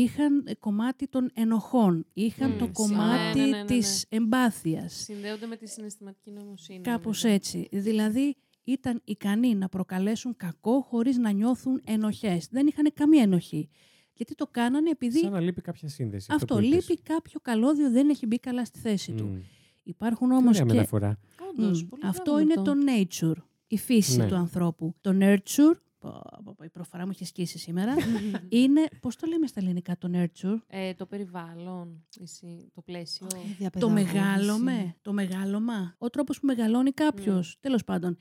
είχαν 0.00 0.44
ε, 0.46 0.54
κομμάτι 0.54 1.08
των 1.08 1.30
ενοχών, 1.34 2.06
είχαν 2.12 2.50
Μμμ. 2.50 2.58
το 2.58 2.64
Ναι, 2.64 2.70
κομμάτι 2.72 3.38
ναι, 3.38 3.44
ναι, 3.44 3.50
ναι, 3.50 3.58
ναι. 3.58 3.64
της 3.64 4.04
εμπάθειας. 4.08 4.94
Συνδέονται 4.94 5.46
με 5.46 5.56
τη 5.56 5.68
συναισθηματική 5.68 6.30
νοημοσύνη. 6.30 6.80
Κάπως 6.80 7.22
νομίζω. 7.22 7.34
έτσι. 7.40 7.68
Δηλαδή 7.72 8.36
ήταν 8.64 9.00
ικανοί 9.04 9.54
να 9.54 9.68
προκαλέσουν 9.68 10.36
κακό 10.36 10.80
χωρίς 10.80 11.16
να 11.16 11.30
νιώθουν 11.30 11.80
ενοχές. 11.84 12.48
Δεν 12.50 12.66
είχαν 12.66 12.90
καμία 12.94 13.22
ενοχή. 13.22 13.68
Γιατί 14.14 14.34
το 14.34 14.46
κάνανε 14.50 14.90
επειδή 14.90 15.18
Σαν 15.18 15.32
να 15.32 15.40
λείπει 15.40 15.60
κάποια 15.60 15.88
σύνδεση. 15.88 16.26
αυτό 16.32 16.54
που 16.54 16.62
είπες. 16.62 16.88
λείπει 16.88 17.02
κάποιο 17.02 17.40
καλώδιο, 17.42 17.90
δεν 17.90 18.08
έχει 18.08 18.26
μπει 18.26 18.38
καλά 18.38 18.64
στη 18.64 18.78
θέση 18.78 19.12
του. 19.12 19.24
Μμ. 19.24 19.38
Υπάρχουν 19.82 20.30
όμως 20.32 20.56
Ωραία 20.56 20.66
και... 20.68 20.74
μεταφορά. 20.74 21.18
Όντως, 21.50 21.82
Μμ, 21.82 21.88
πολύ 21.88 22.02
αυτό 22.06 22.22
μπράβο 22.32 22.40
είναι 22.40 22.54
με 22.56 22.62
το 22.62 22.72
nature, 22.86 23.42
η 23.66 23.78
φύση 23.78 24.16
Ναι. 24.16 24.26
του 24.26 24.34
ανθρώπου. 24.34 24.94
Το 25.00 25.10
nurture, 25.20 25.40
πω, 25.44 25.64
πω, 25.64 25.72
πω, 25.72 25.85
η 26.64 26.68
προφορά 26.68 27.04
μου 27.04 27.10
έχει 27.14 27.24
σκίσει 27.24 27.58
σήμερα, 27.58 27.94
είναι, 28.48 28.88
πώς 29.00 29.16
το 29.16 29.26
λέμε 29.26 29.46
στα 29.46 29.60
ελληνικά 29.60 29.98
το 29.98 30.10
nurture, 30.12 30.56
Ε, 30.66 30.94
το 30.94 31.06
περιβάλλον, 31.06 32.04
εσύ, 32.22 32.70
το 32.74 32.80
πλαίσιο. 32.80 33.26
το 33.78 33.88
μεγάλωμε, 33.90 34.96
το 35.02 35.12
μεγάλωμα, 35.12 35.94
ο 35.98 36.10
τρόπος 36.10 36.40
που 36.40 36.46
μεγαλώνει 36.46 36.92
κάποιος, 36.92 37.56
τέλος 37.60 37.84
πάντων. 37.84 38.16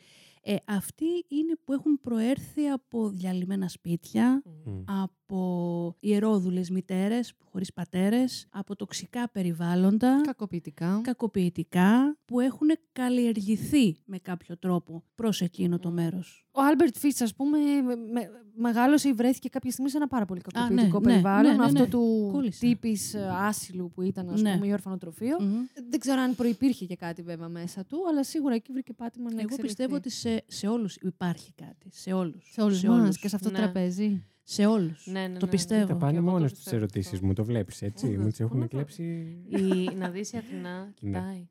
Ε, 0.48 0.56
αυτοί 0.66 1.06
είναι 1.28 1.56
που 1.64 1.74
έχουν 1.74 2.00
προέρθει 2.02 2.68
από 2.68 3.10
διαλυμένα 3.10 3.68
σπίτια, 3.68 4.41
Μμ. 4.66 4.82
από 5.02 5.96
ιερόδουλες 6.00 6.70
μητέρες 6.70 7.34
χωρίς 7.52 7.74
πατέρες, 7.74 8.48
από 8.52 8.76
τοξικά 8.76 9.30
περιβάλλοντα, 9.30 10.22
Κακοποιητικά. 10.22 11.00
κακοποιητικά, 11.04 12.18
που 12.26 12.39
έχουν 12.39 12.68
καλλιεργηθεί 12.91 13.98
με 14.06 14.18
κάποιο 14.20 14.58
τρόπο 14.58 15.04
προς 15.16 15.41
εκείνο 15.41 15.80
το 15.80 15.91
μέρος. 15.91 16.46
Ο 16.52 16.62
Άλμπερτ 16.62 16.98
Φις, 16.97 17.22
ας 17.22 17.36
πούμε, 17.36 17.58
με- 17.82 17.96
με- 17.96 18.30
μεγάλωσε 18.58 19.08
ή 19.10 19.14
βρέθηκε 19.14 19.49
κάποια 19.49 19.72
στιγμή 19.72 19.89
σε 19.89 19.97
ένα 19.97 20.08
πάρα 20.08 20.26
πολύ 20.26 20.41
κακοποιητικό 20.41 20.99
ναι, 20.99 21.06
ναι, 21.06 21.12
περιβάλλον. 21.12 21.51
ναι, 21.51 21.58
ναι, 21.58 21.64
αυτό 21.64 21.80
ναι. 21.80 21.88
του 21.88 22.30
Κόλλησα. 22.32 22.60
τύπου 22.59 23.13
ε, 23.14 23.30
άσυλου 23.34 23.91
που 23.95 24.01
ήταν, 24.01 24.30
ας 24.30 24.41
Ναι. 24.41 24.53
πούμε, 24.53 24.68
ή 24.68 24.72
ορφανοτροφείο. 24.72 25.38
Μμμ. 25.41 25.56
Δεν 25.89 25.99
ξέρω 25.99 26.22
αν 26.22 26.36
προϋπήρχε 26.36 26.86
και 26.86 26.95
κάτι 26.95 27.22
βέβαια 27.22 27.47
μέσα 27.49 27.86
του, 27.86 27.97
αλλά 28.10 28.24
σίγουρα 28.24 28.56
εκεί 28.56 28.72
βρήκε 28.72 28.93
πάτημα 28.93 29.24
να 29.30 29.32
Εγώ 29.32 29.39
εξελιχθεί. 29.41 29.68
πιστεύω 29.68 29.95
ότι 29.95 30.10
σε, 30.10 30.43
σε 30.47 30.68
όλους 30.68 30.95
υπάρχει 30.95 31.53
κάτι. 31.56 31.88
Σε 31.91 32.14
όλους. 32.14 32.49
Σε 32.51 32.62
όλους 32.62 32.84
μας 32.84 33.18
και 33.18 33.28
σε 33.28 33.36
αυτό 33.36 33.49
το 33.49 33.56
Ναι. 33.58 33.62
τραπέζι. 33.64 34.24
Σε 34.47 34.66
όλους. 34.66 35.08
Ναι, 35.12 35.28
ναι, 35.28 35.38
το 35.39 35.45
ναι. 35.45 35.51
πιστεύω. 35.51 35.86
Τα 35.88 35.95
πάνε 35.95 36.18
εγώ 36.18 36.26
το 36.26 36.32
μόνο 36.32 36.47
στις 36.47 36.58
πιστεύω 36.60 36.78
ερωτήσεις 36.78 37.14
αυτό. 37.14 37.26
μου, 37.26 37.34
το 37.34 37.43
βλέπεις 37.43 37.82
έτσι. 37.82 38.06
Όντως, 38.06 38.24
Μου 38.24 38.30
τις 38.30 38.39
έχουν 38.39 38.51
πού 38.53 38.58
να 38.62 38.68
το- 38.68 38.76
κλέψει. 38.76 39.03
Η, 39.47 39.95
να 39.97 40.10
δεις 40.10 40.32
η 40.34 40.38
Αθηνά, 40.38 40.91
κοιτάει. 40.95 41.47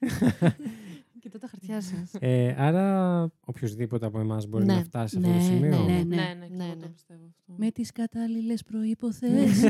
Κοιτώ 1.22 1.38
τα 1.38 1.46
χαρτιά 1.46 1.80
σας. 1.80 2.10
Ε, 2.18 2.54
άρα 2.58 3.22
οποιοδήποτε 3.44 4.06
από 4.06 4.18
εμάς 4.18 4.46
μπορεί 4.46 4.64
Ναι. 4.64 4.74
να 4.74 4.82
φτάσει 4.84 5.14
σε 5.14 5.18
αυτό 5.18 5.30
το 5.30 5.36
Ναι, 5.36 5.42
σημείο. 5.42 5.78
ναι, 5.84 5.92
Ναι, 5.92 6.02
ναι. 6.02 6.34
ναι, 6.38 6.46
και 6.46 6.54
Ναι, 6.56 6.64
εγώ 6.64 6.74
ναι. 6.74 6.80
το 6.82 6.88
πιστεύω 6.88 7.20
αυτό. 7.28 7.52
Με 7.56 7.70
τις 7.70 7.92
κατάλληλες 7.92 8.62
προϋποθέσεις. 8.62 9.62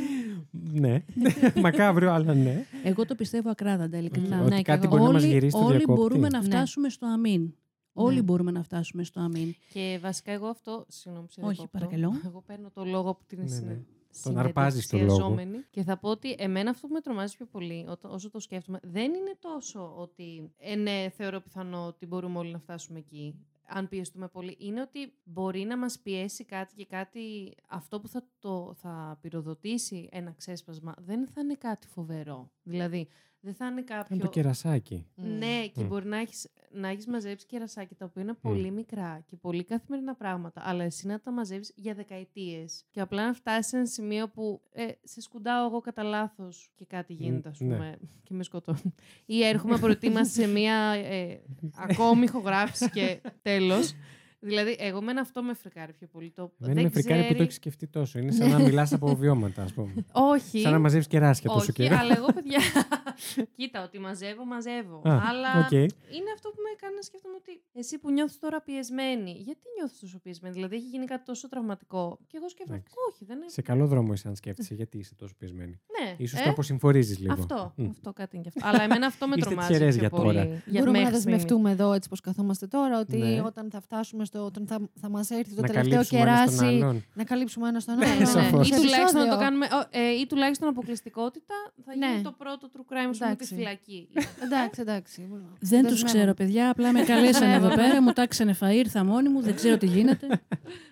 ναι. 0.82 1.02
Μακάβριο, 1.62 2.10
αλλά 2.12 2.34
ναι. 2.34 2.64
Εγώ 2.82 3.04
το 3.06 3.14
πιστεύω 3.14 3.50
ακράδαντα, 3.50 3.98
ειλικρινά. 3.98 4.40
Ότι 4.40 4.50
ναι, 4.50 4.56
και 4.56 4.62
κάτι 4.62 4.86
εγώ. 4.86 4.96
μπορεί 4.96 5.06
να 5.06 5.12
μας 5.12 5.22
όλοι 5.22 5.32
γυρίσει 5.32 5.52
το 5.58 5.64
όλοι 5.64 5.76
διακόπτη. 5.76 6.00
μπορούμε 6.00 6.28
να 6.28 6.38
Ναι. 6.38 6.44
φτάσουμε 6.44 6.88
στο 6.88 7.06
αμήν. 7.06 7.54
Όλοι 7.92 8.14
Ναι. 8.16 8.22
μπορούμε 8.22 8.50
να 8.50 8.62
φτάσουμε 8.62 9.04
στο 9.04 9.20
αμήν. 9.20 9.54
Και 9.72 9.98
βασικά 10.02 10.32
εγώ 10.32 10.46
αυτό, 10.46 10.84
συγγνώμη 10.88 11.26
που 11.26 11.32
σε 11.32 11.40
Όχι, 11.40 11.54
διακόπτω. 11.54 11.78
παρακαλώ. 11.78 12.20
Εγώ 12.26 12.42
παίρνω 12.46 12.70
το 12.70 12.84
λόγο 12.84 13.10
από 13.10 13.24
την 13.26 13.38
Ναι, 13.38 13.80
ναι. 14.12 14.16
συνε- 14.18 14.36
Τον 14.36 14.46
αρπάζεις 14.46 14.86
το 14.88 14.96
λόγο. 14.96 15.08
συνδετεξιαζόμενη 15.10 15.64
Και 15.70 15.82
θα 15.82 15.98
πω 15.98 16.08
ότι 16.08 16.34
εμένα 16.38 16.70
αυτό 16.70 16.86
που 16.86 16.92
με 16.92 17.00
τρομάζει 17.00 17.36
πιο 17.36 17.46
πολύ, 17.46 17.86
ό- 17.88 18.08
όσο 18.08 18.30
το 18.30 18.40
σκέφτομαι, 18.40 18.78
δεν 18.82 19.14
είναι 19.14 19.36
τόσο 19.40 19.94
ότι 19.96 20.52
ε, 20.58 20.74
ναι, 20.76 21.08
θεωρώ 21.16 21.40
πιθανό 21.40 21.86
ότι 21.86 22.06
μπορούμε 22.06 22.38
όλοι 22.38 22.52
να 22.52 22.58
φτάσουμε 22.58 22.98
εκεί. 22.98 23.34
Αν 23.72 23.88
πιεστούμε 23.88 24.28
πολύ, 24.28 24.56
είναι 24.60 24.80
ότι 24.80 25.12
μπορεί 25.24 25.60
να 25.64 25.78
μας 25.78 25.98
πιέσει 25.98 26.44
κάτι 26.44 26.74
και 26.74 26.86
κάτι, 26.86 27.54
αυτό 27.68 28.00
που 28.00 28.08
θα, 28.08 28.24
το, 28.38 28.74
θα 28.76 29.18
πυροδοτήσει 29.20 30.08
ένα 30.12 30.32
ξέσπασμα, 30.32 30.94
δεν 30.98 31.26
θα 31.28 31.40
είναι 31.40 31.54
κάτι 31.54 31.86
φοβερό. 31.86 32.50
Δηλαδή, 32.62 33.08
δεν 33.40 33.54
θα 33.54 33.66
είναι 33.66 33.82
κάποιο... 33.82 34.14
Είναι 34.14 34.24
το 34.24 34.30
κερασάκι. 34.30 35.06
Ναι, 35.14 35.66
και 35.74 35.82
Μμ. 35.82 35.86
μπορεί 35.86 36.06
να 36.06 36.16
έχεις, 36.18 36.48
να 36.72 36.88
έχεις 36.88 37.06
μαζέψει 37.06 37.46
κερασάκια 37.46 37.96
τα 37.96 38.04
οποία 38.04 38.22
είναι 38.22 38.34
πολύ 38.40 38.70
μικρά 38.70 39.22
και 39.26 39.36
πολύ 39.36 39.64
καθημερινά 39.64 40.14
πράγματα, 40.14 40.60
αλλά 40.64 40.84
εσύ 40.84 41.06
να 41.06 41.20
τα 41.20 41.30
μαζεύεις 41.32 41.72
για 41.76 41.94
δεκαετίες 41.94 42.84
και 42.90 43.00
απλά 43.00 43.26
να 43.26 43.32
φτάσεις 43.34 43.66
σε 43.66 43.76
ένα 43.76 43.86
σημείο 43.86 44.28
που 44.28 44.60
ε, 44.72 44.86
σε 45.02 45.20
σκουντάω 45.20 45.66
εγώ 45.66 45.80
κατά 45.80 46.02
λάθος 46.02 46.70
και 46.74 46.84
κάτι 46.84 47.12
γίνεται, 47.12 47.48
ας 47.48 47.60
ναι. 47.60 47.74
πούμε, 47.74 47.98
και 48.22 48.34
με 48.34 48.42
σκοτώνει. 48.42 48.94
Ή 49.26 49.44
έρχομαι 49.44 49.78
προετοιμασμένη 49.78 50.32
σε 50.32 50.46
μία 50.46 50.74
ε, 50.92 51.40
ακόμη 51.76 52.22
ηχογράφηση 52.22 52.90
και 52.90 53.20
τέλος. 53.42 53.94
Δηλαδή, 54.42 54.76
εγώ 54.78 55.02
εμένα 55.02 55.20
αυτό 55.20 55.42
με 55.42 55.54
φρικάρει 55.54 55.92
πιο 55.92 56.06
πολύ. 56.06 56.30
Το, 56.30 56.52
Δεν 56.56 56.74
δεν 56.74 56.82
με 56.82 56.88
φρικάρει 56.88 57.18
που 57.20 57.22
το 57.22 57.28
ξέρει- 57.28 57.40
έχεις 57.40 57.54
σκεφτεί 57.54 57.86
τόσο. 57.86 58.18
Είναι 58.18 58.32
σαν 58.38 58.48
να 58.50 58.58
μιλάς 58.58 58.92
από 58.92 59.16
βιώματα, 59.16 59.62
ας 59.62 59.72
πούμε. 59.72 59.92
Όχι. 60.12 60.60
Σαν 60.60 60.72
να 60.72 60.78
μαζεύεις 60.78 61.06
κεράσια 61.06 61.48
τόσο 61.50 61.60
Όχι, 61.60 61.72
καιρό. 61.72 61.96
αλλά 61.98 62.16
εγώ, 62.16 62.26
παιδιά. 62.32 62.58
Κοίτα, 63.56 63.82
ότι 63.84 63.98
μαζεύω, 63.98 64.44
μαζεύω. 64.44 64.96
Α, 64.96 65.20
αλλά 65.28 65.48
οκ. 65.64 65.70
είναι 65.72 66.30
αυτό 66.34 66.48
που 66.48 66.60
με 66.66 66.70
κάνει 66.80 66.94
να 66.94 67.02
σκέφτομαι 67.02 67.34
ότι 67.40 67.62
εσύ 67.72 67.98
που 67.98 68.10
νιώθεις 68.10 68.38
τώρα 68.38 68.60
πιεσμένη, 68.60 69.30
γιατί 69.30 69.60
νιώθεις 69.78 69.98
τόσο 70.00 70.18
πιεσμένη; 70.18 70.54
Δηλαδή, 70.54 70.76
έχει 70.76 70.86
γίνει 70.86 71.04
κάτι 71.04 71.24
τόσο 71.24 71.48
τραυματικό. 71.48 72.18
Και 72.26 72.36
εγώ 72.36 72.48
σκέφτομαι, 72.48 72.76
Εντάξει. 72.78 72.94
όχι, 73.10 73.24
δεν 73.24 73.36
είναι. 73.36 73.48
Σε 73.48 73.62
καλό 73.62 73.86
δρόμο 73.86 74.12
είσαι 74.12 74.28
αν 74.28 74.36
σκέφτεσαι 74.36 74.74
γιατί 74.74 74.98
είσαι 74.98 75.14
τόσο 75.14 75.34
πιεσμένη; 75.38 75.80
Ναι. 76.18 76.26
σω 76.26 76.38
ε, 76.38 76.42
το 76.42 76.50
αποσυμφορίζει 76.50 77.14
λίγο. 77.20 77.32
Αυτό, 77.32 77.72
Μμ. 77.76 77.88
αυτό 77.90 78.12
κάτι 78.12 78.36
είναι 78.36 78.44
και 78.48 78.52
αυτό. 78.56 78.68
αλλά 78.68 78.82
εμένα 78.82 79.06
αυτό 79.06 79.26
με 79.28 79.34
Είστε 79.36 79.48
τρομάζει. 79.48 79.68
τυχερές 79.72 79.94
πιο 79.96 80.00
για 80.08 80.10
πολύ. 80.10 80.22
τώρα. 80.38 80.44
Για 80.44 80.60
Μπορούμε 80.80 80.98
να 80.98 81.04
μέχρι 81.04 81.14
δεσμευτούμε 81.14 81.70
εδώ 81.70 81.92
έτσι 81.92 82.08
πως 82.08 82.20
καθόμαστε 82.20 82.66
τώρα 82.66 82.98
ότι 83.00 83.16
Ναι. 83.16 83.40
όταν 83.40 83.70
θα 83.70 83.80
φτάσουμε 83.80 84.24
στο. 84.24 84.44
όταν 84.44 84.66
θα, 84.66 84.80
θα 85.00 85.08
μας 85.08 85.30
έρθει 85.30 85.54
το 85.54 85.60
Να 85.60 85.66
τελευταίο 85.66 85.92
καλύψουμε 85.94 86.20
ένα 86.20 86.46
στον 86.46 86.58
κεράσι. 86.58 86.82
άλλον. 86.82 87.04
Να 87.14 87.24
καλύψουμε 87.24 87.68
ένα 87.68 87.80
στον 87.80 87.96
Ναι, 87.96 88.04
άλλο. 88.04 88.14
ναι, 88.14 88.18
ναι. 88.20 88.24
Σαφώς. 88.26 88.68
Ή 88.68 88.72
Σε 88.72 88.80
τουλάχιστον 88.80 89.20
να 89.20 89.26
το 89.28 89.34
επεισόδιο. 89.34 89.38
κάνουμε. 89.38 89.66
ο, 89.66 89.88
ε, 89.90 90.10
ή 90.20 90.26
τουλάχιστον 90.26 90.68
αποκλειστικότητα 90.68 91.54
θα 91.84 91.92
γίνει 91.94 92.06
Ναι. 92.16 92.22
το 92.22 92.32
πρώτο 92.32 92.70
true 92.74 92.92
crime 92.92 92.99
σου 93.02 93.08
με 93.08 93.14
τη 93.14 93.24
Εντάξει. 93.24 93.54
φυλακή. 93.54 94.08
Εντάξει, 94.44 94.80
εντάξει. 94.80 95.20
Δεν 95.60 95.60
τους 95.60 95.68
Δεσμεύομαι. 95.70 96.04
ξέρω, 96.04 96.34
παιδιά. 96.34 96.70
Απλά 96.70 96.92
με 96.92 97.02
καλέσανε 97.02 97.54
εδώ 97.54 97.68
πέρα, 97.74 98.02
μου 98.02 98.12
τάξανε 98.12 98.56
φαΐ, 98.60 98.74
ήρθα 98.74 99.04
μόνη 99.04 99.28
μου, 99.28 99.40
δεν 99.42 99.54
ξέρω 99.54 99.76
τι 99.76 99.86
γίνεται. 99.86 100.26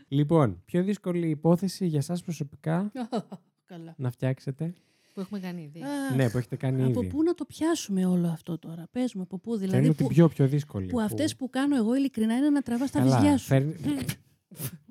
Λοιπόν, 0.09 0.63
πιο 0.65 0.83
δύσκολη 0.83 1.29
υπόθεση 1.29 1.87
για 1.87 1.99
εσάς 1.99 2.17
προσωπικά 2.25 2.93
Καλά. 3.67 3.95
να 3.97 4.11
φτιάξετε. 4.11 4.75
Που 5.15 5.21
έχουμε 5.21 5.41
κάνει 5.41 5.63
ήδη. 5.63 5.83
Αχ, 5.83 6.17
Ναι, 6.17 6.31
που 6.31 6.39
έχετε 6.39 6.57
κάνει 6.57 6.83
Από 6.85 7.01
ήδη. 7.03 7.09
πού 7.11 7.23
να 7.23 7.35
το 7.35 7.45
πιάσουμε 7.45 8.07
όλο 8.07 8.29
αυτό 8.29 8.59
τώρα. 8.59 8.89
Πες 8.91 9.15
μου, 9.15 9.23
από 9.23 9.39
πού. 9.39 9.57
Δηλαδή 9.57 9.77
Θέλω 9.81 9.89
που, 9.89 9.95
την 9.97 10.07
πιο 10.09 10.29
πιο 10.29 10.47
δύσκολη. 10.49 10.87
που 10.87 11.01
αυτές 11.01 11.37
που 11.37 11.51
κάνω 11.51 11.77
εγώ 11.77 11.95
ειλικρινά 11.95 12.37
είναι 12.37 12.51
να 12.51 12.63
τραβάς 12.63 12.91
τα 12.91 12.99
Καλά, 12.99 13.19
βυζιά 13.19 13.37
σου. 13.39 13.47
φέρνει- 13.47 13.77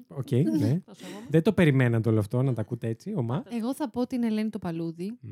Οκ, 0.07 0.31
ναι. 0.31 0.41
Το 0.85 0.93
σέβομαι. 0.95 1.25
Δεν 1.29 1.41
το 1.43 1.53
περιμένατε 1.53 2.09
όλο 2.09 2.19
αυτό 2.19 2.41
να 2.41 2.53
τα 2.53 2.61
ακούτε 2.61 2.87
έτσι, 2.87 3.13
ωμά. 3.15 3.43
Εγώ 3.49 3.73
θα 3.75 3.89
πω 3.89 4.07
την 4.07 4.23
Ελένη 4.23 4.49
Τοπαλούδη. 4.49 5.17
Μμ. 5.21 5.29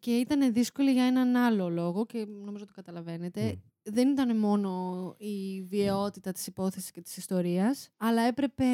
Και 0.00 0.16
ήταν 0.16 0.52
δύσκολη 0.52 0.92
για 0.92 1.04
έναν 1.04 1.36
άλλο 1.36 1.68
λόγο 1.68 2.06
και 2.06 2.26
νομίζω 2.44 2.64
το 2.64 2.72
καταλαβαίνετε. 2.74 3.42
Μμ. 3.42 3.58
Δεν 3.90 4.08
ήταν 4.08 4.38
μόνο 4.38 5.14
η 5.18 5.62
βιαιότητα 5.62 6.32
της 6.32 6.46
υπόθεσης 6.46 6.90
και 6.90 7.00
της 7.00 7.16
ιστορίας, 7.16 7.88
αλλά 7.96 8.22
έπρεπε 8.22 8.64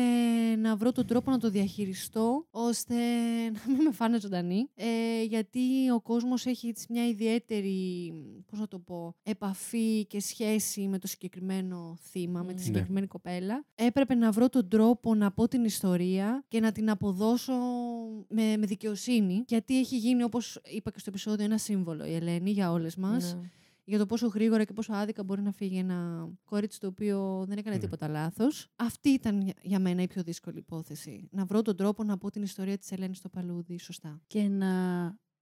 να 0.59 0.77
βρω 0.77 0.93
τον 0.93 1.07
τρόπο 1.07 1.31
να 1.31 1.39
το 1.39 1.51
διαχειριστώ 1.51 2.47
ώστε 2.51 2.95
να 3.51 3.61
μην 3.73 3.83
με 3.83 3.93
φάνε 3.93 4.21
ζωντανή. 4.21 4.69
Ε, 4.75 5.23
γιατί 5.23 5.91
ο 5.95 6.01
κόσμος 6.01 6.47
έχει 6.47 6.69
έτσι 6.69 6.87
μια 6.91 7.07
ιδιαίτερη, 7.09 8.13
πώς 8.51 8.59
να 8.59 8.69
το 8.69 8.79
πω, 8.79 9.15
επαφή 9.23 10.05
και 10.07 10.21
σχέση 10.21 10.89
με 10.89 10.99
το 10.99 11.07
συγκεκριμένο 11.07 11.97
θύμα, 12.11 12.43
με 12.43 12.53
τη 12.53 12.59
Ναι. 12.59 12.65
συγκεκριμένη 12.65 13.07
κοπέλα. 13.07 13.65
Έπρεπε 13.75 14.15
να 14.15 14.31
βρω 14.31 14.49
τον 14.49 14.69
τρόπο 14.69 15.15
να 15.15 15.31
πω 15.33 15.49
την 15.49 15.65
ιστορία 15.65 16.45
και 16.49 16.61
να 16.61 16.73
την 16.73 16.91
αποδώσω 16.91 17.53
με, 18.29 18.57
με 18.57 18.67
δικαιοσύνη, 18.67 19.45
γιατί 19.49 19.79
έχει 19.79 19.97
γίνει, 19.97 20.23
όπως 20.23 20.61
είπα 20.65 20.91
και 20.91 20.99
στο 20.99 21.11
επεισόδιο, 21.11 21.45
ένα 21.45 21.59
σύμβολο 21.59 22.05
η 22.05 22.15
Ελένη 22.15 22.51
για 22.51 22.71
όλες 22.73 22.97
μας 22.97 23.35
Ναι. 23.35 23.51
Για 23.85 23.99
το 23.99 24.07
πόσο 24.07 24.27
γρήγορα 24.27 24.65
και 24.65 24.73
πόσο 24.73 24.93
άδικα 24.93 25.25
μπορεί 25.25 25.43
να 25.43 25.53
φύγει 25.53 25.77
ένα 25.79 26.29
κορίτσι 26.45 26.81
το 26.81 26.87
οποίο 26.87 27.45
δεν 27.49 27.59
έκανε 27.59 27.77
Ναι. 27.77 27.83
τίποτα 27.83 28.09
λάθος. 28.09 28.69
Αυτή 28.77 29.09
ήταν 29.09 29.41
για- 29.43 29.55
για 29.63 29.79
μένα 29.79 30.03
η 30.03 30.07
πιο 30.07 30.23
δύσκολη 30.23 30.59
υπόθεση. 30.59 31.29
Να 31.31 31.45
βρω 31.45 31.63
τον 31.63 31.77
τρόπο 31.77 32.05
να 32.05 32.19
πω 32.19 32.31
την 32.31 32.43
ιστορία 32.43 32.79
της 32.79 32.93
Ελένης 32.93 33.19
στο 33.19 33.29
παλούδι 33.29 33.79
σωστά. 33.79 34.21
Και 34.27 34.43
να 34.49 34.73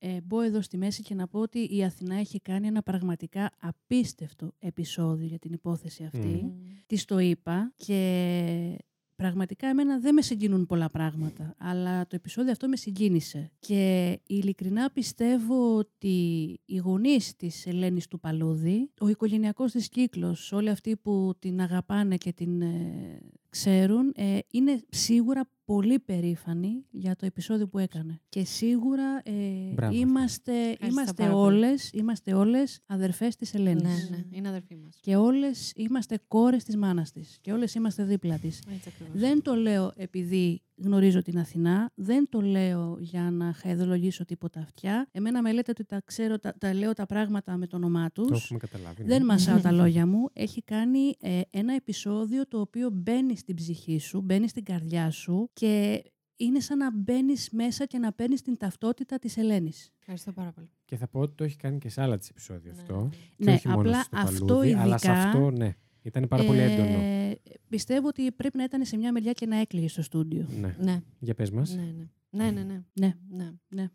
ε, 0.04 0.20
μπω 0.20 0.40
εδώ 0.40 0.60
στη 0.62 0.76
μέση 0.76 1.02
και 1.02 1.14
να 1.14 1.28
πω 1.28 1.38
ότι 1.40 1.68
η 1.76 1.84
Αθηνά 1.84 2.14
έχει 2.14 2.40
κάνει 2.40 2.66
ένα 2.66 2.82
πραγματικά 2.82 3.50
απίστευτο 3.60 4.52
επεισόδιο 4.58 5.26
για 5.26 5.38
την 5.38 5.52
υπόθεση 5.52 6.04
αυτή. 6.04 6.18
Μμμ. 6.42 6.52
Της 6.86 7.04
το 7.04 7.18
είπα 7.18 7.72
και 7.76 8.78
πραγματικά 9.22 9.66
εμένα 9.66 9.98
δεν 9.98 10.14
με 10.14 10.22
συγκινούν 10.22 10.66
πολλά 10.66 10.90
πράγματα, 10.90 11.54
αλλά 11.58 12.06
το 12.06 12.16
επεισόδιο 12.16 12.52
αυτό 12.52 12.68
με 12.68 12.76
συγκίνησε. 12.76 13.50
Και 13.58 14.18
ειλικρινά 14.26 14.90
πιστεύω 14.90 15.76
ότι 15.76 16.16
οι 16.64 16.76
γονείς 16.76 17.36
της 17.36 17.66
Ελένης 17.66 18.08
του 18.08 18.20
Παλούδη, 18.20 18.90
ο 19.00 19.08
οικογενειακός 19.08 19.72
της 19.72 19.88
κύκλος, 19.88 20.52
όλοι 20.52 20.70
αυτοί 20.70 20.96
που 20.96 21.34
την 21.38 21.60
αγαπάνε 21.60 22.16
και 22.16 22.32
την 22.32 22.62
ε, 22.62 23.18
ξέρουν, 23.52 24.12
ε, 24.16 24.38
είναι 24.50 24.82
σίγουρα 24.88 25.48
πολύ 25.64 25.98
περήφανοι 25.98 26.84
για 26.90 27.16
το 27.16 27.26
επεισόδιο 27.26 27.68
που 27.68 27.78
έκανε. 27.78 28.20
Και 28.28 28.44
σίγουρα 28.44 29.20
ε, 29.24 29.32
Μπράβο. 29.74 29.94
είμαστε, 29.94 30.76
είμαστε, 30.88 31.22
πάρα 31.22 31.32
πολύ. 31.32 31.56
όλες, 31.56 31.90
είμαστε 31.92 32.34
όλες 32.34 32.80
αδερφές 32.86 33.36
της 33.36 33.54
Ελένης. 33.54 33.82
Ναι, 34.10 34.16
ναι, 34.16 34.24
είναι 34.30 34.48
αδερφή 34.48 34.76
μας. 34.76 34.98
Και 35.00 35.16
όλες 35.16 35.72
είμαστε 35.76 36.20
κόρες 36.28 36.64
της 36.64 36.76
μάνας 36.76 37.10
της. 37.12 37.38
Και 37.40 37.52
όλες 37.52 37.74
είμαστε 37.74 38.04
δίπλα 38.04 38.38
της. 38.38 38.62
Έτσι 38.74 38.88
ακριβώς. 38.94 39.20
Δεν 39.20 39.42
το 39.42 39.54
λέω 39.54 39.92
επειδή 39.96 40.62
γνωρίζω 40.84 41.22
την 41.22 41.38
Αθηνά, 41.38 41.90
δεν 41.94 42.28
το 42.28 42.40
λέω 42.40 42.96
για 43.00 43.30
να 43.30 43.52
χαϊδολογήσω 43.52 44.24
τίποτα 44.24 44.60
αυτιά. 44.60 45.08
Εμένα 45.12 45.42
με 45.42 45.52
λέτε 45.52 45.70
ότι 45.70 45.84
τα, 45.84 46.02
ξέρω, 46.04 46.38
τα, 46.38 46.54
τα 46.58 46.74
λέω 46.74 46.92
τα 46.92 47.06
πράγματα 47.06 47.56
με 47.56 47.66
το 47.66 47.76
όνομά 47.76 48.10
τους. 48.10 48.28
Το 48.28 48.34
έχουμε 48.34 48.58
καταλάβει. 48.58 49.02
ναι. 49.02 49.08
Δεν 49.08 49.24
μασάω 49.24 49.58
τα 49.60 49.72
λόγια 49.82 50.06
μου. 50.06 50.28
Έχει 50.32 50.62
κάνει 50.62 51.14
ε, 51.20 51.40
ένα 51.50 51.74
επεισόδιο 51.74 52.48
το 52.48 52.60
οποίο 52.60 52.90
μπαίνει 52.92 53.36
στην 53.36 53.54
ψυχή 53.54 53.98
σου, 53.98 54.20
μπαίνει 54.20 54.48
στην 54.48 54.64
καρδιά 54.64 55.10
σου 55.10 55.50
και 55.52 56.02
είναι 56.36 56.60
σαν 56.60 56.78
να 56.78 56.90
μπαίνεις 56.92 57.50
μέσα 57.50 57.86
και 57.86 57.98
να 57.98 58.12
παίρνεις 58.12 58.42
την 58.42 58.56
ταυτότητα 58.56 59.18
της 59.18 59.36
Ελένης. 59.36 59.90
Ευχαριστώ 59.98 60.32
πάρα 60.32 60.52
πολύ. 60.52 60.70
Και 60.84 60.96
θα 60.96 61.08
πω 61.08 61.20
ότι 61.20 61.34
το 61.34 61.44
έχει 61.44 61.56
κάνει 61.56 61.78
και 61.78 61.88
σε 61.88 62.02
άλλα 62.02 62.18
της 62.18 62.28
επεισόδια 62.28 62.72
αυτό. 62.72 63.08
Και 63.36 63.44
Ναι, 63.44 63.52
όχι 63.52 63.68
μόνο 63.68 63.80
απλά 63.80 64.02
στο 64.02 64.16
αυτό 64.16 64.44
παλούδι, 64.46 64.72
αλλά 64.72 64.98
σε 64.98 65.08
ειδικά, 65.10 65.22
αυτό, 65.28 65.50
ναι. 65.50 65.74
Ήταν 66.02 66.28
πάρα 66.28 66.44
πολύ 66.44 66.58
έντονο. 66.58 66.98
Ε, 66.98 67.38
πιστεύω 67.68 68.08
ότι 68.08 68.32
πρέπει 68.32 68.56
να 68.56 68.64
ήταν 68.64 68.84
σε 68.84 68.96
μια 68.96 69.12
μεριά 69.12 69.32
και 69.32 69.46
να 69.46 69.56
έκλαιγε 69.56 69.88
στο 69.88 70.02
στούντιο. 70.02 70.46
Ναι. 70.60 70.76
Ναι. 70.78 71.00
Για 71.18 71.34
πες 71.34 71.50
μας. 71.50 71.74
Ναι, 71.74 71.82
ναι. 71.82 72.08
Ναι, 72.30 72.50
ναι, 72.50 72.62
ναι. 72.62 72.82
Ναι. 72.92 73.16
ναι. 73.30 73.50
Ναι. 73.68 73.90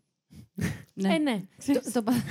Ναι. 0.94 1.14
Ε, 1.14 1.18
ναι. 1.18 1.42
το, 1.66 1.80
το, 1.92 2.02
πα- 2.02 2.24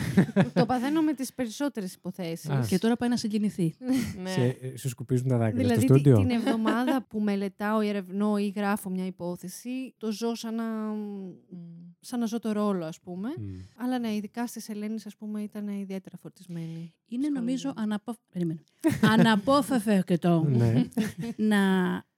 το 0.53 0.65
παθαίνω 0.65 1.02
με 1.02 1.14
τις 1.14 1.34
περισσότερες 1.34 1.94
υποθέσεις. 1.94 2.49
Α. 2.49 2.65
Και 2.68 2.78
τώρα 2.78 2.95
πάει 2.95 3.10
να 3.10 3.18
συγκινηθεί. 3.18 3.76
ναι. 4.24 4.30
Σε, 4.30 4.41
ε, 4.61 4.78
σου 4.78 4.90
σκουπίζουν 4.90 5.28
τα 5.28 5.38
δάκρυα 5.38 5.64
Δηλαδή 5.64 5.86
στο 5.86 5.94
τη- 5.94 5.99
στούντιο. 5.99 6.19
την 6.19 6.30
εβδομάδα 6.30 7.06
που 7.10 7.19
μελετάω 7.19 7.82
ή 7.82 7.88
ερευνώ 7.88 8.38
ή 8.38 8.48
γράφω 8.56 8.90
μια 8.90 9.06
υπόθεση, 9.06 9.94
το 9.98 10.11
ζω 10.11 10.36
σαν 10.36 10.56
να, 10.56 10.65
σαν 11.99 12.19
να 12.19 12.26
ζω 12.26 12.40
το 12.40 12.52
ρόλο, 12.52 12.86
ας 12.86 12.99
πούμε. 12.99 13.30
Μμ. 13.38 13.44
Αλλά 13.76 13.99
ναι, 13.99 14.14
ειδικά 14.15 14.48
στις 14.48 14.69
Ελένης, 14.69 15.06
ας 15.06 15.15
πούμε, 15.15 15.41
ήταν 15.41 15.68
ιδιαίτερα 15.68 16.18
φορτισμένη. 16.18 16.94
Είναι 17.07 17.30
νομίζω 17.30 17.57
Σχολείο. 17.69 17.82
αναπο... 17.84 18.15
Περίμενε. 18.32 18.64
αναπόφευκτο 19.02 20.45
Ναι. 20.49 20.86
να, 21.36 21.57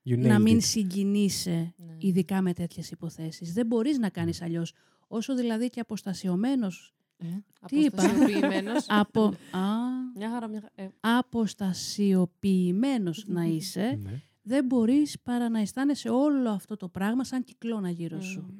You 0.06 0.18
να 0.18 0.36
nailed 0.36 0.40
μην 0.42 0.56
it. 0.58 0.62
συγκινείσαι, 0.62 1.74
Ναι. 1.76 1.94
ειδικά 1.98 2.42
με 2.42 2.52
τέτοιες 2.52 2.90
υποθέσεις. 2.90 3.52
Δεν 3.52 3.66
μπορείς 3.66 3.98
να 3.98 4.08
κάνεις 4.08 4.42
αλλιώς. 4.42 4.72
Όσο 5.12 5.34
δηλαδή 5.34 5.70
και 5.70 5.80
αποστασιωμένος. 5.80 6.94
Τι 7.66 7.76
είπα; 7.80 8.02
Αποστασιοποιημένος. 8.02 8.84
από, 8.88 9.22
α, 9.24 9.32
Μια 10.14 10.30
χαρά, 10.30 10.48
μια 10.48 10.60
χαρά. 10.60 10.72
Ε, 10.74 10.88
αποστασιοποιημένος 11.00 13.24
να 13.26 13.44
είσαι, 13.44 13.98
Ναι. 14.02 14.22
δεν 14.42 14.64
μπορείς 14.64 15.20
παρά 15.22 15.48
να 15.48 15.60
αισθάνεσαι 15.60 16.08
όλο 16.08 16.50
αυτό 16.50 16.76
το 16.76 16.88
πράγμα 16.88 17.24
σαν 17.24 17.44
κυκλώνα 17.44 17.90
γύρω 17.90 18.20
σου. 18.20 18.58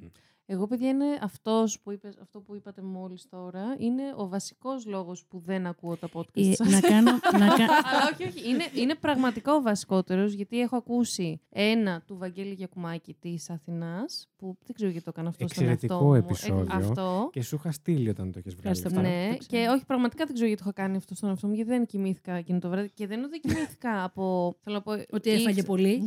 Εγώ, 0.52 0.66
παιδιά, 0.66 0.88
είναι 0.88 1.04
αυτός 1.22 1.80
που 1.80 1.90
είπες, 1.90 2.16
αυτό 2.22 2.40
που 2.40 2.54
είπατε 2.54 2.82
μόλις 2.82 3.26
τώρα, 3.28 3.62
είναι 3.78 4.02
ο 4.16 4.28
βασικός 4.28 4.86
λόγος 4.86 5.24
που 5.28 5.38
δεν 5.38 5.66
ακούω 5.66 5.96
τα 5.96 6.08
podcast 6.12 6.28
Ε, 6.34 6.54
σας. 6.54 6.68
να 6.70 6.80
κάνω... 6.80 7.10
να 7.42 7.46
κα- 7.46 7.64
Αλλά 7.84 8.10
όχι, 8.12 8.24
όχι. 8.24 8.48
Είναι, 8.50 8.64
είναι 8.74 8.94
πραγματικά 8.94 9.54
ο 9.54 9.60
βασικότερος, 9.62 10.32
γιατί 10.32 10.60
έχω 10.60 10.76
ακούσει 10.76 11.40
ένα 11.48 12.02
του 12.06 12.16
Βαγγέλη 12.16 12.52
Γιακουμάκη 12.54 13.14
της 13.20 13.50
Αθηνάς, 13.50 14.28
που 14.36 14.56
δεν 14.66 14.74
ξέρω 14.74 14.90
γιατί 14.90 15.04
το 15.04 15.10
έκανα 15.14 15.28
αυτό 15.28 15.48
στον 15.48 15.66
εαυτό 15.66 15.84
Εξαιρετικό 15.84 16.06
μου. 16.08 16.14
Ε, 16.14 16.18
επεισόδιο. 16.18 16.66
αυτό. 16.70 17.28
Και 17.32 17.42
σου 17.42 17.54
είχα 17.54 17.72
στείλει 17.72 18.08
όταν 18.08 18.32
το 18.32 18.38
έχει 18.38 18.48
βγάλει. 18.56 18.76
Ευχαριστώ 18.78 18.88
αυτό. 18.88 19.00
πάρα 19.00 19.28
Ναι, 19.30 19.36
και 19.46 19.66
όχι, 19.74 19.84
πραγματικά 19.84 20.24
δεν 20.24 20.34
ξέρω 20.34 20.48
γιατί 20.48 20.62
το 20.64 20.70
είχα 20.74 20.82
κάνει 20.82 20.96
αυτό 20.96 21.14
στον 21.14 21.28
εαυτό 21.28 21.46
μου, 21.46 21.54
γιατί 21.54 21.70
δεν 21.70 21.86
κοιμήθηκα 21.86 22.32
εκείνο 22.34 22.58
το 22.58 22.68
βράδυ. 22.68 22.90
Και 22.94 23.06
δεν 23.06 23.16
είναι 23.18 23.26
ότι 23.26 23.40
κοιμήθηκα 23.40 24.02
από. 24.08 24.54
Θέλω 24.62 24.76
να 24.76 24.82
πω, 24.82 24.92
Ότι 25.10 25.30
έφαγε 25.30 25.48
ήξε- 25.50 25.66
πολύ. 25.66 26.02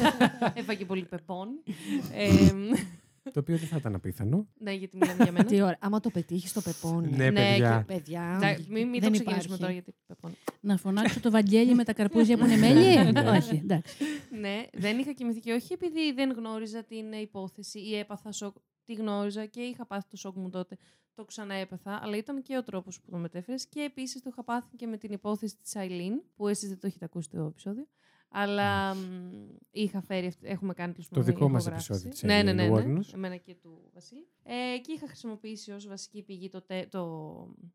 έφαγε 0.54 0.84
πολύ 0.84 1.02
πεπών. 1.04 1.48
Ε, 3.22 3.30
Το 3.30 3.40
οποίο 3.40 3.56
δεν 3.56 3.68
θα 3.68 3.76
ήταν 3.76 3.94
απίθανο. 3.94 4.46
ναι, 4.58 4.72
γιατί 4.72 4.96
μιλάμε 4.96 5.22
για 5.22 5.32
μένα. 5.32 5.44
Τι 5.44 5.60
ώρα. 5.60 5.76
Άμα 5.80 6.00
το 6.00 6.10
πετύχεις, 6.10 6.52
το 6.52 6.60
πεπώνει. 6.60 7.16
Ναι, 7.16 7.32
παιδιά. 7.32 7.84
και 7.86 7.92
παιδιά. 7.94 8.32
Εντάξει, 8.36 8.66
Μην 8.70 8.88
μην 8.88 9.00
το 9.00 9.00
δεν 9.00 9.12
ξεκινήσουμε 9.12 9.54
υπάρχει. 9.54 9.58
τώρα 9.60 9.72
γιατί 9.72 9.94
πεπών. 10.06 10.32
να 10.60 10.76
φωνάξω 10.76 11.20
το 11.20 11.30
Βαγγέλη 11.30 11.74
με 11.74 11.84
τα 11.84 11.92
καρπούζια 11.92 12.36
που 12.38 12.44
είναι 12.44 12.56
μέλι. 12.56 13.12
Ναι. 13.12 13.20
όχι, 13.30 13.54
εντάξει. 13.56 13.96
ναι, 14.40 14.62
δεν 14.72 14.98
είχα 14.98 15.12
κοιμηθεί 15.12 15.40
και 15.40 15.52
όχι 15.52 15.72
επειδή 15.72 16.12
δεν 16.12 16.32
γνώριζα 16.32 16.84
την 16.84 17.12
υπόθεση 17.12 17.78
ή 17.78 17.96
έπαθα 17.98 18.32
σοκ. 18.32 18.56
Τη 18.84 18.92
γνώριζα 18.94 19.46
και 19.46 19.60
είχα 19.60 19.86
πάθει 19.86 20.08
το 20.10 20.16
σοκ 20.16 20.36
μου 20.36 20.50
τότε. 20.50 20.76
Το 21.14 21.24
ξαναέπαθα, 21.24 22.00
αλλά 22.02 22.16
ήταν 22.16 22.42
και 22.42 22.56
ο 22.56 22.62
τρόπος 22.62 23.00
που 23.00 23.10
το 23.10 23.16
μετέφερες. 23.16 23.66
Και 23.68 23.80
επίσης 23.80 24.22
το 24.22 24.28
είχα 24.32 24.44
πάθει 24.44 24.76
και 24.76 24.86
με 24.86 24.96
την 24.96 25.12
υπόθεση 25.12 25.56
της 25.62 25.74
Αιλίν, 25.74 26.22
που 26.36 26.48
εσείς 26.48 26.68
δεν 26.68 26.78
το 26.78 26.86
έχετε 26.86 27.04
ακούσει 27.04 27.28
το 27.30 27.42
επεισόδιο. 27.44 27.86
Αλλά 28.32 28.94
μ, 28.94 28.98
είχα 29.70 30.00
φέρει, 30.02 30.26
αυτή- 30.26 30.46
έχουμε 30.46 30.72
κάνει 30.74 30.92
τέλος 30.92 31.08
Το 31.08 31.14
πάντων 31.14 31.32
δικό 31.34 31.48
μας 31.48 31.60
ηχογράφηση. 31.62 31.92
επεισόδιο 31.92 32.10
της 32.10 32.22
Ναι, 32.22 32.42
ναι, 32.42 32.52
Aileen 32.52 32.54
ναι, 32.54 32.68
ναι, 32.68 32.98
Wuornos. 32.98 33.14
εμένα 33.14 33.36
και 33.36 33.54
του 33.54 33.90
Βασίλη. 33.94 34.26
Ε, 34.42 34.78
και 34.78 34.92
είχα 34.92 35.06
χρησιμοποιήσει 35.06 35.70
ως 35.72 35.86
βασική 35.86 36.22
πηγή 36.22 36.48
το, 36.48 36.62
τε- 36.62 36.88
το, 36.90 37.26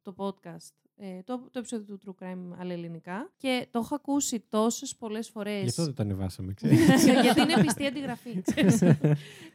το 0.02 0.16
podcast, 0.18 0.74
ε, 0.99 1.22
το, 1.24 1.38
το 1.52 1.60
επεισόδιο 1.60 1.98
του 1.98 2.15
True 2.19 2.24
Crime 2.24 2.56
αλληλινικά. 2.60 3.32
Και 3.38 3.68
το 3.72 3.80
έχω 3.80 3.95
ακούσει 3.95 4.40
τόσες 4.49 4.95
πολλές 4.95 5.30
φορές. 5.30 5.61
Γι' 5.61 5.69
αυτό 5.69 5.84
δεν 5.84 5.94
το 5.94 6.03
ανεβάσαμε, 6.03 6.53
ξέρεις. 6.61 7.06
Γιατί 7.06 7.41
είναι 7.41 7.61
πιστή 7.61 7.86
αντιγραφή. 7.86 8.41
ξέρεις. 8.41 8.82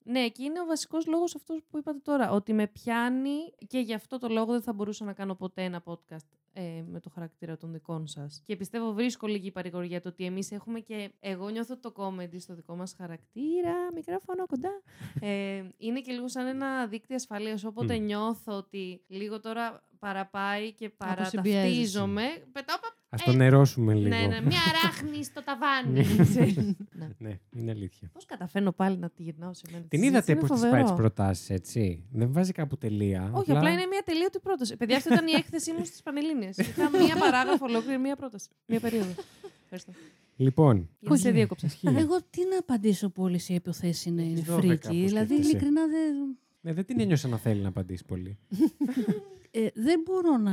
ναι, 0.04 0.28
και 0.28 0.42
είναι 0.42 0.60
ο 0.60 0.64
βασικός 0.66 1.06
λόγος 1.06 1.34
αυτός 1.34 1.62
που 1.70 1.78
είπατε 1.78 1.98
τώρα. 2.02 2.30
Ότι 2.30 2.52
με 2.52 2.66
πιάνει 2.66 3.36
και 3.68 3.78
γι' 3.78 3.94
αυτό 3.94 4.18
το 4.18 4.28
λόγο 4.28 4.52
δεν 4.52 4.62
θα 4.62 4.72
μπορούσα 4.72 5.04
να 5.04 5.12
κάνω 5.12 5.34
ποτέ 5.34 5.62
ένα 5.62 5.82
podcast 5.84 6.26
ε, 6.52 6.82
με 6.90 7.00
το 7.00 7.10
χαρακτήρα 7.10 7.56
των 7.56 7.72
δικών 7.72 8.06
σας. 8.06 8.42
Και 8.44 8.56
πιστεύω 8.56 8.92
βρίσκω 8.92 9.26
λίγη 9.26 9.50
παρηγοριά 9.50 10.00
το 10.00 10.08
ότι 10.08 10.24
εμείς 10.24 10.50
έχουμε 10.52 10.80
και. 10.80 11.12
Εγώ 11.20 11.48
νιώθω 11.48 11.78
το 11.78 11.92
comedy 11.96 12.36
στο 12.40 12.54
δικό 12.54 12.76
μας 12.76 12.94
χαρακτήρα. 12.98 13.74
Μικρόφωνο 13.94 14.46
κοντά. 14.46 14.82
ε, 15.20 15.62
είναι 15.76 16.00
και 16.00 16.12
λίγο 16.12 16.28
σαν 16.28 16.46
ένα 16.46 16.86
δίκτυο 16.86 17.16
ασφαλείας. 17.16 17.64
Όποτε 17.64 17.98
Μμ. 17.98 18.04
νιώθω 18.04 18.52
ότι 18.56 19.02
λίγο 19.06 19.40
τώρα 19.40 19.82
παραπάει 20.06 20.72
και 20.72 20.90
Αποσυμπιέζεσαι. 20.96 21.36
παραταυτίζομαι. 21.56 22.22
Πετάω 22.52 22.76
πα- 22.80 22.96
Α 23.14 23.18
το 23.24 23.32
νερώσουμε 23.32 23.94
λίγο. 23.94 24.08
ναι, 24.08 24.26
ναι, 24.26 24.40
μια 24.40 24.60
ράχνη 24.82 25.24
στο 25.24 25.42
ταβάνι. 25.44 26.02
ξέρεις. 26.22 26.56
ναι. 27.00 27.08
Ναι, 27.18 27.38
είναι 27.56 27.70
αλήθεια. 27.70 28.10
Πώς 28.12 28.24
καταφέρνω 28.24 28.72
πάλι 28.72 28.96
να 28.96 29.10
τη 29.10 29.22
γυρνάω 29.22 29.54
σε 29.54 29.66
μένα; 29.72 29.84
Την 29.88 30.00
της 30.00 30.08
είδατε 30.08 30.24
συζήτηση, 30.24 30.46
πώ 30.52 30.54
είναι 30.58 30.64
τη 30.66 30.70
πάει 30.70 30.80
τις 30.82 30.90
φοβερό. 30.90 31.08
προτάσεις, 31.08 31.50
έτσι. 31.50 32.04
Δεν 32.12 32.32
βάζει 32.32 32.52
κάπου 32.52 32.76
τελεία. 32.78 33.30
Όχι, 33.34 33.50
απλά 33.50 33.70
είναι 33.70 33.86
μια 33.86 34.02
τελείωτη 34.04 34.38
πρόταση. 34.38 34.76
Παιδιά, 34.76 34.96
αυτή 34.96 35.12
ήταν 35.12 35.26
η 35.26 35.32
έκθεσή 35.32 35.72
μου 35.72 35.84
στις 35.84 36.02
Πανελλήνιες. 36.02 36.56
Είχα 36.56 36.90
μία 36.90 37.16
παράγραφο 37.16 37.64
ολόκληρη, 37.68 37.98
μία 37.98 38.16
πρόταση. 38.16 38.48
Μία 38.66 38.80
περίοδο. 38.80 39.14
Ευχαριστώ. 39.62 39.92
Λοιπόν. 40.36 40.88
Γιατί 41.00 41.18
σε 41.18 41.30
διέκοψα. 41.30 41.66
Ισχύει. 41.66 41.86
Εγώ 41.88 42.18
τι 42.30 42.40
να 42.50 42.58
απαντήσω 42.58 43.10
που 43.10 43.22
όλες 43.22 43.48
οι 43.48 43.54
υποθέσει 43.54 44.08
είναι, 44.08 44.22
είναι 44.22 44.38
Έχεις 44.38 44.50
12 44.52 44.58
φρίκι. 44.58 44.88
που 44.88 44.92
Δηλαδή, 44.94 45.26
σκέφτεσαι. 45.26 45.48
ειλικρινά 45.48 45.86
δεν. 45.86 46.36
Ναι, 46.60 46.72
δεν 46.72 46.84
την 46.84 47.00
ένιωσα 47.00 47.28
να 47.28 47.36
θέλει 47.36 47.60
να 47.60 47.68
απαντήσει 47.68 48.04
πολύ. 48.04 48.38
Ε, 49.54 49.68
δεν 49.74 50.02
μπορώ 50.04 50.36
να, 50.36 50.52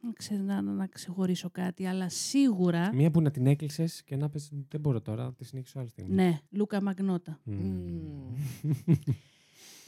να, 0.00 0.12
ξε, 0.16 0.34
να, 0.34 0.62
να 0.62 0.86
ξεχωρίσω 0.86 1.50
κάτι, 1.50 1.86
αλλά 1.86 2.08
σίγουρα. 2.08 2.94
Μία 2.94 3.10
που 3.10 3.20
να 3.20 3.30
την 3.30 3.46
έκλεισες 3.46 4.02
και 4.02 4.16
να 4.16 4.28
πες 4.28 4.50
Δεν 4.68 4.80
μπορώ 4.80 5.00
τώρα, 5.00 5.24
να 5.24 5.32
τη 5.32 5.44
συνεχίσω 5.44 5.78
άλλη 5.78 5.88
στιγμή. 5.88 6.14
Ναι, 6.14 6.40
Λούκα 6.50 6.82
Μαγνώτα. 6.82 7.40
Μμμ. 7.44 8.34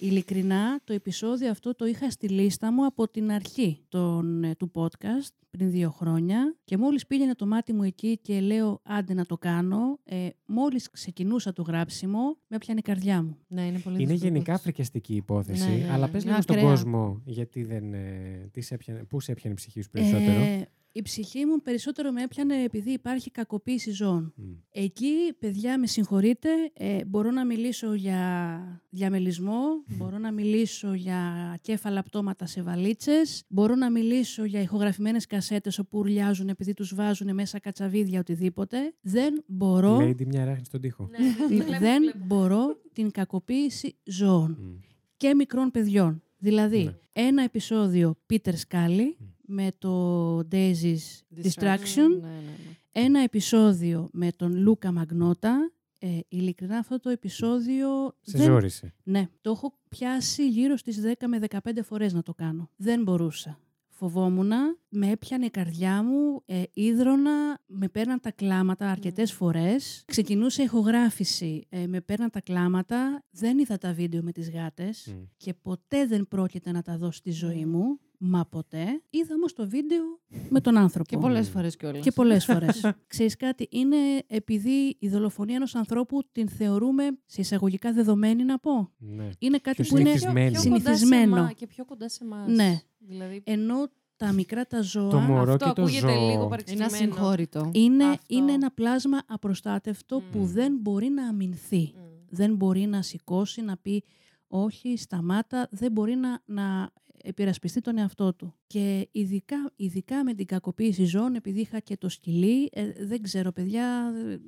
Ειλικρινά, 0.02 0.80
το 0.84 0.92
επεισόδιο 0.92 1.50
αυτό 1.50 1.74
το 1.74 1.86
είχα 1.86 2.10
στη 2.10 2.28
λίστα 2.28 2.72
μου 2.72 2.86
από 2.86 3.08
την 3.08 3.30
αρχή 3.30 3.80
των, 3.88 4.44
ε, 4.44 4.54
του 4.54 4.70
podcast, 4.74 5.32
πριν 5.50 5.70
δύο 5.70 5.90
χρόνια. 5.90 6.56
Και 6.64 6.76
μόλις 6.76 7.06
πήγαινε 7.06 7.34
το 7.34 7.46
μάτι 7.46 7.72
μου 7.72 7.82
εκεί 7.82 8.18
και 8.22 8.40
λέω 8.40 8.80
άντε 8.82 9.14
να 9.14 9.26
το 9.26 9.38
κάνω, 9.38 9.98
ε, 10.04 10.28
μόλις 10.46 10.90
ξεκινούσα 10.90 11.52
το 11.52 11.62
γράψιμο, 11.62 12.36
με 12.48 12.56
έπιανε 12.56 12.78
η 12.78 12.82
καρδιά 12.82 13.22
μου. 13.22 13.36
Ναι, 13.48 13.62
είναι 13.66 13.78
πολύ 13.78 14.02
Είναι 14.02 14.12
δύσκολο 14.12 14.32
γενικά 14.32 14.56
podcast. 14.56 14.60
φρικιαστική 14.62 15.14
υπόθεση, 15.14 15.68
Ναι, 15.68 15.76
ναι, 15.76 15.92
αλλά 15.92 16.06
ναι. 16.06 16.12
πες 16.12 16.22
Είναι 16.22 16.30
λίγο 16.30 16.42
στον 16.42 16.56
ακραία. 16.56 16.70
κόσμο 16.70 17.22
γιατί 17.24 17.62
δεν. 17.62 17.94
Ε, 17.94 18.48
τι 18.52 18.60
σε 18.60 18.74
έπιανε, 18.74 19.04
πού 19.04 19.20
σε 19.20 19.32
έπιανε 19.32 19.52
η 19.52 19.56
ψυχή 19.56 19.80
σου 19.82 19.90
περισσότερο; 19.90 20.40
Ε, 20.40 20.68
η 20.92 21.02
ψυχή 21.02 21.44
μου 21.46 21.62
περισσότερο 21.62 22.10
με 22.12 22.22
έπιανε 22.22 22.62
επειδή 22.62 22.90
υπάρχει 22.90 23.30
κακοποίηση 23.30 23.90
ζώων. 23.90 24.32
Μμ. 24.36 24.44
Εκεί, 24.70 25.14
παιδιά, 25.38 25.78
με 25.78 25.86
συγχωρείτε, 25.86 26.48
ε, 26.72 27.04
μπορώ 27.04 27.30
να 27.30 27.44
μιλήσω 27.46 27.94
για 27.94 28.82
διαμελισμό, 28.90 29.62
μπορώ 29.96 30.18
να 30.18 30.32
μιλήσω 30.32 30.92
για 30.94 31.22
κέφαλα 31.60 32.02
πτώματα 32.02 32.46
σε 32.46 32.62
βαλίτσες, 32.62 33.44
μπορώ 33.48 33.74
να 33.74 33.90
μιλήσω 33.90 34.44
για 34.44 34.60
ηχογραφημένες 34.60 35.26
κασέτες 35.26 35.78
όπου 35.78 35.98
ουρλιάζουν 35.98 36.48
επειδή 36.48 36.74
τους 36.74 36.94
βάζουν 36.94 37.34
μέσα 37.34 37.58
κατσαβίδια 37.60 38.20
οτιδήποτε. 38.20 38.94
Δεν 39.00 39.42
μπορώ, 39.46 39.98
Lady 39.98 40.26
μια 40.26 40.44
ράχνη 40.44 40.64
στον 40.64 40.80
τοίχο. 40.80 41.08
Ναι, 41.50 41.78
δεν 41.78 42.02
μπορώ 42.26 42.80
την 42.92 43.10
κακοποίηση 43.10 43.96
ζώων 44.04 44.56
Μμ. 44.60 44.78
και 45.16 45.34
μικρών 45.34 45.70
παιδιών. 45.70 46.22
Δηλαδή, 46.38 46.84
Ναι. 46.84 46.96
ένα 47.12 47.42
επεισόδιο 47.42 48.16
Peter 48.32 48.52
Scully 48.68 49.14
με 49.52 49.68
το 49.78 50.36
Daisy's 50.38 51.20
Distraction, 51.42 52.08
Ναι, 52.20 52.28
ναι, 52.28 52.40
ναι. 52.40 52.76
ένα 52.92 53.20
επεισόδιο 53.20 54.08
με 54.12 54.32
τον 54.36 54.56
Λούκα 54.56 54.92
Μαγνώτα, 54.92 55.72
Ε, 56.02 56.18
ειλικρινά 56.28 56.78
αυτό 56.78 57.00
το 57.00 57.08
επεισόδιο... 57.08 57.88
Σε 58.20 58.38
δεν... 58.38 58.46
ζόρισε. 58.46 58.94
Ναι, 59.02 59.28
το 59.40 59.50
έχω 59.50 59.78
πιάσει 59.88 60.48
γύρω 60.48 60.76
στις 60.76 61.00
10 61.18 61.26
με 61.26 61.38
15 61.50 61.58
φορές 61.84 62.12
να 62.12 62.22
το 62.22 62.34
κάνω. 62.34 62.70
Δεν 62.76 63.02
μπορούσα. 63.02 63.58
Φοβόμουν, 63.88 64.50
με 64.88 65.10
έπιανε 65.10 65.44
η 65.44 65.50
καρδιά 65.50 66.02
μου, 66.02 66.42
ε, 66.46 66.62
ίδρωνα, 66.72 67.58
με 67.66 67.88
παίρναν 67.88 68.20
τα 68.20 68.30
κλάματα 68.30 68.90
αρκετές 68.90 69.32
φορές. 69.32 70.02
Ξεκινούσε 70.06 70.62
η 70.62 70.64
ηχογράφηση, 70.64 71.66
ε, 71.68 71.86
με 71.86 72.00
παίρναν 72.00 72.30
τα 72.30 72.40
κλάματα. 72.40 73.22
Δεν 73.30 73.58
είδα 73.58 73.78
τα 73.78 73.92
βίντεο 73.92 74.22
με 74.22 74.32
τις 74.32 74.50
γάτες 74.50 75.06
Μμ. 75.06 75.22
και 75.36 75.54
ποτέ 75.54 76.06
δεν 76.06 76.28
πρόκειται 76.28 76.72
να 76.72 76.82
τα 76.82 76.96
δω 76.96 77.10
στη 77.10 77.30
ζωή 77.30 77.64
μου. 77.64 77.98
Μα 78.22 78.46
ποτέ. 78.46 79.02
Είδα 79.10 79.34
όμως 79.34 79.52
το 79.52 79.68
βίντεο 79.68 80.02
με 80.48 80.60
τον 80.60 80.76
άνθρωπο. 80.76 81.08
Και 81.08 81.16
πολλές 81.18 81.48
φορές 81.48 81.76
κιόλας. 81.76 82.02
Και 82.04 82.10
πολλές 82.12 82.44
φορές. 82.44 82.90
Ξέρεις 83.06 83.36
κάτι, 83.36 83.66
είναι 83.70 83.96
επειδή 84.26 84.96
η 84.98 85.08
δολοφονία 85.08 85.54
ενός 85.56 85.74
ανθρώπου 85.74 86.22
την 86.32 86.48
θεωρούμε 86.48 87.04
σε 87.26 87.40
εισαγωγικά 87.40 87.92
δεδομένη 87.92 88.44
να 88.44 88.58
πω. 88.58 88.90
Ναι. 88.98 89.28
Είναι 89.38 89.58
κάτι 89.58 89.82
Πιο 89.82 89.90
που 89.94 90.00
είναι 90.00 90.16
συνηθισμένο. 90.16 90.50
Πιο 90.50 90.70
κοντά 90.70 90.90
σε 90.90 90.96
συνηθισμένο. 90.96 91.36
εμά- 91.36 91.52
και 91.52 91.66
πιο 91.66 91.84
κοντά 91.84 92.08
σε 92.08 92.24
εμάς. 92.24 92.48
Ναι. 92.48 92.80
Δηλαδή, 92.98 93.40
Ενώ 93.44 93.74
τα 94.16 94.32
μικρά 94.32 94.66
τα 94.66 94.80
ζώα 94.82 95.10
Το 95.10 95.18
μωρό 95.18 95.52
αυτό 95.52 95.66
και 95.68 95.72
το 95.74 95.82
ακούγεται 95.82 96.12
ζώο. 96.12 96.20
λίγο 96.26 96.40
Είναι 96.40 96.48
παρεξηγημένο. 96.48 96.92
ασυγχώρητο. 96.94 97.70
είναι, 97.74 98.04
Αυτό. 98.04 98.22
είναι 98.28 98.52
ένα 98.52 98.70
πλάσμα 98.70 99.18
απροστάτευτο 99.26 100.22
που 100.32 100.38
Μμ. 100.38 100.44
δεν 100.46 100.76
μπορεί 100.80 101.08
να 101.08 101.26
αμυνθεί. 101.26 101.92
Μμ. 101.96 102.00
Δεν 102.30 102.54
μπορεί 102.54 102.80
να 102.86 103.02
σηκώσει, 103.02 103.60
να 103.62 103.76
πει 103.76 104.04
όχι, 104.48 104.96
σταμάτα, 104.96 105.68
δεν 105.70 105.92
μπορεί 105.92 106.14
να, 106.14 106.40
να 106.44 106.90
επειρασπιστεί 107.22 107.80
τον 107.80 107.98
εαυτό 107.98 108.34
του. 108.34 108.54
Και 108.66 109.08
ειδικά, 109.12 109.72
ειδικά 109.76 110.24
με 110.24 110.34
την 110.34 110.46
κακοποίηση 110.46 111.04
ζώων, 111.04 111.34
επειδή 111.34 111.60
είχα 111.60 111.80
και 111.80 111.96
το 111.96 112.08
σκυλί, 112.08 112.68
ε, 112.72 112.92
δεν 113.06 113.22
ξέρω 113.22 113.52
παιδιά, 113.52 114.12
ε, 114.30 114.38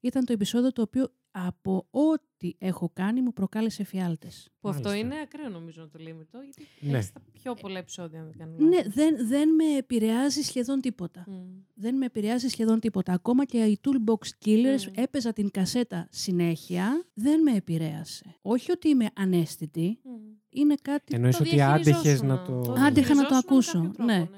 ήταν 0.00 0.24
το 0.24 0.32
επεισόδιο 0.32 0.72
το 0.72 0.82
οποίο 0.82 1.12
από 1.32 1.86
ό,τι 1.90 2.52
έχω 2.58 2.90
κάνει 2.92 3.20
μου 3.20 3.32
προκάλεσε 3.32 3.84
φιάλτες. 3.84 4.48
Που 4.60 4.68
αυτό 4.68 4.88
Μάλιστα. 4.88 5.06
είναι 5.06 5.20
ακραίο 5.22 5.48
νομίζω 5.48 5.82
να 5.82 5.88
το 5.88 5.98
λέμε 5.98 6.24
το, 6.30 6.38
γιατί 6.40 6.66
Ναι. 6.80 6.96
έχεις 6.98 7.12
τα 7.12 7.20
πιο 7.32 7.54
πολλά 7.54 7.78
επεισόδια, 7.78 8.20
αν 8.20 8.26
δεν 8.26 8.36
κάνω 8.38 8.68
Ναι, 8.68 8.76
λάθος. 8.76 8.92
δεν, 8.94 9.26
δεν 9.28 9.54
με 9.54 9.64
επηρεάζει 9.76 10.42
σχεδόν 10.42 10.80
τίποτα. 10.80 11.24
Μμ. 11.28 11.34
Δεν 11.74 11.94
με 11.96 12.04
επηρεάζει 12.06 12.48
σχεδόν 12.48 12.80
τίποτα. 12.80 13.12
Ακόμα 13.12 13.44
και 13.44 13.58
οι 13.64 13.78
Toolbox 13.84 14.44
Killers 14.44 14.84
Μμ. 14.88 14.92
έπαιζα 14.94 15.32
την 15.32 15.50
κασέτα 15.50 16.08
συνέχεια. 16.10 17.04
Δεν 17.14 17.42
με 17.42 17.52
επηρέασε. 17.52 18.36
Όχι 18.42 18.70
ότι 18.70 18.88
είμαι 18.88 19.06
ανέστητη. 19.14 19.98
Μμ. 20.02 20.10
Είναι 20.50 20.74
κάτι... 20.82 21.14
Εννοείς 21.14 21.36
Το 21.36 21.42
ότι 21.42 21.60
άντεχες 21.60 21.84
διαχειριζόσουν, 21.84 22.26
να 22.26 22.42
το... 22.42 22.74
Άντεχα 22.86 23.14
να 23.14 23.26
το 23.26 23.36
διαχειριζόσουν 23.36 23.36
ακούσω, 23.36 23.78
με 23.78 23.84
κάποιο 23.84 23.92
τρόπο, 23.94 24.04
ναι. 24.04 24.18
ναι. 24.18 24.28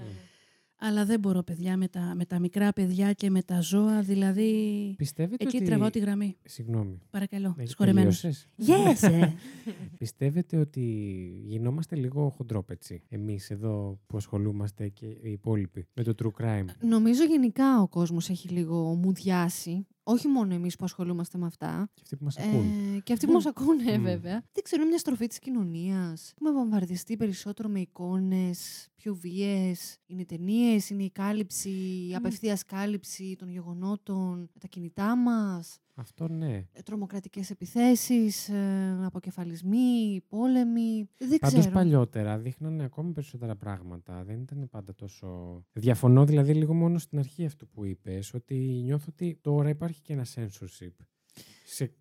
Αλλά 0.85 1.05
δεν 1.05 1.21
μπορώ, 1.21 1.43
παιδιά, 1.43 1.77
με 1.77 1.89
τα, 1.89 2.13
με 2.17 2.25
τα 2.25 2.39
μικρά 2.39 2.73
παιδιά 2.73 3.13
και 3.13 3.31
με 3.31 3.43
τα 3.43 3.61
ζώα. 3.61 4.03
Δηλαδή, 4.03 4.95
Πιστεύετε 4.99 5.45
εκεί 5.45 5.57
ότι... 5.57 5.67
τραβάω 5.67 5.91
τη 5.91 5.99
γραμμή. 5.99 6.37
Συγγνώμη. 6.45 6.99
Παρακαλώ, 7.11 7.55
Έχει 7.59 7.69
σχολεμένος. 7.69 8.21
τελείωσες; 8.21 8.49
Yes! 9.03 9.09
ε. 9.11 9.33
Πιστεύετε 9.99 10.57
ότι 10.57 10.81
γινόμαστε 11.45 11.97
λίγο 11.97 12.29
χοντρόπετσι 12.29 13.03
εμείς 13.09 13.51
εδώ 13.51 14.01
που 14.07 14.17
ασχολούμαστε 14.17 14.89
και 14.89 15.07
οι 15.07 15.31
υπόλοιποι 15.31 15.87
με 15.95 16.03
το 16.03 16.15
true 16.23 16.43
crime; 16.43 16.65
Νομίζω 16.81 17.25
γενικά 17.25 17.81
ο 17.81 17.89
κόσμος 17.89 18.29
έχει 18.29 18.49
λίγο 18.49 18.95
μουδιάσει. 18.95 19.87
Όχι 20.05 20.29
μόνο 20.29 20.55
εμείς 20.55 20.77
που 20.77 20.85
ασχολούμαστε 20.85 21.39
με 21.39 21.47
αυτά. 21.47 21.91
Και 21.95 22.01
αυτοί 22.03 22.17
που 22.17 22.25
μας 22.25 22.37
ακούν. 22.39 22.95
Ε, 22.95 22.99
και 23.01 23.13
αυτοί 23.13 23.27
που 23.27 23.33
μας 23.33 23.47
ακούνε, 23.47 23.99
Μμ. 23.99 24.03
βέβαια. 24.03 24.43
Δεν 24.53 24.63
ξέρω, 24.63 24.81
είναι 24.81 24.91
μια 24.91 24.99
στροφή 24.99 25.27
της 25.27 25.39
κοινωνίας. 25.39 26.33
Έχουμε 26.41 26.59
βαμβαρδιστεί 26.59 27.17
περισσότερο 27.17 27.69
με 27.69 27.81
εικόνες, 27.81 28.89
πιο 29.03 29.15
βίες. 29.15 29.99
Είναι 30.07 30.25
ταινίες, 30.25 30.91
είναι 30.91 31.03
η 31.03 31.11
κάλυψη, 31.11 31.71
η 32.09 32.15
απευθείας 32.15 32.65
κάλυψη 32.65 33.37
των 33.39 33.49
γεγονότων, 33.49 34.39
με 34.39 34.61
τα 34.61 34.67
κινητά 34.67 35.17
μας. 35.17 35.79
Αυτό 35.95 36.29
ναι. 36.29 36.67
ε, 36.73 36.83
τρομοκρατικές 36.85 37.51
επιθέσεις, 37.51 38.49
ε, 38.49 39.01
αποκεφαλισμοί, 39.05 40.23
πόλεμοι. 40.29 41.09
Δεν 41.17 41.39
Πάντως 41.39 41.59
ξέρω. 41.59 41.75
παλιότερα 41.75 42.39
δείχνανε 42.39 42.85
ακόμη 42.85 43.13
περισσότερα 43.13 43.57
πράγματα. 43.57 44.25
Δεν 44.25 44.41
ήταν 44.41 44.69
πάντα 44.71 44.95
τόσο... 44.95 45.63
Διαφωνώ 45.73 46.25
δηλαδή 46.25 46.55
λίγο 46.55 46.75
μόνο 46.75 46.99
στην 46.99 47.19
αρχή 47.19 47.45
αυτού 47.45 47.69
που 47.69 47.85
είπες, 47.85 48.35
ότι 48.35 48.55
νιώθω 48.85 49.07
ότι 49.09 49.39
τώρα 49.41 49.69
υπάρχει 49.69 50.01
και 50.03 50.13
ένα 50.13 50.27
censorship. 50.35 50.95
Σε... 51.65 51.93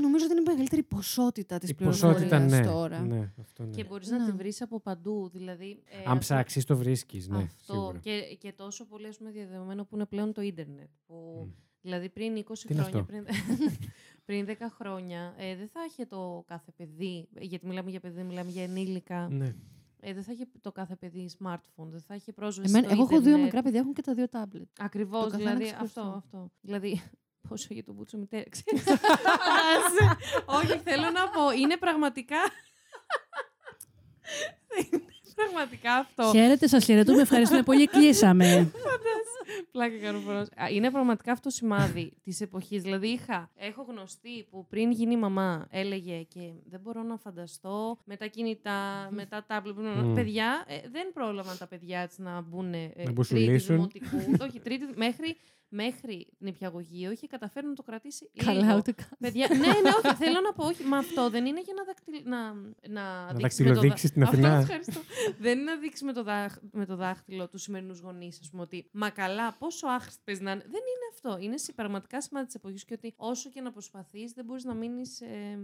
Νομίζω 0.00 0.24
ότι 0.24 0.32
είναι 0.32 0.42
η 0.42 0.44
μεγαλύτερη 0.50 0.82
ποσότητα 0.82 1.58
της 1.58 1.68
Η 1.70 1.74
ποσότητα, 1.74 2.18
πληροφορίας 2.36 2.50
ναι. 2.66 2.72
τώρα. 2.72 3.00
ναι, 3.00 3.32
αυτό 3.40 3.64
ναι. 3.64 3.70
Και 3.70 3.84
μπορείς 3.84 4.10
Ναι. 4.10 4.18
να 4.18 4.24
τη 4.24 4.32
βρεις 4.32 4.62
από 4.62 4.80
παντού. 4.80 5.28
Δηλαδή, 5.32 5.82
ε, 5.84 5.96
Αν 5.96 6.02
αυτό- 6.04 6.18
ψάξεις 6.18 6.64
το 6.64 6.76
βρίσκεις, 6.76 7.28
ναι, 7.28 7.36
Αυτό 7.38 7.72
σίγουρα. 7.72 7.98
και, 7.98 8.36
και 8.40 8.52
τόσο 8.52 8.84
πολύ 8.86 9.06
ας 9.06 9.16
πούμε, 9.16 9.30
διαδεδομένο 9.30 9.84
που 9.84 9.94
είναι 9.94 10.06
πλέον 10.06 10.32
το 10.32 10.40
ίντερνετ. 10.42 10.88
Που, 11.06 11.42
Μμ. 11.46 11.50
Δηλαδή 11.82 12.08
πριν 12.08 12.36
20 12.36 12.66
Τι 12.66 12.74
είναι 12.74 12.82
χρόνια, 12.82 13.00
αυτό; 13.00 13.12
πριν, 13.12 13.24
πριν 14.26 14.46
10 14.46 14.68
χρόνια, 14.70 15.34
ε, 15.38 15.56
δεν 15.56 15.68
θα 15.68 15.80
είχε 15.88 16.06
το 16.06 16.44
κάθε 16.46 16.72
παιδί, 16.76 17.28
γιατί 17.40 17.66
μιλάμε 17.66 17.90
για 17.90 18.00
παιδί, 18.00 18.22
μιλάμε 18.22 18.50
για 18.50 18.62
ενήλικα, 18.62 19.28
Ναι. 19.30 19.54
ε, 20.00 20.12
δεν 20.14 20.22
θα 20.22 20.32
είχε 20.32 20.46
το 20.60 20.72
κάθε 20.72 20.96
παιδί 20.96 21.30
smartphone, 21.38 21.86
δεν 21.90 22.00
θα 22.00 22.14
είχε 22.14 22.32
πρόσβαση 22.32 22.68
Εμένα, 22.70 22.84
στο 22.84 22.94
εγώ 22.94 23.02
έχω 23.02 23.10
δύο 23.10 23.18
ίντερνετ. 23.20 23.44
μικρά 23.44 23.62
παιδιά, 23.62 23.80
έχουν 23.80 23.92
και 23.92 24.02
τα 24.02 24.14
δύο 24.14 24.28
τάμπλετ. 24.28 24.68
Ακριβώς, 24.78 25.24
Το 25.24 25.30
καθένας 25.30 25.52
δηλαδή 25.56 25.70
αυτό, 25.70 25.84
ξεχωριστό. 25.84 26.16
αυτό. 26.16 26.50
Δηλαδή, 26.60 27.02
πόσο 27.48 27.66
για 27.70 27.84
τον 27.84 27.94
Μπούτσο 27.94 28.16
μητέρα, 28.18 28.44
ξέρεις. 28.50 28.82
Φαντάζεσαι. 28.82 30.16
Όχι, 30.46 30.80
θέλω 30.84 31.10
να 31.10 31.28
πω, 31.28 31.50
είναι 31.50 31.76
πραγματικά... 31.76 32.36
είναι 34.92 35.02
πραγματικά 35.34 35.94
αυτό. 35.94 36.30
Χαίρετε, 36.34 36.66
σας 36.66 36.84
χαιρετούμε. 36.84 37.20
Ευχαριστούμε 37.20 37.62
πολύ. 37.62 37.86
Κλείσαμε. 37.86 38.70
Πλάκα 39.70 39.96
κάνω 39.98 40.18
φωνός. 40.18 40.48
Α, 40.56 40.68
Είναι 40.70 40.90
πραγματικά 40.90 41.32
αυτό 41.32 41.50
σημάδι 41.50 42.12
της 42.22 42.40
εποχής. 42.40 42.82
Δηλαδή, 42.82 43.08
είχα, 43.08 43.50
έχω 43.56 43.82
γνωστή 43.82 44.46
που 44.50 44.66
πριν 44.66 44.90
γίνει 44.90 45.16
μαμά 45.16 45.66
έλεγε 45.70 46.22
και 46.22 46.52
δεν 46.64 46.80
μπορώ 46.80 47.02
να 47.02 47.16
φανταστώ 47.16 47.98
με 48.04 48.16
τα 48.16 48.26
κινητά, 48.26 49.08
με 49.10 49.26
τα 49.26 49.44
τάμπλετ. 49.46 49.76
Μμμ. 49.76 50.14
Παιδιά, 50.14 50.64
ε, 50.68 50.88
δεν 50.88 51.12
πρόλαβαν 51.12 51.58
τα 51.58 51.66
παιδιά 51.66 52.08
τη 52.08 52.22
να 52.22 52.40
μπουν 52.40 52.72
ε, 52.74 52.88
τρίτη 52.94 53.12
μπουσουλήσουν. 53.12 53.74
δημοτικού. 53.74 54.16
όχι, 54.46 54.60
τρίτη, 54.60 54.84
μέχρι, 54.96 55.36
μέχρι 55.68 56.26
νηπιαγωγείο 56.38 57.10
είχε 57.10 57.26
καταφέρει 57.26 57.66
να 57.66 57.72
το 57.74 57.82
κρατήσει 57.82 58.30
Καλά, 58.44 58.60
λίγο. 58.64 58.76
ούτε 58.76 58.92
καν. 58.92 59.08
Παιδιά, 59.18 59.48
ναι, 59.50 59.56
ναι, 59.66 59.90
όχι, 60.04 60.14
θέλω 60.16 60.40
να 60.40 60.52
πω, 60.52 60.64
όχι, 60.66 60.84
μα 60.84 60.98
αυτό 60.98 61.30
δεν 61.30 61.46
είναι 61.46 61.60
για 61.60 61.74
να, 61.76 61.84
δακτυλ... 61.84 62.14
να, 62.24 62.52
να, 62.88 63.32
δείξει 63.34 63.62
με 63.62 63.68
το 63.68 63.74
δακτυλοδείξεις 63.74 64.08
δα- 64.10 64.14
την 64.14 64.22
Αυτό, 64.22 64.36
Αθηνά. 64.36 64.58
ευχαριστώ. 64.60 65.00
δεν 65.38 65.58
είναι 65.58 65.70
να 65.70 65.76
δείξει 65.78 66.04
με 66.04 66.12
το, 66.12 66.22
δάχ... 66.22 66.56
με 66.72 66.86
το 66.86 66.96
δάχτυλο 66.96 67.48
τους 67.48 67.62
σημερινούς 67.62 68.00
γονείς, 68.00 68.38
ας 68.40 68.50
πούμε, 68.50 68.62
ότι 68.62 68.88
μα 68.92 69.10
καλά, 69.10 69.52
πόσο 69.52 69.86
άχρηστοι 69.86 70.20
παίζει 70.24 70.42
να 70.42 70.50
είναι. 70.50 70.62
Δεν 70.62 70.80
είναι 70.80 71.06
αυτό. 71.12 71.38
Είναι 71.44 71.56
σε 71.56 71.72
πραγματικά 71.72 72.20
σημάδι 72.22 72.46
της 72.46 72.54
εποχής 72.54 72.84
και 72.84 72.94
ότι 72.94 73.14
όσο 73.16 73.50
και 73.50 73.60
να 73.60 73.72
προσπαθείς, 73.72 74.32
δεν 74.32 74.44
μπορείς 74.44 74.64
να 74.64 74.74
μείνεις. 74.74 75.20
Ε, 75.20 75.58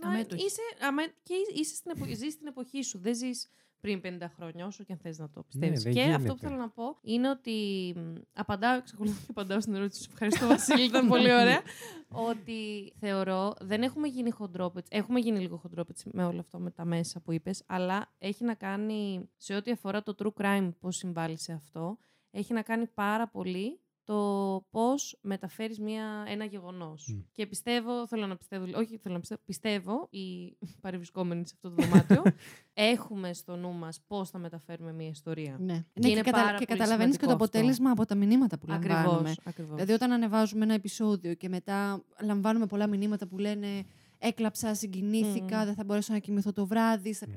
να 0.00 0.08
Αμέτωχη. 0.08 0.44
είσαι, 0.44 0.60
αμέ... 0.80 1.02
και 1.22 1.34
είσαι 1.54 1.74
στην 1.74 1.90
εποχή, 1.94 2.14
ζεις 2.14 2.32
στην 2.32 2.46
εποχή 2.46 2.82
σου. 2.82 2.98
Δεν 2.98 3.14
ζεις 3.14 3.48
πριν 3.84 4.00
50 4.04 4.26
χρόνια, 4.36 4.66
όσο 4.66 4.84
και 4.84 4.92
αν 4.92 4.98
θες 4.98 5.18
να 5.18 5.30
το 5.30 5.42
πιστεύεις. 5.42 5.82
δεν 5.82 5.92
και 5.92 6.00
αυτό 6.00 6.12
γίνεται. 6.16 6.32
που 6.32 6.38
θέλω 6.38 6.56
να 6.56 6.68
πω 6.68 6.98
είναι 7.02 7.30
ότι 7.30 7.52
μ, 7.96 8.14
απαντάω, 8.32 8.76
εξακολουθώ 8.76 9.18
και 9.20 9.26
απαντάω 9.30 9.60
στην 9.60 9.74
ερώτηση 9.74 10.02
σου. 10.02 10.08
Ευχαριστώ, 10.12 10.46
Βασίλη, 10.56 10.84
ήταν 10.84 11.08
πολύ 11.08 11.32
ωραία. 11.32 11.60
ότι 12.08 12.92
θεωρώ, 12.98 13.54
δεν 13.60 13.82
έχουμε 13.82 14.08
γίνει 14.08 14.30
χοντρόπετς, 14.30 14.88
έχουμε 14.90 15.20
γίνει 15.20 15.38
λίγο 15.38 15.56
χοντρόπετς 15.56 16.04
με 16.12 16.24
όλο 16.24 16.40
αυτό 16.40 16.58
με 16.58 16.70
τα 16.70 16.84
μέσα 16.84 17.20
που 17.20 17.32
είπες, 17.32 17.62
αλλά 17.66 18.12
έχει 18.18 18.44
να 18.44 18.54
κάνει, 18.54 19.28
σε 19.36 19.54
ό,τι 19.54 19.70
αφορά 19.70 20.02
το 20.02 20.14
true 20.18 20.42
crime, 20.42 20.70
πώς 20.80 20.96
συμβάλλει 20.96 21.38
σε 21.38 21.52
αυτό, 21.52 21.98
έχει 22.30 22.52
να 22.52 22.62
κάνει 22.62 22.86
πάρα 22.86 23.28
πολύ 23.28 23.80
το 24.04 24.64
πώς 24.70 25.18
μεταφέρεις 25.20 25.78
μια, 25.80 26.24
ένα 26.28 26.44
γεγονός. 26.44 27.08
Μμ. 27.14 27.20
Και 27.32 27.46
πιστεύω, 27.46 28.06
θέλω 28.06 28.26
να 28.26 28.36
πιστεύω, 28.36 28.64
όχι 28.74 28.98
θέλω 28.98 29.14
να 29.14 29.20
πιστεύω, 29.20 29.40
πιστεύω, 29.44 30.06
οι 30.10 30.56
παρευρισκόμενοι 30.82 31.46
σε 31.48 31.54
αυτό 31.56 31.70
το 31.74 31.82
δωμάτιο, 31.82 32.22
έχουμε 32.94 33.32
στο 33.32 33.56
νου 33.56 33.72
μας 33.72 34.00
πώς 34.06 34.30
θα 34.30 34.38
μεταφέρουμε 34.38 34.92
μια 34.92 35.08
ιστορία. 35.08 35.56
Ναι, 35.60 35.74
Και 35.92 36.00
ναι 36.00 36.08
είναι 36.08 36.20
και, 36.20 36.30
κατα... 36.30 36.44
πάρα 36.44 36.58
και 36.58 36.64
πολύ 36.66 36.78
καταλαβαίνεις 36.78 37.16
και 37.16 37.24
το 37.24 37.30
σημαντικό 37.30 37.44
αυτό. 37.44 37.58
αποτέλεσμα 37.58 37.90
από 37.90 38.04
τα 38.06 38.14
μηνύματα 38.14 38.58
που 38.58 38.66
λαμβάνουμε. 38.66 39.00
Ακριβώς, 39.10 39.36
ακριβώς. 39.44 39.74
Δηλαδή, 39.74 39.92
όταν 39.92 40.12
ανεβάζουμε 40.12 40.64
ένα 40.64 40.74
επεισόδιο 40.74 41.34
και 41.34 41.48
μετά 41.48 42.04
λαμβάνουμε 42.22 42.66
πολλά 42.66 42.86
μηνύματα 42.86 43.26
που 43.26 43.38
λένε 43.38 43.84
Έκλαψα, 44.18 44.74
συγκινήθηκα, 44.74 45.58
Μμμ. 45.58 45.64
δεν 45.64 45.74
θα 45.74 45.84
μπορέσω 45.84 46.12
να 46.12 46.18
κοιμηθώ 46.18 46.52
το 46.52 46.66
βράδυ. 46.66 47.12
στα- 47.12 47.26
Μμ. 47.28 47.32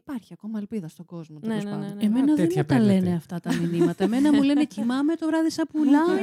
Υπάρχει 0.00 0.32
ακόμα 0.32 0.58
ελπίδα 0.58 0.88
στον 0.88 1.06
κόσμο. 1.06 1.38
Ναι, 1.42 1.48
τέλος 1.48 1.64
ναι, 1.64 1.70
πάντων. 1.70 1.86
ναι, 1.88 1.94
ναι. 1.94 2.04
Εμένα 2.04 2.24
δεν 2.26 2.36
τέτοια 2.36 2.62
μου 2.62 2.68
τα 2.68 2.74
παίρνετε. 2.74 3.00
λένε 3.04 3.14
αυτά 3.16 3.40
τα 3.40 3.54
μηνύματα. 3.54 4.04
Εμένα 4.04 4.32
μου 4.32 4.42
λένε 4.42 4.64
κοιμάμαι 4.64 5.14
το 5.14 5.26
βράδυ 5.26 5.50
σαν 5.50 5.66
πουλάκι. 5.72 6.22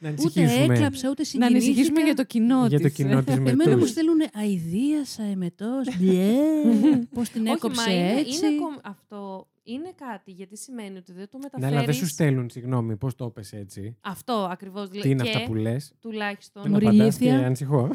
Να 0.00 0.10
ούτε 0.10 0.22
ανησυχήσουμε 0.22 0.74
έκλαψα, 0.74 1.08
ούτε 1.10 1.20
Να 1.22 1.24
συγκινήθηκα. 1.24 1.46
ανησυχήσουμε 1.46 2.00
για 2.00 2.14
το 2.14 2.24
κοινό 2.24 2.66
για 2.66 2.78
το 2.80 2.84
της. 2.84 2.94
κοινό 2.94 3.22
της 3.22 3.34
Εμένα 3.34 3.64
μου 3.68 3.74
μετούς. 3.74 3.90
στέλνουν 3.90 4.18
αηδίασα 4.34 5.22
εμετός, 5.22 5.86
μπλε, 5.98 6.32
πώς 7.14 7.28
την 7.28 7.42
Όχι, 7.42 7.50
έκοψε 7.50 7.80
μα 7.88 7.94
είναι, 7.94 8.18
έτσι. 8.20 8.46
είναι 8.46 8.56
ακόμη- 8.56 8.78
αυτό 8.82 9.48
είναι 9.62 9.92
κάτι, 10.08 10.30
γιατί 10.30 10.56
σημαίνει 10.56 10.96
ότι 10.98 11.12
δεν 11.12 11.28
το 11.30 11.36
Ναι, 11.38 11.42
μεταφέρεις... 11.42 11.76
αλλά 11.76 11.84
δεν 11.84 11.94
σου 11.94 12.06
στέλνουν, 12.06 12.50
συγγνώμη, 12.50 12.96
πώς 12.96 13.14
το 13.14 13.24
έπεσε 13.24 13.56
έτσι. 13.56 13.96
Αυτό 14.00 14.48
ακριβώς. 14.50 14.88
Τι 14.88 15.08
είναι 15.10 15.22
και 15.22 15.28
αυτά 15.28 15.44
που 15.44 15.54
λες; 15.54 15.92
Τουλάχιστον. 16.00 16.62
Δεν 16.62 16.74
απαντάς 16.74 17.16
και 17.16 17.24
ηλίθια. 17.24 17.46
ανησυχώ. 17.46 17.90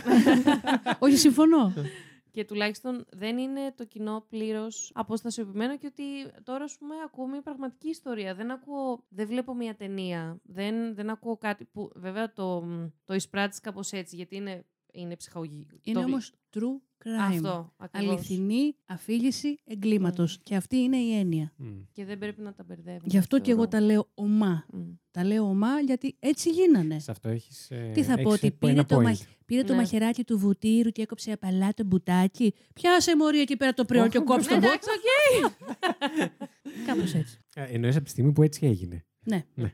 Όχι, 0.99 1.15
συμφωνώ. 1.17 1.73
Και 2.31 2.45
τουλάχιστον 2.45 3.05
δεν 3.11 3.37
είναι 3.37 3.73
το 3.77 3.85
κοινό 3.85 4.25
πλήρως 4.29 4.91
αποστασιοποιημένο 4.95 5.77
και 5.77 5.85
ότι 5.87 6.03
τώρα, 6.43 6.63
ας 6.63 6.77
πούμε, 6.77 6.95
ακούω 7.05 7.27
μια 7.27 7.41
πραγματική 7.41 7.89
ιστορία. 7.89 8.35
Δεν, 8.35 8.51
ακούω, 8.51 9.05
δεν 9.09 9.27
βλέπω 9.27 9.53
μια 9.53 9.75
ταινία. 9.75 10.39
Δεν, 10.43 10.95
δεν 10.95 11.09
ακούω 11.09 11.37
κάτι 11.37 11.65
που. 11.65 11.91
Βέβαια 11.95 12.33
το, 12.33 12.67
το 13.05 13.13
εισπράττεις 13.13 13.59
κάπως 13.59 13.91
έτσι, 13.91 14.15
γιατί 14.15 14.35
είναι, 14.35 14.65
είναι 14.91 15.15
ψυχαγωγικό. 15.15 15.75
Είναι 15.83 15.99
Το- 15.99 16.05
όμως 16.05 16.33
true 16.53 16.79
crime. 17.05 17.29
Αυτό, 17.29 17.73
ακριβώς. 17.77 18.13
Αληθινή 18.15 18.75
αφήγηση 18.85 19.59
εγκλήματος. 19.65 20.39
Και 20.43 20.55
αυτή 20.55 20.77
είναι 20.77 20.97
η 20.97 21.17
έννοια. 21.19 21.53
Και 21.91 22.05
δεν 22.05 22.17
πρέπει 22.17 22.41
να 22.41 22.53
τα 22.53 22.63
μπερδεύουμε. 22.67 23.01
Γι' 23.05 23.17
αυτό 23.17 23.39
και 23.39 23.51
εγώ 23.51 23.67
θεωρώ. 23.69 23.85
τα 23.87 23.93
λέω 23.93 24.09
ομά. 24.13 24.65
Τα 25.11 25.23
λέω 25.23 25.43
ομά 25.43 25.79
γιατί 25.85 26.15
έτσι 26.19 26.49
γίνανε. 26.49 26.99
Σε 26.99 27.11
αυτό 27.11 27.29
έχεις, 27.29 27.71
ε, 27.71 27.91
Τι 27.93 28.03
θα 28.03 28.13
πω, 28.21 28.33
έχεις 28.33 28.43
ότι 28.43 28.57
ένα 28.67 28.71
πήρε, 28.73 28.83
το, 28.83 28.97
point. 28.97 29.03
μα... 29.03 29.17
πήρε 29.45 29.63
το 29.63 29.73
Ναι. 29.73 29.79
μαχαιράκι 29.79 30.23
του 30.23 30.39
βουτύρου 30.39 30.89
και 30.89 31.01
έκοψε 31.01 31.31
απαλά 31.31 31.73
το 31.73 31.83
μπουτάκι. 31.85 32.53
Πιάσε 32.73 33.15
μωρή 33.15 33.39
εκεί 33.39 33.57
πέρα 33.57 33.73
το 33.73 33.85
πρέο 33.85 34.07
και 34.07 34.19
κόψε 34.19 34.49
το 34.49 34.55
Ναι, 34.55 34.59
βουτ. 34.61 34.69
Εντάξει, 34.69 34.89
οκ. 35.45 35.51
Κάπως 36.87 37.13
έτσι. 37.13 37.39
Α, 37.59 37.63
Εννοείς 37.71 37.95
από 37.95 38.03
τη 38.05 38.09
στιγμή 38.09 38.31
που 38.31 38.43
έτσι 38.43 38.65
έγινε. 38.65 39.05
Ναι. 39.23 39.45
ναι. 39.55 39.71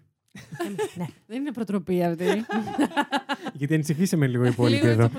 Δεν 1.28 1.42
είναι 1.42 1.52
προτροπή 1.52 2.04
αυτή. 2.04 2.26
Γιατί 3.54 3.74
ανησυχήσαμε 3.74 4.28
λίγο 4.28 4.46
οι 4.46 4.48
υπόλοιποι 4.48 4.76
Λίγο 4.82 4.88
εδώ. 4.88 5.10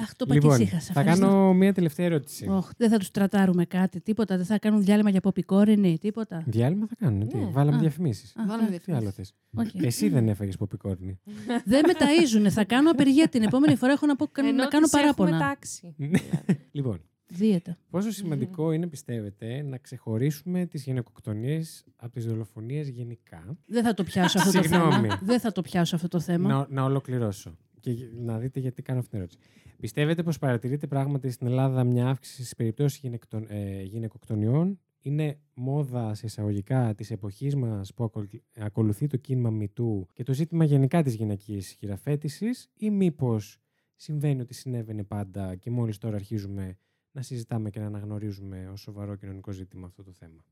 Έτσι 0.00 0.12
όπως 0.12 0.16
το 0.16 0.26
πήγες 0.26 0.42
κάπου. 0.42 0.48
Αχ, 0.48 0.48
το 0.48 0.48
Λοιπόν, 0.48 0.50
πακισίχασα. 0.50 0.92
θα 0.92 1.02
κάνω 1.04 1.52
μία 1.52 1.72
τελευταία 1.72 2.06
ερώτηση. 2.06 2.46
Όχ, 2.48 2.70
δεν 2.76 2.90
θα 2.90 2.98
τους 2.98 3.10
τρατάρουμε 3.10 3.64
κάτι, 3.64 4.00
τίποτα. 4.00 4.36
Δεν 4.36 4.46
θα 4.46 4.58
κάνουν 4.58 4.82
διάλειμμα 4.84 5.10
για 5.10 5.20
ποπικόρινη, 5.20 5.98
τίποτα. 5.98 6.42
Διάλειμμα 6.46 6.86
θα 6.86 6.94
κάνουν. 6.98 7.28
Τι, 7.28 7.36
Ναι. 7.36 7.44
βάλαμε 7.50 7.76
Α. 7.76 7.80
διαφημίσεις. 7.80 8.36
Α, 8.36 8.42
Βάλαμε 8.46 8.62
α, 8.62 8.66
Τι 8.66 8.70
διαφημίσεις. 8.70 9.02
άλλο 9.04 9.10
θες; 9.10 9.34
Οκ. 9.76 9.84
Εσύ 9.84 10.08
δεν 10.08 10.28
έφαγες 10.28 10.56
ποπκόρν. 10.56 11.18
δεν 11.72 11.82
με 11.86 11.92
ταΐζουνε. 11.98 12.50
Θα 12.50 12.64
κάνω 12.64 12.90
απεργία 12.90 13.28
την 13.28 13.42
επόμενη 13.42 13.76
φορά. 13.76 13.92
Έχω 13.92 14.06
να, 14.06 14.16
πω, 14.16 14.26
Ενώ 14.36 14.52
να 14.52 14.66
κάνω 14.66 14.84
τις 14.84 14.92
έχουμε 14.92 15.12
παράπονα. 15.30 15.38
τάξει. 15.38 15.94
λοιπόν, 16.78 17.00
Δίαιτα. 17.30 17.76
πόσο 17.90 18.10
σημαντικό 18.10 18.72
είναι 18.72 18.86
πιστεύετε 18.86 19.62
να 19.62 19.76
ξεχωρίσουμε 19.78 20.66
τις 20.66 20.82
γυναικοκτονίες 20.84 21.84
από 21.96 22.12
τις 22.12 22.26
δολοφονίες 22.26 22.88
γενικά; 22.88 23.56
Δεν 23.66 23.84
θα 23.84 23.94
το 23.94 24.04
πιάσω 24.04 24.38
αυτό 24.38 24.52
το 24.52 24.62
Συγγνώμη. 24.62 24.92
θέμα. 24.92 25.18
Δεν 25.22 25.40
θα 25.40 25.52
το 25.52 25.62
πιάσω 25.62 25.96
αυτό 25.96 26.08
το 26.08 26.20
θέμα. 26.20 26.48
Να, 26.48 26.66
να 26.70 26.82
ολοκληρώσω 26.84 27.56
και 27.88 27.94
γε- 27.94 28.12
να 28.14 28.38
δείτε 28.38 28.60
γιατί 28.60 28.82
κάνω 28.82 28.98
αυτή 28.98 29.10
την 29.10 29.18
ερώτηση. 29.18 29.38
Πιστεύετε 29.80 30.22
πως 30.22 30.38
παρατηρείτε 30.38 30.86
πράγματι 30.86 31.30
στην 31.30 31.46
Ελλάδα 31.46 31.84
μια 31.84 32.08
αύξηση 32.08 32.36
στις 32.36 32.54
περιπτώσεις 32.54 32.98
γυναικτον, 32.98 33.46
ε, 33.48 33.82
γυναικοκτονιών; 33.82 34.78
Είναι 35.02 35.38
μόδα 35.54 36.14
σε 36.14 36.26
εισαγωγικά 36.26 36.94
της 36.94 37.10
εποχής 37.10 37.54
μας 37.56 37.94
που 37.94 38.04
ακολου- 38.04 38.42
ακολουθεί 38.56 39.06
το 39.06 39.16
κίνημα 39.16 39.50
Me 39.50 39.72
Too 39.72 40.06
και 40.12 40.22
το 40.22 40.32
ζήτημα 40.32 40.64
γενικά 40.64 41.02
της 41.02 41.14
γυναικείας 41.14 41.66
χειραφέτησης 41.66 42.68
ή 42.76 42.90
μήπως 42.90 43.58
συμβαίνει 43.96 44.40
ότι 44.40 44.54
συνέβαινε 44.54 45.04
πάντα 45.04 45.54
και 45.56 45.70
μόλις 45.70 45.98
τώρα 45.98 46.14
αρχίζουμε 46.16 46.76
να 47.12 47.22
συζητάμε 47.22 47.70
και 47.70 47.80
να 47.80 47.86
αναγνωρίζουμε 47.86 48.68
ως 48.72 48.80
σοβαρό 48.80 49.16
κοινωνικό 49.16 49.52
ζήτημα 49.52 49.86
αυτό 49.86 50.02
το 50.02 50.12
θέμα; 50.12 50.44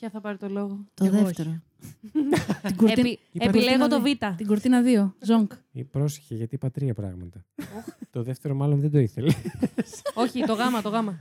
Ποια 0.00 0.10
θα 0.10 0.20
πάρει 0.20 0.36
το 0.38 0.48
λόγο; 0.48 0.84
Το 0.94 1.04
Εγώ 1.04 1.22
δεύτερο. 1.22 1.60
Την 2.62 2.76
κουρτίνα- 2.76 3.08
Επι- 3.08 3.18
Είπα 3.32 3.44
Επιλέγω 3.44 3.88
το 3.88 4.00
Β. 4.00 4.04
Την 4.36 4.46
κουρτίνα 4.46 4.82
2. 4.82 5.12
Ζόγκ. 5.26 5.46
Ή 5.72 5.84
πρόσεχε 5.84 6.34
γιατί 6.34 6.54
είπα 6.54 6.70
τρία 6.70 6.94
πράγματα. 6.94 7.44
το 8.10 8.22
δεύτερο 8.22 8.54
μάλλον 8.54 8.80
δεν 8.80 8.90
το 8.90 8.98
ήθελε. 8.98 9.32
Όχι, 10.14 10.44
το 10.44 10.52
γάμα, 10.52 10.82
το 10.82 10.88
γάμα. 10.88 11.20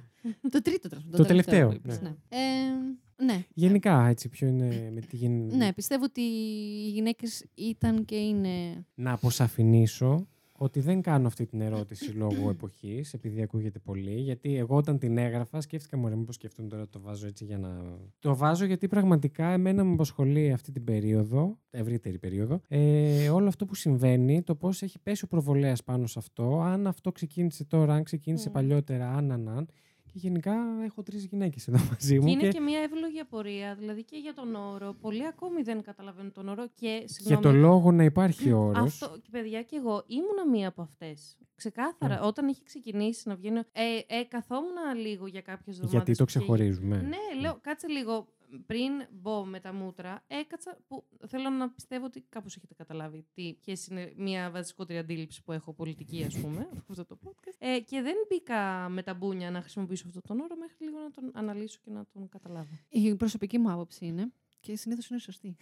Το 0.49 0.61
τρίτο 0.61 0.89
τέλος 0.89 1.03
πάντων, 1.03 1.19
Το 1.21 1.25
τελευταίο, 1.27 1.67
που 1.69 1.73
είπες, 1.75 2.01
ναι. 2.01 2.09
ναι. 2.09 2.15
Ε, 2.29 3.25
ναι. 3.25 3.45
Γενικά 3.53 4.07
έτσι 4.07 4.29
ποιο 4.29 4.47
είναι 4.47 4.89
με 4.93 5.01
τη 5.01 5.15
γεν... 5.15 5.55
Ναι, 5.55 5.73
πιστεύω 5.73 6.03
ότι 6.03 6.21
οι 6.21 6.89
γυναίκες 6.89 7.45
ήταν 7.55 8.05
και 8.05 8.15
είναι... 8.15 8.85
να 8.95 9.11
αποσαφηνίσω 9.11 10.27
ότι 10.59 10.79
δεν 10.79 11.01
κάνω 11.01 11.27
αυτή 11.27 11.45
την 11.45 11.61
ερώτηση 11.61 12.11
λόγω 12.11 12.49
εποχής, 12.49 13.13
επειδή 13.13 13.41
ακούγεται 13.41 13.79
πολύ. 13.79 14.19
Γιατί 14.19 14.57
εγώ 14.57 14.75
όταν 14.75 14.97
την 14.99 15.17
έγραφα, 15.17 15.61
σκέφτηκα 15.61 15.97
μου, 15.97 16.17
μήπως 16.17 16.35
σκεφτούν 16.35 16.69
τώρα 16.69 16.87
το 16.87 16.99
βάζω 16.99 17.27
έτσι 17.27 17.45
για 17.45 17.57
να. 17.57 17.97
Το 18.19 18.35
βάζω 18.35 18.65
γιατί 18.65 18.87
πραγματικά 18.87 19.49
εμένα 19.49 19.83
με 19.83 19.93
απασχολεί 19.93 20.51
αυτή 20.51 20.71
την 20.71 20.83
περίοδο, 20.83 21.57
ευρύτερη 21.69 22.19
περίοδο, 22.19 22.61
ε, 22.67 23.29
όλο 23.29 23.47
αυτό 23.47 23.65
που 23.65 23.75
συμβαίνει, 23.75 24.41
το 24.41 24.55
πώς 24.55 24.81
έχει 24.81 24.99
πέσει 24.99 25.25
ο 25.25 25.27
προβολέας 25.27 25.83
πάνω 25.83 26.07
σε 26.07 26.19
αυτό, 26.19 26.61
αν 26.61 26.87
αυτό 26.87 27.11
ξεκίνησε 27.11 27.65
τώρα, 27.65 27.93
αν 27.93 28.03
ξεκίνησε 28.03 28.49
Mm. 28.49 28.53
παλιότερα, 28.53 29.09
αν, 29.13 29.31
αν, 29.31 29.49
αν. 29.49 29.67
Και 30.19 30.27
γενικά 30.27 30.55
έχω 30.83 31.03
τρεις 31.03 31.25
γυναίκες 31.25 31.67
εδώ 31.67 31.77
μαζί 31.89 32.13
Και 32.13 32.21
μου. 32.21 32.27
είναι 32.27 32.41
και- 32.41 32.47
και 32.51 32.59
μια 32.59 32.79
εύλογη 32.79 33.19
απορία, 33.19 33.75
δηλαδή 33.79 34.03
και 34.03 34.17
για 34.17 34.33
τον 34.33 34.55
όρο. 34.55 34.93
Πολλοί 35.01 35.25
ακόμη 35.25 35.61
δεν 35.61 35.81
καταλαβαίνουν 35.81 36.31
τον 36.31 36.47
όρο 36.49 36.67
και 36.73 36.87
Για 36.99 37.07
συγγνώμη, 37.07 37.41
το 37.43 37.51
λόγο 37.51 37.91
να 37.91 38.03
υπάρχει 38.03 38.51
όρος. 38.51 39.01
Αυτό, 39.01 39.17
και 39.21 39.29
παιδιά, 39.31 39.61
και 39.63 39.75
εγώ 39.75 40.03
ήμουνα 40.07 40.47
μία 40.51 40.67
από 40.67 40.81
αυτές. 40.81 41.37
Ξεκάθαρα, 41.55 42.13
Ναι. 42.19 42.25
όταν 42.27 42.47
είχε 42.47 42.61
ξεκινήσει 42.65 43.27
να 43.27 43.35
βγαίνει. 43.35 43.57
Ε, 43.57 43.83
ε, 44.07 44.23
καθόμουν 44.23 44.73
λίγο 45.01 45.27
για 45.27 45.41
κάποιες 45.41 45.75
εβδομάδε. 45.75 45.97
Γιατί 45.97 46.15
το 46.15 46.25
ξεχωρίζουμε. 46.25 46.97
Ναι, 47.01 47.41
λέω, 47.41 47.57
κάτσε 47.61 47.87
λίγο. 47.87 48.27
Πριν 48.65 48.91
μπω 49.11 49.45
με 49.45 49.59
τα 49.59 49.73
μούτρα, 49.73 50.23
έκατσα 50.27 50.77
που 50.87 51.05
θέλω 51.27 51.49
να 51.49 51.69
πιστεύω 51.69 52.05
ότι 52.05 52.25
κάπως 52.29 52.55
έχετε 52.55 52.73
καταλάβει 52.73 53.25
τι, 53.33 53.53
ποιες 53.53 53.87
είναι 53.87 54.13
μια 54.17 54.49
βασικότερη 54.51 54.99
αντίληψη 54.99 55.43
που 55.43 55.51
έχω 55.51 55.73
πολιτική, 55.73 56.23
ας 56.23 56.39
πούμε, 56.39 56.69
από 56.71 56.85
αυτό 56.89 57.05
το 57.05 57.19
podcast. 57.23 57.55
Ε, 57.57 57.79
και 57.79 58.01
δεν 58.01 58.15
μπήκα 58.29 58.89
με 58.89 59.03
τα 59.03 59.13
μπούνια 59.13 59.51
να 59.51 59.61
χρησιμοποιήσω 59.61 60.03
αυτόν 60.07 60.21
τον 60.27 60.39
όρο 60.39 60.55
μέχρι 60.55 60.75
λίγο 60.79 60.99
να 60.99 61.11
τον 61.11 61.31
αναλύσω 61.33 61.79
και 61.83 61.91
να 61.91 62.05
τον 62.13 62.29
καταλάβω. 62.29 62.79
Η 62.89 63.15
προσωπική 63.15 63.57
μου 63.57 63.71
άποψη 63.71 64.05
είναι 64.05 64.31
και 64.59 64.75
συνήθως 64.75 65.09
είναι 65.09 65.19
σωστή. 65.19 65.55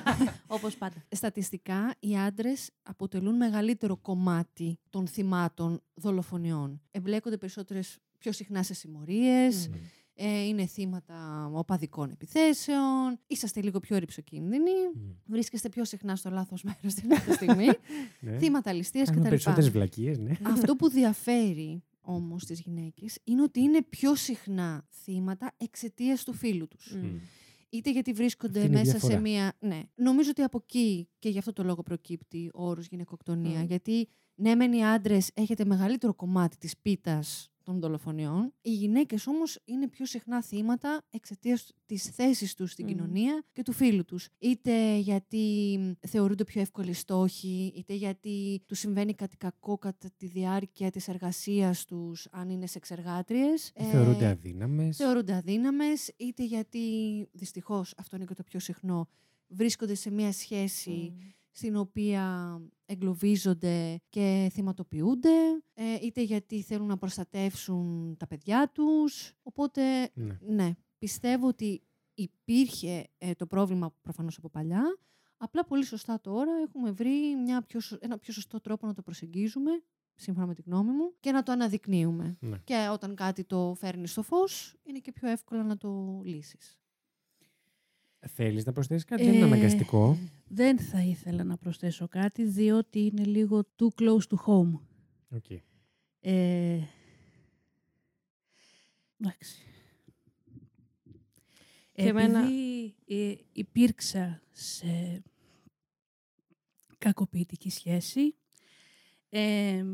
Όπως 0.46 0.76
πάντα. 0.76 1.04
Στατιστικά, 1.08 1.94
οι 1.98 2.16
άντρες 2.16 2.70
αποτελούν 2.82 3.36
μεγαλύτερο 3.36 3.96
κομμάτι 3.96 4.78
των 4.90 5.06
θυμάτων 5.06 5.82
δολοφονιών. 5.94 6.82
Εμπλέκονται 6.90 7.36
περισσότερες 7.36 7.98
πιο 8.18 8.32
συχνά 8.32 8.62
σε 8.62 8.74
συμμορίες, 8.74 9.70
ε, 10.14 10.42
είναι 10.46 10.66
θύματα 10.66 11.46
οπαδικών 11.52 12.10
επιθέσεων, 12.10 13.18
είσαστε 13.26 13.62
λίγο 13.62 13.80
πιο 13.80 13.98
ρηψοκίνδυνοι, 13.98 14.70
βρίσκεστε 15.26 15.68
πιο 15.68 15.84
συχνά 15.84 16.16
στο 16.16 16.30
λάθος 16.30 16.62
μέρος 16.62 16.94
την 16.94 17.08
κάθε 17.08 17.32
στιγμή, 17.32 17.66
Ναι. 18.20 18.38
θύματα 18.38 18.72
ληστείας 18.72 19.04
Κάνουμε 19.06 19.24
κτλ. 19.24 19.30
περισσότερες 19.34 19.70
βλακίες, 19.70 20.18
ναι. 20.18 20.32
Αυτό 20.42 20.76
που 20.76 20.88
διαφέρει 20.98 21.82
όμως 22.00 22.44
τις 22.44 22.60
γυναίκες 22.60 23.18
είναι 23.24 23.42
ότι 23.42 23.60
είναι 23.60 23.82
πιο 23.82 24.14
συχνά 24.14 24.86
θύματα 25.02 25.52
εξαιτίας 25.56 26.24
του 26.24 26.32
φίλου 26.32 26.68
τους. 26.68 26.94
Μμ. 26.96 27.16
Είτε 27.70 27.90
γιατί 27.90 28.12
βρίσκονται 28.12 28.58
Αυτή 28.58 28.70
είναι 28.70 28.80
η 28.80 28.84
μέσα 28.84 28.98
σε 28.98 29.06
διαφορά. 29.06 29.20
μία. 29.30 29.52
Ναι. 29.60 29.80
Νομίζω 29.94 30.30
ότι 30.30 30.42
από 30.42 30.58
εκεί 30.62 31.08
και 31.18 31.28
γι' 31.28 31.38
αυτό 31.38 31.52
το 31.52 31.62
λόγο 31.62 31.82
προκύπτει 31.82 32.50
ο 32.54 32.66
όρος 32.68 32.86
γυναικοκτονία. 32.86 33.58
Μμ. 33.60 33.64
Γιατί 33.66 34.08
ναι, 34.34 34.54
μεν 34.54 34.72
οι 34.72 34.84
άντρες 34.86 35.30
έχετε 35.34 35.64
μεγαλύτερο 35.64 36.14
κομμάτι 36.14 36.56
της 36.56 36.76
πίτας 36.82 37.51
των 37.62 37.80
δολοφονιών. 37.80 38.52
Οι 38.60 38.72
γυναίκες 38.72 39.26
όμως 39.26 39.58
είναι 39.64 39.88
πιο 39.88 40.06
συχνά 40.06 40.42
θύματα 40.42 41.02
εξαιτίας 41.10 41.72
της 41.86 42.02
θέσης 42.02 42.54
τους 42.54 42.70
στην 42.70 42.84
Μμ. 42.84 42.88
κοινωνία 42.88 43.44
και 43.52 43.62
του 43.62 43.72
φίλου 43.72 44.04
τους. 44.04 44.28
Είτε 44.38 44.96
γιατί 44.96 45.78
θεωρούνται 46.08 46.44
πιο 46.44 46.60
εύκολοι 46.60 46.92
στόχοι, 46.92 47.72
είτε 47.76 47.94
γιατί 47.94 48.62
τους 48.66 48.78
συμβαίνει 48.78 49.14
κάτι 49.14 49.36
κακό 49.36 49.78
κατά 49.78 50.10
τη 50.16 50.26
διάρκεια 50.26 50.90
της 50.90 51.08
εργασίας 51.08 51.84
τους, 51.84 52.28
αν 52.30 52.48
είναι 52.50 52.66
σεξεργάτριε. 52.66 53.48
Θεωρούνται 53.90 54.26
αδύναμες. 54.26 54.96
Θεωρούνται 54.96 55.34
αδύναμες, 55.34 56.12
είτε 56.16 56.44
γιατί 56.44 56.78
δυστυχώς 57.32 57.94
αυτό 57.96 58.16
είναι 58.16 58.24
και 58.24 58.34
το 58.34 58.42
πιο 58.42 58.60
συχνό, 58.60 59.08
βρίσκονται 59.48 59.94
σε 59.94 60.10
μια 60.10 60.32
σχέση 60.32 61.12
στην 61.52 61.76
οποία 61.76 62.56
εγκλωβίζονται 62.86 64.00
και 64.08 64.50
θυματοποιούνται, 64.52 65.62
ε, 65.74 65.94
είτε 66.02 66.22
γιατί 66.22 66.62
θέλουν 66.62 66.86
να 66.86 66.98
προστατεύσουν 66.98 68.16
τα 68.18 68.26
παιδιά 68.26 68.70
τους. 68.74 69.32
Οπότε, 69.42 70.10
Ναι. 70.14 70.38
ναι, 70.46 70.70
πιστεύω 70.98 71.46
ότι 71.46 71.82
υπήρχε 72.14 73.06
ε, 73.18 73.34
το 73.34 73.46
πρόβλημα 73.46 73.94
προφανώς 74.00 74.36
από 74.36 74.48
παλιά, 74.48 74.82
απλά 75.36 75.64
πολύ 75.64 75.84
σωστά 75.84 76.20
τώρα 76.20 76.52
έχουμε 76.66 76.90
βρει 76.90 77.36
μια 77.44 77.62
πιο, 77.62 77.80
σω- 77.80 77.98
ένα 78.04 78.18
πιο 78.18 78.32
σωστό 78.32 78.60
τρόπο 78.60 78.86
να 78.86 78.94
το 78.94 79.02
προσεγγίζουμε, 79.02 79.70
σύμφωνα 80.14 80.46
με 80.46 80.54
τη 80.54 80.62
γνώμη 80.62 80.90
μου, 80.90 81.12
και 81.20 81.32
να 81.32 81.42
το 81.42 81.52
αναδεικνύουμε. 81.52 82.36
Ναι. 82.40 82.58
Και 82.64 82.88
όταν 82.92 83.14
κάτι 83.14 83.44
το 83.44 83.74
φέρνεις 83.78 84.10
στο 84.10 84.22
φως, 84.22 84.76
είναι 84.82 84.98
και 84.98 85.12
πιο 85.12 85.28
εύκολο 85.28 85.62
να 85.62 85.76
το 85.76 86.20
λύσεις. 86.24 86.80
Θέλεις 88.26 88.64
να 88.64 88.72
προσθέσεις 88.72 89.04
κάτι, 89.04 89.24
δεν 89.24 89.32
είναι 89.34 89.42
Ε, 89.42 89.46
αναγκαστικό. 89.46 90.18
Δεν 90.48 90.78
θα 90.78 91.02
ήθελα 91.02 91.44
να 91.44 91.56
προσθέσω 91.56 92.08
κάτι, 92.08 92.44
διότι 92.44 93.00
είναι 93.00 93.24
λίγο 93.24 93.64
too 93.76 93.88
close 94.02 94.20
to 94.28 94.36
home. 94.46 94.78
Οκ. 95.30 95.50
Ε, 96.20 96.80
εντάξει. 99.20 99.56
Και 101.92 102.02
εμένα- 102.08 102.38
Επειδή 102.40 102.94
ε, 103.06 103.34
υπήρξα 103.52 104.42
σε 104.50 105.22
κακοποιητική 106.98 107.70
σχέση, 107.70 108.34
ε, 109.28 109.84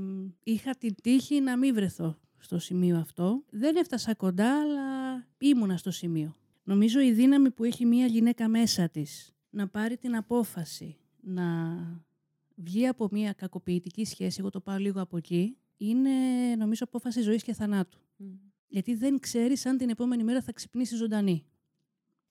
είχα 0.45 0.77
την 0.77 0.95
τύχη 1.03 1.41
να 1.41 1.57
μην 1.57 1.75
βρεθώ 1.75 2.19
στο 2.39 2.59
σημείο 2.59 2.97
αυτό. 2.99 3.45
Δεν 3.51 3.77
έφτασα 3.77 4.15
κοντά, 4.15 4.61
αλλά 4.61 5.27
ήμουνα 5.39 5.77
στο 5.77 5.91
σημείο. 5.91 6.37
Νομίζω 6.69 7.01
η 7.01 7.13
δύναμη 7.13 7.51
που 7.51 7.65
έχει 7.65 7.87
μία 7.87 8.07
γυναίκα 8.07 8.49
μέσα 8.49 8.89
της 8.89 9.37
να 9.51 9.69
πάρει 9.69 9.97
την 9.97 10.17
απόφαση 10.17 10.97
να 11.21 11.45
βγει 12.55 12.87
από 12.87 13.09
μία 13.11 13.33
κακοποιητική 13.33 14.05
σχέση, 14.05 14.37
εγώ 14.41 14.51
το 14.51 14.61
πάω 14.61 14.77
λίγο 14.77 15.01
από 15.01 15.17
εκεί, 15.17 15.57
είναι 15.77 16.11
νομίζω 16.57 16.85
απόφαση 16.85 17.21
ζωής 17.21 17.43
και 17.43 17.53
θανάτου. 17.53 17.99
Γιατί 18.67 18.95
δεν 18.95 19.19
ξέρεις 19.19 19.67
αν 19.67 19.77
την 19.77 19.89
επόμενη 19.89 20.25
μέρα 20.25 20.43
θα 20.43 20.53
ξυπνήσει 20.53 20.97
ζωντανή. 20.97 21.47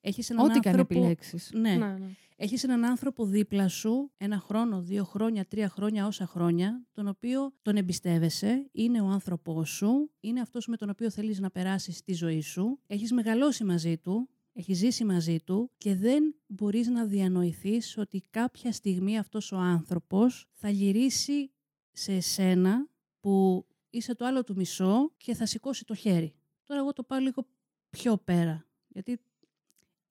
Έχεις 0.02 0.30
έναν 0.30 0.46
Ό,τι 0.46 0.60
και 0.60 0.70
αν 0.70 0.80
άνθρωπο... 0.80 1.00
επιλέξεις. 1.00 1.52
Ναι. 1.54 1.76
Ναι, 1.76 1.86
ναι. 1.88 2.10
Έχεις 2.40 2.64
έναν 2.64 2.86
άνθρωπο 2.86 3.26
δίπλα 3.26 3.68
σου, 3.68 4.12
ένα 4.18 4.40
χρόνο, 4.40 4.82
δύο 4.82 5.04
χρόνια, 5.04 5.46
τρία 5.46 5.70
χρόνια, 5.70 6.06
όσα 6.06 6.26
χρόνια, 6.26 6.86
τον 6.92 7.08
οποίο 7.08 7.54
τον 7.62 7.76
εμπιστεύεσαι, 7.76 8.70
είναι 8.72 9.02
ο 9.02 9.08
άνθρωπός 9.08 9.70
σου, 9.70 10.12
είναι 10.20 10.42
αυτός 10.42 10.68
με 10.68 10.78
τον 10.78 10.90
οποίο 10.90 11.10
θέλεις 11.12 11.40
να 11.40 11.52
περάσεις 11.52 12.04
τη 12.04 12.14
ζωή 12.14 12.42
σου, 12.42 12.80
έχεις 12.88 13.12
μεγαλώσει 13.12 13.64
μαζί 13.64 13.98
του, 13.98 14.30
έχεις 14.54 14.78
ζήσει 14.78 15.06
μαζί 15.06 15.40
του 15.40 15.72
και 15.78 15.96
δεν 15.96 16.36
μπορείς 16.48 16.88
να 16.88 17.06
διανοηθείς 17.06 17.98
ότι 17.98 18.22
κάποια 18.30 18.72
στιγμή 18.72 19.18
αυτός 19.18 19.52
ο 19.52 19.58
άνθρωπος 19.58 20.46
θα 20.54 20.70
γυρίσει 20.70 21.52
σε 21.92 22.14
εσένα 22.14 22.90
που 23.20 23.66
είσαι 23.90 24.16
το 24.16 24.26
άλλο 24.26 24.44
του 24.44 24.56
μισό 24.56 25.14
και 25.18 25.34
θα 25.34 25.46
σηκώσει 25.46 25.86
το 25.86 25.96
χέρι. 25.96 26.34
Τώρα 26.64 26.80
εγώ 26.80 26.94
το 26.94 27.04
πάω 27.04 27.20
λίγο 27.20 27.48
πιο 27.90 28.18
πέρα, 28.18 28.68
γιατί 28.88 29.22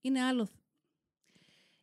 είναι 0.07 0.20
άλλο 0.23 0.49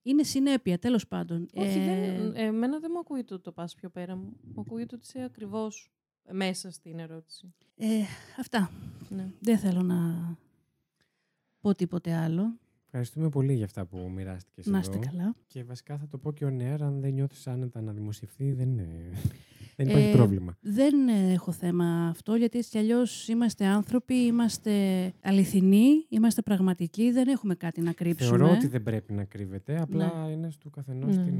είναι 0.05 0.23
συνέπεια, 0.23 0.79
τέλος 0.79 1.07
πάντων. 1.07 1.47
Όχι, 1.53 1.77
Ε, 1.79 1.85
δεν, 1.85 2.35
εμένα 2.35 2.79
δεν 2.79 2.89
μου 2.93 2.99
ακούγεται 2.99 3.33
ότι 3.33 3.43
το 3.43 3.51
πας 3.51 3.75
πιο 3.75 3.89
πέρα 3.89 4.15
μου. 4.15 4.37
Μου 4.53 4.61
ακούγεται 4.61 4.95
ότι 4.95 5.05
είσαι 5.05 5.23
ακριβώς 5.23 5.91
μέσα 6.31 6.71
στην 6.71 6.99
ερώτηση. 6.99 7.53
ε, 7.75 7.87
αυτά. 8.39 8.71
Ναι. 9.09 9.31
Δεν 9.39 9.57
θέλω 9.57 9.81
να 9.81 9.97
πω 11.59 11.75
τίποτε 11.75 12.13
άλλο. 12.13 12.57
Ευχαριστούμε 12.85 13.29
πολύ 13.29 13.53
για 13.53 13.65
αυτά 13.65 13.85
που 13.85 13.97
μοιράστηκες 14.09 14.65
Να 14.65 14.79
είστε 14.79 14.97
εδώ. 14.97 15.09
καλά. 15.09 15.35
Και 15.47 15.63
βασικά 15.63 15.97
θα 15.97 16.07
το 16.07 16.17
πω 16.17 16.31
και 16.31 16.45
ο 16.45 16.49
νεάρ, 16.49 16.83
αν 16.83 16.99
δεν 17.01 17.13
νιώθεις 17.13 17.47
άνετα 17.47 17.81
να 17.81 17.91
δημοσιευθεί, 17.93 18.51
δεν, 18.51 18.69
είναι... 18.69 19.11
δεν 19.75 19.87
υπάρχει 19.89 20.07
Ε, 20.07 20.11
πρόβλημα. 20.11 20.57
Δεν 20.61 21.07
ε, 21.07 21.31
έχω 21.33 21.51
θέμα 21.51 22.07
αυτό, 22.07 22.35
γιατί 22.35 22.57
έτσι 22.57 22.69
κι 22.69 22.77
αλλιώς 22.77 23.27
είμαστε 23.27 23.65
άνθρωποι, 23.65 24.13
είμαστε 24.13 24.73
αληθινοί, 25.21 26.05
είμαστε 26.09 26.41
πραγματικοί, 26.41 27.11
δεν 27.11 27.27
έχουμε 27.27 27.55
κάτι 27.55 27.81
να 27.81 27.91
κρύψουμε. 27.93 28.37
Θεωρώ 28.37 28.53
ότι 28.53 28.67
δεν 28.67 28.83
πρέπει 28.83 29.13
να 29.13 29.23
κρύβεται, 29.23 29.81
απλά 29.81 30.23
Ναι. 30.25 30.31
είναι 30.31 30.49
του 30.59 30.69
καθενός 30.69 31.17
Ναι. 31.17 31.23
την. 31.23 31.35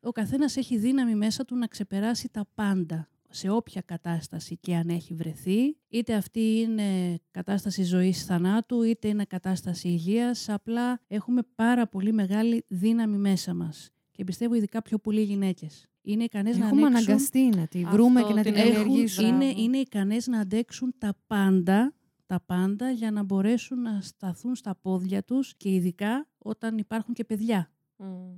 Ο 0.00 0.12
καθένας 0.12 0.56
έχει 0.56 0.78
δύναμη 0.78 1.14
μέσα 1.14 1.44
του 1.44 1.56
να 1.56 1.66
ξεπεράσει 1.66 2.28
τα 2.30 2.46
πάντα 2.54 3.08
σε 3.30 3.50
όποια 3.50 3.80
κατάσταση 3.80 4.56
και 4.56 4.74
αν 4.74 4.88
έχει 4.88 5.14
βρεθεί, 5.14 5.76
είτε 5.88 6.14
αυτή 6.14 6.40
είναι 6.58 7.18
κατάσταση 7.30 7.82
ζωής 7.82 8.24
θανάτου, 8.24 8.82
είτε 8.82 9.08
είναι 9.08 9.24
κατάσταση 9.24 9.88
υγείας, 9.88 10.48
απλά 10.48 11.00
έχουμε 11.08 11.42
πάρα 11.54 11.86
πολύ 11.88 12.12
μεγάλη 12.12 12.64
δύναμη 12.68 13.16
μέσα 13.16 13.54
μας. 13.54 13.90
Και 14.18 14.24
πιστεύω 14.24 14.54
ειδικά 14.54 14.82
πιο 14.82 14.98
πολλοί 14.98 15.22
γυναίκες. 15.22 15.86
Είναι 16.02 16.24
ικανές 16.24 16.58
να 16.58 16.66
Έχουμε 16.66 16.86
ανέξουν... 16.86 17.06
αναγκαστεί 17.08 17.48
να 17.48 17.66
τη 17.66 17.84
βρούμε 17.84 18.22
και 18.22 18.32
να 18.32 18.42
την 18.42 18.54
Έχουν- 18.54 18.72
καλλιεργήσουμε. 18.74 19.28
Είναι, 19.28 19.44
είναι 19.60 19.76
ικανές 19.78 20.26
να 20.26 20.40
αντέξουν 20.40 20.94
τα 20.98 21.16
πάντα, 21.26 21.94
τα 22.26 22.40
πάντα 22.46 22.90
για 22.90 23.10
να 23.10 23.22
μπορέσουν 23.22 23.82
να 23.82 24.00
σταθούν 24.00 24.54
στα 24.54 24.74
πόδια 24.74 25.22
τους 25.24 25.54
και 25.56 25.70
ειδικά 25.74 26.26
όταν 26.38 26.78
υπάρχουν 26.78 27.14
και 27.14 27.24
παιδιά 27.24 27.70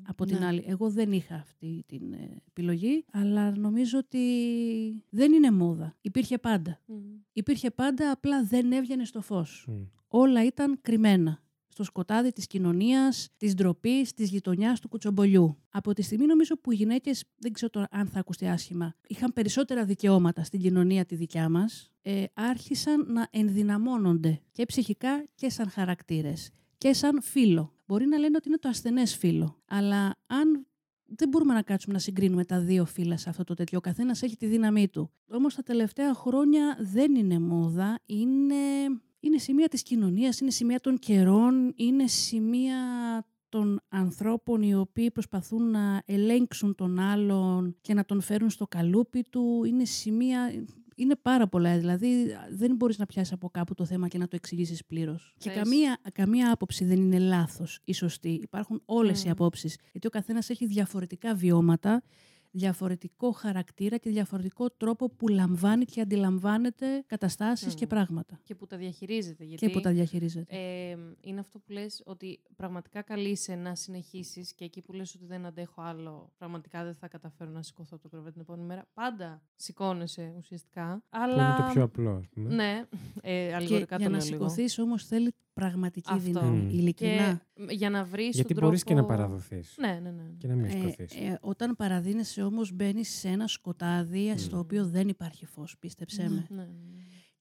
από 0.03 0.25
την 0.25 0.39
Ναι. 0.39 0.47
άλλη. 0.47 0.65
Εγώ 0.67 0.91
δεν 0.91 1.13
είχα 1.13 1.35
αυτή 1.35 1.85
την 1.87 2.13
ε, 2.13 2.43
επιλογή, 2.49 3.05
αλλά 3.13 3.57
νομίζω 3.57 3.99
ότι 3.99 4.19
δεν 5.11 5.33
είναι 5.33 5.51
μόδα. 5.51 5.97
Υπήρχε 6.01 6.39
πάντα. 6.39 6.81
Υπήρχε 7.33 7.71
πάντα, 7.71 8.11
απλά 8.11 8.45
δεν 8.45 8.73
έβγαινε 8.73 9.05
στο 9.05 9.21
φως. 9.21 9.69
Όλα 10.09 10.45
ήταν 10.45 10.79
κρυμμένα. 10.83 11.43
Στο 11.73 11.85
σκοτάδι 11.85 12.33
της 12.33 12.47
κοινωνίας, 12.47 13.29
της 13.37 13.55
ντροπής, 13.55 14.13
της 14.13 14.31
γειτονιάς, 14.31 14.81
του 14.81 14.89
κουτσομπολιού. 14.89 15.59
Από 15.71 15.93
τη 15.93 16.03
στιγμή 16.03 16.27
νομίζω 16.27 16.57
που 16.57 16.73
οι 16.73 16.75
γυναίκες, 16.75 17.25
δεν 17.39 17.53
ξέρω 17.53 17.71
τώρα 17.71 17.89
αν 17.91 18.07
θα 18.07 18.19
ακουστεί 18.19 18.47
άσχημα, 18.47 18.95
είχαν 19.07 19.33
περισσότερα 19.33 19.85
δικαιώματα 19.85 20.45
στην 20.45 20.61
κοινωνία 20.61 21.05
τη 21.05 21.15
δικιά 21.15 21.49
μας, 21.49 21.91
ε, 22.03 22.25
άρχισαν 22.35 23.13
να 23.13 23.29
ενδυναμώνονται 23.31 24.41
και 24.53 24.65
ψυχικά 24.65 25.25
και 25.35 25.51
σαν 25.51 25.71
χαρακτήρες 25.71 26.51
και 26.79 26.93
σαν 26.93 27.23
φίλο. 27.23 27.75
Μπορεί 27.87 28.07
να 28.07 28.19
λένε 28.19 28.37
ότι 28.37 28.49
είναι 28.49 28.59
το 28.59 28.69
ασθενές 28.69 29.17
φίλο, 29.17 29.63
αλλά 29.67 30.17
αν 30.27 30.67
δεν 31.17 31.29
μπορούμε 31.29 31.55
να 31.55 31.63
κάτσουμε 31.63 31.95
να 31.95 32.01
συγκρίνουμε 32.01 32.45
τα 32.45 32.61
δύο 32.61 32.85
φύλλα 32.85 33.17
σε 33.17 33.29
αυτό 33.29 33.45
το 33.45 33.55
τέτοιο. 33.55 33.79
Ο 33.79 33.81
καθένας 33.81 34.23
έχει 34.23 34.37
τη 34.37 34.47
δύναμή 34.47 34.89
του. 34.89 35.11
Όμως 35.29 35.55
τα 35.55 35.63
τελευταία 35.63 36.15
χρόνια 36.15 36.77
δεν 36.81 37.15
είναι 37.15 37.39
μόδα. 37.39 37.99
Είναι, 38.07 38.55
είναι 39.21 39.39
σημεία 39.39 39.69
της 39.69 39.83
κοινωνίας, 39.83 40.41
είναι 40.41 40.51
σημεία 40.51 40.81
των 40.81 40.99
καιρών, 40.99 41.73
είναι 41.77 42.07
σημεία 42.07 42.77
των 43.49 43.81
ανθρώπων 43.89 44.63
οι 44.63 44.75
οποίοι 44.75 45.11
προσπαθούν 45.11 45.71
να 45.71 46.03
ελέγξουν 46.05 46.75
τον 46.75 46.99
άλλον 46.99 47.77
και 47.81 47.95
να 47.95 48.05
τον 48.05 48.21
φέρουν 48.21 48.51
στο 48.51 48.67
καλούπι 48.67 49.25
του. 49.31 49.65
Είναι 49.67 49.85
σημεία. 49.85 50.53
Είναι 50.95 51.17
πάρα 51.23 51.49
πολλά. 51.49 51.79
Δηλαδή, 51.79 52.27
δεν 52.51 52.75
μπορείς 52.75 52.99
να 52.99 53.07
πιάσεις 53.07 53.33
από 53.33 53.49
κάπου 53.51 53.75
το 53.75 53.85
θέμα 53.85 54.09
και 54.09 54.19
να 54.19 54.29
το 54.29 54.37
εξηγήσεις 54.37 54.85
πλήρως. 54.85 55.35
Και 55.39 55.51
Θες. 55.51 55.63
καμία, 55.63 55.99
καμία 56.13 56.53
άποψη 56.53 56.85
δεν 56.85 57.01
είναι 57.01 57.19
λάθος 57.19 57.79
ή 57.85 57.93
σωστή. 57.93 58.29
Υπάρχουν 58.43 58.83
όλες 58.85 59.23
οι 59.25 59.27
Μμ. 59.27 59.31
απόψεις. 59.31 59.79
Γιατί 59.93 60.07
ο 60.07 60.11
καθένας 60.11 60.51
έχει 60.51 60.67
διαφορετικά 60.67 61.35
βιώματα, 61.35 62.03
διαφορετικό 62.51 63.31
χαρακτήρα 63.33 63.97
και 63.97 64.11
διαφορετικό 64.11 64.71
τρόπο 64.71 65.11
που 65.11 65.29
λαμβάνει 65.29 65.85
και 65.85 66.01
αντιλαμβάνεται 66.01 67.03
καταστάσεις 67.07 67.75
και 67.75 67.85
Μμ. 67.85 67.89
πράγματα. 67.89 68.41
Και 68.45 68.55
που 68.55 68.67
τα 68.67 68.77
διαχειρίζεται. 68.77 69.45
Γιατί, 69.45 69.67
Και 69.67 69.73
που 69.73 69.81
τα 69.81 69.91
διαχειρίζεται. 69.93 70.57
Ε, 70.57 70.97
είναι 71.21 71.41
αυτό 71.41 71.59
που 71.59 71.73
λες 71.73 72.03
ότι 72.05 72.41
πραγματικά 72.57 73.03
καλείσαι 73.03 73.55
να 73.55 73.75
συνεχίσεις 73.75 74.55
και 74.55 74.65
εκεί 74.65 74.81
που 74.83 74.93
λες 74.93 75.15
ότι 75.15 75.25
δεν 75.27 75.47
αντέχω 75.47 75.83
άλλο, 75.83 76.33
πραγματικά 76.39 76.85
δεν 76.85 76.95
θα 76.95 77.09
καταφέρω 77.09 77.51
να 77.51 77.63
σηκωθώ 77.63 77.91
από 77.93 78.03
το 78.03 78.09
κρεβάτι 78.09 78.33
την 78.33 78.41
επόμενη 78.41 78.65
μέρα. 78.67 78.87
Πάντα 78.95 79.43
σηκώνεσαι 79.57 80.35
ουσιαστικά. 80.39 80.95
Που 81.01 81.07
Αλλά... 81.11 81.47
είναι 81.47 81.67
το 81.67 81.73
πιο 81.73 81.83
απλό, 81.83 82.11
ας 82.11 82.29
πούμε. 82.29 82.55
Ναι, 82.55 82.85
ε, 83.23 83.47
Και 83.49 83.55
αλληγορικά 83.55 83.97
για 83.97 84.07
το 84.07 84.13
να 84.13 84.19
λέω 84.19 84.27
λίγο. 84.27 84.49
σηκωθείς 84.49 84.79
όμως 84.79 85.05
θέλει 85.07 85.35
πραγματική 85.61 86.09
Αυτό. 86.13 86.25
δύναμη. 86.25 86.59
Μμ. 86.59 86.69
Ειλικρινά. 86.69 87.43
Και 87.55 87.75
για 87.75 87.91
να 87.91 88.05
βρεις 88.05 88.35
Γιατί 88.35 88.55
τον 88.55 88.63
μπορείς 88.65 88.85
και 88.85 88.95
να 88.95 88.99
τρόπο- 89.05 89.15
παραδοθείς. 89.17 89.75
Ναι, 89.79 90.01
ναι, 90.03 90.11
ναι. 90.11 90.23
Και 90.39 90.47
να 90.49 90.55
μην 90.55 90.65
Ε, 90.65 90.69
σηκωθείς. 90.71 91.15
ε, 91.15 91.39
όταν 91.41 91.77
παραδίνεσαι 91.77 92.43
όμως 92.43 92.73
μπαίνεις 92.73 93.09
σε 93.09 93.29
ένα 93.29 93.47
σκοτάδι 93.47 94.35
στο 94.39 94.59
οποίο 94.59 94.87
δεν 94.87 95.09
υπάρχει 95.09 95.47
φως, 95.47 95.79
πίστεψέ 95.79 96.23
με. 96.29 96.47
Ναι, 96.49 96.63
ναι. 96.63 96.69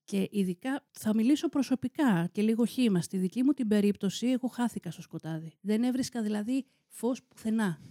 Και 0.03 0.27
ειδικά 0.31 0.85
θα 0.91 1.13
μιλήσω 1.15 1.49
προσωπικά 1.49 2.29
και 2.31 2.41
λίγο 2.41 2.65
χήμα. 2.65 3.01
Στη 3.01 3.17
δική 3.17 3.43
μου 3.43 3.51
την 3.51 3.67
περίπτωση, 3.67 4.27
εγώ 4.27 4.47
χάθηκα 4.47 4.91
στο 4.91 5.01
σκοτάδι. 5.01 5.53
Δεν 5.61 5.83
έβρισκα 5.83 6.21
δηλαδή 6.21 6.65
φως 6.87 7.23
πουθενά. 7.23 7.81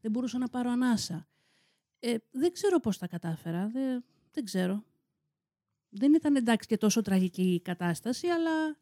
Δεν 0.00 0.10
μπορούσα 0.10 0.38
να 0.38 0.48
πάρω 0.48 0.70
ανάσα. 0.70 1.28
Ε, 2.00 2.14
δεν 2.30 2.52
ξέρω 2.52 2.80
πώς 2.80 2.98
τα 2.98 3.06
κατάφερα. 3.08 3.68
Δεν, 3.68 4.04
δεν 4.32 4.44
ξέρω. 4.44 4.84
Δεν 5.88 6.14
ήταν 6.14 6.36
εντάξει 6.36 6.68
και 6.68 6.76
τόσο 6.76 7.02
τραγική 7.02 7.54
η 7.54 7.60
κατάσταση, 7.60 8.26
αλλά 8.26 8.76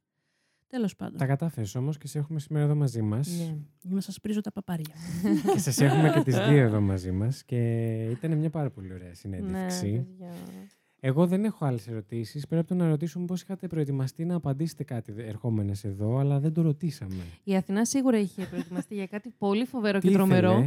τέλος 0.75 0.97
πάντων. 0.97 1.17
Τα 1.19 1.27
κατάφερες 1.27 1.75
όμως 1.75 1.99
και 1.99 2.07
σε 2.09 2.19
έχουμε 2.19 2.41
σήμερα 2.41 2.65
εδώ 2.65 2.75
μαζί 2.75 3.03
μας. 3.03 3.29
Ναι. 3.29 3.57
Για 3.81 3.95
να 3.95 4.01
σας 4.01 4.21
πρίζω 4.21 4.41
τα 4.41 4.53
παπάρια. 4.53 4.95
και 5.53 5.59
σας 5.59 5.81
έχουμε 5.81 6.11
και 6.11 6.21
τις 6.21 6.39
δύο 6.39 6.63
εδώ 6.63 6.81
μαζί 6.81 7.11
μας. 7.13 7.45
Και 7.45 7.59
ήταν 8.11 8.39
μια 8.39 8.51
πάρα 8.51 8.71
πολύ 8.71 8.93
ωραία 8.93 9.09
Ναι, 9.09 9.15
συνέντευξη. 9.15 9.93
παιδιά. 9.93 10.33
Εγώ 11.01 11.27
δεν 11.27 11.45
έχω 11.45 11.65
άλλες 11.65 11.89
ερωτήσεις. 11.89 12.47
Πρέπει 12.47 12.75
να 12.75 12.89
ρωτήσουμε 12.89 13.25
πώς 13.25 13.43
είχατε 13.43 13.67
προετοιμαστεί 13.67 14.25
να 14.25 14.35
απαντήσετε 14.35 14.85
κάτι 14.85 15.15
ερχόμενες 15.17 15.85
εδώ, 15.85 16.19
αλλά 16.19 16.41
δεν 16.41 16.53
το 16.53 16.63
ρωτήσαμε. 16.63 17.23
Η 17.45 17.57
Αθηνά 17.57 17.85
σίγουρα 17.85 18.19
είχε 18.19 18.47
προετοιμαστεί 18.47 18.95
για 18.95 19.07
κάτι 19.07 19.31
πολύ 19.39 19.65
φοβερό 19.65 19.99
Τι 19.99 20.09
και 20.09 20.13
τρομερό. 20.13 20.67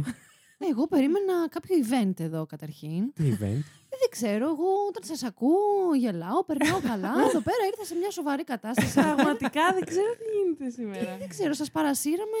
ήθελε; 0.58 0.70
Εγώ 0.70 0.86
περίμενα 0.88 1.48
κάποιο 1.48 1.76
event 1.84 2.20
εδώ 2.20 2.46
καταρχήν. 2.46 3.12
Τι 3.12 3.24
event; 3.40 3.62
Ε, 3.90 3.96
Δεν 4.02 4.08
ξέρω, 4.10 4.44
εγώ 4.44 4.68
όταν 4.88 5.02
σας 5.04 5.22
ακούω, 5.22 5.94
γελάω, 5.98 6.44
περνάω 6.44 6.80
καλά. 6.80 7.12
Εδώ 7.28 7.40
πέρα 7.40 7.62
ήρθα 7.70 7.84
σε 7.84 7.94
μια 7.94 8.10
σοβαρή 8.10 8.44
κατάσταση. 8.44 8.94
Πραγματικά 9.00 9.62
δεν 9.74 9.84
ξέρω 9.84 10.12
τι 10.18 10.24
γίνεται 10.38 10.70
σήμερα. 10.70 11.16
Δεν 11.18 11.28
ξέρω, 11.28 11.52
σας 11.52 11.70
παρασύραμε 11.70 12.38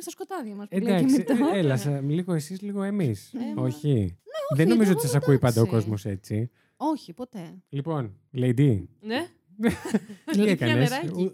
στα 0.00 0.10
σκοτάδια 0.10 0.54
μας. 0.54 0.66
Εντάξει, 0.70 1.24
ε, 1.52 1.58
έλα, 1.58 1.76
σα- 1.76 2.00
λίγο 2.00 2.32
εσείς, 2.34 2.60
λίγο 2.60 2.82
εμείς. 2.82 3.32
Ε, 3.34 3.60
όχι; 3.60 4.16
Δεν 4.56 4.68
νομίζω 4.68 4.92
ότι 4.92 5.00
σας 5.00 5.14
ακούει 5.14 5.38
πάντα 5.38 5.60
ο 5.60 5.64
εντάξει. 5.64 5.76
κόσμος 5.80 6.04
έτσι. 6.04 6.50
Όχι, 6.76 7.12
ποτέ. 7.12 7.58
Λοιπόν, 7.68 8.14
Lady. 8.34 8.82
Ναι. 9.00 9.26
Τι 10.24 10.38
Πια 10.40 10.50
έκανες; 10.50 10.90
νεράκι. 10.90 11.32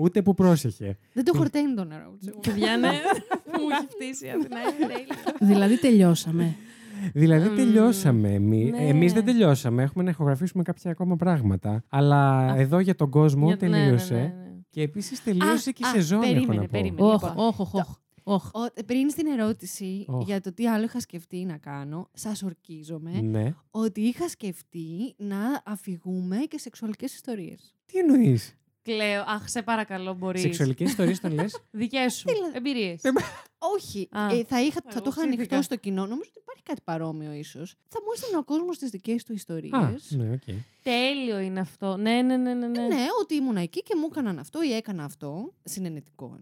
Ούτε 0.00 0.22
που 0.22 0.34
πρόσεχε. 0.34 0.98
Δεν 1.12 1.24
το 1.24 1.36
χορταίνει 1.36 1.74
το 1.74 1.84
νερό. 1.84 2.16
ξέρω. 2.20 2.38
Παιδιά, 2.38 2.76
ναι. 2.76 2.88
Μου 2.88 3.68
έχει 3.78 3.86
φτύσει 3.88 4.26
η 4.26 4.28
Αθηνά. 4.30 4.58
είναι 4.60 4.86
τέλεια. 4.94 5.50
δηλαδή 5.54 5.78
τελειώσαμε. 5.78 6.56
Δηλαδή 7.14 7.48
Μμμ, 7.48 7.56
τελειώσαμε. 7.56 8.28
Εμεί 8.34 8.70
ναι. 8.70 8.78
εμείς 8.88 9.12
δεν 9.12 9.24
τελειώσαμε. 9.24 9.82
Έχουμε 9.82 10.04
να 10.04 10.10
ηχογραφήσουμε 10.10 10.62
κάποια 10.62 10.90
ακόμα 10.90 11.16
πράγματα. 11.16 11.84
Αλλά 11.88 12.54
εδώ 12.56 12.78
για 12.78 12.94
τον 12.94 13.10
κόσμο 13.10 13.46
Για- 13.46 13.56
ναι, 13.60 13.68
ναι, 13.68 13.76
τελείωσε. 13.84 14.14
ναι, 14.14 14.20
ναι. 14.20 14.34
Και 14.70 14.82
επίσης 14.82 15.22
τελείωσε 15.22 15.72
και 15.72 15.82
η 15.84 15.86
α, 15.86 15.90
σεζόν, 15.90 16.22
έχω 16.22 16.32
περίμενε, 16.32 16.54
να 16.60 16.66
πω. 16.66 16.68
περίμενε. 16.70 17.02
Όχ, 17.08 17.22
Λοιπόν, 17.22 17.46
όχ, 17.46 17.60
όχ, 17.60 17.74
όχ. 17.74 17.88
όχ. 18.22 18.50
Ο- 18.54 18.64
ε, 18.74 18.82
πριν 18.86 19.10
στην 19.10 19.26
ερώτηση 19.26 20.04
Οχ. 20.08 20.24
για 20.26 20.40
το 20.40 20.52
τι 20.52 20.68
άλλο 20.68 20.84
είχα 20.84 21.00
σκεφτεί 21.00 21.44
να 21.44 21.56
κάνω, 21.56 22.08
σας 22.12 22.42
ορκίζομαι 22.42 23.10
Ναι. 23.20 23.54
ότι 23.70 24.00
είχα 24.00 24.28
σκεφτεί 24.28 25.14
να 25.16 25.62
αφηγούμαι 25.64 26.36
και 26.36 26.58
σεξουαλικές 26.58 27.14
ιστορίες. 27.14 27.74
Τι 27.86 27.98
εννοείς; 27.98 28.54
Κλαίω. 28.82 29.24
Αχ, 29.26 29.48
σε 29.48 29.62
παρακαλώ, 29.62 30.14
μπορείς. 30.14 30.40
Σεξουαλικές 30.40 30.88
ιστορίες 30.90 31.20
τον 31.20 31.32
λες; 31.32 31.62
Δικές 31.70 32.14
σου. 32.14 32.28
Εμπειρίες. 32.54 33.00
Όχι. 33.58 34.08
Α. 34.10 34.26
Ε, 34.26 34.44
θα, 34.44 34.60
είχα, 34.62 34.80
θα 34.84 34.90
Εγώ 34.90 35.00
το 35.00 35.10
είχα 35.10 35.20
ψήθηκα. 35.20 35.22
ανοιχτό 35.22 35.62
στο 35.62 35.76
κοινό. 35.76 36.02
Νομίζω 36.06 36.28
ότι 36.28 36.38
υπάρχει 36.40 36.62
κάτι 36.62 36.80
παρόμοιο 36.84 37.32
ίσως. 37.32 37.74
Θα 37.88 37.98
μου 38.02 38.08
έστελνε 38.14 38.36
ο 38.36 38.44
κόσμος 38.44 38.78
τις 38.78 38.90
δικές 38.90 39.24
του 39.24 39.32
ιστορίες. 39.32 39.72
Α, 39.72 39.94
ναι, 40.08 40.32
οκ. 40.32 40.54
Τέλειο 40.82 41.38
είναι 41.38 41.60
αυτό. 41.60 41.96
Ναι, 41.96 42.22
ναι, 42.22 42.36
ναι, 42.36 42.54
ναι. 42.54 42.66
ναι. 42.66 42.80
Ναι, 42.86 43.06
ότι 43.20 43.34
ήμουν 43.34 43.56
εκεί 43.56 43.82
και 43.82 43.94
μου 43.96 44.08
έκαναν 44.10 44.38
αυτό 44.38 44.62
ή 44.62 44.72
έκανα 44.72 45.04
αυτό. 45.04 45.52
Συνενετικό. 45.64 46.38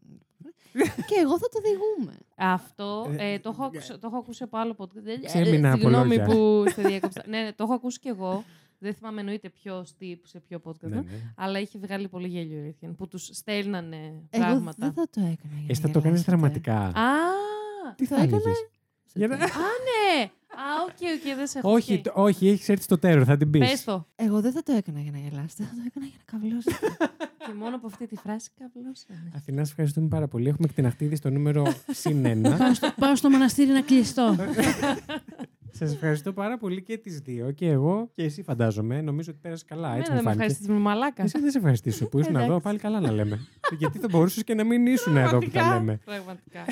και 1.09 1.15
εγώ 1.23 1.39
θα 1.39 1.48
το 1.48 1.60
διηγούμε. 1.60 2.19
Αυτό 2.36 3.10
ε, 3.16 3.39
το, 3.39 3.48
έχω 3.48 3.65
ακούσει, 3.65 3.89
το 3.89 4.01
έχω 4.02 4.16
ακούσει 4.16 4.43
από 4.43 4.59
άλλο 4.59 4.74
podcast. 4.78 5.06
Ε, 5.06 5.27
Ξέμεινα 5.27 5.73
από 5.73 5.81
Συγγνώμη 5.81 6.16
λόγια. 6.16 6.24
που 6.35 6.65
σε 6.69 6.82
διέκοψα. 6.82 7.23
ναι, 7.27 7.43
ναι, 7.43 7.52
το 7.52 7.65
έχω 7.65 7.73
ακούσει 7.74 7.98
κι 7.98 8.09
εγώ. 8.09 8.44
Δεν 8.79 8.95
θυμάμαι 8.95 9.21
εννοείται 9.21 9.49
ποιος 9.49 9.95
σε 10.23 10.41
ποιο 10.41 10.61
podcast. 10.65 10.81
Ναι, 10.81 10.89
ναι. 10.89 11.01
ναι. 11.01 11.33
Αλλά 11.37 11.61
είχε 11.61 11.79
βγάλει 11.79 12.09
πολύ 12.09 12.29
γέλιο 12.29 12.57
η 12.59 12.61
αλήθεια. 12.63 12.89
Που 12.91 13.09
τους 13.09 13.29
στέλνανε 13.33 13.97
Εγώ 14.31 14.45
πράγματα. 14.45 14.77
δεν 14.79 14.93
θα 14.93 15.09
το 15.11 15.21
έκανα. 15.21 15.55
για 15.55 15.67
Εσύ 15.69 15.81
να 15.81 15.87
θα 15.87 15.93
το 15.93 16.01
κάνει 16.01 16.19
γελάσετε. 16.19 16.31
δραματικά. 16.31 16.79
Α! 16.79 16.93
Τι 17.97 18.07
θα 18.07 18.17
το 18.17 18.23
έκανα. 18.23 18.37
έλεγε. 18.43 18.59
Για 19.13 19.27
να- 19.29 19.35
Α, 19.35 19.39
ναι! 19.89 20.23
Α, 20.49 20.63
οκ, 20.89 20.91
οκ, 21.31 21.37
δεν 21.37 21.47
σε 21.47 21.59
έχω. 21.59 21.73
Όχι, 21.73 21.95
οκ. 21.95 22.01
το- 22.03 22.13
όχι, 22.15 22.49
έχεις 22.49 22.69
έρθει 22.69 22.83
στο 22.83 22.99
τέρο, 22.99 23.25
θα 23.25 23.37
την 23.37 23.51
πεις. 23.51 23.61
Πες 23.71 23.85
το. 23.85 24.07
Εγώ 24.17 24.41
δεν 24.41 24.53
θα 24.53 24.63
το 24.63 24.73
έκανα 24.73 25.01
για 25.01 25.11
να 25.11 25.19
γελάσετε. 25.19 25.63
Θα 25.63 25.71
το 25.75 25.83
έκανα 25.87 26.07
για 26.07 26.15
να 26.19 26.39
καβλώσετε. 26.39 26.97
Και 27.47 27.53
μόνο 27.55 27.77
από 27.77 27.87
αυτή 27.87 28.07
τη 28.07 28.17
φράση 28.17 28.51
καβλώσαμε. 28.59 29.33
Αθηνά, 29.37 29.65
σε 29.65 29.71
ευχαριστούμε 29.71 30.09
πάρα 30.09 30.29
πολύ. 30.29 30.49
Έχουμε 30.49 30.67
εκτιναχτεί 30.70 31.05
ήδη 31.05 31.17
στο 31.17 31.31
νούμερο 31.31 31.75
συν 32.03 32.25
ένα. 32.25 32.57
πάω, 32.57 32.75
στο, 32.75 32.93
πάω 32.97 33.17
στο 33.17 33.31
μοναστήρι 33.31 33.71
να 33.73 33.81
κλειστώ. 33.83 34.37
Σας 35.70 35.93
ευχαριστώ 35.93 36.32
πάρα 36.32 36.59
πολύ 36.59 36.82
και 36.82 36.99
τις 36.99 37.19
δύο. 37.20 37.51
Και 37.51 37.69
εγώ 37.69 38.11
και 38.15 38.23
εσύ, 38.23 38.43
φαντάζομαι. 38.43 39.01
Νομίζω 39.01 39.31
ότι 39.31 39.40
πέρασε 39.43 39.65
καλά. 39.66 39.89
Έτσι 39.97 40.01
Εμένα 40.11 40.15
μου 40.15 40.15
δεν 40.15 40.24
με 40.24 40.31
φάνηκε. 40.31 40.43
ευχαριστείς 40.43 40.69
με 40.69 40.78
μαλάκας. 40.78 41.24
Εσύ 41.24 41.40
δεν 41.43 41.51
σε 41.51 41.59
ευχαριστήσω 41.59 42.07
που 42.09 42.19
ήσουν 42.19 42.35
εδώ, 42.36 42.45
Εντάξει. 42.45 42.62
πάλι 42.62 42.78
καλά 42.78 43.01
να 43.01 43.11
λέμε. 43.12 43.47
Γιατί 43.78 43.99
θα 43.99 44.07
μπορούσες 44.11 44.45
και 44.45 44.55
να 44.55 44.65
μην 44.65 44.86
ήσουν 44.86 45.16
εδώ 45.16 45.39
που 45.39 45.45
τα 45.45 45.51
Πραγματικά, 45.51 45.78
λέμε. 45.78 45.99
Πραγματικά. 46.05 46.65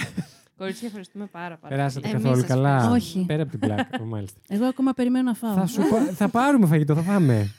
Κορίτσια, 0.56 0.86
ευχαριστούμε 0.86 1.26
πάρα 1.26 1.56
πάρα 1.56 1.74
Περάσατε 1.76 2.08
πολύ. 2.08 2.22
καθόλου 2.22 2.40
σας 2.40 2.48
καλά; 2.48 2.76
ευχαριστούμε. 2.76 3.20
Όχι. 3.20 3.26
Πέρα 3.26 3.42
από 3.42 3.50
την 3.50 3.60
πλάκα. 3.60 4.04
μάλιστα. 4.14 4.40
Εγώ 4.48 4.64
ακόμα 4.64 4.92
περιμένω 4.92 5.24
να 5.24 5.34
φάω. 5.34 5.54
θα, 5.54 5.66
σου, 5.66 5.80
πα- 5.90 6.04
θα 6.12 6.28
πάρουμε 6.28 6.66
φαγητό, 6.66 6.94
θα 6.94 7.02
φάμε. 7.02 7.50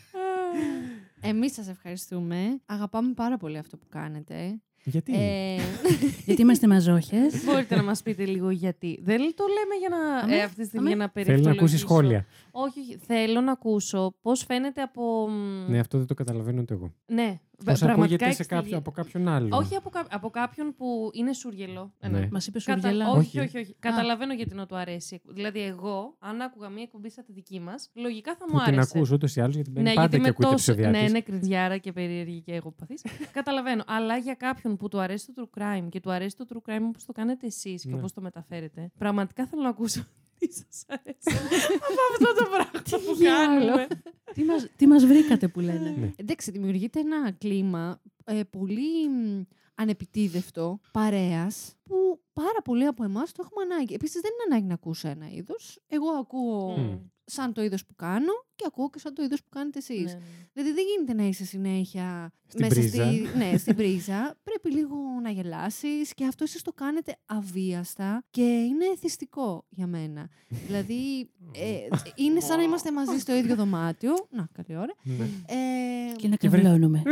Εμείς 1.22 1.54
σας 1.54 1.68
ευχαριστούμε. 1.68 2.62
Αγαπάμε 2.66 3.14
πάρα 3.14 3.38
πολύ 3.38 3.58
αυτό 3.58 3.78
που 3.78 3.86
κάνετε. 3.90 4.62
Γιατί; 4.90 5.14
Ε, 5.14 5.56
Γιατί 6.26 6.42
είμαστε 6.42 6.68
μαζόχες. 6.68 7.44
Μπορείτε 7.46 7.76
να 7.76 7.84
μας 7.84 8.02
πείτε 8.02 8.26
λίγο 8.26 8.50
γιατί. 8.50 9.00
Δεν 9.04 9.18
το 9.36 9.44
λέμε 9.48 9.76
για 9.80 9.90
να, 9.90 10.20
Αμέ, 10.20 10.36
ε, 10.36 10.44
αυτή 10.44 10.62
τη 10.62 10.68
στιγμή 10.68 10.92
αμέ. 10.92 10.96
για 10.96 11.12
να 11.16 11.24
Θέλει 11.24 11.42
να 11.42 11.52
ακούσει 11.52 11.54
περιευτολογήσω. 11.54 11.78
σχόλια. 11.78 12.26
Όχι, 12.60 12.80
όχι, 12.80 12.98
θέλω 12.98 13.42
να 13.42 13.52
ακούσω 13.52 14.16
πώς 14.22 14.44
φαίνεται 14.44 14.82
από. 14.82 15.28
μ, 15.30 15.70
Ναι, 15.72 15.80
αυτό 15.80 15.98
δεν 15.98 16.08
το 16.08 16.14
καταλαβαίνω 16.14 16.62
ούτε 16.62 16.74
εγώ. 16.74 16.94
ναι, 17.06 17.40
Πώς 17.66 17.80
πραγματικά 17.80 17.94
ακούγεται 18.04 18.24
σε 18.24 18.42
εξηγεί- 18.42 18.62
κάποιο, 18.62 18.78
από 18.78 18.92
κάποιον 18.92 19.28
άλλον. 19.28 19.52
Όχι 19.52 19.76
από, 19.76 19.90
κά- 19.90 20.08
από 20.16 20.30
κάποιον 20.30 20.76
που 20.78 21.10
είναι 21.14 21.34
σούργελο. 21.34 21.94
Ναι. 22.10 22.18
Ένα. 22.18 22.28
Μας 22.32 22.48
είπε 22.48 22.60
Κατα- 22.64 22.80
Σουργελά. 22.82 23.10
Όχι, 23.10 23.20
Όχι. 23.20 23.40
όχι, 23.40 23.58
όχι. 23.58 23.76
Καταλαβαίνω 23.80 24.34
γιατί 24.34 24.56
να 24.56 24.66
του 24.66 24.76
αρέσει. 24.76 25.22
Δηλαδή, 25.28 25.62
εγώ, 25.62 26.16
αν 26.20 26.42
άκουγα 26.42 26.70
μία 26.70 26.84
εκπομπή 26.84 27.10
σαν 27.10 27.24
τη 27.26 27.32
δική 27.32 27.60
μας, 27.60 27.90
λογικά 27.94 28.36
θα 28.36 28.46
μου 28.48 28.58
Που 28.58 28.64
την 28.64 28.74
άρεσε. 28.74 28.92
ακούς 28.98 29.12
ούτως 29.12 29.36
ή 29.36 29.42
άλλως 29.42 29.56
γιατί 29.56 29.70
μπαίνει 29.72 29.88
Ναι, 29.88 29.94
πάντα 29.94 30.02
γιατί 30.02 30.16
και 30.18 30.22
με 30.22 30.28
ακούει 30.30 30.46
τα 30.46 30.52
τόσο. 30.52 30.72
επεισόδια 30.72 30.98
Ναι, 30.98 31.04
της. 31.04 31.10
είναι 31.10 31.22
κρυδιάρα 31.22 31.78
και 31.78 31.92
περίεργη 31.92 32.42
και 32.42 32.54
εγώ 32.54 32.72
παθής. 32.72 33.02
Καταλαβαίνω. 33.38 33.84
Αλλά 33.88 34.18
για 34.18 34.34
κάποιον 34.34 34.78
που 34.78 34.88
του 34.88 35.00
αρέσει 35.00 35.34
το 35.34 35.50
true 35.56 35.62
crime 35.62 35.88
και 35.90 36.00
του 36.00 36.12
αρέσει 36.12 36.36
το 36.36 36.46
true 36.50 36.70
crime 36.72 36.86
όπως 36.88 37.06
το 37.06 37.12
κάνετε 37.14 37.46
εσείς 37.46 37.84
και 37.84 37.90
Ναι. 37.90 37.96
όπως 37.98 38.14
το 38.14 38.22
μεταφέρετε, 38.22 38.92
πραγματικά 38.98 39.46
θέλω 39.48 39.62
να 39.62 39.70
ακούσω 39.70 40.04
τι 40.38 40.48
σα 40.54 40.94
αρέσει 40.94 41.38
από 41.76 42.02
αυτό 42.12 42.44
το 42.44 42.50
πράγμα 42.50 43.04
που 43.06 43.18
κάνουμε. 43.24 43.88
τι, 44.34 44.44
μας, 44.44 44.68
τι 44.76 44.88
μας 44.88 45.06
βρήκατε 45.06 45.48
που 45.48 45.60
λένε. 45.60 45.96
Ναι. 46.00 46.12
εντάξει, 46.16 46.52
δημιουργείται 46.52 47.00
ένα 47.00 47.32
κλίμα 47.32 48.02
ε, 48.26 48.44
πολύ 48.44 49.10
μ, 49.10 49.44
ανεπιτίδευτο 49.76 50.80
παρέας 50.92 51.76
που 51.84 52.22
πάρα 52.34 52.62
πολλοί 52.64 52.86
από 52.86 53.04
εμάς 53.04 53.32
το 53.32 53.44
έχουμε 53.46 53.74
ανάγκη. 53.74 53.94
Επίσης 53.94 54.22
δεν 54.22 54.32
είναι 54.32 54.44
ανάγκη 54.54 54.68
να 54.68 54.74
ακούσω 54.74 55.08
ένα 55.08 55.30
είδος. 55.30 55.80
Εγώ 55.88 56.10
ακούω 56.10 56.78
Μμ. 56.78 56.98
Σαν 57.30 57.54
το 57.54 57.64
είδος 57.64 57.86
που 57.86 57.96
κάνω 57.96 58.32
και 58.56 58.64
ακούω 58.68 58.90
και 58.90 59.00
σαν 59.00 59.14
το 59.14 59.24
είδος 59.24 59.40
που 59.44 59.50
κάνετε 59.50 59.78
εσείς. 59.78 60.06
Ναι, 60.06 60.12
ναι. 60.12 60.20
Δηλαδή 60.54 60.72
δεν 60.74 60.84
γίνεται 60.96 61.14
να 61.22 61.28
είσαι 61.28 61.46
συνέχεια 61.46 62.32
Στην 62.48 62.68
πρίζα. 62.68 62.88
στη, 63.12 63.28
ναι, 63.38 63.58
στην 63.58 63.76
πρίζα. 63.76 64.38
Πρέπει 64.44 64.72
λίγο 64.72 64.96
να 65.24 65.30
γελάσεις 65.30 66.14
και 66.14 66.26
αυτό 66.26 66.44
εσείς 66.44 66.62
το 66.62 66.74
κάνετε 66.74 67.18
αβίαστα 67.26 68.24
και 68.30 68.42
είναι 68.44 68.86
εθιστικό 68.86 69.66
για 69.70 69.88
μένα. 69.88 70.30
δηλαδή 70.68 71.30
ε, 71.56 71.98
είναι 72.16 72.40
σαν 72.40 72.58
να 72.58 72.64
είμαστε 72.64 72.92
μαζί 72.92 73.20
στο 73.20 73.36
ίδιο 73.36 73.56
δωμάτιο. 73.56 74.14
Να, 74.30 74.48
καλή 74.54 74.80
ώρα. 74.80 74.94
Ναι. 75.04 75.24
Ε, 75.48 76.16
Και 76.16 76.28
να 76.28 76.36
Και 76.36 76.50
βρε- 76.50 76.64
καβλώνουμε. 76.64 77.02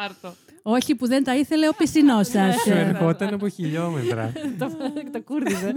Πάρτο. 0.00 0.34
Όχι 0.62 0.94
που 0.94 1.06
δεν 1.06 1.24
τα 1.24 1.36
ήθελε 1.36 1.68
ο 1.68 1.72
πισινός 1.76 2.28
σας. 2.28 2.60
Σου 2.60 2.70
ερχόταν 2.70 3.34
από 3.34 3.48
χιλιόμετρα. 3.48 4.32
το, 4.58 4.70
το 5.12 5.22
κούρδιζε. 5.22 5.74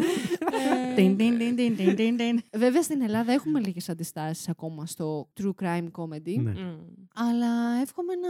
Τιν, 0.95 1.17
τιν, 1.17 1.37
τιν, 1.37 1.55
τιν, 1.55 1.75
τιν, 1.75 1.95
τιν, 1.95 2.17
τιν. 2.17 2.41
Βέβαια 2.51 2.81
στην 2.81 3.01
Ελλάδα 3.01 3.31
έχουμε 3.31 3.59
λίγες 3.59 3.89
αντιστάσεις 3.89 4.49
ακόμα 4.49 4.85
στο 4.85 5.27
true 5.41 5.63
crime 5.63 5.87
comedy. 5.97 6.35
Ναι. 6.41 6.51
Μμ. 6.51 6.75
Αλλά 7.13 7.81
εύχομαι 7.81 8.13
να... 8.15 8.29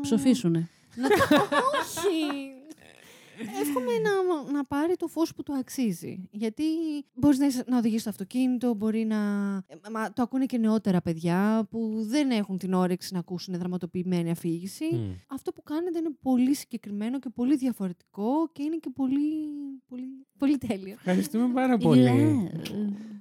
Ψοφήσουνε. 0.00 0.68
Να... 0.94 1.06
Όχι. 1.06 2.59
Εύχομαι 3.60 3.92
να, 4.02 4.52
να 4.52 4.64
πάρει 4.64 4.96
το 4.96 5.06
φως 5.06 5.34
που 5.34 5.42
του 5.42 5.52
αξίζει. 5.54 6.28
Γιατί 6.30 6.62
μπορείς 7.14 7.38
να, 7.38 7.46
είσαι- 7.46 7.64
να 7.68 7.78
οδηγείς 7.78 8.02
το 8.02 8.10
αυτοκίνητο, 8.10 8.74
μπορεί 8.74 9.04
να... 9.04 9.16
ε, 9.66 9.90
Μα, 9.90 10.12
το 10.12 10.22
ακούνε 10.22 10.46
και 10.46 10.58
νεότερα 10.58 11.00
παιδιά 11.00 11.66
που 11.70 11.94
δεν 12.06 12.30
έχουν 12.30 12.58
την 12.58 12.72
όρεξη 12.72 13.12
να 13.12 13.18
ακούσουν 13.18 13.54
δραματοποιημένη 13.58 14.30
αφήγηση. 14.30 14.84
Μμ. 14.94 15.10
Αυτό 15.26 15.52
που 15.52 15.62
κάνετε 15.62 15.98
είναι 15.98 16.10
πολύ 16.22 16.54
συγκεκριμένο 16.54 17.18
και 17.18 17.28
πολύ 17.34 17.56
διαφορετικό 17.56 18.48
και 18.52 18.62
είναι 18.62 18.76
και 18.76 18.90
πολύ, 18.94 19.46
πολύ, 19.88 20.26
πολύ 20.38 20.58
τέλειο. 20.58 20.92
Ευχαριστούμε 20.92 21.48
πάρα 21.54 21.76
πολύ. 21.78 22.00
Ηλέ. 22.00 22.50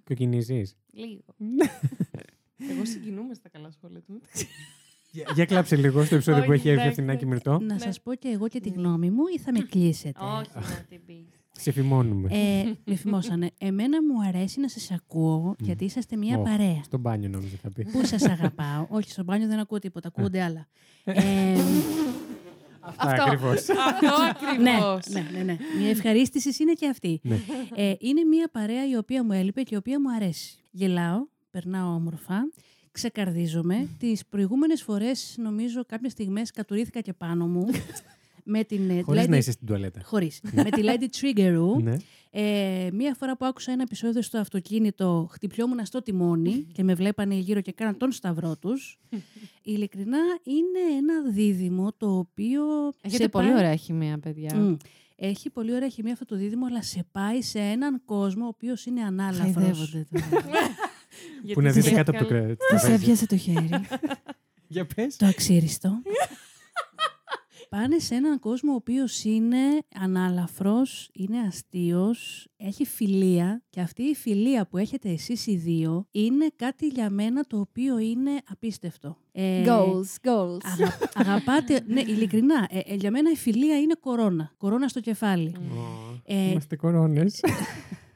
Κοκκινίζεις. 0.04 0.76
Λίγο. 0.92 1.22
Εγώ 2.72 2.86
συγκινούμαι 2.86 3.34
στα 3.34 3.50
καλά 3.50 3.72
σχόλια 3.72 4.02
του. 4.02 4.22
Για 5.34 5.46
κλάψε 5.46 5.76
λίγο 5.76 6.04
στο 6.04 6.16
επεισόδιο 6.16 6.44
που 6.44 6.52
Όχι, 6.52 6.60
έχει 6.60 6.70
έρθει 6.70 6.82
η 6.82 6.84
εντάξει, 6.84 7.02
Αθηνά 7.02 7.16
και 7.16 7.26
εντάξει. 7.26 7.50
Μυρτώ. 7.52 7.66
Να 7.66 7.74
Ναι. 7.74 7.80
σας 7.80 8.02
πω 8.02 8.16
και 8.16 8.28
εγώ 8.28 8.48
και 8.48 8.60
τη 8.60 8.70
γνώμη 8.70 9.10
μου 9.10 9.24
ή 9.36 9.40
θα 9.40 9.52
με 9.52 9.60
κλείσετε; 9.60 10.20
Όχι, 10.40 10.50
να 10.56 10.86
την 10.90 11.00
πεις. 11.06 11.26
Σε 11.52 11.72
φημώνουμε. 11.72 12.28
Ε, 12.32 12.64
με 12.84 12.96
φημώσανε. 12.96 13.50
Εμένα 13.58 14.04
μου 14.04 14.28
αρέσει 14.28 14.60
να 14.60 14.68
σας 14.70 14.92
ακούω 14.92 15.56
γιατί 15.60 15.86
είσαστε 15.86 16.16
μια 16.16 16.38
Ω, 16.38 16.42
παρέα. 16.42 16.82
Στο 16.84 16.98
μπάνιο 16.98 17.30
νόμιζα 17.30 17.56
θα 17.62 17.72
πει. 17.72 17.86
Πού 17.92 18.06
σας 18.06 18.24
αγαπάω. 18.24 18.86
Όχι, 18.90 19.12
στο 19.12 19.24
μπάνιο 19.24 19.48
δεν 19.48 19.60
ακούω 19.60 19.80
τίποτα, 19.80 20.08
ακούγονται 20.08 20.42
άλλα. 20.44 20.68
Ε, 21.04 21.14
Αυτά 22.96 23.24
ακριβώς. 23.24 23.54
Αυτό 23.70 24.08
ναι, 24.62 24.72
ακριβώς. 24.72 25.08
ναι, 25.08 25.26
ναι, 25.38 25.44
ναι. 25.44 25.58
Μια 25.80 25.90
ευχαρίστηση 25.90 26.64
είναι 26.64 26.74
και 26.74 26.88
αυτή. 26.88 27.20
Ναι. 27.24 27.40
Ε, 27.76 27.94
είναι 28.00 28.24
μια 28.24 28.50
παρέα 28.52 28.90
η 28.90 28.96
οποία 28.96 29.24
μου 29.24 29.32
έλειπε 29.32 29.62
και 29.62 29.76
η 29.76 29.78
οποία 29.78 30.00
μου 30.02 30.12
αρέσει. 30.12 30.58
Γελάω, 30.72 31.28
περνάω 31.52 31.94
όμορφα, 31.94 32.52
ξεκαρδίζομαι. 32.92 33.88
Τις 34.00 34.26
προηγούμενες 34.30 34.82
φορές, 34.84 35.36
νομίζω, 35.38 35.86
κάποιες 35.86 36.12
στιγμές 36.12 36.52
κατουρίθηκα 36.52 37.02
και 37.02 37.14
πάνω 37.14 37.48
μου. 37.48 37.66
με 38.52 38.64
την 38.64 38.90
ε, 38.90 39.02
Χωρίς 39.02 39.24
Lady- 39.26 39.30
να 39.30 39.38
είσαι 39.38 39.52
στην 39.52 39.68
τουαλέτα. 39.68 40.02
Χωρίς. 40.04 40.40
με 40.52 40.64
τη 40.64 40.82
Lady 40.84 41.06
Triggeroo. 41.22 41.82
Ναι. 41.84 41.96
Ε, 42.32 42.90
μία 42.94 43.14
φορά 43.14 43.38
που 43.38 43.46
άκουσα 43.46 43.72
ένα 43.72 43.82
επεισόδιο 43.82 44.22
στο 44.22 44.38
αυτοκίνητο, 44.38 45.28
χτυπιόμουν 45.32 45.86
στο 45.86 46.02
τιμόνι 46.02 46.68
και 46.74 46.84
με 46.84 46.94
βλέπανε 46.94 47.36
γύρω 47.36 47.62
και 47.62 47.72
κάναν 47.72 47.98
τον 47.98 48.12
σταυρό 48.12 48.58
τους. 48.58 49.00
Ειλικρινά 49.64 50.18
είναι 50.44 50.98
ένα 50.98 51.32
δίδυμο 51.32 51.94
το 51.98 52.18
οποίο. 52.18 52.62
Έχετε 53.02 53.24
σε 53.24 53.30
πολύ 53.30 53.48
πάει- 53.48 53.58
ωραία 53.58 53.76
χημεία, 53.76 54.20
παιδιά. 54.20 54.56
Μμ. 54.56 54.76
Έχει 55.16 55.50
πολύ 55.50 55.74
ωραία 55.76 55.90
χημία 55.90 56.14
αυτό 56.14 56.26
το 56.26 56.36
δίδυμο, 56.36 56.66
αλλά 56.66 56.82
σε 56.82 57.06
πάει 57.12 57.42
σε 57.42 57.60
έναν 57.60 58.02
κόσμο 58.06 58.46
ο 58.46 58.48
οποίος 58.48 58.86
είναι 58.86 59.02
ανάλαφρος. 59.02 59.54
Χαϊδεύονται 59.54 60.08
τώρα. 60.12 60.42
Που 61.54 61.62
να 61.62 61.70
Γιατί 61.70 61.80
δείτε 61.80 61.90
σε 61.90 61.96
κάτω 61.96 62.12
από 62.12 62.20
το 62.20 62.26
καλ- 62.26 62.42
κρέας. 62.44 62.58
Θα 62.70 62.78
σε 62.78 62.94
έπιασε 62.94 63.26
το 63.26 63.38
χέρι; 63.38 63.70
Για 64.68 64.86
πες. 64.96 65.16
Το 65.16 65.26
αξίριστο. 65.26 66.02
Πάνε 67.70 68.00
σε 68.00 68.16
έναν 68.16 68.40
κόσμο 68.40 68.72
ο 68.72 68.76
οποίος 68.76 69.24
είναι 69.24 69.58
ανάλαφρος, 70.02 71.10
είναι 71.14 71.40
αστείος, 71.48 72.48
έχει 72.58 72.86
φιλία 72.86 73.62
και 73.70 73.82
αυτή 73.82 74.02
η 74.04 74.16
φιλία 74.16 74.68
που 74.68 74.78
έχετε 74.78 75.10
εσείς 75.10 75.48
οι 75.48 75.56
δύο 75.56 76.08
είναι 76.12 76.48
κάτι 76.56 76.88
για 76.88 77.10
μένα 77.10 77.44
το 77.44 77.60
οποίο 77.60 77.98
είναι 78.00 78.32
απίστευτο. 78.50 79.18
Ε, 79.32 79.64
Goals, 79.68 80.28
goals. 80.30 80.58
αγα- 80.64 80.98
αγαπάτε, 81.14 81.84
ναι, 81.88 82.02
ειλικρινά, 82.02 82.68
ε, 82.70 82.80
ε, 82.86 82.96
για 82.96 83.12
μένα 83.12 83.32
η 83.32 83.36
φιλία 83.36 83.80
είναι 83.80 83.96
κορώνα, 84.00 84.54
κορώνα 84.58 84.88
στο 84.88 85.00
κεφάλι. 85.00 85.56
Ω, 85.58 86.22
Ε, 86.26 86.50
Είμαστε 86.50 86.76
κορώνες. 86.76 87.40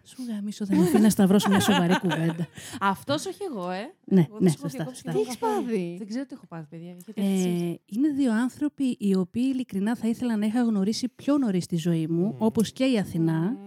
Σου 0.05 0.23
γαμίσω, 0.27 0.65
δεν 0.65 0.77
με 0.77 0.83
αφήνει 0.83 1.01
να 1.01 1.09
σταυρώσω 1.09 1.49
μια 1.49 1.59
σοβαρή 1.59 1.99
κουβέντα. 1.99 2.47
Αυτός 2.79 3.25
όχι 3.25 3.39
εγώ, 3.51 3.69
ε. 3.69 3.93
Ναι, 4.03 4.19
Εγώ 4.29 4.37
ναι, 4.39 4.49
δεν 4.49 4.49
σου 4.49 4.57
έχω 4.59 4.67
σωστά, 4.69 4.77
διακόψει 4.77 5.01
σωστά. 5.01 5.11
και 5.11 5.17
Τι 5.17 5.17
δεν 5.17 5.27
έχεις 5.27 5.41
έχω 5.41 5.61
πάθει; 5.61 5.95
Δεν 5.97 6.07
ξέρω 6.07 6.25
τι 6.25 6.33
έχω 6.33 6.45
πάθει, 6.47 6.65
παιδιά. 6.69 6.89
Έχετε 6.89 7.21
εσείς. 7.21 7.45
Ε, 7.61 7.79
είναι 7.85 8.07
δύο 8.15 8.33
άνθρωποι 8.33 8.95
οι 8.99 9.15
οποίοι 9.15 9.49
ειλικρινά 9.53 9.95
θα 9.95 10.07
ήθελα 10.07 10.37
να 10.37 10.45
είχα 10.45 10.61
γνωρίσει 10.63 11.07
πιο 11.15 11.37
νωρίς 11.37 11.63
στη 11.63 11.75
ζωή 11.75 12.07
μου, 12.07 12.35
όπως 12.37 12.71
και 12.71 12.83
η 12.85 12.97
Αθηνά. 12.97 13.57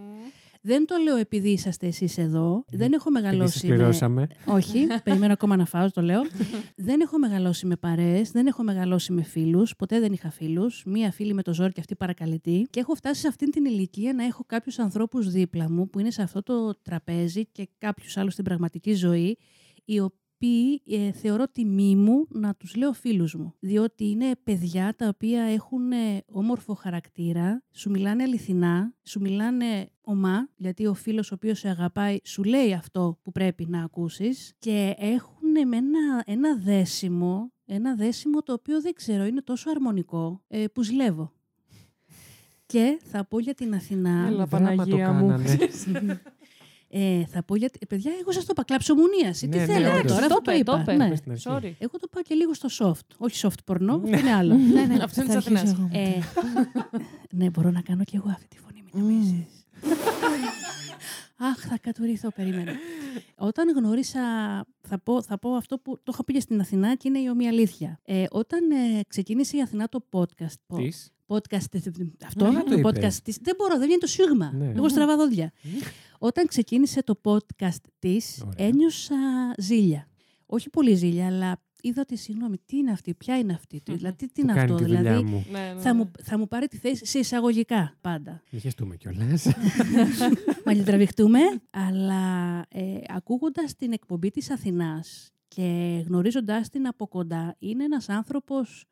Δεν 0.66 0.86
το 0.86 0.96
λέω 0.96 1.16
επειδή 1.16 1.48
είσαστε 1.50 1.86
εσείς 1.86 2.18
εδώ. 2.18 2.64
Δεν 2.68 2.92
έχω 2.92 3.08
Επειδή 3.08 3.22
σας 3.24 3.32
μεγαλώσει. 3.32 3.66
με- 3.66 3.74
πληρώσαμε. 3.74 4.26
Όχι, 4.46 4.86
περιμένω 5.04 5.32
ακόμα 5.32 5.56
να 5.56 5.64
φάω, 5.64 5.90
το 5.90 6.00
λέω. 6.02 6.20
δεν 6.76 7.00
έχω 7.00 7.18
μεγαλώσει 7.18 7.66
με 7.66 7.76
παρέες, 7.76 8.30
δεν 8.30 8.46
έχω 8.46 8.62
μεγαλώσει 8.62 9.12
με 9.12 9.22
φίλους, 9.22 9.76
ποτέ 9.76 10.00
δεν 10.00 10.12
είχα 10.12 10.30
φίλους. 10.30 10.82
Μία 10.86 11.10
φίλη 11.12 11.34
με 11.34 11.42
το 11.42 11.54
ζόρι 11.54 11.72
και 11.72 11.80
αυτή 11.80 11.94
παρακαλετή. 11.96 12.66
Και 12.70 12.80
έχω 12.80 12.94
φτάσει 12.94 13.20
σε 13.20 13.28
αυτήν 13.28 13.50
την 13.50 13.64
ηλικία 13.64 14.12
να 14.12 14.24
έχω 14.24 14.44
κάποιους 14.46 14.78
ανθρώπους 14.78 15.30
δίπλα 15.30 15.70
μου 15.70 15.90
που 15.90 15.98
είναι 16.00 16.10
σε 16.10 16.22
αυτό 16.22 16.42
το 16.42 16.74
τραπέζι 16.82 17.46
και 17.46 17.68
κάποιους 17.78 18.16
άλλους 18.16 18.32
στην 18.32 18.44
πραγματική 18.44 18.94
ζωή, 18.94 19.38
οι 19.84 20.00
οποίοι 20.00 20.18
ε, 20.86 21.12
θεωρώ 21.12 21.48
τιμή 21.48 21.96
μου 21.96 22.26
να 22.28 22.54
τους 22.54 22.74
λέω 22.74 22.92
φίλους 22.92 23.34
μου. 23.34 23.54
Διότι 23.58 24.08
είναι 24.08 24.36
παιδιά 24.44 24.94
τα 24.96 25.08
οποία 25.08 25.42
έχουν 25.42 25.92
ε, 25.92 26.22
όμορφο 26.26 26.74
χαρακτήρα, 26.74 27.62
σου 27.72 27.90
μιλάνε 27.90 28.22
αληθινά, 28.22 28.94
σου 29.02 29.20
μιλάνε 29.20 29.88
ομά, 30.00 30.48
γιατί 30.56 30.86
ο 30.86 30.94
φίλος 30.94 31.30
ο 31.30 31.34
οποίος 31.34 31.58
σε 31.58 31.68
αγαπάει 31.68 32.18
σου 32.24 32.44
λέει 32.44 32.72
αυτό 32.72 33.18
που 33.22 33.32
πρέπει 33.32 33.66
να 33.68 33.82
ακούσεις 33.82 34.54
και 34.58 34.94
έχουν 34.98 35.68
με 35.68 35.76
ένα, 35.76 36.22
ένα 36.26 36.56
δέσιμο, 36.56 37.52
ένα 37.66 37.94
δέσιμο 37.94 38.42
το 38.42 38.52
οποίο 38.52 38.80
δεν 38.80 38.92
ξέρω, 38.94 39.24
είναι 39.24 39.42
τόσο 39.42 39.70
αρμονικό 39.70 40.42
ε, 40.48 40.64
που 40.66 40.82
ζηλεύω. 40.82 41.32
Και 42.66 43.00
θα 43.04 43.24
πω 43.24 43.38
για 43.38 43.54
την 43.54 43.74
Αθηνά. 43.74 44.26
Έλα, 44.26 44.46
Δράμα 44.46 44.70
το 44.70 44.76
Παναγία 44.76 45.12
μου. 45.12 45.34
κάνανε. 46.90 47.20
Ε, 47.20 47.26
θα 47.26 47.42
πω 47.42 47.56
για. 47.56 47.70
ε, 47.78 47.86
Παιδιά, 47.86 48.12
εγώ 48.20 48.32
σας 48.32 48.42
το 48.44 48.48
είπα. 48.52 48.64
Κλαψομουνίαση. 48.64 49.48
Τι 49.48 49.56
Ναι, 49.58 49.64
ναι, 49.66 49.72
θέλετε 49.72 49.98
όντως. 49.98 50.12
τώρα, 50.12 50.26
Το 50.26 50.34
αυτό 50.34 50.40
το 50.42 50.50
είπε, 50.50 50.60
είπα. 50.60 50.72
το 50.72 50.80
είπε. 50.80 50.92
Ναι. 50.94 51.08
Πες 51.08 51.18
στην 51.18 51.30
αρχή. 51.32 51.44
Sorry. 51.50 51.72
Εγώ 51.78 51.98
το 51.98 52.08
πάω 52.10 52.22
και 52.22 52.34
λίγο 52.34 52.54
στο 52.54 52.68
soft. 52.78 53.14
Όχι 53.16 53.40
soft 53.48 53.72
porno, 53.74 54.00
αυτό 54.04 54.18
είναι 54.18 54.32
άλλο. 54.32 54.54
Ναι, 54.74 54.84
ναι, 54.84 54.96
Αυτό 55.02 55.22
είναι 55.22 55.32
θα 55.32 55.38
της 55.38 55.46
αρχίσω 55.46 55.72
Αθηνάς. 55.72 55.72
εγώ. 55.72 55.88
ε, 55.92 56.18
ναι, 57.38 57.50
μπορώ 57.50 57.70
να 57.70 57.80
κάνω 57.80 58.04
και 58.04 58.16
εγώ 58.16 58.28
αυτή 58.28 58.46
τη 58.48 58.58
φωνή, 58.58 58.82
μην 58.92 59.02
νομίζεις. 59.04 59.66
Αχ, 61.38 61.58
θα 61.68 61.78
κατουριθώ, 61.80 62.28
περίμενα. 62.30 62.72
Όταν 63.36 63.76
γνώρισα, 63.76 64.20
θα 64.80 64.98
πω, 65.02 65.22
θα 65.22 65.38
πω 65.38 65.50
αυτό 65.54 65.78
που 65.78 65.96
το 66.02 66.10
είχα 66.14 66.24
πει 66.24 66.32
και 66.32 66.40
στην 66.40 66.60
Αθηνά 66.60 66.94
και 66.94 67.08
είναι 67.08 67.18
η 67.18 67.28
ομοία 67.28 67.48
αλήθεια. 67.48 68.00
Ε, 68.04 68.24
όταν 68.30 68.70
ε, 68.70 69.00
ξεκίνησε 69.08 69.56
η 69.56 69.60
Αθηνά 69.62 69.88
το 69.88 70.04
podcast, 70.10 70.76
Της. 70.76 71.10
Podcast 71.26 71.64
τε- 71.70 71.82
τε- 71.82 72.24
αυτό, 72.26 72.44
Καλά 72.44 72.62
το 72.64 72.70
το 72.70 72.78
είπες. 72.78 72.90
podcast 73.16 73.22
της, 73.22 73.38
δεν 73.42 73.54
μπορώ, 73.58 73.74
δεν 73.76 73.84
βγαίνει 73.84 74.00
το 74.00 74.06
σίγμα. 74.06 74.52
Ναι. 74.54 74.72
Εγώ 74.76 74.88
στραβά 74.88 75.16
δόντια. 75.16 75.52
Όταν 76.18 76.46
ξεκίνησε 76.46 77.02
το 77.02 77.20
podcast 77.24 77.80
της, 77.98 78.42
Ωραία. 78.46 78.66
ένιωσα 78.66 79.14
ζήλια. 79.58 80.08
Όχι 80.46 80.70
πολύ 80.70 80.94
ζήλια, 80.94 81.26
αλλά 81.26 81.60
είδα 81.82 82.00
ότι 82.00 82.16
συγγνώμη, 82.16 82.56
τι 82.66 82.76
είναι 82.76 82.90
αυτή, 82.90 83.14
ποια 83.14 83.38
είναι 83.38 83.52
αυτή, 83.52 83.82
δηλαδή 83.84 84.16
τι 84.16 84.26
Που 84.26 84.40
είναι 84.40 84.52
κάνει 84.52 84.72
αυτό, 84.72 84.76
τη 84.76 84.82
δουλειά 84.84 85.00
δηλαδή 85.02 85.24
μου. 85.24 85.46
Ναι, 85.50 85.58
ναι, 85.74 85.80
θα 85.80 85.92
ναι. 85.92 85.98
μου, 85.98 86.10
θα 86.22 86.38
μου 86.38 86.48
πάρει 86.48 86.66
τη 86.68 86.76
θέση 86.76 87.06
σε 87.06 87.18
εισαγωγικά 87.18 87.96
πάντα. 88.00 88.42
Μη 88.50 88.58
χεστούμε 88.60 88.96
κιόλας. 88.96 89.46
Μαλλιτραβηχτούμε, 90.66 91.38
αλλά 91.70 92.58
ε, 92.68 92.98
ακούγοντας 93.08 93.76
την 93.76 93.92
εκπομπή 93.92 94.30
της 94.30 94.50
Αθηνάς 94.50 95.30
και 95.48 96.02
γνωρίζοντάς 96.06 96.68
την 96.68 96.86
από 96.86 97.06
κοντά, 97.08 97.56
είναι 97.58 97.84
ένας 97.84 98.08
άνθρωπος 98.08 98.84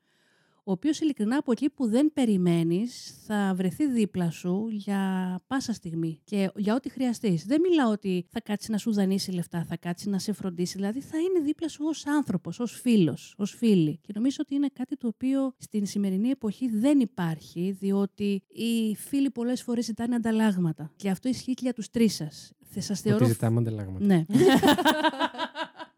ο 0.67 0.71
οποίος 0.71 0.99
ειλικρινά 0.99 1.37
από 1.37 1.51
εκεί 1.51 1.69
που 1.69 1.87
δεν 1.87 2.11
περιμένεις 2.13 3.13
θα 3.25 3.53
βρεθεί 3.55 3.87
δίπλα 3.87 4.29
σου 4.31 4.67
για 4.71 4.99
πάσα 5.47 5.73
στιγμή 5.73 6.19
και 6.23 6.51
για 6.55 6.75
ό,τι 6.75 6.89
χρειαστείς. 6.89 7.45
Δεν 7.45 7.61
μιλάω 7.61 7.91
ότι 7.91 8.25
θα 8.29 8.41
κάτσει 8.41 8.71
να 8.71 8.77
σου 8.77 8.93
δανείσει 8.93 9.31
λεφτά, 9.31 9.65
θα 9.69 9.77
κάτσει 9.77 10.09
να 10.09 10.19
σε 10.19 10.33
φροντίσει, 10.33 10.73
δηλαδή 10.77 11.01
θα 11.01 11.17
είναι 11.17 11.39
δίπλα 11.45 11.67
σου 11.69 11.83
ως 11.87 12.05
άνθρωπος, 12.07 12.59
ως 12.59 12.79
φίλος, 12.81 13.33
ως 13.37 13.51
φίλη. 13.55 13.99
Και 14.01 14.11
νομίζω 14.15 14.37
ότι 14.39 14.55
είναι 14.55 14.67
κάτι 14.73 14.97
το 14.97 15.07
οποίο 15.07 15.53
στην 15.57 15.85
σημερινή 15.85 16.29
εποχή 16.29 16.69
δεν 16.69 16.99
υπάρχει, 16.99 17.71
διότι 17.79 18.41
οι 18.47 18.95
φίλοι 18.95 19.29
πολλές 19.31 19.61
φορές 19.63 19.85
ζητάνε 19.85 20.15
ανταλλάγματα. 20.15 20.91
Και 20.95 21.09
αυτό 21.09 21.29
ισχύει 21.29 21.53
και 21.53 21.61
για 21.63 21.73
τους 21.73 21.89
τρεις 21.89 22.15
σας. 22.15 22.51
Θα 22.77 22.81
σας 22.81 22.99
Ότι 22.99 23.09
θεωρώ 23.09 23.25
ζητάμε 23.25 23.59
ανταλλάγματα. 23.59 24.05
ναι. 24.05 24.25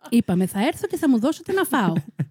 Είπαμε, 0.10 0.46
θα 0.46 0.66
έρθω 0.68 0.88
και 0.88 0.98
θα 0.98 1.10
μου 1.10 1.20
δώσετε 1.20 1.52
να 1.54 1.64
φάω. 1.64 1.94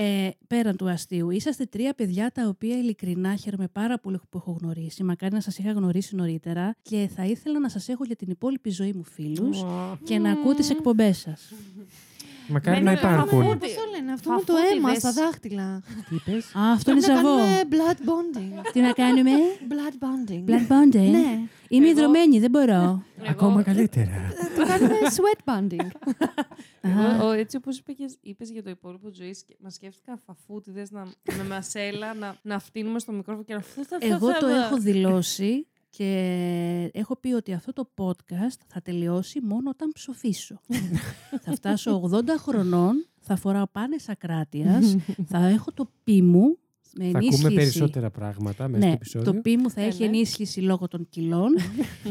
Ε, 0.00 0.30
πέραν 0.46 0.76
του 0.76 0.88
αστείου, 0.88 1.30
είσαστε 1.30 1.64
τρία 1.64 1.94
παιδιά 1.94 2.30
τα 2.32 2.48
οποία 2.48 2.78
ειλικρινά 2.78 3.36
χαίρομαι 3.36 3.68
πάρα 3.68 3.98
πολύ 3.98 4.20
που 4.30 4.38
έχω 4.38 4.56
γνωρίσει. 4.60 5.04
Μακάρι 5.04 5.34
να 5.34 5.40
σας 5.40 5.58
είχα 5.58 5.72
γνωρίσει 5.72 6.16
νωρίτερα 6.16 6.76
και 6.82 7.10
θα 7.14 7.24
ήθελα 7.24 7.58
να 7.58 7.68
σας 7.68 7.88
έχω 7.88 8.04
για 8.04 8.16
την 8.16 8.30
υπόλοιπη 8.30 8.70
ζωή 8.70 8.92
μου 8.92 9.04
φίλους 9.04 9.64
και 10.04 10.18
να 10.18 10.30
ακούω 10.30 10.54
τις 10.54 10.70
εκπομπές 10.70 11.18
σας. 11.18 11.52
Μακάρι 12.48 12.76
Δεν 12.76 12.84
να 12.84 12.90
είναι 12.90 13.00
υπάρχουν. 13.00 13.28
φαφούτι. 13.40 13.58
Πώς 13.58 13.74
το 13.74 13.80
λένε, 13.96 14.12
αυτό 14.12 14.30
με 14.30 14.36
το 14.36 14.52
Φαφούτιδες. 14.52 14.76
αίμα 14.76 14.94
στα 14.94 15.12
δάχτυλα. 15.12 15.82
Τι 16.08 16.14
είπες; 16.14 16.44
Α, 16.54 16.72
αυτό 16.72 16.90
είναι 16.90 17.00
Να 17.06 17.06
ζαβό. 17.14 17.28
κάνουμε 17.28 17.60
blood 17.70 17.98
bonding. 18.08 18.70
Τι 18.72 18.80
να 18.80 18.92
κάνουμε; 18.92 19.30
Blood 19.68 19.94
bonding. 20.04 20.44
Blood 20.50 20.66
bonding. 20.72 21.10
Ναι. 21.10 21.40
Είμαι 21.68 21.88
Εγώ- 21.88 21.98
ιδρωμένη, 21.98 22.38
δεν 22.38 22.50
μπορώ. 22.50 23.02
Ακόμα 23.28 23.62
καλύτερα. 23.62 24.32
Το 24.56 24.66
κάνουμε 24.66 24.94
sweat 25.16 25.40
bonding. 25.54 25.86
Εγώ, 26.80 27.26
ο, 27.26 27.30
έτσι 27.30 27.56
όπως 27.56 27.78
είπε 27.78 27.92
και- 27.92 28.16
είπες 28.20 28.50
για 28.50 28.62
το 28.62 28.70
υπόλοιπο 28.70 29.08
ζωής, 29.12 29.44
μας 29.62 29.74
σκέφτηκα 29.74 30.18
φαφούτιδες 30.26 30.90
να, 30.90 31.06
με 31.36 31.44
μασέλα 31.48 32.14
να, 32.14 32.36
να 32.42 32.58
φτύνουμε 32.58 32.98
στο 32.98 33.12
μικρόφωνο 33.12 33.44
και 33.44 33.54
να 33.54 33.60
φούτα 33.60 33.96
Εγώ 34.00 34.32
το 34.38 34.46
έχω 34.46 34.76
δηλώσει 34.76 35.66
και 35.90 36.90
έχω 36.92 37.16
πει 37.16 37.32
ότι 37.32 37.52
αυτό 37.52 37.72
το 37.72 37.90
podcast 37.96 38.58
θα 38.66 38.82
τελειώσει 38.82 39.40
μόνο 39.40 39.70
όταν 39.70 39.90
ψοφήσω. 39.92 40.60
θα 41.44 41.52
φτάσω 41.52 42.10
80 42.14 42.22
χρονών, 42.38 43.06
θα 43.20 43.36
φοράω 43.36 43.66
πάνες 43.72 44.08
ακράτειας, 44.08 44.96
θα 45.30 45.46
έχω 45.46 45.72
το 45.72 45.90
πι 46.04 46.22
μου 46.22 46.58
με 47.00 47.04
Θα 47.10 47.18
ενίσχυση. 47.18 47.44
ακούμε 47.44 47.60
περισσότερα 47.60 48.10
πράγματα 48.10 48.68
μέσα 48.68 48.78
στο 48.80 48.86
Ναι, 48.88 48.92
επεισόδιο. 48.94 49.32
το 49.32 49.40
πι 49.40 49.56
μου 49.56 49.70
θα 49.70 49.80
Ε, 49.80 49.86
έχει 49.86 50.00
ναι. 50.00 50.06
ενίσχυση 50.06 50.60
λόγω 50.60 50.88
των 50.88 51.06
κιλών. 51.10 51.48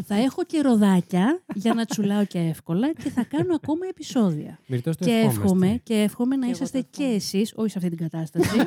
θα 0.05 0.15
έχω 0.15 0.43
και 0.43 0.61
ροδάκια 0.61 1.41
για 1.55 1.73
να 1.73 1.85
τσουλάω 1.85 2.25
και 2.25 2.39
εύκολα 2.39 2.93
και 2.93 3.09
θα 3.09 3.23
κάνω 3.23 3.55
ακόμα 3.55 3.85
επεισόδια. 3.89 4.59
Μυρτώς 4.67 4.97
το 4.97 5.05
και 5.05 5.11
ευχόμαστε. 5.11 5.41
εύχομαι, 5.43 5.79
και 5.83 5.93
εύχομαι 5.93 6.35
να 6.35 6.45
Και 6.45 6.51
εγώ 6.51 6.55
είσαστε 6.63 6.79
το 6.81 6.87
και 6.91 7.03
εύχομαι. 7.03 7.15
εσείς, 7.15 7.53
όχι 7.55 7.69
σε 7.69 7.77
αυτή 7.77 7.89
την 7.89 7.97
κατάσταση. 8.09 8.57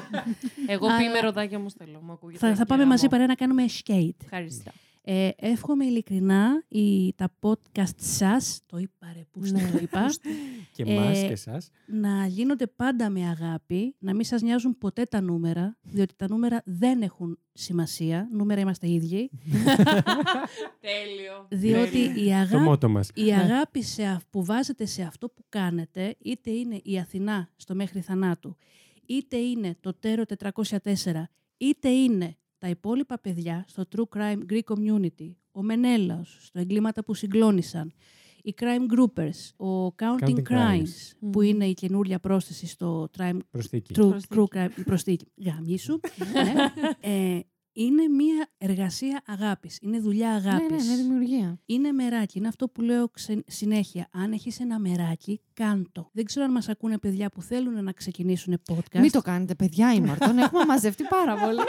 Εγώ 0.67 0.87
Αλλά- 0.87 0.97
πει 0.99 1.05
με 1.09 1.21
ροδάκια 1.21 1.59
όμως 1.59 1.73
θέλω. 1.75 2.01
Μου 2.03 2.13
ακούγεται 2.13 2.39
θα, 2.39 2.55
θα 2.55 2.63
και 2.63 2.69
πάμε 2.69 2.85
μαζί 2.85 2.97
γαμό. 3.07 3.11
παρέα 3.11 3.27
να 3.27 3.35
κάνουμε 3.35 3.65
skate. 3.85 4.23
Ευχαριστώ. 4.25 4.71
Ε, 5.13 5.29
εύχομαι 5.37 5.85
ειλικρινά 5.85 6.65
η, 6.69 7.15
τα 7.15 7.33
podcast 7.41 7.95
σας, 7.97 8.61
το 8.67 8.79
είπα 8.79 9.13
ρε, 9.15 9.25
πού 9.31 9.41
Ναι. 9.41 9.71
το 9.73 9.79
είπα, 9.83 10.07
Και 10.75 10.83
Ε, 10.83 10.93
εμάς 10.93 11.19
και 11.19 11.25
εσάς. 11.33 11.71
να 11.87 12.27
γίνονται 12.27 12.67
πάντα 12.67 13.11
με 13.11 13.29
αγάπη, 13.29 13.95
να 13.99 14.15
μην 14.15 14.25
σας 14.25 14.43
νοιάζουν 14.43 14.79
ποτέ 14.79 15.05
τα 15.05 15.21
νούμερα, 15.21 15.77
διότι 15.83 16.15
τα 16.17 16.27
νούμερα 16.29 16.63
δεν 16.65 17.03
έχουν 17.03 17.39
σημασία, 17.53 18.29
νούμερα 18.33 18.61
είμαστε 18.61 18.91
ίδιοι, 18.91 19.31
Τέλειο. 20.81 21.47
διότι 21.49 21.99
η 21.99 22.29
Το 22.29 22.35
αγάπη, 22.35 22.57
μότο 22.65 22.89
μας. 22.89 23.09
η 23.15 23.33
αγάπη 23.33 23.83
σε, 23.83 24.05
αυ- 24.05 24.27
που 24.31 24.45
βάζετε 24.45 24.85
σε 24.87 25.03
αυτό 25.03 25.29
που 25.29 25.45
κάνετε, 25.49 26.17
είτε 26.23 26.51
είναι 26.51 26.81
η 26.85 26.99
Αθηνά 26.99 27.49
στο 27.57 27.75
μέχρι 27.75 28.01
θανάτου, 28.01 28.57
είτε 29.07 29.37
είναι 29.37 29.77
το 29.81 29.95
Τέρο 29.95 30.23
404, 30.39 31.29
είτε 31.57 31.89
είναι 31.89 32.35
τα 32.61 32.69
υπόλοιπα 32.69 33.19
παιδιά 33.19 33.65
στο 33.69 33.85
True 33.97 34.17
Crime 34.19 34.39
Greek 34.53 34.75
Community, 34.75 35.31
ο 35.53 35.63
Μενέλαος 35.63 36.39
στο 36.43 36.59
Εγκλήματα 36.61 37.05
που 37.05 37.15
συγκλώνησαν, 37.15 37.93
οι 38.43 38.55
Crime 38.61 38.95
Groupers, 38.99 39.67
ο 39.67 39.87
Counting, 39.87 40.29
Counting 40.29 40.43
Crimes, 40.49 40.49
Crimes. 40.49 41.31
που 41.31 41.41
είναι 41.43 41.65
η 41.67 41.75
καινούρια 41.75 42.19
πρόσθεση 42.21 42.67
στο 42.67 43.09
Crime 43.19 43.39
Προσθήκη. 43.51 43.95
True, 43.97 44.09
Προσθήκη. 44.09 44.35
true 44.37 44.57
Crime, 44.57 44.71
η 44.79 44.83
προσθήκη, 44.83 45.27
γαμίσου, 45.45 46.01
ναι. 46.33 46.53
ε, 47.01 47.41
είναι 47.73 48.09
μια 48.09 48.49
εργασία 48.59 49.23
αγάπης, 49.27 49.79
είναι 49.83 49.99
δουλειά 50.01 50.29
Ναι, 50.29 50.35
αγάπης. 50.35 50.87
ναι, 50.89 50.91
με 50.97 51.03
δημιουργία. 51.03 51.61
Είναι 51.67 51.93
μεράκι. 51.93 52.39
Είναι 52.39 52.49
αυτό 52.49 52.69
που 52.69 52.81
λέω 52.83 53.09
ξε- 53.09 53.51
συνέχεια. 53.51 54.09
Αν 54.13 54.33
έχεις 54.33 54.61
ένα 54.61 54.79
μεράκι, 54.79 55.41
κάντο. 55.53 56.11
Δεν 56.13 56.25
ξέρω 56.25 56.45
αν 56.45 56.51
μας 56.53 56.69
ακούνε 56.69 56.99
παιδιά 56.99 57.29
που 57.31 57.43
θέλουν 57.43 57.85
να 57.85 57.93
ξεκινήσουν 57.93 58.63
podcast. 58.73 58.99
Μην 59.01 59.11
το 59.11 59.21
κάνετε, 59.21 59.55
παιδιά, 59.55 59.93
ήμαρτον. 59.95 60.39
Έχουμε 60.39 60.65
μαζευτεί 60.65 61.05
πάρα 61.05 61.35
πολύ. 61.37 61.57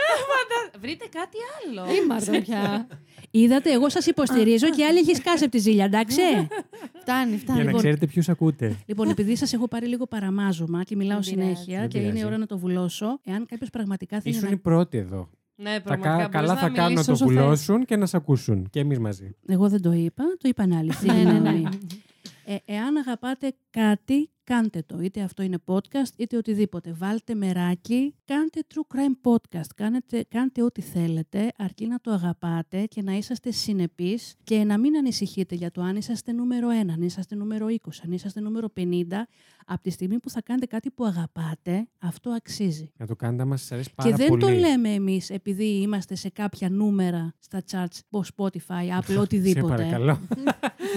Βρείτε 0.79 1.05
κάτι 1.11 1.37
άλλο. 1.57 2.01
Ήμαρτον 2.03 2.41
πια. 2.41 2.87
Είδατε, 3.31 3.71
εγώ 3.71 3.89
σας 3.89 4.05
υποστηρίζω 4.05 4.69
και 4.69 4.85
άλλοι 4.85 4.97
έχεις 4.97 5.17
σκάσει 5.17 5.43
από 5.43 5.51
τη 5.51 5.57
ζήλια, 5.57 5.85
εντάξει. 5.85 6.21
Φτάνει, 7.01 7.29
Για 7.29 7.37
φτάνει. 7.39 7.57
να 7.59 7.63
λοιπόν. 7.65 7.79
ξέρετε 7.79 8.05
ποιους 8.07 8.29
ακούτε. 8.29 8.75
λοιπόν, 8.85 9.09
επειδή 9.09 9.35
σας 9.35 9.53
έχω 9.53 9.67
πάρει 9.67 9.87
λίγο 9.87 10.07
παραμάζωμα 10.07 10.83
και 10.83 10.95
μιλάω 10.95 11.19
Δεν 11.21 11.33
πειράζει. 11.33 11.53
συνέχεια 11.53 11.79
Δεν 11.79 11.89
και 11.89 11.97
είναι 11.97 12.07
πειράζει. 12.07 12.25
ώρα 12.25 12.37
να 12.37 12.45
το 12.45 12.57
βουλώσω, 12.57 13.19
εάν 13.23 13.45
κάποιος 13.45 13.69
πραγματικά 13.69 14.21
θέλει 14.21 14.35
Ήσουν 14.35 14.47
να. 14.47 14.53
οι 14.53 14.57
πρώτοι 14.57 14.97
εδώ. 14.97 15.29
Ναι, 15.55 15.71
Θα 15.73 15.81
πραγματικά. 15.81 16.17
κα- 16.17 16.27
καλά 16.29 16.47
μπορείς 16.47 16.61
θα 16.61 16.67
κάνουν 16.69 16.75
να 16.79 16.87
μιλήσεις 16.89 17.05
το 17.05 17.11
όσο 17.11 17.25
θες. 17.25 17.33
βουλώσουν 17.35 17.85
και 17.85 17.95
να 17.95 18.05
σε 18.05 18.17
ακούσουν. 18.17 18.67
Και 18.69 18.79
εμείς 18.79 18.99
μαζί. 18.99 19.35
Εγώ 19.47 19.69
δεν 19.69 19.81
το 19.81 19.91
είπα, 19.91 20.23
το 20.37 20.47
είπαν 20.49 20.71
άλλοι. 20.73 20.91
Ναι, 21.05 21.13
ναι, 21.31 21.39
ναι. 21.39 21.61
Συγγνώμη. 22.51 22.61
Ε, 22.65 22.73
εάν 22.75 22.97
αγαπάτε 22.97 23.53
κάτι, 23.69 24.29
κάντε 24.43 24.83
το. 24.85 25.01
Είτε 25.01 25.21
αυτό 25.21 25.43
είναι 25.43 25.57
podcast, 25.65 26.11
είτε 26.17 26.37
οτιδήποτε. 26.37 26.93
Βάλτε 26.97 27.35
μεράκι, 27.35 28.15
κάντε 28.25 28.59
true 28.73 28.95
crime 28.95 29.31
podcast. 29.31 29.67
Κάνετε, 29.75 30.25
κάντε 30.29 30.63
ό,τι 30.63 30.81
θέλετε, 30.81 31.51
αρκεί 31.57 31.87
να 31.87 31.99
το 31.99 32.11
αγαπάτε 32.11 32.85
και 32.85 33.01
να 33.01 33.13
είσαστε 33.13 33.51
συνεπείς 33.51 34.35
και 34.43 34.63
να 34.63 34.77
μην 34.77 34.97
ανησυχείτε 34.97 35.55
για 35.55 35.71
το 35.71 35.81
αν 35.81 35.95
είσαστε 35.95 36.31
νούμερο 36.31 36.67
1, 36.69 36.71
αν 36.91 37.01
είσαστε 37.01 37.35
νούμερο 37.35 37.67
20, 37.67 37.75
αν 38.05 38.11
είσαστε 38.11 38.39
νούμερο 38.39 38.67
50. 38.79 38.83
Από 39.65 39.81
τη 39.81 39.89
στιγμή 39.89 40.19
που 40.19 40.29
θα 40.29 40.41
κάνετε 40.41 40.65
κάτι 40.65 40.91
που 40.91 41.05
αγαπάτε, 41.05 41.87
αυτό 41.99 42.29
αξίζει. 42.29 42.91
Να 42.97 43.05
το 43.07 43.15
κάνετε 43.15 43.41
άμα 43.43 43.57
σας 43.57 43.71
αρέσει 43.71 43.89
πάρα 43.95 44.09
Και 44.09 44.15
δεν 44.15 44.27
πολύ. 44.27 44.41
το 44.41 44.49
λέμε 44.49 44.89
εμείς 44.89 45.29
επειδή 45.29 45.65
είμαστε 45.65 46.15
σε 46.15 46.29
κάποια 46.29 46.69
νούμερα 46.69 47.33
στα 47.39 47.61
charts, 47.71 47.99
όπως 48.09 48.31
Spotify, 48.37 48.99
Apple, 48.99 49.17
οτιδήποτε. 49.19 49.75
Σε 49.77 49.81
παρακαλώ. 49.83 50.19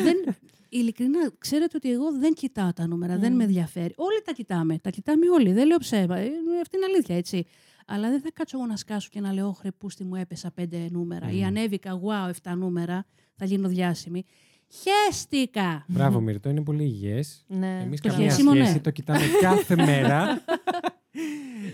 δεν, 0.05 0.35
ειλικρινά, 0.78 1.32
ξέρετε 1.38 1.76
ότι 1.76 1.92
εγώ 1.92 2.12
δεν 2.18 2.32
κοιτάω 2.32 2.72
τα 2.72 2.86
νούμερα, 2.86 3.16
δεν 3.18 3.30
Μμμ. 3.30 3.36
με 3.36 3.44
ενδιαφέρει. 3.44 3.92
Όλοι 3.96 4.22
τα 4.24 4.32
κοιτάμε. 4.32 4.78
Τα 4.78 4.90
κοιτάμε 4.90 5.28
όλοι. 5.30 5.52
Δεν 5.52 5.66
λέω 5.66 5.78
ψέμα. 5.78 6.16
Ε, 6.18 6.28
Αυτή 6.62 6.76
είναι 6.76 6.84
αλήθεια, 6.94 7.16
έτσι. 7.16 7.46
Αλλά 7.86 8.10
δεν 8.10 8.20
θα 8.20 8.30
κάτσω 8.34 8.56
εγώ 8.59 8.66
να 8.66 8.76
σκάσω 8.76 9.09
και 9.12 9.20
να 9.20 9.32
λέω 9.32 9.52
«Χρε, 9.52 9.70
πούστη 9.70 10.05
μου 10.05 10.14
έπεσα 10.14 10.51
πέντε 10.51 10.88
νούμερα» 10.90 11.30
ή 11.30 11.36
Μμμ. 11.36 11.44
«Ανέβηκα, 11.44 12.01
wow, 12.01 12.30
7 12.51 12.52
νούμερα, 12.56 13.06
θα 13.36 13.44
γίνω 13.44 13.68
διάσημη». 13.68 14.24
Χαίστηκα! 14.68 15.84
Μπράβο, 15.88 16.20
Μυρτώ, 16.20 16.48
είναι 16.48 16.62
πολύ 16.62 16.82
υγιές. 16.82 17.44
Ναι. 17.48 17.80
Εμείς 17.82 18.01
Το 18.01 18.09
καμία 18.09 18.28
χέσιμο, 18.28 18.51
σχέση, 18.55 18.72
ναι. 18.72 18.80
το 18.80 18.90
κοιτάμε 18.90 19.20
κάθε 19.40 19.76
μέρα. 19.86 20.44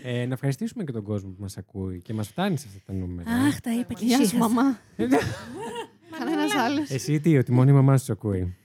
Ε, 0.03 0.27
να 0.27 0.33
ευχαριστήσουμε 0.33 0.85
και 0.85 0.93
τον 0.93 1.03
κόσμο 1.03 1.31
που 1.31 1.37
μας 1.43 1.57
ακούει 1.57 2.01
και 2.03 2.15
μας 2.15 2.29
φτάνει 2.29 2.57
σε 2.59 2.67
αυτά 2.69 2.93
τα 2.93 2.99
νούμερα. 2.99 3.31
Αχ, 3.31 3.61
τα 3.61 3.73
είπα 3.79 3.95
και 3.95 4.05
Γεια 4.05 4.19
εσύ. 4.21 4.29
σου, 4.31 4.37
μαμά. 4.39 4.79
Κανένας 6.19 6.55
άλλος. 6.55 6.91
Εσύ 6.91 7.21
τι, 7.21 7.39
ότι 7.39 7.53
μόνο 7.53 7.71
η 7.71 7.73
μαμά 7.73 7.97
σου 7.99 8.13
ακούει. 8.13 8.57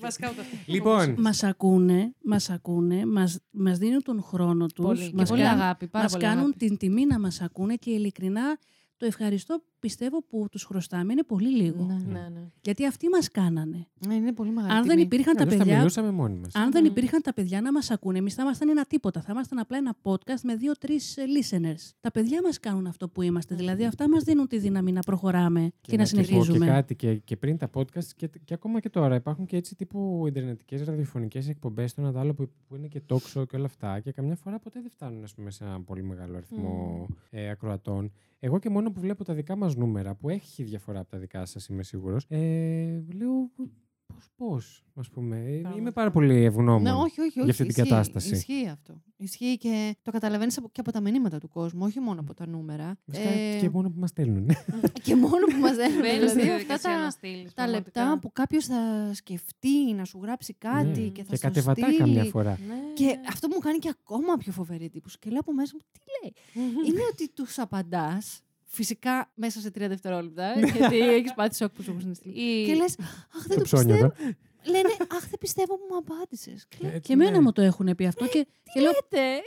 Βασικά 0.00 0.30
ούτε 0.30 0.40
αυτό. 0.40 0.56
Λοιπόν, 0.66 1.14
Μας 1.18 1.42
ακούνε, 1.42 2.14
μας 2.24 2.50
ακούνε, 2.50 3.06
μας, 3.06 3.38
μας 3.50 3.78
δίνουν 3.78 4.02
τον 4.02 4.22
χρόνο 4.22 4.66
τους. 4.66 4.84
Πολύ. 4.84 5.06
Και 5.06 5.12
μας 5.16 5.28
πολύ 5.28 5.42
κάνουν- 5.42 5.60
αγάπη, 5.62 5.86
πάρα 5.88 6.04
μας 6.04 6.12
πολύ 6.12 6.24
κάνουν 6.24 6.42
αγάπη. 6.44 6.56
την 6.66 6.76
τιμή 6.76 7.06
να 7.06 7.18
μας 7.20 7.40
ακούνε 7.40 7.74
και 7.74 7.90
ειλικρινά 7.90 8.58
το 8.96 9.06
ευχαριστώ 9.06 9.62
πιστεύω 9.82 10.22
που 10.22 10.46
τους 10.50 10.64
χρωστάμε 10.64 11.12
είναι 11.12 11.22
πολύ 11.22 11.48
λίγο. 11.48 11.84
Ναι. 11.84 11.94
Ναι, 11.94 12.28
ναι. 12.34 12.40
Γιατί 12.60 12.86
αυτοί 12.86 13.08
μας 13.08 13.30
κάνανε. 13.30 13.86
Ναι, 14.06 14.14
είναι 14.14 14.32
πολύ 14.32 14.50
μεγάλη 14.50 14.72
Αν 14.72 14.80
δεν 14.82 14.90
τιμή. 14.90 15.02
υπήρχαν 15.02 15.34
τα 15.34 15.42
αλλιώς 15.42 15.56
θα 15.56 15.62
παιδιά, 15.64 15.78
μιλούσαμε 15.78 16.10
μόνοι 16.10 16.34
μας. 16.38 16.54
αν 16.54 16.70
δεν 16.70 16.82
Μμμ. 16.82 16.90
υπήρχαν 16.90 17.22
τα 17.22 17.32
παιδιά 17.32 17.60
να 17.60 17.72
μας 17.72 17.90
ακούνε, 17.90 18.18
εμείς 18.18 18.34
θα 18.34 18.42
ήμασταν 18.42 18.68
ένα 18.68 18.84
τίποτα. 18.84 19.20
Θα 19.20 19.32
ήμασταν 19.32 19.58
απλά 19.58 19.76
ένα 19.76 19.94
podcast 20.02 20.40
με 20.42 20.54
δύο-τρεις 20.56 21.16
ε, 21.16 21.22
listeners. 21.22 21.90
Τα 22.00 22.10
παιδιά 22.10 22.42
μας 22.42 22.60
κάνουν 22.60 22.86
αυτό 22.86 23.08
που 23.08 23.22
είμαστε. 23.22 23.54
Δηλαδή 23.54 23.84
αυτά 23.84 24.08
μας 24.08 24.22
δίνουν 24.22 24.48
τη 24.48 24.58
δύναμη 24.58 24.92
να 24.92 25.00
προχωράμε 25.00 25.70
και, 25.80 25.96
να 25.96 26.06
σου 26.06 26.16
πω 26.16 26.22
συνεχίζουμε. 26.22 26.64
Και 26.66 26.70
κάτι 26.72 26.96
και, 26.96 27.14
και 27.14 27.36
πριν 27.36 27.56
τα 27.56 27.70
podcast 27.74 28.04
και, 28.16 28.30
και 28.44 28.54
ακόμα 28.54 28.80
και 28.80 28.88
τώρα 28.88 29.14
υπάρχουν 29.14 29.46
και 29.46 29.56
έτσι 29.56 29.74
τύπου 29.74 30.24
ιντερνετικές 30.26 30.84
ραδιοφωνικές 30.84 31.48
εκπομπές 31.48 31.90
στο 31.90 32.02
ένα 32.02 32.20
άλλο 32.20 32.34
που, 32.34 32.48
που 32.68 32.76
είναι 32.76 32.86
και 32.86 33.02
talk 33.08 33.16
show 33.34 33.46
και 33.48 33.56
όλα 33.56 33.64
αυτά 33.64 34.00
και 34.00 34.12
καμιά 34.12 34.36
φορά 34.36 34.58
ποτέ 34.58 34.80
δεν 34.80 34.90
φτάνουν 34.90 35.22
ας 35.24 35.34
πούμε, 35.34 35.50
σε 35.50 35.64
ένα 35.64 35.80
πολύ 35.80 36.02
μεγάλο 36.02 36.36
αριθμό 36.36 37.06
ε, 37.30 37.50
ακροατών. 37.50 38.12
Εγώ 38.44 38.58
και 38.58 38.70
μόνο 38.70 38.90
που 38.90 39.00
βλέπω 39.00 39.24
τα 39.24 39.34
δικά 39.34 39.56
μας 39.56 39.71
νούμερα 39.76 40.14
που 40.14 40.28
έχει 40.28 40.62
διαφορά 40.62 41.00
από 41.00 41.10
τα 41.10 41.18
δικά 41.18 41.44
σας 41.46 41.66
είμαι 41.66 41.82
σίγουρος 41.82 42.24
ε, 42.28 43.04
λέω 43.14 43.50
πώς 43.56 44.28
πώς 44.36 44.84
ας 44.94 45.08
πούμε. 45.10 45.36
Ε, 45.36 45.40
Πράγματι. 45.58 45.78
Είμαι 45.80 45.90
πάρα 45.90 46.10
πολύ 46.10 46.44
ευγνώμων 46.44 46.82
Ναι, 46.82 46.90
όχι, 46.92 47.20
όχι, 47.20 47.20
όχι. 47.20 47.40
για 47.40 47.50
αυτή 47.50 47.56
την 47.62 47.66
ισχύει, 47.68 47.82
κατάσταση. 47.82 48.34
Ισχύει 48.34 48.68
αυτό. 48.68 49.02
Ισχύει 49.16 49.56
και 49.56 49.96
το 50.02 50.10
καταλαβαίνεις 50.10 50.58
και 50.72 50.80
από 50.80 50.92
τα 50.92 51.00
μηνύματα 51.00 51.38
του 51.38 51.48
κόσμου, 51.48 51.80
όχι 51.84 52.00
μόνο 52.00 52.20
από 52.20 52.34
τα 52.34 52.46
νούμερα. 52.46 52.98
Βασικά 53.04 53.28
Ε, 53.28 53.58
και 53.60 53.70
μόνο 53.70 53.90
που 53.90 53.98
μας 54.00 54.10
στέλνουν. 54.10 54.46
και 55.04 55.16
μόνο 55.16 55.46
που 55.46 55.56
μας 55.60 55.76
δέχονται. 55.76 56.00
Μπαίνεις 56.00 56.30
στη 56.30 56.40
δηλαδή 56.40 56.54
αυτά 56.62 56.76
διαδικασία 56.76 56.96
να 56.96 57.02
τα, 57.04 57.10
στείλεις. 57.10 57.54
τα 57.54 57.62
πραγματικά. 57.62 58.00
λεπτά 58.04 58.18
που 58.18 58.32
κάποιος 58.32 58.64
θα 58.66 59.10
σκεφτεί 59.14 59.92
να 59.96 60.04
σου 60.04 60.18
γράψει 60.22 60.54
κάτι 60.54 61.00
Ναι. 61.00 61.06
και 61.08 61.22
θα 61.22 61.30
και 61.30 61.36
στο 61.36 61.46
κατεβατά 61.46 61.82
στείλει. 61.86 61.98
καμιά 61.98 62.24
φορά. 62.24 62.58
Ναι. 62.68 62.74
Και 62.94 63.18
αυτό 63.28 63.48
μου 63.48 63.58
κάνει 63.58 63.78
και 63.78 63.88
ακόμα 64.00 64.36
πιο 64.36 64.52
φοβερή 64.52 64.84
εντύπωση. 64.84 65.18
Και 65.18 65.30
λέω 65.30 65.40
από 65.40 65.52
μέσα 65.52 65.72
μου, 65.74 65.80
τι 65.92 65.98
λέει; 66.22 66.34
είναι 66.86 67.00
ότι 67.12 67.28
τους 67.28 67.58
απαντάς. 67.58 68.42
Φυσικά 68.74 69.30
μέσα 69.34 69.60
σε 69.60 69.70
τρία 69.70 69.88
δευτερόλεπτα, 69.88 70.52
γιατί 70.76 70.98
έχεις 71.00 71.34
πάθει 71.34 71.54
σοκ 71.56 71.70
που 71.72 71.82
σου 71.82 71.96
έχουν 72.00 72.14
στείλει. 72.14 72.34
Ή- 72.40 72.66
Και 72.66 72.74
λες, 72.74 72.96
Αχ, 72.98 73.46
δεν 73.46 73.48
Το 73.48 73.54
το 73.56 73.62
ψώνιο 73.62 73.86
πιστεύω. 73.94 74.12
εδώ. 74.22 74.34
Λένε, 74.64 74.88
Αχ, 75.12 75.20
δεν 75.28 75.38
πιστεύω 75.40 75.76
που 75.78 75.86
μου 75.90 75.96
απάντησες. 75.96 76.66
Ε, 76.94 76.98
Και 76.98 77.12
εμένα 77.12 77.30
ναι. 77.30 77.40
μου 77.40 77.52
το 77.52 77.62
έχουν 77.62 77.94
πει 77.96 78.06
αυτό 78.06 78.26
και, 78.26 78.46
και, 78.74 78.80
λέω, 78.80 78.92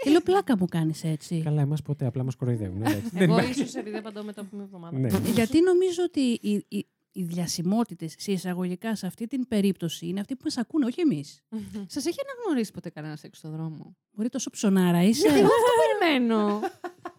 και 0.04 0.10
λέω 0.10 0.22
πλάκα 0.22 0.58
μου 0.58 0.66
κάνεις 0.66 1.04
έτσι. 1.04 1.42
Καλά, 1.44 1.62
εμάς 1.62 1.82
ποτέ, 1.82 2.06
απλά 2.06 2.24
μας 2.24 2.36
κοροϊδεύουν. 2.36 2.82
εντάξει. 2.86 3.10
Δεν 3.12 3.22
Εγώ 3.22 3.34
υπάρχει. 3.34 3.62
ίσως 3.62 3.76
επειδή 3.76 3.98
απαντώ 3.98 4.24
μετά 4.24 4.42
από 4.42 4.56
μια 4.56 4.64
εβδομάδα. 4.66 4.98
Ναι. 5.00 5.10
Γιατί 5.34 5.62
νομίζω 5.62 6.04
ότι 6.04 6.40
οι, 7.16 7.22
οι, 7.22 7.22
οι 7.22 7.24
διασημότητες 7.24 8.16
σε 8.18 8.32
εισαγωγικά 8.32 8.96
σε 8.96 9.06
αυτή 9.06 9.28
την 9.28 9.48
περίπτωση 9.48 10.08
είναι 10.08 10.20
αυτοί 10.20 10.36
που 10.36 10.42
μας 10.44 10.58
ακούνε, 10.58 10.86
όχι 10.86 11.02
εμείς. 11.02 11.42
Σας 11.96 12.06
έχει 12.06 12.18
αναγνωρίσει 12.30 12.72
ποτέ 12.72 12.90
κανένας 12.90 13.24
έξω 13.24 13.40
στον 13.40 13.52
δρόμο; 13.52 13.96
Μπορεί 14.12 14.30
τόσο 14.30 14.50
ψωνάρα 14.50 15.04
είσαι; 15.04 15.28
Εγώ 15.28 15.38
αυτό 15.38 15.72
περιμένω. 16.00 16.60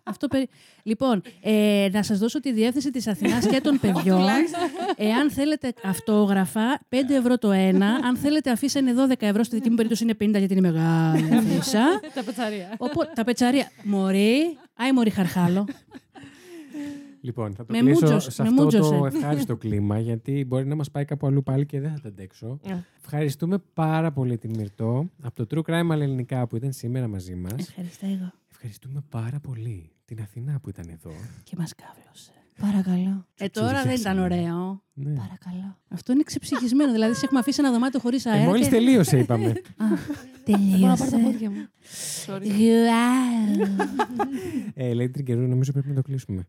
Αυτό 0.08 0.28
περι... 0.28 0.48
Λοιπόν, 0.82 1.22
ε, 1.40 1.88
να 1.92 2.02
σας 2.02 2.18
δώσω 2.18 2.40
τη 2.40 2.52
διεύθυνση 2.52 2.90
της 2.90 3.06
Αθηνάς 3.06 3.46
και 3.46 3.60
των 3.60 3.80
παιδιών. 3.82 4.26
Εάν 4.96 5.30
θέλετε 5.30 5.72
αυτόγραφα, 5.82 6.80
5 6.88 6.96
ευρώ 7.10 7.38
το 7.38 7.50
ένα. 7.50 7.86
Αν 7.86 8.16
θέλετε 8.16 8.50
αφήσα 8.50 8.78
είναι 8.78 8.94
12 9.08 9.14
ευρώ, 9.18 9.42
στη 9.42 9.54
δική 9.56 9.68
μου 9.68 9.74
περίπτωση 9.74 10.04
είναι 10.04 10.14
50 10.20 10.38
γιατί 10.38 10.52
είναι 10.54 10.72
μεγάλη 10.72 11.34
αφήσα. 11.34 12.00
Τα 12.14 12.22
πετσαρία. 12.24 12.74
Οπότε, 12.78 13.12
τα 13.14 13.24
πετσαρία. 13.24 13.70
Μωρή, 13.82 14.58
άι 14.74 14.92
μωρή 14.92 15.10
χαρχάλο. 15.10 15.66
Λοιπόν, 17.26 17.54
θα 17.54 17.64
το 17.64 17.72
Με 17.72 17.78
κλείσω 17.78 18.00
μούτζωσε, 18.00 18.30
σε 18.30 18.42
με 18.42 18.48
αυτό 18.48 18.66
το 18.66 18.76
μούτζωσε. 18.84 19.16
ευχάριστο 19.16 19.56
κλίμα, 19.62 19.98
γιατί 19.98 20.44
μπορεί 20.44 20.66
να 20.66 20.74
μας 20.74 20.90
πάει 20.90 21.04
κάπου 21.04 21.26
αλλού 21.26 21.42
πάλι 21.42 21.66
και 21.66 21.80
δεν 21.80 21.90
θα 21.90 22.00
τα 22.00 22.08
αντέξω. 22.08 22.58
Ναι. 22.66 22.84
Ευχαριστούμε 22.98 23.58
πάρα 23.72 24.12
πολύ 24.12 24.38
την 24.38 24.50
Μυρτώ 24.56 25.10
από 25.22 25.46
το 25.46 25.62
True 25.64 25.70
Crime 25.72 25.90
Ελληνικά 25.90 26.46
που 26.46 26.56
ήταν 26.56 26.72
σήμερα 26.72 27.08
μαζί 27.08 27.34
μας. 27.34 27.52
Ευχαριστώ 27.68 28.06
εγώ. 28.06 28.32
Ευχαριστούμε 28.50 29.04
πάρα 29.08 29.40
πολύ 29.40 29.90
την 30.04 30.20
Αθηνά 30.20 30.58
που 30.62 30.68
ήταν 30.68 30.88
εδώ. 30.88 31.10
Και 31.42 31.54
μας 31.58 31.72
κάβλωσε. 31.74 32.30
Παρακαλώ. 32.60 33.26
Ε, 33.38 33.48
τώρα 33.48 33.82
δεν 33.82 33.94
ήταν 33.94 34.18
ωραίο. 34.18 34.82
Ναι. 34.92 35.12
Παρακαλώ. 35.14 35.78
Αυτό 35.88 36.12
είναι 36.12 36.22
ξεψυχισμένο. 36.22 36.92
δηλαδή, 36.92 37.14
σε 37.14 37.24
έχουμε 37.24 37.40
αφήσει 37.40 37.60
ένα 37.62 37.72
δωμάτιο 37.72 38.00
χωρίς 38.00 38.24
Ε, 38.24 38.30
αέρα. 38.30 38.44
μόλις 38.44 38.64
και- 38.68 38.74
τελείωσε, 38.74 39.18
είπαμε. 39.18 39.46
Α, 39.76 39.84
Μπορώ 40.46 40.86
να 40.86 40.96
πάρω 40.96 41.10
τα 41.10 41.16
τελείωσε. 41.16 41.16
πόδια 41.22 41.50
μου. 41.50 41.66
Wow. 42.26 42.40
ε, 44.74 44.92
λέει 44.94 45.10
την 45.10 45.24
καιρό, 45.24 45.40
νομίζω 45.46 45.72
πρέπει 45.72 45.88
να 45.88 45.94
το 45.94 46.02
κλείσουμε. 46.02 46.48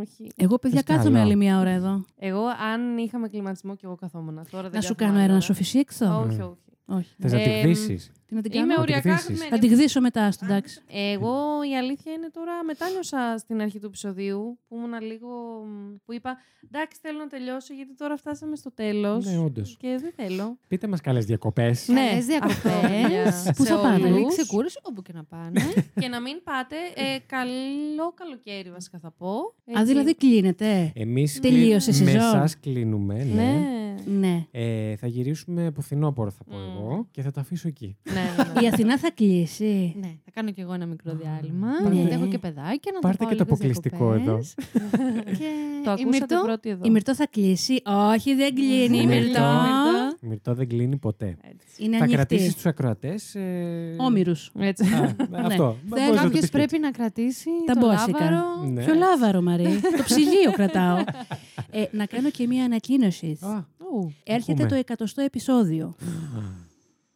Όχι. 0.00 0.30
Εγώ, 0.36 0.58
παιδιά, 0.58 0.82
Θες 0.86 0.96
κάθομαι 0.96 1.10
καλό. 1.18 1.24
άλλη 1.24 1.36
μία 1.36 1.58
ώρα 1.58 1.70
εδώ. 1.70 2.04
Εγώ, 2.18 2.44
αν 2.72 2.98
είχαμε 2.98 3.28
κλιματισμό 3.28 3.74
και 3.74 3.82
εγώ 3.84 3.94
καθόμουν. 3.94 4.34
Τώρα 4.50 4.62
δεν 4.62 4.72
Να 4.72 4.80
σου 4.80 4.94
κάθομαι 4.94 4.94
κάνω 4.94 5.10
άλλη 5.12 5.18
αέρα 5.20 5.28
να 5.28 5.34
ώρα. 5.34 5.40
σου 5.44 5.54
φυσεί 5.54 5.78
έξω. 5.78 6.06
Όχι, 6.26 6.40
όχι. 6.40 6.56
Όχι. 6.86 7.14
Θες 7.18 7.32
να 7.32 7.38
τη 7.38 7.44
Ε, 7.50 7.60
γδύσεις. 7.60 8.10
Τι 8.28 8.34
να 8.34 8.40
την 8.42 8.52
Είμαι 8.52 8.66
κάνω; 8.66 8.80
οριακά 8.80 9.08
γδύσεις. 9.10 9.26
χαθμένη. 9.28 9.50
Θα 9.50 9.58
την 9.58 9.70
γδύσω 9.70 10.00
μετά, 10.00 10.30
στο 10.30 10.44
εντάξει. 10.44 10.80
Εγώ 10.88 11.34
η 11.70 11.76
αλήθεια 11.76 12.12
είναι 12.12 12.30
τώρα 12.32 12.64
μετάνιωσα 12.64 13.34
στην 13.38 13.60
αρχή 13.60 13.78
του 13.78 13.86
επεισοδίου 13.86 14.58
που 14.68 14.76
ήμουν 14.76 15.00
λίγο. 15.02 15.28
μ, 15.66 15.94
που 16.04 16.12
είπα 16.12 16.36
εντάξει 16.72 16.98
θέλω 17.02 17.18
να 17.18 17.26
τελειώσω 17.26 17.74
γιατί 17.74 17.94
τώρα 17.94 18.16
φτάσαμε 18.16 18.56
στο 18.56 18.72
τέλος. 18.72 19.24
Ναι, 19.26 19.38
όντως. 19.38 19.76
Και 19.78 19.98
δεν 20.00 20.12
θέλω. 20.16 20.58
Πείτε 20.68 20.86
μας 20.86 21.00
καλές 21.00 21.24
διακοπές. 21.24 21.88
Ναι, 21.88 21.94
Καλές 22.08 22.26
αυτό, 22.42 22.68
διακοπές. 22.68 23.00
παιδιά, 23.02 23.52
Πού 23.56 23.64
σε 23.64 23.68
θα 23.74 23.76
πάτε; 23.80 23.94
όλους. 23.94 24.02
Καλή 24.10 24.26
ξεκούραση 24.26 24.78
όπου 24.82 25.02
και 25.02 25.12
να 25.12 25.24
πάνε. 25.24 25.60
και 26.00 26.08
να 26.08 26.20
μην 26.20 26.42
πάτε. 26.44 26.76
Ε, 26.94 27.18
καλό 27.26 28.12
καλοκαίρι 28.14 28.70
βασικά 28.70 28.98
θα 28.98 29.10
πω. 29.10 29.30
Α, 29.36 29.42
Έτσι. 29.64 29.84
δηλαδή 29.84 30.14
κλείνεται. 30.14 30.92
Εμείς 30.94 31.40
Τελείωσε 31.40 31.90
η 31.90 31.92
κλει- 31.92 32.04
με 32.04 32.10
σεζόν. 32.10 32.28
εσάς 32.36 32.58
κλείνουμε, 32.60 33.14
ναι. 33.24 33.42
Ναι. 33.42 34.18
Ναι. 34.18 34.46
Ε, 34.50 34.96
θα 34.96 35.06
γυρίσουμε 35.06 35.66
από 35.66 35.80
φθινόπωρο, 35.80 36.30
θα 36.30 36.44
πω 36.44 36.56
Μμ. 36.56 36.76
εγώ, 36.76 37.08
και 37.10 37.22
θα 37.22 37.30
το 37.30 37.40
αφήσω 37.40 37.68
εκεί. 37.68 37.96
Ναι, 38.18 38.42
ναι, 38.44 38.52
ναι. 38.60 38.64
Η 38.64 38.68
Αθηνά 38.68 38.98
θα 38.98 39.10
κλείσει. 39.10 39.94
ναι, 40.00 40.06
θα 40.24 40.30
κάνω 40.34 40.50
κι 40.50 40.60
εγώ 40.60 40.72
ένα 40.72 40.86
μικρό 40.86 41.12
διάλειμμα. 41.22 41.68
Πάρτε- 41.82 41.94
Γιατί 41.94 42.14
έχω 42.14 42.26
και 42.26 42.38
παιδάκια 42.38 42.92
να 42.94 43.00
τα 43.00 43.08
Πάρτε 43.08 43.24
πάω 43.24 43.32
και 43.32 43.36
το 43.36 43.44
λίγες 43.44 43.58
αποκλειστικό 43.58 44.12
διακοπές. 44.12 44.54
και 45.38 45.48
Το 45.84 45.90
η 45.90 45.92
ακούσατε 45.92 46.08
Μυρτώ, 46.08 46.40
πρώτοι 46.42 46.68
εδώ. 46.70 46.80
Η 46.84 46.90
Μυρτώ 46.90 47.14
θα 47.14 47.26
κλείσει. 47.26 47.82
Όχι, 48.14 48.34
δεν 48.34 48.54
κλείνει 48.54 48.96
η 48.98 49.00
Η 49.02 49.06
Μυρτώ. 49.06 49.16
Μυρτώ. 49.16 50.16
Η 50.20 50.26
Μυρτώ 50.26 50.54
δεν 50.54 50.68
κλείνει 50.68 50.96
ποτέ. 50.96 51.36
Έτσι. 51.42 51.84
Είναι 51.84 51.96
θα 51.98 52.06
κρατήσεις 52.06 52.40
ανοιχτή. 52.42 52.54
τους 52.54 52.66
ακροατές. 52.66 53.34
Ε... 53.34 53.94
Όμοιρους. 53.98 54.50
Έτσι. 54.58 54.84
Α, 54.94 55.14
αυτό. 55.46 55.76
Μπορείς 55.86 56.04
να 56.04 56.10
το 56.10 56.14
Κάποιος 56.16 56.30
πεις 56.40 56.40
και 56.50 56.56
πρέπει 56.58 56.78
να 56.78 56.90
κρατήσει 56.90 57.50
Τα 57.66 57.72
το 57.74 57.80
μπόσικα. 57.86 58.24
λάβαρο. 58.24 58.44
έτσι. 58.60 58.72
Ναι. 58.72 58.84
Ποιο 58.84 58.94
λάβαρο, 58.94 59.40
Μαρή. 59.42 59.64
το 59.96 60.02
ψυγείο 60.04 60.52
κρατάω. 60.52 60.96
Ε, 61.70 61.84
να 61.90 62.06
κάνω 62.06 62.30
και 62.30 62.46
μία 62.46 62.64
ανακοίνωση. 62.64 63.38
Α, 63.40 63.48
Ου. 63.92 64.12
Έρχεται 64.24 64.52
ακούμε. 64.52 64.68
το 64.68 64.74
εκατοστό 64.74 65.22
επεισόδιο. 65.22 65.94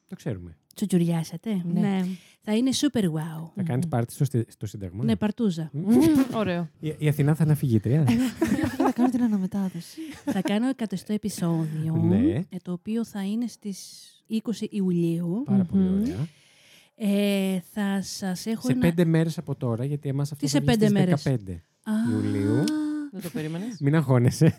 Το 0.08 0.16
ξέρουμε. 0.16 0.56
Τσουτζουριάσατε. 0.74 1.62
Ναι. 1.72 2.04
Θα 2.44 2.56
είναι 2.56 2.70
super 2.74 3.04
wow. 3.04 3.50
Θα 3.54 3.62
κάνεις 3.62 3.86
πάρτι 3.88 4.12
στο, 4.12 4.24
στι- 4.24 4.50
στο 4.52 4.66
Σύνταγμα. 4.66 5.04
Ναι, 5.04 5.16
παρτούζα. 5.16 5.70
Μμ, 5.72 5.94
Ωραίο. 6.34 6.68
Η, 6.80 6.94
η 6.98 7.08
Αθηνά 7.08 7.34
θα 7.34 7.42
είναι 7.44 7.52
αφηγήτρια. 7.52 8.04
Θα 8.84 8.92
κάνω 8.92 9.08
την 9.08 9.22
αναμετάδοση. 9.22 10.00
θα 10.24 10.40
κάνω 10.42 10.68
εκατοστό 10.68 11.12
επεισόδιο, 11.12 11.96
Ναι. 11.96 12.30
ε, 12.34 12.56
το 12.62 12.72
οποίο 12.72 13.04
θα 13.04 13.22
είναι 13.24 13.46
στις 13.46 14.02
20 14.30 14.66
Ιουλίου. 14.70 15.42
Πάρα 15.44 15.64
πολύ 15.64 15.82
Μμμ. 15.82 16.00
ωραία. 16.00 16.26
Ε, 16.94 17.60
θα 17.72 18.00
σας 18.02 18.46
έχω 18.46 18.66
Σε 18.66 18.72
ένα... 18.72 18.80
πέντε 18.80 19.04
μέρες 19.04 19.38
από 19.38 19.54
τώρα, 19.54 19.84
γιατί 19.84 20.08
εμάς 20.08 20.32
αυτό 20.32 20.46
Τι 20.46 20.50
θα 20.52 20.58
σε 20.58 20.64
βγει 20.64 20.70
πέντε 20.78 20.86
στις 20.86 20.98
μέρες; 20.98 21.22
15. 21.24 21.52
Α, 21.82 21.92
Ιουλίου. 22.12 22.64
Δεν 23.14 23.22
το 23.22 23.28
περίμενες. 23.32 23.76
Μην 23.80 23.94
αγχώνεσαι. 23.94 24.58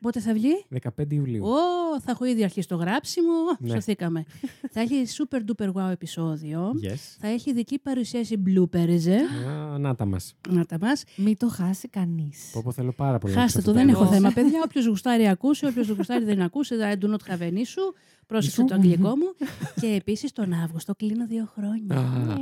Πότε 0.00 0.20
θα 0.20 0.32
βγει; 0.32 0.64
15 0.82 0.88
Ιουλίου. 1.08 1.44
Ω, 1.44 2.00
θα 2.00 2.10
έχω 2.10 2.24
ήδη 2.24 2.44
αρχίσει 2.44 2.68
το 2.68 2.76
γράψιμο. 2.76 3.32
Ναι. 3.58 3.70
Σωθήκαμε. 3.70 4.24
θα 4.70 4.80
έχει 4.80 5.04
super 5.18 5.38
duper 5.38 5.72
wow 5.72 5.90
επεισόδιο. 5.90 6.70
Yes. 6.84 7.16
Θα 7.20 7.28
έχει 7.28 7.52
δική 7.52 7.78
παρουσίαση 7.78 8.42
bloopers. 8.46 9.06
ε. 9.06 9.48
Α, 9.50 9.78
να 9.78 9.94
τα 9.94 10.04
μας. 10.06 10.34
Να 10.48 10.64
τα 10.66 10.78
μας. 10.80 11.04
Μην 11.16 11.36
το 11.36 11.48
χάσει 11.48 11.88
κανείς. 11.88 12.50
Πω, 12.52 12.60
πω, 12.64 12.72
θέλω 12.72 12.92
πάρα 12.92 13.18
πολύ. 13.18 13.34
να 13.34 13.40
Χάστε 13.40 13.60
το, 13.62 13.70
ακούσω 13.70 13.84
δεν 13.86 13.94
αυτό. 13.94 14.04
έχω 14.04 14.12
θέμα. 14.14 14.30
Παιδιά, 14.32 14.60
όποιος 14.64 14.86
γουστάρει 14.86 15.28
ακούσει, 15.28 15.66
όποιος 15.66 15.88
γουστάρει 15.88 16.24
δεν 16.24 16.40
ακούσει. 16.42 16.74
I 16.94 17.04
do 17.04 17.08
not 17.08 17.32
have 17.34 17.42
an 17.42 17.52
issue. 17.54 17.94
Πρόσεξε 18.26 18.62
Issue. 18.62 18.66
το 18.68 18.74
αγγλικό 18.74 19.08
μου. 19.08 19.34
και 19.80 19.86
επίσης 19.86 20.32
τον 20.32 20.52
Αύγουστο 20.52 20.94
κλείνω 20.94 21.26
δύο 21.26 21.48
χρόνια. 21.54 21.96
Α, 21.96 22.38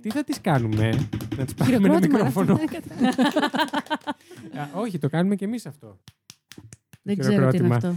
Τι 0.00 0.10
θα 0.10 0.24
τις 0.24 0.40
κάνουμε, 0.40 0.88
να 1.36 1.44
τις 1.44 1.54
πάρουμε 1.54 1.76
ένα 1.76 2.00
Χειροκρότημα, 2.00 2.16
μικρόφωνο; 2.18 2.58
Αυτό 4.46 4.60
δεν 4.60 4.60
Α, 4.60 4.80
όχι, 4.80 4.98
το 4.98 5.08
κάνουμε 5.08 5.34
και 5.36 5.44
εμείς 5.44 5.66
αυτό. 5.66 6.00
Δεν 7.02 7.18
ξέρω 7.18 7.50
τι 7.50 7.56
είναι 7.56 7.78
Χειροκρότημα. 7.78 7.94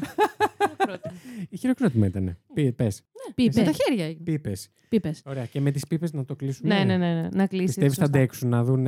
αυτό. 0.80 1.00
Η 1.50 1.58
χειροκρότημα 1.58 2.06
ήταν. 2.06 2.38
Πες. 2.76 3.04
Πες. 3.36 3.46
Πίπες. 3.46 3.56
Με 3.56 3.64
τα 3.64 3.72
χέρια 3.72 4.06
έγινε. 4.06 4.24
Πίπες. 4.24 4.70
Πίπες. 4.90 5.22
Ωραία. 5.26 5.46
Και 5.46 5.62
με 5.62 5.72
τις 5.72 5.88
πίπες 5.88 6.14
να 6.14 6.26
το 6.26 6.36
κλείσουμε; 6.36 6.78
Ναι, 6.78 6.84
ναι, 6.84 6.98
ναι, 6.98 7.14
ναι. 7.22 7.28
Να 7.32 7.48
κλείσεις. 7.48 7.66
Πιστεύεις 7.68 7.96
θα 7.98 8.06
αντέξουν 8.06 8.50
να 8.50 8.64
δουν. 8.64 8.86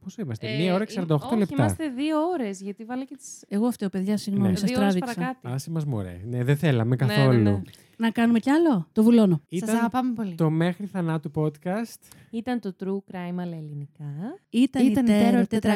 Πόσο 0.00 0.22
είμαστε, 0.22 0.46
Ε, 0.48 0.56
μία 0.58 0.74
ώρα 0.74 0.84
και 0.84 0.92
48 1.08 1.16
όχι, 1.30 1.36
λεπτά. 1.38 1.54
είμαστε 1.58 1.88
δύο 1.88 2.16
ώρες, 2.32 2.60
γιατί 2.60 2.84
βάλε 2.84 3.04
και 3.04 3.16
τις... 3.16 3.44
Εγώ 3.48 3.70
φταίω, 3.70 3.88
παιδιά, 3.88 4.16
συγγνώμη, 4.16 4.48
Ναι. 4.50 4.56
σας 4.56 4.68
δύο 4.70 4.80
ώρες 4.80 4.94
τράβηξα. 4.94 5.20
παρακάτω. 5.20 5.48
Άσε 5.54 5.70
μας 5.70 5.84
μωρέ. 5.84 6.20
Ναι, 6.28 6.44
δεν 6.44 6.56
θέλαμε 6.56 6.96
Ναι, 7.00 7.06
ναι, 7.06 7.14
καθόλου. 7.14 7.42
ναι. 7.42 7.60
Να 7.96 8.10
κάνουμε 8.10 8.38
κι 8.38 8.50
άλλο; 8.50 8.88
Το 8.92 9.02
βουλώνω. 9.02 9.40
Σας 9.48 9.58
Ήταν 9.60 9.76
αγαπάμε 9.76 10.12
πολύ. 10.14 10.34
το 10.34 10.50
μέχρι 10.50 10.86
θανάτου 10.86 11.30
podcast. 11.34 11.98
Ήταν 12.30 12.60
το 12.60 12.74
True 12.80 13.14
Crime, 13.14 13.36
αλλά 13.40 13.56
ελληνικά. 13.56 14.04
Ήταν, 14.50 14.86
Ήταν 14.86 15.06
η 15.06 15.10
η 15.12 15.14
Terror 15.20 15.58
Terror 15.58 15.74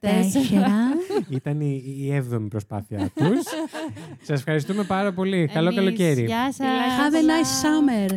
404. 0.00 0.06
Ήταν 1.28 1.60
η, 1.60 1.82
η 1.98 2.12
έβδομη 2.14 2.48
προσπάθειά 2.48 3.10
τους. 3.14 3.42
Σας 4.26 4.38
ευχαριστούμε 4.38 4.84
πάρα 4.84 5.12
πολύ. 5.12 5.46
Καλό 5.52 5.66
Εμείς, 5.68 5.78
καλοκαίρι. 5.78 6.24
Γεια 6.24 6.52
σας. 6.52 6.66
Have 6.66 7.14
a 7.14 7.20
nice 7.20 7.53
summer. 7.62 8.10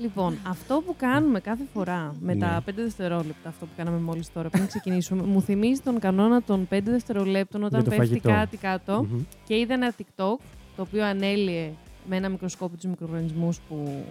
Λοιπόν, 0.00 0.38
αυτό 0.48 0.82
που 0.86 0.94
κάνουμε 0.98 1.40
κάθε 1.40 1.64
φορά 1.72 2.14
με 2.20 2.34
Ναι. 2.34 2.40
τα 2.40 2.62
5 2.66 2.82
δευτερόλεπτα, 2.82 3.48
αυτό 3.48 3.64
που 3.66 3.72
κάναμε 3.76 3.98
μόλις 3.98 4.32
τώρα 4.32 4.48
πριν 4.48 4.66
ξεκινήσουμε, 4.66 5.22
μου 5.22 5.42
θυμίζει 5.42 5.80
τον 5.80 5.98
κανόνα 5.98 6.42
των 6.42 6.66
5 6.70 6.90
δευτερολέπτων 6.90 7.62
όταν 7.62 7.84
το 7.84 7.90
πέφτει 7.90 8.06
φαγητό. 8.06 8.28
κάτι 8.28 8.56
κάτω. 8.56 9.06
Μμμ. 9.10 9.20
Και 9.44 9.56
είδα 9.58 9.74
ένα 9.74 9.92
TikTok 9.98 10.36
το 10.76 10.82
οποίο 10.82 11.04
ανέλυε 11.04 11.70
με 12.08 12.16
ένα 12.16 12.28
μικροσκόπιο 12.28 12.76
τους 12.76 12.84
μικροοργανισμούς 12.90 13.58
που 13.68 14.04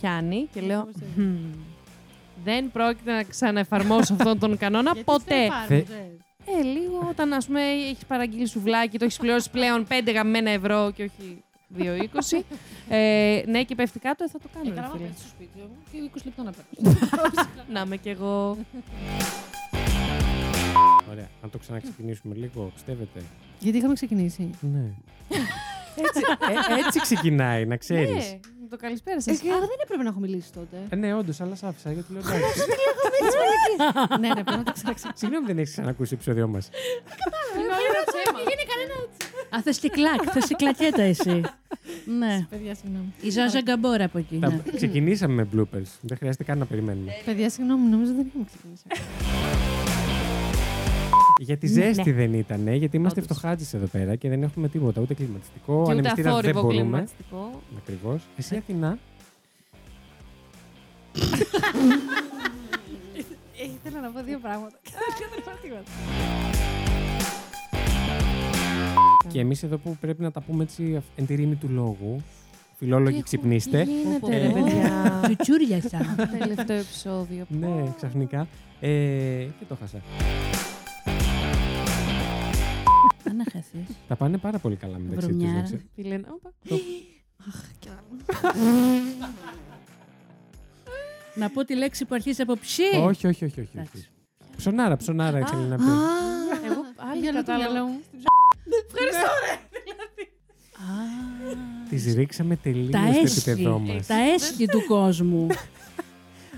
πιάνει 0.00 0.48
και 0.52 0.60
λέω. 0.60 0.88
«Μμμ, 1.16 1.36
Δεν 2.44 2.70
πρόκειται 2.72 3.12
να 3.12 3.22
ξαναεφαρμόσω 3.22 4.12
αυτόν 4.14 4.38
τον 4.38 4.56
κανόνα 4.56 4.94
ποτέ. 5.04 5.48
Ε, 6.46 6.62
λίγο 6.62 7.06
όταν 7.10 7.32
ας 7.32 7.46
πούμε 7.46 7.60
έχεις 7.62 8.04
παραγγείλει 8.06 8.46
σουβλάκι, 8.46 8.98
το 8.98 9.04
έχεις 9.04 9.16
πληρώσει 9.16 9.50
πλέον 9.50 9.86
5 9.88 10.12
γαμμένα 10.14 10.50
ευρώ 10.50 10.90
και 10.94 11.02
όχι 11.02 11.42
2,20. 11.78 12.42
ε, 12.88 13.42
ναι, 13.46 13.62
και 13.62 13.74
πέφτει 13.74 13.98
κάτω, 13.98 14.24
ε, 14.24 14.28
θα 14.28 14.38
το 14.38 14.48
κάνω. 14.54 14.64
ρε 14.64 14.70
Έκανα 14.80 14.88
φίλε. 14.96 15.08
στο 15.18 15.28
σπίτι 15.28 15.58
μου 15.58 15.76
και 15.92 16.10
20 16.14 16.20
λεπτά 16.24 16.42
να 16.42 16.50
πέφτει. 16.52 17.06
Να 17.74 17.80
είμαι 17.80 17.96
κι 17.96 18.08
εγώ. 18.08 18.56
Ωραία. 21.10 21.28
Να 21.42 21.48
το 21.48 21.58
ξαναξεκινήσουμε 21.58 22.34
λίγο, 22.34 22.70
πιστεύετε; 22.74 23.20
Γιατί 23.58 23.78
είχαμε 23.78 23.94
ξεκινήσει. 23.94 24.50
Ναι. 24.60 24.78
έτσι, 26.04 26.20
ε, 26.78 26.86
έτσι 26.86 27.00
ξεκινάει, 27.00 27.66
να 27.66 27.76
ξέρεις. 27.76 28.30
Ναι, 28.32 28.40
το 28.74 28.78
καλησπέρα 28.86 29.16
Ε, 29.16 29.20
σας. 29.20 29.38
και 29.40 29.48
δεν 29.48 29.78
έπρεπε 29.84 30.02
να 30.02 30.08
έχω 30.08 30.20
μιλήσει 30.20 30.52
τότε. 30.52 30.76
Ε, 30.90 30.96
ναι, 30.96 31.14
όντως, 31.14 31.40
αλλά 31.40 31.54
σ' 31.54 31.62
άφησα 31.64 31.92
γιατί 31.92 32.12
λέω 32.12 32.20
εντάξει. 32.20 32.60
ναι, 34.20 34.28
ναι, 34.28 34.34
πρέπει 34.44 34.50
να 34.62 34.62
το 34.62 34.72
ξαναξεκινήσω. 34.72 35.10
Συγγνώμη, 35.14 35.46
δεν 35.46 35.58
έχεις 35.58 35.70
ξανακούσει 35.72 36.08
το 36.10 36.14
επεισόδιο 36.14 36.46
μας. 36.48 36.68
γίνει 38.48 38.64
κανένα 38.72 38.94
έτσι. 39.04 39.26
Α, 39.56 39.62
θες 39.62 39.78
και 39.78 39.88
κλακ. 39.88 40.20
Θες 40.32 40.46
και 40.46 40.54
κλακέτα 40.54 41.02
εσύ. 41.02 41.40
ναι. 42.18 42.46
Παιδιά, 42.50 42.74
συγγνώμη. 42.74 43.12
Η 43.20 43.30
Ζάζα 43.30 43.60
Γκαμπόρα 43.60 44.04
από 44.04 44.18
εκεί. 44.18 44.36
ναι. 44.36 44.60
Ξεκινήσαμε 44.74 45.34
με 45.34 45.48
bloopers. 45.54 45.90
Δεν 46.00 46.16
χρειάζεται 46.16 46.44
καν 46.44 46.58
να 46.58 46.66
περιμένουμε. 46.66 47.12
Παιδιά, 47.24 47.50
συγγνώμη, 47.50 47.88
νομίζω 47.88 48.12
δεν 48.14 48.26
είχαμε 48.26 48.44
ξεκινήσει. 48.44 48.84
Για 51.44 51.56
τη 51.56 51.66
Ναι. 51.66 51.72
ζέστη 51.72 52.12
δεν 52.12 52.32
ήταν, 52.34 52.68
γιατί 52.74 52.96
είμαστε 52.96 53.20
Όντως. 53.20 53.36
φτωχάτζες 53.36 53.74
εδώ 53.74 53.86
πέρα 53.86 54.14
και 54.16 54.28
δεν 54.28 54.42
έχουμε 54.42 54.68
τίποτα. 54.68 55.00
Ούτε 55.00 55.14
κλιματιστικό, 55.14 55.74
Και 55.74 55.80
ούτε 55.80 55.90
ανεμιστήρα 55.90 56.22
δεν 56.30 56.32
αθόρυβο 56.38 56.60
μπορούμε. 56.62 56.80
κλιματιστικό. 56.80 57.60
Ακριβώς. 57.78 58.22
Εσύ 58.36 58.56
Αθηνά; 58.56 58.98
Ήθελα 63.84 64.00
να 64.00 64.10
πω 64.10 64.22
δύο 64.22 64.38
πράγματα. 64.38 64.76
Και 69.28 69.40
εμείς 69.40 69.62
εδώ 69.62 69.76
που 69.76 69.96
πρέπει 70.00 70.22
να 70.22 70.30
τα 70.30 70.40
πούμε 70.40 70.62
έτσι 70.62 71.02
εν 71.16 71.26
τη 71.26 71.34
ρήμη 71.34 71.54
του 71.54 71.68
λόγου. 71.68 72.22
Φιλόλογοι 72.78 73.22
ξυπνήστε. 73.22 73.82
Γίνεται, 73.82 74.36
Ε, 74.36 74.46
ρε 74.46 74.52
παιδιά; 74.52 75.20
Τσουτσούριασα. 75.22 75.98
Τελευταίο 76.38 76.76
επεισόδιο. 76.76 77.44
Ναι, 77.48 77.92
ξαφνικά. 77.96 78.46
Ε, 78.80 78.88
και 79.58 79.64
το 79.68 79.76
χάσα. 79.80 79.98
Αν 83.42 83.52
να 83.54 83.60
χαθείς. 83.60 83.96
Τα 84.08 84.16
πάνε 84.16 84.38
πάρα 84.38 84.58
πολύ 84.58 84.76
καλά 84.76 84.98
μεταξύ 84.98 85.28
τους. 85.28 85.36
Βρωμιάρα. 85.36 85.68
Τι 85.94 86.02
λένε, 86.02 86.26
όπα. 86.30 86.52
Να 91.34 91.50
πω 91.50 91.64
τη 91.64 91.74
λέξη 91.74 92.04
που 92.04 92.14
αρχίζει 92.14 92.42
από 92.42 92.56
ψι. 92.56 92.82
Όχι, 92.82 93.00
όχι, 93.02 93.26
όχι. 93.26 93.44
όχι, 93.44 93.60
όχι. 93.60 93.70
Εντάξει. 93.74 94.08
Ψωνάρα, 94.56 94.96
ψωνάρα 94.96 95.38
ήθελε 95.38 95.66
να 95.66 95.76
πει. 95.76 95.82
Εγώ 96.66 96.80
άλλη 97.10 97.20
Για 97.20 97.32
να 97.32 97.44
το 97.44 97.46
κατάλαβα. 97.46 97.72
μυαλό 97.72 97.86
μου. 97.86 98.00
Ευχαριστώ, 98.86 99.28
ρε. 99.46 99.58
Τη 101.96 102.12
ρίξαμε 102.12 102.56
τελείως 102.56 102.90
Τα 102.90 102.98
στο 103.12 103.20
έσχη. 103.22 103.50
επίπεδό 103.50 103.78
μας. 103.78 104.06
Τα 104.06 104.14
έσχη 104.34 104.66
του 104.66 104.84
κόσμου. 104.86 105.46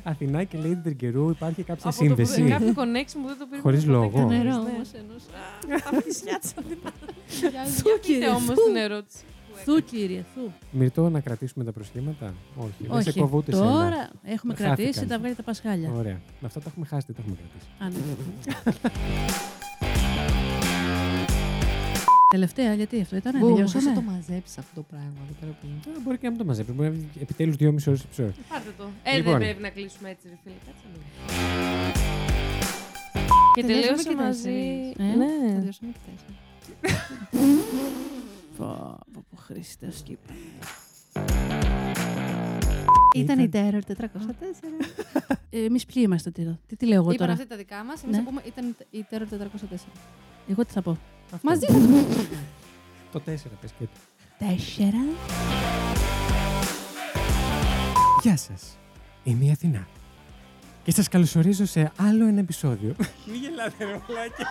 Αθηνά 0.05 0.44
και 0.44 0.59
Lady 0.62 0.78
Τερκερού 0.82 1.31
υπάρχει 1.31 1.62
κάποια 1.62 1.90
Από 1.90 1.98
το 1.98 2.05
που- 2.05 2.24
σύνδεση. 2.24 2.43
Κάποιο 2.43 2.68
connection 2.76 3.18
που 3.22 3.26
δεν 3.28 3.39
το 3.39 3.47
πήρε. 3.51 3.60
Χωρίς 3.60 3.85
λόγο. 3.86 4.10
Το 4.20 4.26
νερό 4.26 4.43
Ναι. 4.43 4.55
όμως 4.56 4.90
ενός. 4.93 5.22
Τα 5.90 6.01
φυσιά 6.02 6.39
της 6.40 6.52
αντίπαλα. 6.59 6.94
Θου, 7.64 7.82
Πείτε 7.82 7.98
κύριε, 8.01 8.28
όμως 8.28 8.43
θου. 8.56 8.64
την 8.66 8.76
ερώτηση. 8.76 9.18
Θου, 9.64 9.81
κύριε, 9.85 10.24
θου. 10.35 10.51
Μυρτώ 10.70 11.09
να 11.09 11.20
κρατήσουμε 11.20 11.64
τα 11.64 11.72
προσχήματα; 11.72 12.35
Όχι, 12.56 12.70
δεν 12.89 13.02
σε 13.02 13.09
Όχι, 13.09 13.20
κόβω 13.20 13.36
ούτε 13.36 13.52
σένα. 13.52 13.70
τώρα 13.70 14.10
έχουμε 14.22 14.55
Χάθηκαν. 14.55 14.76
κρατήσει 14.76 15.06
τα 15.06 15.18
βγάλει 15.18 15.35
τα 15.35 15.43
πασχάλια. 15.43 15.90
Ωραία. 15.97 16.20
Αυτά 16.44 16.60
τα 16.60 16.66
έχουμε 16.70 16.86
χάσει, 16.86 17.06
δεν 17.06 17.16
τα 17.16 17.22
έχουμε 17.22 17.36
κρατήσει. 17.40 18.12
Α, 22.35 22.36
ναι. 22.36 22.40
Τελευταία, 22.40 22.74
γιατί 22.74 23.01
αυτό 23.01 23.16
ήταν, 23.16 23.39
Μπου, 23.39 23.48
τελειώσαμε; 23.48 23.85
θα 23.89 23.94
το 23.94 24.01
μαζέψει 24.01 24.56
αυτό 24.59 24.74
το 24.74 24.82
πράγμα 24.90 25.19
εδώ 25.24 25.35
πέρα 25.40 25.52
που 25.61 25.66
είναι. 25.66 25.97
Ε, 25.97 26.01
Μπορεί 26.05 26.16
και 26.19 26.24
να 26.24 26.31
μην 26.31 26.39
το 26.39 26.44
μαζέψει. 26.44 26.73
Μπορεί 26.73 26.89
να 26.89 26.94
βγει 26.94 27.09
επιτέλους 27.20 27.56
δυόμιση 27.56 27.89
ώρες 27.89 28.02
επεισόδιο. 28.05 28.32
Πάρτε 28.48 28.70
το. 28.78 28.85
Ε, 29.02 29.16
Λοιπόν. 29.16 29.32
δεν 29.32 29.40
πρέπει 29.40 29.62
να 29.62 29.70
κλείσουμε 29.70 30.11
έτσι, 30.11 30.28
ρε 30.28 30.39
φίλε. 30.43 30.55
Κάτσε 30.66 30.86
λίγο. 30.93 31.05
Και 33.55 33.61
Τελειώσαμε 33.62 33.86
τελείωσε 33.97 34.09
και 34.09 34.15
μαζί. 34.15 34.40
τέσσερις. 34.43 35.12
Ε, 35.12 35.16
Ναι. 35.16 35.55
Τελειώσαμε 35.59 35.93
και 35.93 35.98
τέσσερα. 36.09 36.35
Πω, 38.59 38.98
πω, 39.12 39.24
πω, 39.31 39.36
Χριστός 39.36 40.02
Κύπρο. 40.02 40.35
Ήταν 43.16 43.39
η 43.39 43.48
Terror 43.52 43.81
404. 43.89 44.05
Ε, 45.51 45.65
Εμείς 45.65 45.85
ποιοι 45.86 46.02
είμαστε 46.06 46.31
τώρα; 46.31 46.59
Τι, 46.66 46.77
τι 46.77 46.86
λέω 46.86 46.97
εγώ 46.97 47.05
Είπαν 47.11 47.16
τώρα; 47.27 47.32
αυτή 47.32 47.47
τα 47.47 47.56
δικά 47.56 47.85
μας, 47.85 48.02
εμείς 48.02 48.16
Ναι. 48.16 48.23
θα 48.23 48.28
πούμε 48.28 48.43
ήταν 48.47 48.77
η 48.90 49.05
Terror 49.11 49.27
404. 49.35 49.77
Εγώ 50.48 50.65
τι 50.65 50.73
θα 50.73 50.82
πω; 50.82 50.98
Αυτό. 51.35 51.48
Μαζί 51.48 51.66
θα 51.66 51.73
το 51.73 51.78
πούμε. 51.78 52.05
Το 53.12 53.19
4 53.19 53.23
πες 53.61 53.73
και 53.78 53.85
το. 53.85 53.98
Τέσσερα. 54.39 55.05
Γεια 58.23 58.36
σας. 58.36 58.78
Είμαι 59.23 59.44
η 59.44 59.51
Αθηνά. 59.51 59.86
Και 60.82 60.93
σας 60.93 61.09
καλωσορίζω 61.09 61.66
σε 61.66 61.93
άλλο 61.97 62.27
ένα 62.27 62.40
επεισόδιο. 62.40 62.94
Μην 63.27 63.40
γελάτε 63.40 63.85
ρε 63.85 64.01
μαλάκες. 64.09 64.47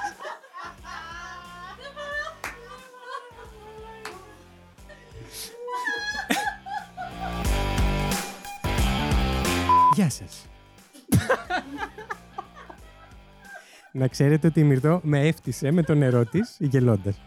Γεια 9.95 10.10
σας. 10.10 10.45
Να 13.95 14.07
ξέρετε 14.07 14.47
ότι 14.47 14.59
η 14.59 14.63
Μυρτώ 14.63 14.99
με 15.03 15.27
έφτισε 15.27 15.71
με 15.71 15.83
το 15.83 15.93
νερό 15.93 16.25
της 16.25 16.57
γελώντας. 16.59 17.21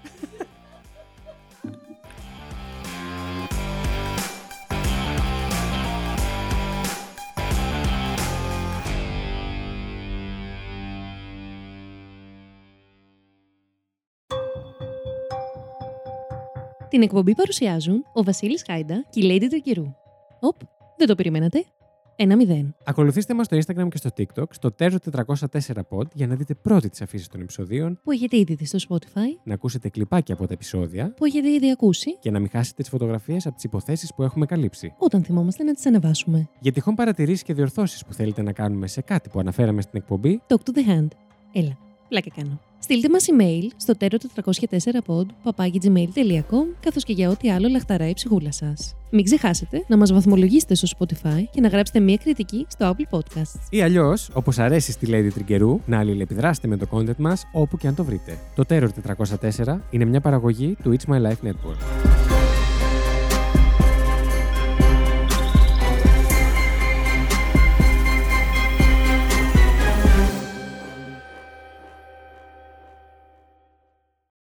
Την 16.88 17.02
εκπομπή 17.02 17.34
παρουσιάζουν 17.34 18.04
ο 18.12 18.22
Βασίλης 18.22 18.62
Χάιντα 18.66 19.04
και 19.10 19.26
η 19.26 19.28
Lady 19.30 19.46
Τρικυρού. 19.48 19.94
Οπ, 20.40 20.56
δεν 20.96 21.06
το 21.06 21.14
περιμένατε; 21.14 21.64
Ένα 22.18 22.36
μηδέν. 22.36 22.74
Ακολουθήστε 22.84 23.34
μας 23.34 23.46
στο 23.46 23.56
Instagram 23.56 23.88
και 23.88 23.96
στο 23.96 24.10
TikTok 24.16 24.44
στο 24.50 24.74
Terzo404pod 24.78 26.06
για 26.12 26.26
να 26.26 26.34
δείτε 26.34 26.54
πρώτη 26.54 26.88
τις 26.88 27.02
αφήσεις 27.02 27.28
των 27.28 27.40
επεισοδίων, 27.40 27.98
Που 28.02 28.10
έχετε 28.10 28.36
ήδη 28.36 28.54
δει 28.54 28.66
στο 28.66 28.78
Spotify, 28.88 29.40
να 29.44 29.54
ακούσετε 29.54 29.88
κλιπάκια 29.88 30.34
από 30.34 30.46
τα 30.46 30.52
επεισόδια 30.52 31.14
που 31.16 31.24
έχετε 31.24 31.50
ήδη 31.50 31.70
ακούσει, 31.70 32.18
και 32.18 32.30
να 32.30 32.38
μην 32.38 32.48
χάσετε 32.50 32.82
τις 32.82 32.90
φωτογραφίες 32.90 33.46
από 33.46 33.54
τις 33.54 33.64
υποθέσεις 33.64 34.14
που 34.14 34.22
έχουμε 34.22 34.46
καλύψει. 34.46 34.94
όταν 34.98 35.24
θυμόμαστε 35.24 35.62
να 35.64 35.72
τις 35.72 35.86
ανεβάσουμε. 35.86 36.48
Για 36.60 36.72
τυχόν 36.72 36.94
παρατηρήσεις 36.94 37.42
και 37.42 37.54
διορθώσεις 37.54 38.04
που 38.04 38.12
θέλετε 38.12 38.42
να 38.42 38.52
κάνουμε 38.52 38.86
σε 38.86 39.00
κάτι 39.00 39.28
που 39.28 39.38
αναφέραμε 39.38 39.80
στην 39.82 39.98
εκπομπή, 40.00 40.42
Talk 40.48 40.54
to 40.70 40.76
the 40.78 40.90
hand. 40.90 41.08
Έλα, 41.52 41.78
πλάκα 42.08 42.30
κάνω. 42.36 42.60
Στείλτε 42.88 43.08
μας 43.08 43.26
email 43.30 43.68
στο 43.76 43.94
tero404pod 44.00 45.26
papagigmail.com 45.44 46.66
καθώς 46.80 47.04
και 47.04 47.12
για 47.12 47.30
ό,τι 47.30 47.50
άλλο 47.50 47.68
λαχταράει 47.68 48.10
η 48.10 48.14
ψυχούλα 48.14 48.52
σας. 48.52 48.94
Μην 49.10 49.24
ξεχάσετε 49.24 49.84
να 49.88 49.96
μας 49.96 50.12
βαθμολογήσετε 50.12 50.74
στο 50.74 50.88
Spotify 50.98 51.42
και 51.50 51.60
να 51.60 51.68
γράψετε 51.68 52.00
μια 52.00 52.16
κριτική 52.16 52.66
στο 52.68 52.94
Apple 52.94 53.18
Podcasts. 53.18 53.60
ή 53.70 53.82
αλλιώς, 53.82 54.30
όπως 54.32 54.58
αρέσει 54.58 54.92
στη 54.92 55.06
Lady 55.10 55.28
Τριγκερού, 55.34 55.80
να 55.86 55.98
αλληλεπιδράσετε 55.98 56.68
με 56.68 56.76
το 56.76 56.86
content 56.90 57.16
μας 57.16 57.44
όπου 57.52 57.76
και 57.76 57.86
αν 57.86 57.94
το 57.94 58.04
βρείτε. 58.04 58.38
Το 58.54 58.64
Terror 58.68 58.88
404 59.64 59.80
είναι 59.90 60.04
μια 60.04 60.20
παραγωγή 60.20 60.76
του 60.82 60.96
It's 60.98 61.12
My 61.12 61.22
Life 61.22 61.48
Network. 61.48 62.15